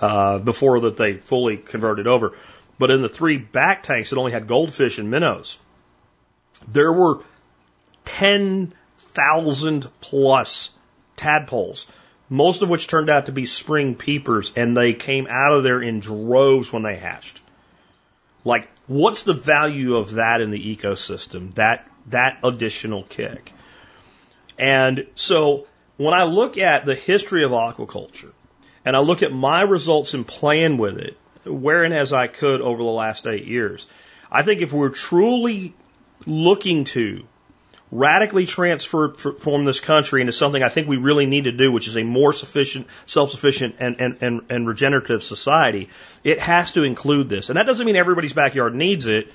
uh, 0.00 0.38
before 0.38 0.80
that 0.80 0.96
they 0.96 1.14
fully 1.14 1.56
converted 1.56 2.06
over. 2.06 2.32
But 2.78 2.90
in 2.90 3.02
the 3.02 3.08
three 3.08 3.36
back 3.36 3.82
tanks 3.84 4.10
that 4.10 4.18
only 4.18 4.32
had 4.32 4.48
goldfish 4.48 4.98
and 4.98 5.10
minnows, 5.10 5.58
there 6.66 6.92
were 6.92 7.22
10,000 8.04 9.88
plus 10.00 10.70
tadpoles, 11.16 11.86
most 12.32 12.62
of 12.62 12.70
which 12.70 12.86
turned 12.86 13.10
out 13.10 13.26
to 13.26 13.32
be 13.32 13.44
spring 13.44 13.94
peepers, 13.94 14.52
and 14.56 14.74
they 14.74 14.94
came 14.94 15.26
out 15.28 15.52
of 15.52 15.62
there 15.62 15.82
in 15.82 16.00
droves 16.00 16.72
when 16.72 16.82
they 16.82 16.96
hatched. 16.96 17.42
Like, 18.42 18.70
what's 18.86 19.22
the 19.22 19.34
value 19.34 19.96
of 19.96 20.12
that 20.12 20.40
in 20.40 20.50
the 20.50 20.76
ecosystem? 20.76 21.52
That, 21.56 21.86
that 22.06 22.38
additional 22.42 23.02
kick. 23.02 23.52
And 24.58 25.06
so 25.14 25.66
when 25.98 26.14
I 26.14 26.24
look 26.24 26.56
at 26.56 26.86
the 26.86 26.94
history 26.94 27.44
of 27.44 27.50
aquaculture 27.50 28.32
and 28.82 28.96
I 28.96 29.00
look 29.00 29.22
at 29.22 29.30
my 29.30 29.60
results 29.60 30.14
in 30.14 30.24
playing 30.24 30.78
with 30.78 30.96
it, 30.96 31.18
wherein 31.44 31.92
as 31.92 32.14
I 32.14 32.28
could 32.28 32.62
over 32.62 32.82
the 32.82 32.88
last 32.88 33.26
eight 33.26 33.44
years. 33.44 33.86
I 34.30 34.42
think 34.42 34.62
if 34.62 34.72
we're 34.72 34.88
truly 34.88 35.74
looking 36.24 36.84
to 36.84 37.26
radically 37.92 38.46
transform 38.46 39.64
this 39.66 39.80
country 39.80 40.22
into 40.22 40.32
something 40.32 40.62
I 40.62 40.70
think 40.70 40.88
we 40.88 40.96
really 40.96 41.26
need 41.26 41.44
to 41.44 41.52
do, 41.52 41.70
which 41.70 41.86
is 41.86 41.96
a 41.96 42.02
more 42.02 42.32
sufficient, 42.32 42.86
self-sufficient, 43.04 43.76
and, 43.78 44.00
and, 44.00 44.18
and, 44.22 44.40
and 44.48 44.66
regenerative 44.66 45.22
society, 45.22 45.90
it 46.24 46.40
has 46.40 46.72
to 46.72 46.84
include 46.84 47.28
this. 47.28 47.50
And 47.50 47.58
that 47.58 47.66
doesn't 47.66 47.84
mean 47.84 47.96
everybody's 47.96 48.32
backyard 48.32 48.74
needs 48.74 49.06
it, 49.06 49.30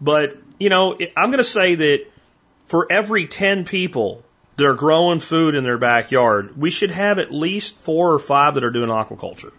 but, 0.00 0.38
you 0.60 0.68
know, 0.68 0.96
I'm 1.16 1.30
going 1.30 1.38
to 1.38 1.44
say 1.44 1.74
that 1.74 2.06
for 2.68 2.86
every 2.88 3.26
10 3.26 3.64
people 3.64 4.22
that 4.56 4.64
are 4.64 4.74
growing 4.74 5.18
food 5.18 5.56
in 5.56 5.64
their 5.64 5.78
backyard, 5.78 6.56
we 6.56 6.70
should 6.70 6.92
have 6.92 7.18
at 7.18 7.32
least 7.32 7.78
four 7.78 8.12
or 8.12 8.20
five 8.20 8.54
that 8.54 8.64
are 8.64 8.70
doing 8.70 8.90
aquaculture. 8.90 9.52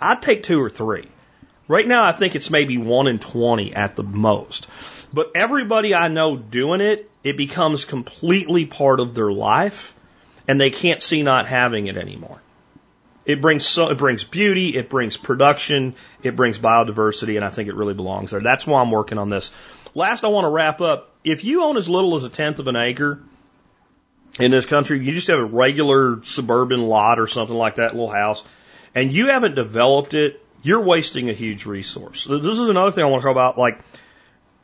I'd 0.00 0.22
take 0.22 0.42
two 0.42 0.60
or 0.60 0.70
three. 0.70 1.06
Right 1.68 1.86
now, 1.86 2.04
I 2.04 2.12
think 2.12 2.34
it's 2.34 2.50
maybe 2.50 2.78
one 2.78 3.06
in 3.06 3.18
20 3.18 3.74
at 3.74 3.94
the 3.94 4.02
most. 4.02 4.68
But 5.12 5.32
everybody 5.34 5.94
I 5.94 6.08
know 6.08 6.36
doing 6.36 6.80
it, 6.80 7.09
it 7.22 7.36
becomes 7.36 7.84
completely 7.84 8.66
part 8.66 9.00
of 9.00 9.14
their 9.14 9.30
life 9.30 9.94
and 10.48 10.60
they 10.60 10.70
can't 10.70 11.00
see 11.00 11.22
not 11.22 11.46
having 11.46 11.86
it 11.86 11.96
anymore. 11.96 12.40
It 13.26 13.40
brings 13.40 13.66
so, 13.66 13.90
it 13.90 13.98
brings 13.98 14.24
beauty, 14.24 14.76
it 14.76 14.88
brings 14.88 15.16
production, 15.16 15.94
it 16.22 16.34
brings 16.34 16.58
biodiversity, 16.58 17.36
and 17.36 17.44
I 17.44 17.50
think 17.50 17.68
it 17.68 17.74
really 17.74 17.94
belongs 17.94 18.30
there. 18.30 18.40
That's 18.40 18.66
why 18.66 18.80
I'm 18.80 18.90
working 18.90 19.18
on 19.18 19.30
this. 19.30 19.52
Last, 19.94 20.24
I 20.24 20.28
want 20.28 20.46
to 20.46 20.48
wrap 20.48 20.80
up. 20.80 21.14
If 21.22 21.44
you 21.44 21.64
own 21.64 21.76
as 21.76 21.88
little 21.88 22.16
as 22.16 22.24
a 22.24 22.28
tenth 22.28 22.58
of 22.58 22.66
an 22.66 22.76
acre 22.76 23.22
in 24.38 24.50
this 24.50 24.66
country, 24.66 25.04
you 25.04 25.12
just 25.12 25.28
have 25.28 25.38
a 25.38 25.44
regular 25.44 26.24
suburban 26.24 26.82
lot 26.82 27.20
or 27.20 27.26
something 27.26 27.54
like 27.54 27.76
that, 27.76 27.92
little 27.92 28.10
house, 28.10 28.42
and 28.94 29.12
you 29.12 29.28
haven't 29.28 29.54
developed 29.54 30.14
it, 30.14 30.44
you're 30.62 30.82
wasting 30.82 31.28
a 31.28 31.32
huge 31.32 31.66
resource. 31.66 32.24
This 32.24 32.58
is 32.58 32.68
another 32.68 32.90
thing 32.90 33.04
I 33.04 33.06
want 33.08 33.22
to 33.22 33.26
talk 33.26 33.32
about, 33.32 33.58
like 33.58 33.80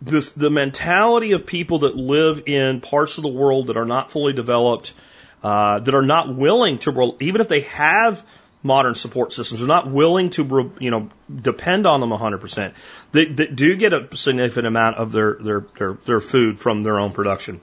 this, 0.00 0.30
the 0.32 0.50
mentality 0.50 1.32
of 1.32 1.46
people 1.46 1.80
that 1.80 1.96
live 1.96 2.42
in 2.46 2.80
parts 2.80 3.18
of 3.18 3.22
the 3.22 3.30
world 3.30 3.68
that 3.68 3.76
are 3.76 3.86
not 3.86 4.10
fully 4.10 4.32
developed, 4.32 4.94
uh, 5.42 5.78
that 5.80 5.94
are 5.94 6.02
not 6.02 6.34
willing 6.34 6.78
to, 6.80 7.16
even 7.20 7.40
if 7.40 7.48
they 7.48 7.62
have 7.62 8.24
modern 8.62 8.94
support 8.94 9.32
systems, 9.32 9.62
are 9.62 9.66
not 9.66 9.90
willing 9.90 10.30
to, 10.30 10.72
you 10.80 10.90
know, 10.90 11.08
depend 11.34 11.86
on 11.86 12.00
them 12.00 12.10
100%. 12.10 12.74
They, 13.12 13.26
they 13.26 13.46
do 13.46 13.76
get 13.76 13.92
a 13.92 14.14
significant 14.16 14.66
amount 14.66 14.96
of 14.96 15.12
their, 15.12 15.34
their, 15.34 15.66
their, 15.78 15.92
their 15.94 16.20
food 16.20 16.58
from 16.58 16.82
their 16.82 16.98
own 16.98 17.12
production. 17.12 17.60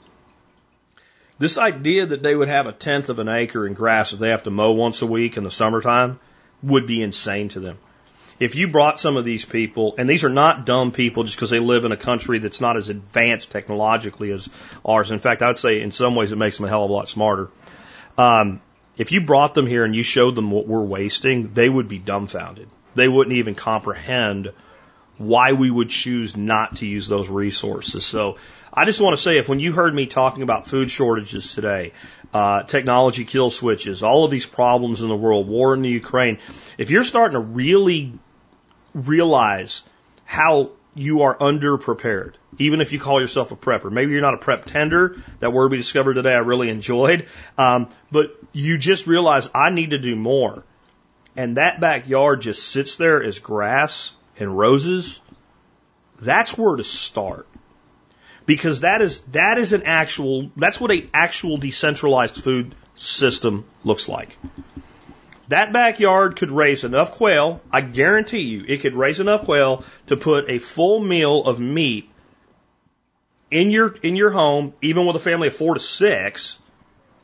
This 1.40 1.58
idea 1.58 2.06
that 2.06 2.24
they 2.24 2.36
would 2.36 2.48
have 2.48 2.68
a 2.68 2.72
tenth 2.72 3.10
of 3.10 3.20
an 3.20 3.28
acre 3.28 3.68
in 3.68 3.74
grass 3.74 4.14
if 4.14 4.20
they 4.20 4.30
have 4.30 4.44
to 4.44 4.52
mow 4.52 4.72
once 4.72 5.02
a 5.02 5.08
week 5.08 5.36
in 5.36 5.44
the 5.44 5.52
summertime, 5.52 6.20
would 6.62 6.88
be 6.88 7.02
insane 7.02 7.50
to 7.50 7.60
them. 7.60 7.78
If 8.40 8.56
you 8.56 8.68
brought 8.68 9.00
some 9.00 9.18
of 9.18 9.26
these 9.26 9.46
people, 9.46 9.96
and 9.98 10.10
these 10.10 10.24
are 10.24 10.30
not 10.30 10.66
dumb 10.66 10.92
people 10.92 11.24
just 11.24 11.36
because 11.36 11.50
they 11.50 11.60
live 11.60 11.86
in 11.86 11.92
a 11.92 11.98
country 11.98 12.40
that's 12.40 12.62
not 12.62 12.78
as 12.78 12.90
advanced 12.90 13.52
technologically 13.52 14.32
as 14.32 14.50
ours. 14.84 15.12
In 15.12 15.20
fact, 15.20 15.42
I 15.42 15.48
would 15.48 15.58
say 15.58 15.82
in 15.82 15.92
some 15.92 16.16
ways 16.16 16.32
it 16.32 16.38
makes 16.38 16.58
them 16.58 16.66
a 16.66 16.70
hell 16.70 16.84
of 16.84 16.90
a 16.90 16.94
lot 16.94 17.08
smarter. 17.08 17.50
Um, 18.18 18.62
if 18.98 19.12
you 19.12 19.22
brought 19.22 19.54
them 19.54 19.66
here 19.66 19.86
and 19.86 19.96
you 19.96 20.04
showed 20.04 20.36
them 20.36 20.52
what 20.52 20.68
we're 20.68 20.82
wasting, 20.82 21.54
they 21.54 21.70
would 21.70 21.88
be 21.88 22.00
dumbfounded. 22.00 22.68
They 22.96 23.08
wouldn't 23.08 23.36
even 23.38 23.56
comprehend 23.56 24.52
why 25.18 25.54
we 25.54 25.70
would 25.70 25.90
choose 25.90 26.36
not 26.36 26.78
to 26.78 26.86
use 26.86 27.08
those 27.08 27.30
resources. 27.30 28.06
So 28.06 28.38
I 28.76 28.86
just 28.86 29.00
want 29.00 29.16
to 29.16 29.22
say 29.22 29.38
if 29.38 29.48
when 29.48 29.60
you 29.60 29.72
heard 29.72 29.94
me 29.94 30.08
talking 30.08 30.42
about 30.42 30.66
food 30.66 30.90
shortages 30.90 31.54
today, 31.54 31.94
uh, 32.34 32.64
technology 32.64 33.24
kill 33.24 33.52
switches, 33.52 34.02
all 34.02 34.26
of 34.26 34.32
these 34.32 34.48
problems 34.48 35.04
in 35.04 35.10
the 35.10 35.16
world, 35.16 35.48
war 35.48 35.76
in 35.76 35.84
the 35.84 35.90
Ukraine, 35.90 36.40
if 36.80 36.90
you're 36.90 37.04
starting 37.04 37.34
to 37.34 37.40
really 37.40 38.14
realize 38.96 39.84
how 40.26 40.72
you 40.96 41.22
are 41.22 41.38
underprepared, 41.38 42.34
even 42.58 42.82
if 42.82 42.92
you 42.92 43.00
call 43.00 43.22
yourself 43.22 43.52
a 43.52 43.56
prepper. 43.56 43.92
Maybe 43.92 44.12
you're 44.12 44.22
not 44.22 44.34
a 44.34 44.38
prep 44.38 44.66
tender. 44.66 45.18
That 45.40 45.54
word 45.54 45.72
we 45.72 45.78
discovered 45.78 46.16
today 46.16 46.34
I 46.34 46.40
really 46.40 46.70
enjoyed. 46.70 47.28
Um, 47.58 47.88
but 48.12 48.36
you 48.54 48.80
just 48.80 49.06
realize 49.06 49.50
I 49.54 49.70
need 49.70 49.92
to 49.92 50.00
do 50.00 50.16
more. 50.16 50.64
And 51.36 51.58
that 51.58 51.80
backyard 51.80 52.42
just 52.42 52.64
sits 52.64 52.96
there 52.96 53.22
as 53.22 53.40
grass 53.40 54.14
and 54.40 54.56
roses. 54.58 55.20
That's 56.20 56.58
where 56.58 56.76
to 56.76 56.84
start 56.84 57.48
because 58.46 58.82
that 58.82 59.02
is 59.02 59.22
that 59.32 59.58
is 59.58 59.74
an 59.74 59.84
actual 59.84 60.52
that's 60.56 60.80
what 60.80 60.92
a 60.92 61.08
actual 61.14 61.58
decentralized 61.58 62.36
food 62.36 62.76
system 62.96 63.66
looks 63.84 64.10
like. 64.10 64.38
That 65.50 65.74
backyard 65.74 66.36
could 66.36 66.52
raise 66.52 66.84
enough 66.84 67.12
quail, 67.12 67.62
I 67.72 67.82
guarantee 67.82 68.42
you, 68.42 68.66
it 68.68 68.82
could 68.82 68.96
raise 68.96 69.20
enough 69.20 69.44
quail 69.44 69.84
to 70.08 70.18
put 70.18 70.50
a 70.50 70.60
full 70.60 71.00
meal 71.00 71.44
of 71.44 71.60
meat 71.60 72.10
in 73.52 73.70
your 73.70 73.96
in 74.02 74.16
your 74.16 74.32
home, 74.32 74.74
even 74.82 75.06
with 75.06 75.16
a 75.16 75.20
family 75.20 75.50
of 75.50 75.56
4 75.56 75.76
to 75.76 75.80
6 75.80 76.60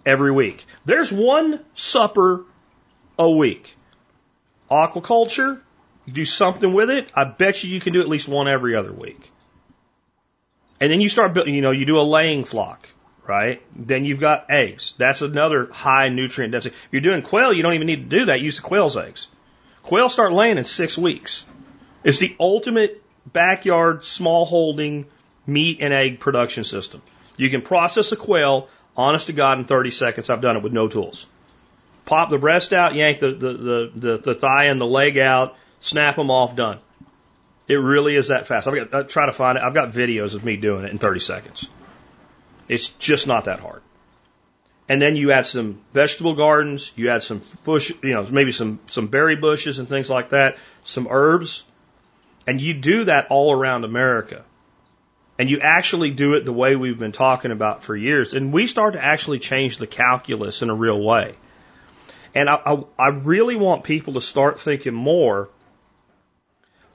every 0.06 0.32
week. 0.32 0.66
There's 0.86 1.12
one 1.12 1.64
supper 1.74 2.46
a 3.18 3.30
week. 3.30 3.76
Aquaculture, 4.70 5.60
you 6.06 6.14
do 6.14 6.26
something 6.26 6.72
with 6.74 6.90
it, 6.90 7.10
I 7.16 7.24
bet 7.24 7.64
you 7.64 7.72
you 7.72 7.80
can 7.80 7.94
do 7.94 8.02
at 8.02 8.08
least 8.08 8.28
one 8.28 8.48
every 8.48 8.76
other 8.76 8.94
week. 8.94 9.32
And 10.80 10.91
then 10.91 11.01
you 11.01 11.10
start 11.10 11.34
building, 11.34 11.53
you 11.53 11.61
know, 11.61 11.72
you 11.72 11.85
do 11.85 11.99
a 11.99 12.01
laying 12.01 12.45
flock, 12.45 12.88
right? 13.27 13.61
Then 13.76 14.06
you've 14.06 14.19
got 14.19 14.49
eggs. 14.49 14.93
That's 14.97 15.22
another 15.22 15.69
high 15.72 16.10
nutrient 16.10 16.53
density. 16.53 16.76
If 16.76 16.88
you're 16.91 17.01
doing 17.01 17.22
quail, 17.22 17.51
you 17.53 17.64
don't 17.64 17.73
even 17.73 17.88
need 17.88 18.10
to 18.10 18.18
do 18.19 18.26
that. 18.26 18.41
Use 18.41 18.57
the 18.57 18.64
quail's 18.64 18.95
eggs. 18.95 19.27
Quail 19.84 20.10
start 20.10 20.31
laying 20.34 20.57
in 20.57 20.64
six 20.64 20.97
weeks. 20.97 21.45
It's 22.03 22.19
the 22.19 22.35
ultimate 22.39 23.03
backyard 23.31 24.03
small 24.03 24.45
holding 24.45 25.06
meat 25.45 25.80
and 25.81 25.93
egg 25.93 26.19
production 26.19 26.64
system. 26.64 27.01
You 27.38 27.49
can 27.49 27.61
process 27.61 28.11
a 28.11 28.15
quail, 28.15 28.69
honest 28.95 29.27
to 29.27 29.34
God, 29.34 29.60
in 29.60 29.65
30 29.65 29.91
seconds. 29.91 30.30
I've 30.30 30.41
done 30.41 30.57
it 30.57 30.64
with 30.64 30.73
no 30.73 30.88
tools. 30.88 31.27
Pop 32.06 32.30
the 32.30 32.38
breast 32.38 32.73
out, 32.73 32.95
yank 32.95 33.19
the, 33.19 33.31
the, 33.31 33.53
the, 33.53 33.91
the, 33.95 34.18
the 34.18 34.35
thigh 34.35 34.65
and 34.65 34.80
the 34.80 34.85
leg 34.85 35.18
out, 35.18 35.56
snap 35.80 36.15
them 36.15 36.31
off, 36.31 36.56
done. 36.56 36.80
It 37.70 37.76
really 37.76 38.16
is 38.16 38.30
that 38.30 38.48
fast. 38.48 38.68
I've 38.68 38.74
got, 38.74 38.94
I 38.94 39.04
try 39.04 39.28
to 39.28 39.32
find 39.32 39.56
it. 39.58 39.64
I've 39.64 39.76
got 39.76 39.91
videos 39.91 40.34
of 40.34 40.44
me 40.44 40.58
doing 40.58 40.86
it 40.86 40.91
in 40.91 40.98
30 40.98 41.20
seconds. 41.20 41.70
It's 42.68 42.90
just 42.90 43.28
not 43.28 43.46
that 43.46 43.60
hard. 43.60 43.84
And 44.90 45.00
then 45.00 45.16
you 45.16 45.32
add 45.32 45.46
some 45.46 45.80
vegetable 45.94 46.34
gardens, 46.34 46.91
you 46.96 47.12
add 47.12 47.22
some 47.22 47.44
bush, 47.64 47.91
you 48.02 48.16
know, 48.16 48.26
maybe 48.30 48.52
some, 48.52 48.80
some 48.88 49.06
berry 49.06 49.36
bushes 49.36 49.78
and 49.78 49.88
things 49.88 50.10
like 50.10 50.30
that, 50.30 50.58
some 50.84 51.08
herbs, 51.12 51.64
and 52.48 52.60
you 52.60 52.74
do 52.74 53.06
that 53.06 53.28
all 53.30 53.54
around 53.54 53.84
America. 53.84 54.44
And 55.38 55.48
you 55.48 55.60
actually 55.60 56.10
do 56.10 56.34
it 56.34 56.46
the 56.46 56.52
way 56.52 56.76
we've 56.76 56.98
been 56.98 57.12
talking 57.12 57.52
about 57.52 57.84
for 57.84 57.96
years. 57.96 58.34
And 58.34 58.52
we 58.52 58.66
start 58.66 58.94
to 58.94 59.04
actually 59.04 59.38
change 59.38 59.78
the 59.78 59.86
calculus 59.86 60.64
in 60.64 60.72
a 60.72 60.76
real 60.76 61.00
way. 61.00 61.36
And 62.34 62.50
I, 62.50 62.56
I, 62.66 62.84
I 62.98 63.08
really 63.10 63.56
want 63.56 63.84
people 63.84 64.14
to 64.14 64.22
start 64.22 64.60
thinking 64.60 64.96
more 64.96 65.50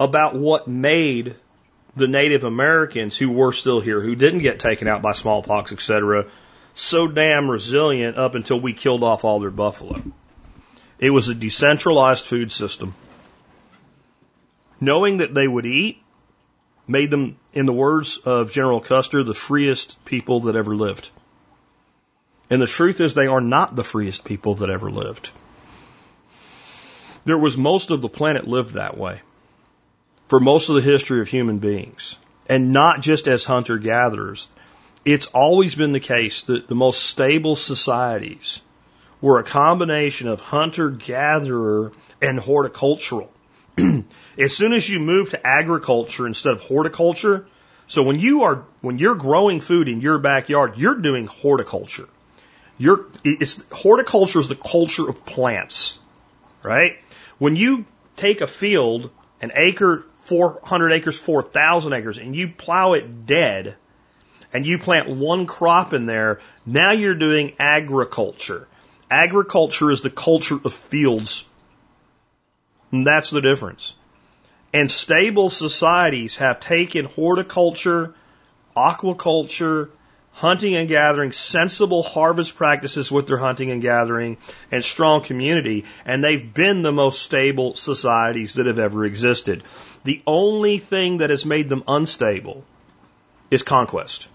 about 0.04 0.34
what 0.34 0.68
made 0.68 1.34
the 1.96 2.08
Native 2.08 2.44
Americans 2.44 3.16
who 3.16 3.30
were 3.30 3.52
still 3.52 3.80
here, 3.80 4.00
who 4.00 4.14
didn't 4.14 4.40
get 4.40 4.60
taken 4.60 4.88
out 4.88 5.02
by 5.02 5.12
smallpox, 5.12 5.72
etc., 5.72 6.26
so 6.74 7.06
damn 7.06 7.50
resilient 7.50 8.16
up 8.16 8.34
until 8.34 8.60
we 8.60 8.72
killed 8.72 9.04
off 9.04 9.24
all 9.24 9.38
their 9.38 9.50
buffalo. 9.50 10.02
It 10.98 11.10
was 11.10 11.28
a 11.28 11.34
decentralized 11.34 12.24
food 12.24 12.50
system. 12.50 12.94
Knowing 14.80 15.18
that 15.18 15.34
they 15.34 15.46
would 15.46 15.66
eat 15.66 16.02
made 16.88 17.10
them, 17.10 17.36
in 17.52 17.66
the 17.66 17.72
words 17.72 18.18
of 18.18 18.50
General 18.50 18.80
Custer, 18.80 19.22
the 19.22 19.34
freest 19.34 20.04
people 20.04 20.40
that 20.40 20.56
ever 20.56 20.74
lived. 20.74 21.10
And 22.50 22.60
the 22.60 22.66
truth 22.66 23.00
is, 23.00 23.14
they 23.14 23.26
are 23.26 23.40
not 23.40 23.76
the 23.76 23.84
freest 23.84 24.24
people 24.24 24.56
that 24.56 24.68
ever 24.68 24.90
lived. 24.90 25.30
There 27.24 27.38
was 27.38 27.56
most 27.56 27.90
of 27.90 28.02
the 28.02 28.08
planet 28.08 28.46
lived 28.46 28.74
that 28.74 28.98
way 28.98 29.20
for 30.34 30.40
most 30.40 30.68
of 30.68 30.74
the 30.74 30.82
history 30.82 31.20
of 31.20 31.28
human 31.28 31.58
beings, 31.58 32.18
and 32.48 32.72
not 32.72 33.00
just 33.00 33.28
as 33.28 33.44
hunter 33.44 33.78
gatherers. 33.78 34.48
It's 35.04 35.26
always 35.26 35.76
been 35.76 35.92
the 35.92 36.00
case 36.00 36.42
that 36.44 36.66
the 36.66 36.74
most 36.74 37.04
stable 37.04 37.54
societies 37.54 38.60
were 39.20 39.38
a 39.38 39.44
combination 39.44 40.26
of 40.26 40.40
hunter 40.40 40.90
gatherer 40.90 41.92
and 42.20 42.40
horticultural. 42.40 43.30
as 44.36 44.56
soon 44.56 44.72
as 44.72 44.90
you 44.90 44.98
move 44.98 45.30
to 45.30 45.46
agriculture 45.46 46.26
instead 46.26 46.54
of 46.54 46.62
horticulture, 46.62 47.46
so 47.86 48.02
when 48.02 48.18
you 48.18 48.42
are 48.42 48.64
when 48.80 48.98
you're 48.98 49.14
growing 49.14 49.60
food 49.60 49.88
in 49.88 50.00
your 50.00 50.18
backyard, 50.18 50.72
you're 50.76 50.96
doing 50.96 51.26
horticulture. 51.26 52.08
You're 52.76 53.06
it's 53.22 53.62
horticulture 53.70 54.40
is 54.40 54.48
the 54.48 54.56
culture 54.56 55.08
of 55.08 55.24
plants, 55.24 56.00
right? 56.64 56.98
When 57.38 57.54
you 57.54 57.84
take 58.16 58.40
a 58.40 58.48
field, 58.48 59.12
an 59.40 59.52
acre 59.54 60.04
400 60.24 60.92
acres, 60.92 61.18
4,000 61.18 61.92
acres, 61.92 62.18
and 62.18 62.34
you 62.34 62.48
plow 62.48 62.94
it 62.94 63.26
dead, 63.26 63.76
and 64.52 64.64
you 64.64 64.78
plant 64.78 65.08
one 65.08 65.46
crop 65.46 65.92
in 65.92 66.06
there, 66.06 66.40
now 66.64 66.92
you're 66.92 67.14
doing 67.14 67.54
agriculture. 67.58 68.68
Agriculture 69.10 69.90
is 69.90 70.00
the 70.00 70.10
culture 70.10 70.58
of 70.64 70.72
fields. 70.72 71.44
And 72.90 73.06
that's 73.06 73.30
the 73.30 73.40
difference. 73.40 73.94
And 74.72 74.90
stable 74.90 75.50
societies 75.50 76.36
have 76.36 76.60
taken 76.60 77.04
horticulture, 77.04 78.14
aquaculture, 78.76 79.90
hunting 80.34 80.74
and 80.74 80.88
gathering, 80.88 81.30
sensible 81.30 82.02
harvest 82.02 82.56
practices 82.56 83.10
with 83.10 83.28
their 83.28 83.38
hunting 83.38 83.70
and 83.70 83.80
gathering, 83.80 84.36
and 84.70 84.82
strong 84.82 85.22
community, 85.22 85.84
and 86.04 86.22
they've 86.22 86.52
been 86.52 86.82
the 86.82 86.92
most 86.92 87.22
stable 87.22 87.74
societies 87.74 88.54
that 88.54 88.66
have 88.66 88.80
ever 88.80 89.04
existed. 89.04 89.62
The 90.02 90.20
only 90.26 90.78
thing 90.78 91.18
that 91.18 91.30
has 91.30 91.44
made 91.44 91.68
them 91.68 91.84
unstable 91.86 92.64
is 93.50 93.62
conquest. 93.62 94.28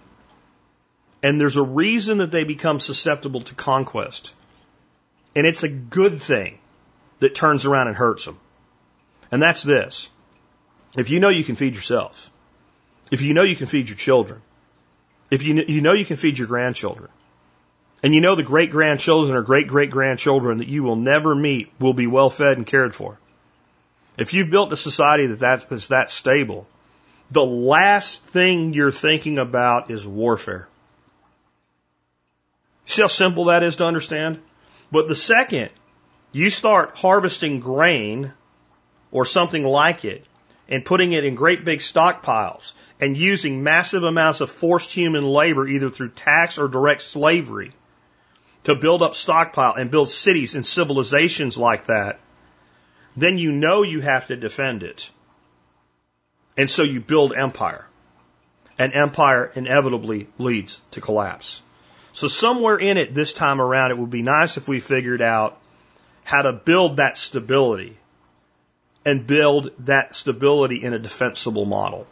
And 1.21 1.39
there's 1.39 1.57
a 1.57 1.61
reason 1.61 2.19
that 2.19 2.31
they 2.31 2.45
become 2.45 2.80
susceptible 2.80 3.41
to 3.41 3.55
conquest. 3.55 4.34
And 5.35 5.45
it's 5.45 5.63
a 5.63 5.69
good 5.69 6.21
thing 6.21 6.59
that 7.19 7.35
turns 7.35 7.65
around 7.65 7.89
and 7.89 7.97
hurts 7.97 8.23
them. 8.23 8.39
And 9.31 9.41
that's 9.41 9.63
this. 9.63 10.09
If 10.97 11.09
you 11.09 11.19
know 11.19 11.30
you 11.30 11.43
can 11.43 11.55
feed 11.55 11.76
yourself, 11.76 12.31
if 13.11 13.21
you 13.21 13.34
know 13.34 13.43
you 13.43 13.57
can 13.57 13.67
feed 13.67 13.89
your 13.89 13.97
children, 13.97 14.41
if 15.30 15.43
you, 15.43 15.64
you 15.68 15.81
know 15.81 15.93
you 15.93 16.06
can 16.06 16.18
feed 16.18 16.38
your 16.38 16.47
grandchildren, 16.47 17.10
and 18.01 18.14
you 18.14 18.22
know 18.22 18.35
the 18.35 18.43
great 18.43 18.72
grandchildren 18.72 19.35
or 19.35 19.41
great 19.41 19.68
great 19.68 19.91
grandchildren 19.91 20.60
that 20.60 20.68
you 20.68 20.84
will 20.84 20.95
never 20.95 21.35
meet 21.35 21.72
will 21.80 21.93
be 21.93 22.07
well 22.07 22.30
fed 22.30 22.57
and 22.57 22.65
cared 22.65 22.95
for. 22.95 23.18
If 24.18 24.34
you've 24.34 24.49
built 24.49 24.73
a 24.73 24.77
society 24.77 25.27
that 25.27 25.39
that 25.39 25.72
is 25.72 25.89
that 25.89 26.10
stable, 26.10 26.68
the 27.30 27.45
last 27.45 28.23
thing 28.26 28.73
you're 28.73 28.91
thinking 28.91 29.38
about 29.38 29.91
is 29.91 30.07
warfare. 30.07 30.68
See 32.85 33.01
how 33.01 33.07
simple 33.07 33.45
that 33.45 33.64
is 33.64 33.77
to 33.77 33.85
understand? 33.85 34.39
But 34.91 35.07
the 35.07 35.15
second 35.15 35.69
you 36.31 36.49
start 36.49 36.95
harvesting 36.95 37.60
grain 37.60 38.34
or 39.11 39.26
something 39.26 39.64
like 39.64 40.06
it 40.06 40.26
and 40.70 40.86
putting 40.86 41.12
it 41.12 41.26
in 41.26 41.36
great 41.36 41.66
big 41.66 41.80
stockpiles 41.80 42.74
and 43.02 43.18
using 43.18 43.64
massive 43.64 44.04
amounts 44.04 44.40
of 44.40 44.52
forced 44.52 44.94
human 44.94 45.24
labor, 45.24 45.68
either 45.68 45.90
through 45.90 46.10
tax 46.10 46.60
or 46.60 46.68
direct 46.68 47.02
slavery, 47.02 47.72
to 48.66 48.76
build 48.76 49.02
up 49.02 49.16
stockpile 49.16 49.74
and 49.74 49.90
build 49.90 50.10
cities 50.10 50.56
and 50.56 50.66
civilizations 50.66 51.58
like 51.58 51.88
that, 51.88 52.20
then 53.18 53.38
you 53.38 53.52
know 53.52 53.82
you 53.82 54.00
have 54.02 54.28
to 54.28 54.36
defend 54.36 54.84
it. 54.84 55.10
And 56.56 56.70
so 56.70 56.84
you 56.84 57.00
build 57.00 57.34
empire. 57.34 57.88
And 58.78 58.94
empire 58.94 59.52
inevitably 59.56 60.28
leads 60.38 60.82
to 60.91 61.02
collapse. 61.02 61.62
So 62.14 62.28
somewhere 62.28 62.78
in 62.78 62.98
it 62.98 63.14
this 63.14 63.34
time 63.34 63.60
around, 63.60 63.91
it 63.91 63.98
would 63.98 64.10
be 64.10 64.22
nice 64.22 64.58
if 64.58 64.68
we 64.68 64.80
figured 64.80 65.22
out 65.22 65.58
how 66.24 66.44
to 66.44 66.54
build 66.54 66.98
that 66.98 67.18
stability 67.18 67.98
and 69.05 69.26
build 69.26 69.71
that 69.80 70.15
stability 70.15 70.84
in 70.84 70.93
a 70.93 70.99
defensible 70.99 71.65
model 71.65 72.05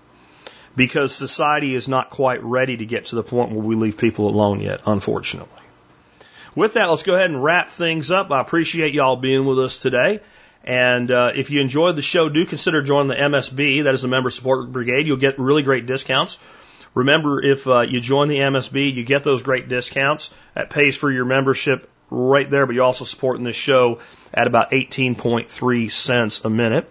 because 0.75 1.13
society 1.13 1.73
is 1.73 1.87
not 1.87 2.09
quite 2.09 2.43
ready 2.43 2.77
to 2.77 2.85
get 2.85 3.05
to 3.05 3.15
the 3.15 3.23
point 3.23 3.51
where 3.51 3.63
we 3.63 3.75
leave 3.75 3.97
people 3.97 4.29
alone 4.29 4.61
yet, 4.61 4.81
unfortunately. 4.85 5.61
With 6.55 6.73
that, 6.73 6.89
let's 6.89 7.03
go 7.03 7.15
ahead 7.15 7.29
and 7.29 7.43
wrap 7.43 7.69
things 7.69 8.09
up. 8.09 8.31
I 8.31 8.41
appreciate 8.41 8.93
y'all 8.93 9.15
being 9.15 9.45
with 9.45 9.59
us 9.59 9.79
today. 9.79 10.21
And 10.63 11.09
uh, 11.11 11.31
if 11.35 11.49
you 11.49 11.61
enjoyed 11.61 11.95
the 11.95 12.01
show, 12.01 12.29
do 12.29 12.45
consider 12.45 12.81
joining 12.81 13.07
the 13.09 13.15
MSB. 13.15 13.83
That 13.83 13.93
is 13.93 14.01
the 14.01 14.07
Member 14.07 14.29
Support 14.29 14.71
Brigade. 14.71 15.07
You'll 15.07 15.17
get 15.17 15.39
really 15.39 15.63
great 15.63 15.85
discounts. 15.85 16.39
Remember, 16.93 17.43
if 17.43 17.67
uh, 17.67 17.81
you 17.81 18.01
join 18.01 18.27
the 18.27 18.37
MSB, 18.37 18.93
you 18.93 19.03
get 19.03 19.23
those 19.23 19.43
great 19.43 19.69
discounts. 19.69 20.31
That 20.55 20.69
pays 20.69 20.97
for 20.97 21.11
your 21.11 21.25
membership 21.25 21.89
right 22.09 22.49
there, 22.49 22.65
but 22.65 22.75
you're 22.75 22.85
also 22.85 23.05
supporting 23.05 23.43
this 23.43 23.55
show 23.55 23.99
at 24.33 24.47
about 24.47 24.71
18.3 24.71 25.91
cents 25.91 26.45
a 26.45 26.49
minute 26.49 26.89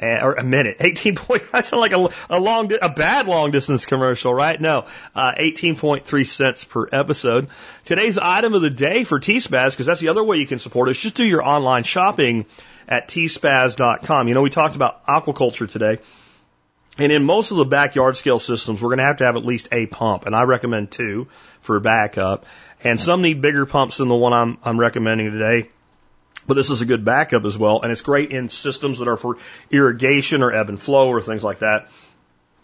or 0.00 0.34
a 0.34 0.44
minute. 0.44 0.76
18 0.80 1.16
point, 1.16 1.42
that 1.52 1.70
like 1.72 1.92
a, 1.92 2.08
a 2.30 2.40
long, 2.40 2.70
a 2.80 2.88
bad 2.88 3.26
long 3.26 3.50
distance 3.50 3.86
commercial, 3.86 4.32
right? 4.32 4.60
No, 4.60 4.86
uh, 5.14 5.34
18.3 5.38 6.26
cents 6.26 6.64
per 6.64 6.88
episode. 6.90 7.48
Today's 7.84 8.18
item 8.18 8.54
of 8.54 8.62
the 8.62 8.70
day 8.70 9.04
for 9.04 9.20
T-Spaz, 9.20 9.72
because 9.72 9.86
that's 9.86 10.00
the 10.00 10.08
other 10.08 10.24
way 10.24 10.38
you 10.38 10.46
can 10.46 10.58
support 10.58 10.88
us, 10.88 10.98
just 10.98 11.14
do 11.14 11.24
your 11.24 11.46
online 11.46 11.82
shopping 11.82 12.46
at 12.88 13.08
tspaz.com. 13.08 14.28
You 14.28 14.34
know, 14.34 14.42
we 14.42 14.50
talked 14.50 14.76
about 14.76 15.06
aquaculture 15.06 15.70
today. 15.70 15.98
And 16.96 17.10
in 17.10 17.24
most 17.24 17.50
of 17.50 17.56
the 17.56 17.64
backyard 17.64 18.16
scale 18.16 18.38
systems, 18.38 18.80
we're 18.80 18.90
going 18.90 18.98
to 18.98 19.04
have 19.04 19.16
to 19.16 19.24
have 19.24 19.36
at 19.36 19.44
least 19.44 19.68
a 19.72 19.86
pump, 19.86 20.26
and 20.26 20.36
I 20.36 20.44
recommend 20.44 20.92
two 20.92 21.26
for 21.60 21.80
backup. 21.80 22.46
And 22.84 23.00
some 23.00 23.22
need 23.22 23.40
bigger 23.40 23.64
pumps 23.64 23.96
than 23.96 24.08
the 24.08 24.14
one 24.14 24.34
I'm, 24.34 24.58
I'm 24.62 24.78
recommending 24.78 25.30
today. 25.32 25.70
But 26.46 26.54
this 26.54 26.68
is 26.68 26.82
a 26.82 26.86
good 26.86 27.04
backup 27.04 27.46
as 27.46 27.56
well, 27.56 27.80
and 27.80 27.90
it's 27.90 28.02
great 28.02 28.30
in 28.30 28.50
systems 28.50 28.98
that 28.98 29.08
are 29.08 29.16
for 29.16 29.38
irrigation 29.70 30.42
or 30.42 30.52
ebb 30.52 30.68
and 30.68 30.80
flow 30.80 31.08
or 31.08 31.22
things 31.22 31.42
like 31.42 31.60
that. 31.60 31.88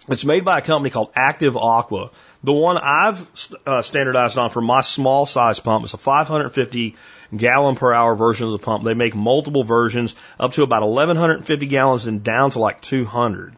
It's 0.09 0.25
made 0.25 0.45
by 0.45 0.59
a 0.59 0.63
company 0.63 0.91
called 0.91 1.13
Active 1.15 1.57
Aqua. 1.57 2.11
The 2.43 2.53
one 2.53 2.77
I've 2.77 3.27
uh, 3.67 3.81
standardized 3.81 4.37
on 4.37 4.51
for 4.51 4.61
my 4.61 4.83
small 4.83 5.25
size 5.25 5.61
pump 5.61 5.87
is 5.87 5.95
a 5.95 5.99
550 5.99 6.97
gallon 7.35 7.77
per 7.77 7.95
hour 7.95 8.15
version 8.15 8.47
of 8.47 8.53
the 8.53 8.59
pump. 8.59 8.85
They 8.85 8.95
make 8.95 9.15
multiple 9.15 9.63
versions 9.63 10.15
up 10.39 10.53
to 10.53 10.63
about 10.63 10.83
1150 10.83 11.67
gallons 11.67 12.07
and 12.07 12.23
down 12.23 12.51
to 12.51 12.59
like 12.59 12.83
200. 12.83 13.57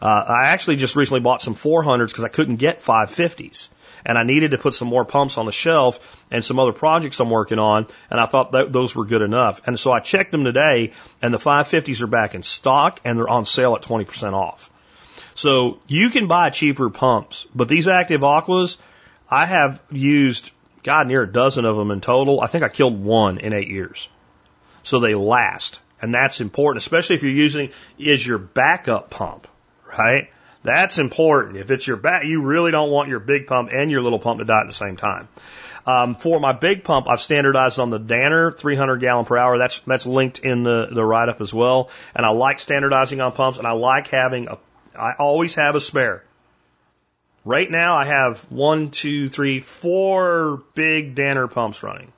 Uh, 0.00 0.04
I 0.04 0.48
actually 0.48 0.76
just 0.76 0.94
recently 0.94 1.20
bought 1.20 1.42
some 1.42 1.54
400s 1.54 2.08
because 2.08 2.24
I 2.24 2.28
couldn't 2.28 2.56
get 2.56 2.80
550s 2.80 3.70
and 4.06 4.16
I 4.16 4.22
needed 4.22 4.52
to 4.52 4.58
put 4.58 4.74
some 4.74 4.88
more 4.88 5.04
pumps 5.04 5.36
on 5.36 5.46
the 5.46 5.52
shelf 5.52 5.98
and 6.30 6.42
some 6.42 6.58
other 6.60 6.72
projects 6.72 7.18
I'm 7.20 7.28
working 7.28 7.58
on, 7.58 7.86
and 8.08 8.20
I 8.20 8.26
thought 8.26 8.52
that 8.52 8.72
those 8.72 8.94
were 8.94 9.04
good 9.04 9.20
enough. 9.20 9.60
And 9.66 9.78
so 9.78 9.92
I 9.92 10.00
checked 10.00 10.30
them 10.32 10.44
today, 10.44 10.92
and 11.20 11.34
the 11.34 11.38
550s 11.38 12.00
are 12.00 12.06
back 12.06 12.34
in 12.34 12.42
stock, 12.42 13.00
and 13.04 13.18
they're 13.18 13.28
on 13.28 13.44
sale 13.44 13.74
at 13.74 13.82
20% 13.82 14.32
off. 14.32 14.70
So 15.34 15.80
you 15.88 16.08
can 16.10 16.28
buy 16.28 16.50
cheaper 16.50 16.88
pumps, 16.88 17.46
but 17.54 17.68
these 17.68 17.88
active 17.88 18.22
aquas, 18.22 18.78
I 19.28 19.44
have 19.44 19.82
used, 19.90 20.52
God, 20.84 21.08
near 21.08 21.22
a 21.22 21.30
dozen 21.30 21.64
of 21.64 21.76
them 21.76 21.90
in 21.90 22.00
total. 22.00 22.40
I 22.40 22.46
think 22.46 22.62
I 22.62 22.68
killed 22.68 23.02
one 23.02 23.38
in 23.38 23.52
eight 23.52 23.68
years. 23.68 24.08
So 24.84 25.00
they 25.00 25.14
last. 25.14 25.80
And 26.00 26.14
that's 26.14 26.40
important, 26.40 26.82
especially 26.82 27.16
if 27.16 27.22
you're 27.22 27.32
using 27.32 27.70
is 27.98 28.24
your 28.24 28.38
backup 28.38 29.10
pump, 29.10 29.48
right? 29.98 30.28
That's 30.66 30.98
important. 30.98 31.58
If 31.58 31.70
it's 31.70 31.86
your 31.86 31.96
back, 31.96 32.24
you 32.24 32.42
really 32.42 32.72
don't 32.72 32.90
want 32.90 33.08
your 33.08 33.20
big 33.20 33.46
pump 33.46 33.70
and 33.72 33.88
your 33.88 34.02
little 34.02 34.18
pump 34.18 34.40
to 34.40 34.44
die 34.44 34.62
at 34.62 34.66
the 34.66 34.72
same 34.72 34.96
time. 34.96 35.28
Um, 35.86 36.16
for 36.16 36.40
my 36.40 36.50
big 36.50 36.82
pump, 36.82 37.08
I've 37.08 37.20
standardized 37.20 37.78
on 37.78 37.90
the 37.90 38.00
Danner 38.00 38.50
300 38.50 38.96
gallon 38.96 39.26
per 39.26 39.36
hour. 39.36 39.58
That's 39.58 39.78
that's 39.86 40.06
linked 40.06 40.40
in 40.40 40.64
the 40.64 40.88
the 40.90 41.04
write 41.04 41.28
up 41.28 41.40
as 41.40 41.54
well. 41.54 41.90
And 42.16 42.26
I 42.26 42.30
like 42.30 42.58
standardizing 42.58 43.20
on 43.20 43.30
pumps, 43.30 43.58
and 43.58 43.66
I 43.66 43.72
like 43.72 44.08
having 44.08 44.48
a. 44.48 44.58
I 44.98 45.12
always 45.12 45.54
have 45.54 45.76
a 45.76 45.80
spare. 45.80 46.24
Right 47.44 47.70
now, 47.70 47.94
I 47.94 48.06
have 48.06 48.40
one, 48.50 48.90
two, 48.90 49.28
three, 49.28 49.60
four 49.60 50.64
big 50.74 51.14
Danner 51.14 51.46
pumps 51.46 51.84
running, 51.84 52.10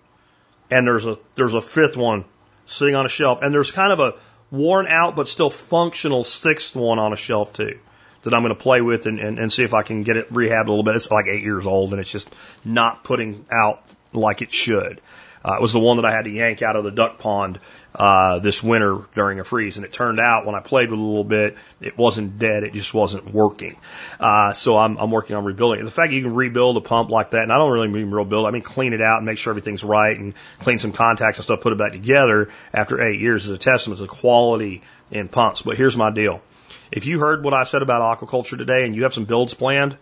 and 0.70 0.86
there's 0.86 1.04
a 1.04 1.18
there's 1.34 1.52
a 1.52 1.60
fifth 1.60 1.98
one 1.98 2.24
sitting 2.64 2.94
on 2.94 3.04
a 3.04 3.10
shelf, 3.10 3.40
and 3.42 3.52
there's 3.52 3.72
kind 3.72 3.92
of 3.92 4.00
a 4.00 4.14
worn 4.50 4.86
out 4.86 5.16
but 5.16 5.28
still 5.28 5.50
functional 5.50 6.24
sixth 6.24 6.74
one 6.74 6.98
on 6.98 7.12
a 7.12 7.16
shelf 7.16 7.52
too 7.52 7.78
that 8.23 8.35
I'm 8.35 8.43
going 8.43 8.55
to 8.55 8.61
play 8.61 8.81
with 8.81 9.07
and, 9.07 9.19
and, 9.19 9.39
and 9.39 9.53
see 9.53 9.62
if 9.62 9.74
I 9.74 9.82
can 9.82 10.03
get 10.03 10.16
it 10.16 10.32
rehabbed 10.32 10.66
a 10.66 10.70
little 10.70 10.82
bit. 10.82 10.97
It's 10.97 11.11
like 11.11 11.27
eight 11.27 11.43
years 11.43 11.66
old 11.66 11.93
and 11.93 12.01
it's 12.01 12.11
just 12.11 12.28
not 12.65 13.05
putting 13.05 13.47
out 13.51 13.82
like 14.12 14.43
it 14.43 14.53
should. 14.53 15.01
Uh, 15.45 15.55
it 15.55 15.62
was 15.62 15.73
the 15.73 15.78
one 15.78 15.97
that 15.97 16.05
I 16.05 16.11
had 16.11 16.24
to 16.24 16.31
yank 16.31 16.62
out 16.62 16.77
of 16.77 16.85
the 16.85 16.90
duck 16.90 17.19
pond 17.19 17.61
uh, 17.95 18.39
this 18.39 18.62
winter 18.62 18.99
during 19.15 19.40
a 19.40 19.45
freeze, 19.45 19.77
and 19.77 19.86
it 19.86 19.93
turned 19.93 20.20
out 20.20 20.47
when 20.47 20.55
I 20.55 20.61
played 20.61 20.90
with 20.90 20.99
it 20.99 21.03
a 21.03 21.05
little 21.05 21.24
bit, 21.24 21.57
it 21.81 21.97
wasn't 21.97 22.39
dead; 22.39 22.65
it 22.65 22.73
just 22.73 22.93
wasn't 22.93 23.32
working. 23.32 23.77
Uh, 24.20 24.53
so 24.53 24.77
I'm, 24.77 24.97
I'm 24.99 25.11
working 25.11 25.36
on 25.36 25.45
rebuilding 25.45 25.81
it. 25.81 25.85
The 25.85 25.90
fact 25.90 26.11
that 26.11 26.16
you 26.16 26.23
can 26.23 26.35
rebuild 26.35 26.77
a 26.77 26.81
pump 26.81 27.11
like 27.11 27.31
that, 27.31 27.43
and 27.43 27.53
I 27.53 27.59
don't 27.59 27.70
really 27.70 27.89
mean 27.89 28.11
rebuild, 28.11 28.47
I 28.47 28.51
mean 28.51 28.62
clean 28.62 28.93
it 28.93 29.01
out 29.01 29.19
and 29.19 29.27
make 29.27 29.39
sure 29.39 29.53
everything's 29.53 29.85
right, 29.85 30.19
and 30.19 30.35
clean 30.59 30.78
some 30.78 30.93
contacts 30.93 31.39
and 31.39 31.45
stuff, 31.45 31.61
put 31.61 31.73
it 31.73 31.78
back 31.78 31.93
together 31.93 32.51
after 32.73 33.03
eight 33.03 33.20
years 33.20 33.45
is 33.45 33.51
a 33.51 33.59
testament 33.59 33.99
to 33.99 34.05
the 34.05 34.09
quality 34.09 34.82
in 35.11 35.28
pumps. 35.28 35.62
But 35.62 35.77
here's 35.77 35.97
my 35.97 36.11
deal: 36.11 36.43
if 36.90 37.06
you 37.06 37.19
heard 37.19 37.44
what 37.44 37.55
I 37.55 37.65
said 37.65 37.82
about 37.82 38.19
aquaculture 38.19 38.59
today 38.59 38.85
and 38.85 38.94
you 38.94 39.05
have 39.05 39.15
some 39.15 39.24
builds 39.24 39.55
planned, 39.55 39.97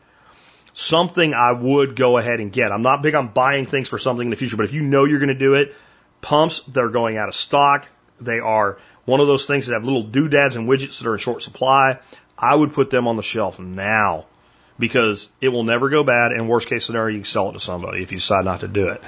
something 0.73 1.35
I 1.35 1.53
would 1.53 1.97
go 1.97 2.19
ahead 2.19 2.41
and 2.41 2.53
get. 2.53 2.73
I'm 2.73 2.83
not 2.83 3.03
big 3.03 3.15
on 3.15 3.29
buying 3.29 3.67
things 3.67 3.89
for 3.89 3.99
something 3.99 4.27
in 4.27 4.31
the 4.31 4.37
future, 4.37 4.57
but 4.57 4.65
if 4.65 4.73
you 4.73 4.83
know 4.83 5.05
you're 5.05 5.19
going 5.19 5.29
to 5.29 5.35
do 5.35 5.55
it, 5.55 5.75
pumps, 6.21 6.61
they're 6.69 6.89
going 6.89 7.17
out 7.17 7.29
of 7.29 7.35
stock. 7.35 7.89
They 8.21 8.41
are 8.41 8.79
one 9.05 9.21
of 9.21 9.27
those 9.27 9.47
things 9.47 9.67
that 9.67 9.75
have 9.75 9.85
little 9.85 10.03
doodads 10.03 10.57
and 10.57 10.69
widgets 10.69 10.99
that 10.99 11.09
are 11.09 11.15
in 11.15 11.19
short 11.19 11.43
supply. 11.43 12.01
I 12.39 12.55
would 12.55 12.73
put 12.73 12.91
them 12.91 13.09
on 13.09 13.17
the 13.17 13.23
shelf 13.23 13.59
now 13.59 14.27
because 14.78 15.28
it 15.40 15.48
will 15.48 15.62
never 15.62 15.89
go 15.89 16.05
bad. 16.05 16.32
And 16.32 16.48
worst 16.48 16.69
case 16.69 16.85
scenario, 16.85 17.15
you 17.15 17.20
can 17.20 17.24
sell 17.24 17.51
it 17.51 17.53
to 17.55 17.61
somebody 17.61 18.03
if 18.03 18.12
you 18.12 18.19
decide 18.19 18.44
not 18.44 18.61
to 18.61 18.69
do 18.69 18.89
it. 18.89 19.03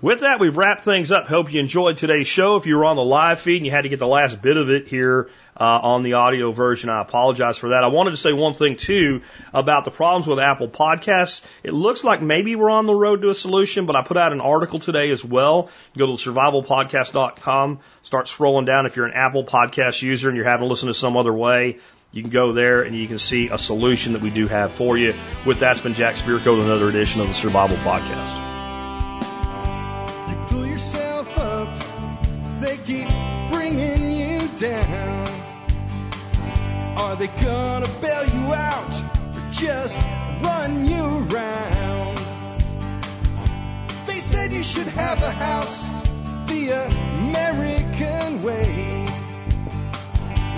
With 0.00 0.20
that, 0.20 0.40
we've 0.40 0.56
wrapped 0.56 0.82
things 0.82 1.10
up. 1.10 1.26
Hope 1.26 1.52
you 1.52 1.60
enjoyed 1.60 1.96
today's 1.96 2.28
show. 2.28 2.56
If 2.56 2.66
you 2.66 2.76
were 2.76 2.84
on 2.84 2.96
the 2.96 3.04
live 3.04 3.40
feed 3.40 3.56
and 3.56 3.66
you 3.66 3.72
had 3.72 3.82
to 3.82 3.88
get 3.88 3.98
the 3.98 4.06
last 4.06 4.40
bit 4.40 4.56
of 4.56 4.70
it 4.70 4.88
here 4.88 5.30
uh, 5.56 5.80
on 5.82 6.04
the 6.04 6.14
audio 6.14 6.52
version, 6.52 6.88
I 6.88 7.02
apologize 7.02 7.58
for 7.58 7.70
that. 7.70 7.82
I 7.82 7.88
wanted 7.88 8.12
to 8.12 8.16
say 8.16 8.32
one 8.32 8.54
thing 8.54 8.76
too 8.76 9.22
about 9.52 9.84
the 9.84 9.90
problems 9.90 10.28
with 10.28 10.38
Apple 10.38 10.68
Podcasts. 10.68 11.42
It 11.64 11.72
looks 11.72 12.04
like 12.04 12.22
maybe 12.22 12.54
we're 12.54 12.70
on 12.70 12.86
the 12.86 12.94
road 12.94 13.22
to 13.22 13.30
a 13.30 13.34
solution, 13.34 13.86
but 13.86 13.96
I 13.96 14.02
put 14.02 14.16
out 14.16 14.32
an 14.32 14.40
article 14.40 14.78
today 14.78 15.10
as 15.10 15.24
well. 15.24 15.70
Go 15.96 16.06
to 16.06 16.12
survivalpodcast.com, 16.12 17.80
start 18.02 18.26
scrolling 18.26 18.66
down. 18.66 18.86
If 18.86 18.96
you're 18.96 19.06
an 19.06 19.14
Apple 19.14 19.44
Podcast 19.44 20.00
user 20.02 20.28
and 20.28 20.36
you're 20.36 20.48
having 20.48 20.66
to 20.66 20.70
listen 20.70 20.86
to 20.86 20.94
some 20.94 21.16
other 21.16 21.32
way, 21.32 21.78
you 22.10 22.22
can 22.22 22.30
go 22.30 22.52
there 22.52 22.82
and 22.82 22.96
you 22.96 23.06
can 23.06 23.18
see 23.18 23.48
a 23.48 23.58
solution 23.58 24.14
that 24.14 24.22
we 24.22 24.30
do 24.30 24.46
have 24.48 24.72
for 24.72 24.96
you. 24.96 25.14
With 25.44 25.60
that, 25.60 25.72
it's 25.72 25.80
been 25.82 25.94
Jack 25.94 26.14
Spirko 26.14 26.56
with 26.56 26.66
another 26.66 26.88
edition 26.88 27.20
of 27.20 27.28
the 27.28 27.34
Survival 27.34 27.76
Podcast. 27.78 28.46
You 30.28 30.46
pull 30.46 30.66
yourself 30.66 31.38
up, 31.38 31.78
they 32.60 32.78
keep 32.78 33.08
bringing 33.50 34.12
you 34.12 34.48
down. 34.56 35.26
Are 36.96 37.14
they 37.16 37.28
gonna 37.28 37.88
bail 38.00 38.24
you 38.24 38.54
out 38.54 38.92
or 39.36 39.50
just 39.50 39.98
run 40.42 40.86
you 40.86 41.28
around? 41.30 42.16
They 44.06 44.18
said 44.18 44.52
you 44.52 44.62
should 44.62 44.88
have 44.88 45.22
a 45.22 45.30
house 45.30 45.84
the 46.48 46.70
American 46.70 48.42
way. 48.42 49.07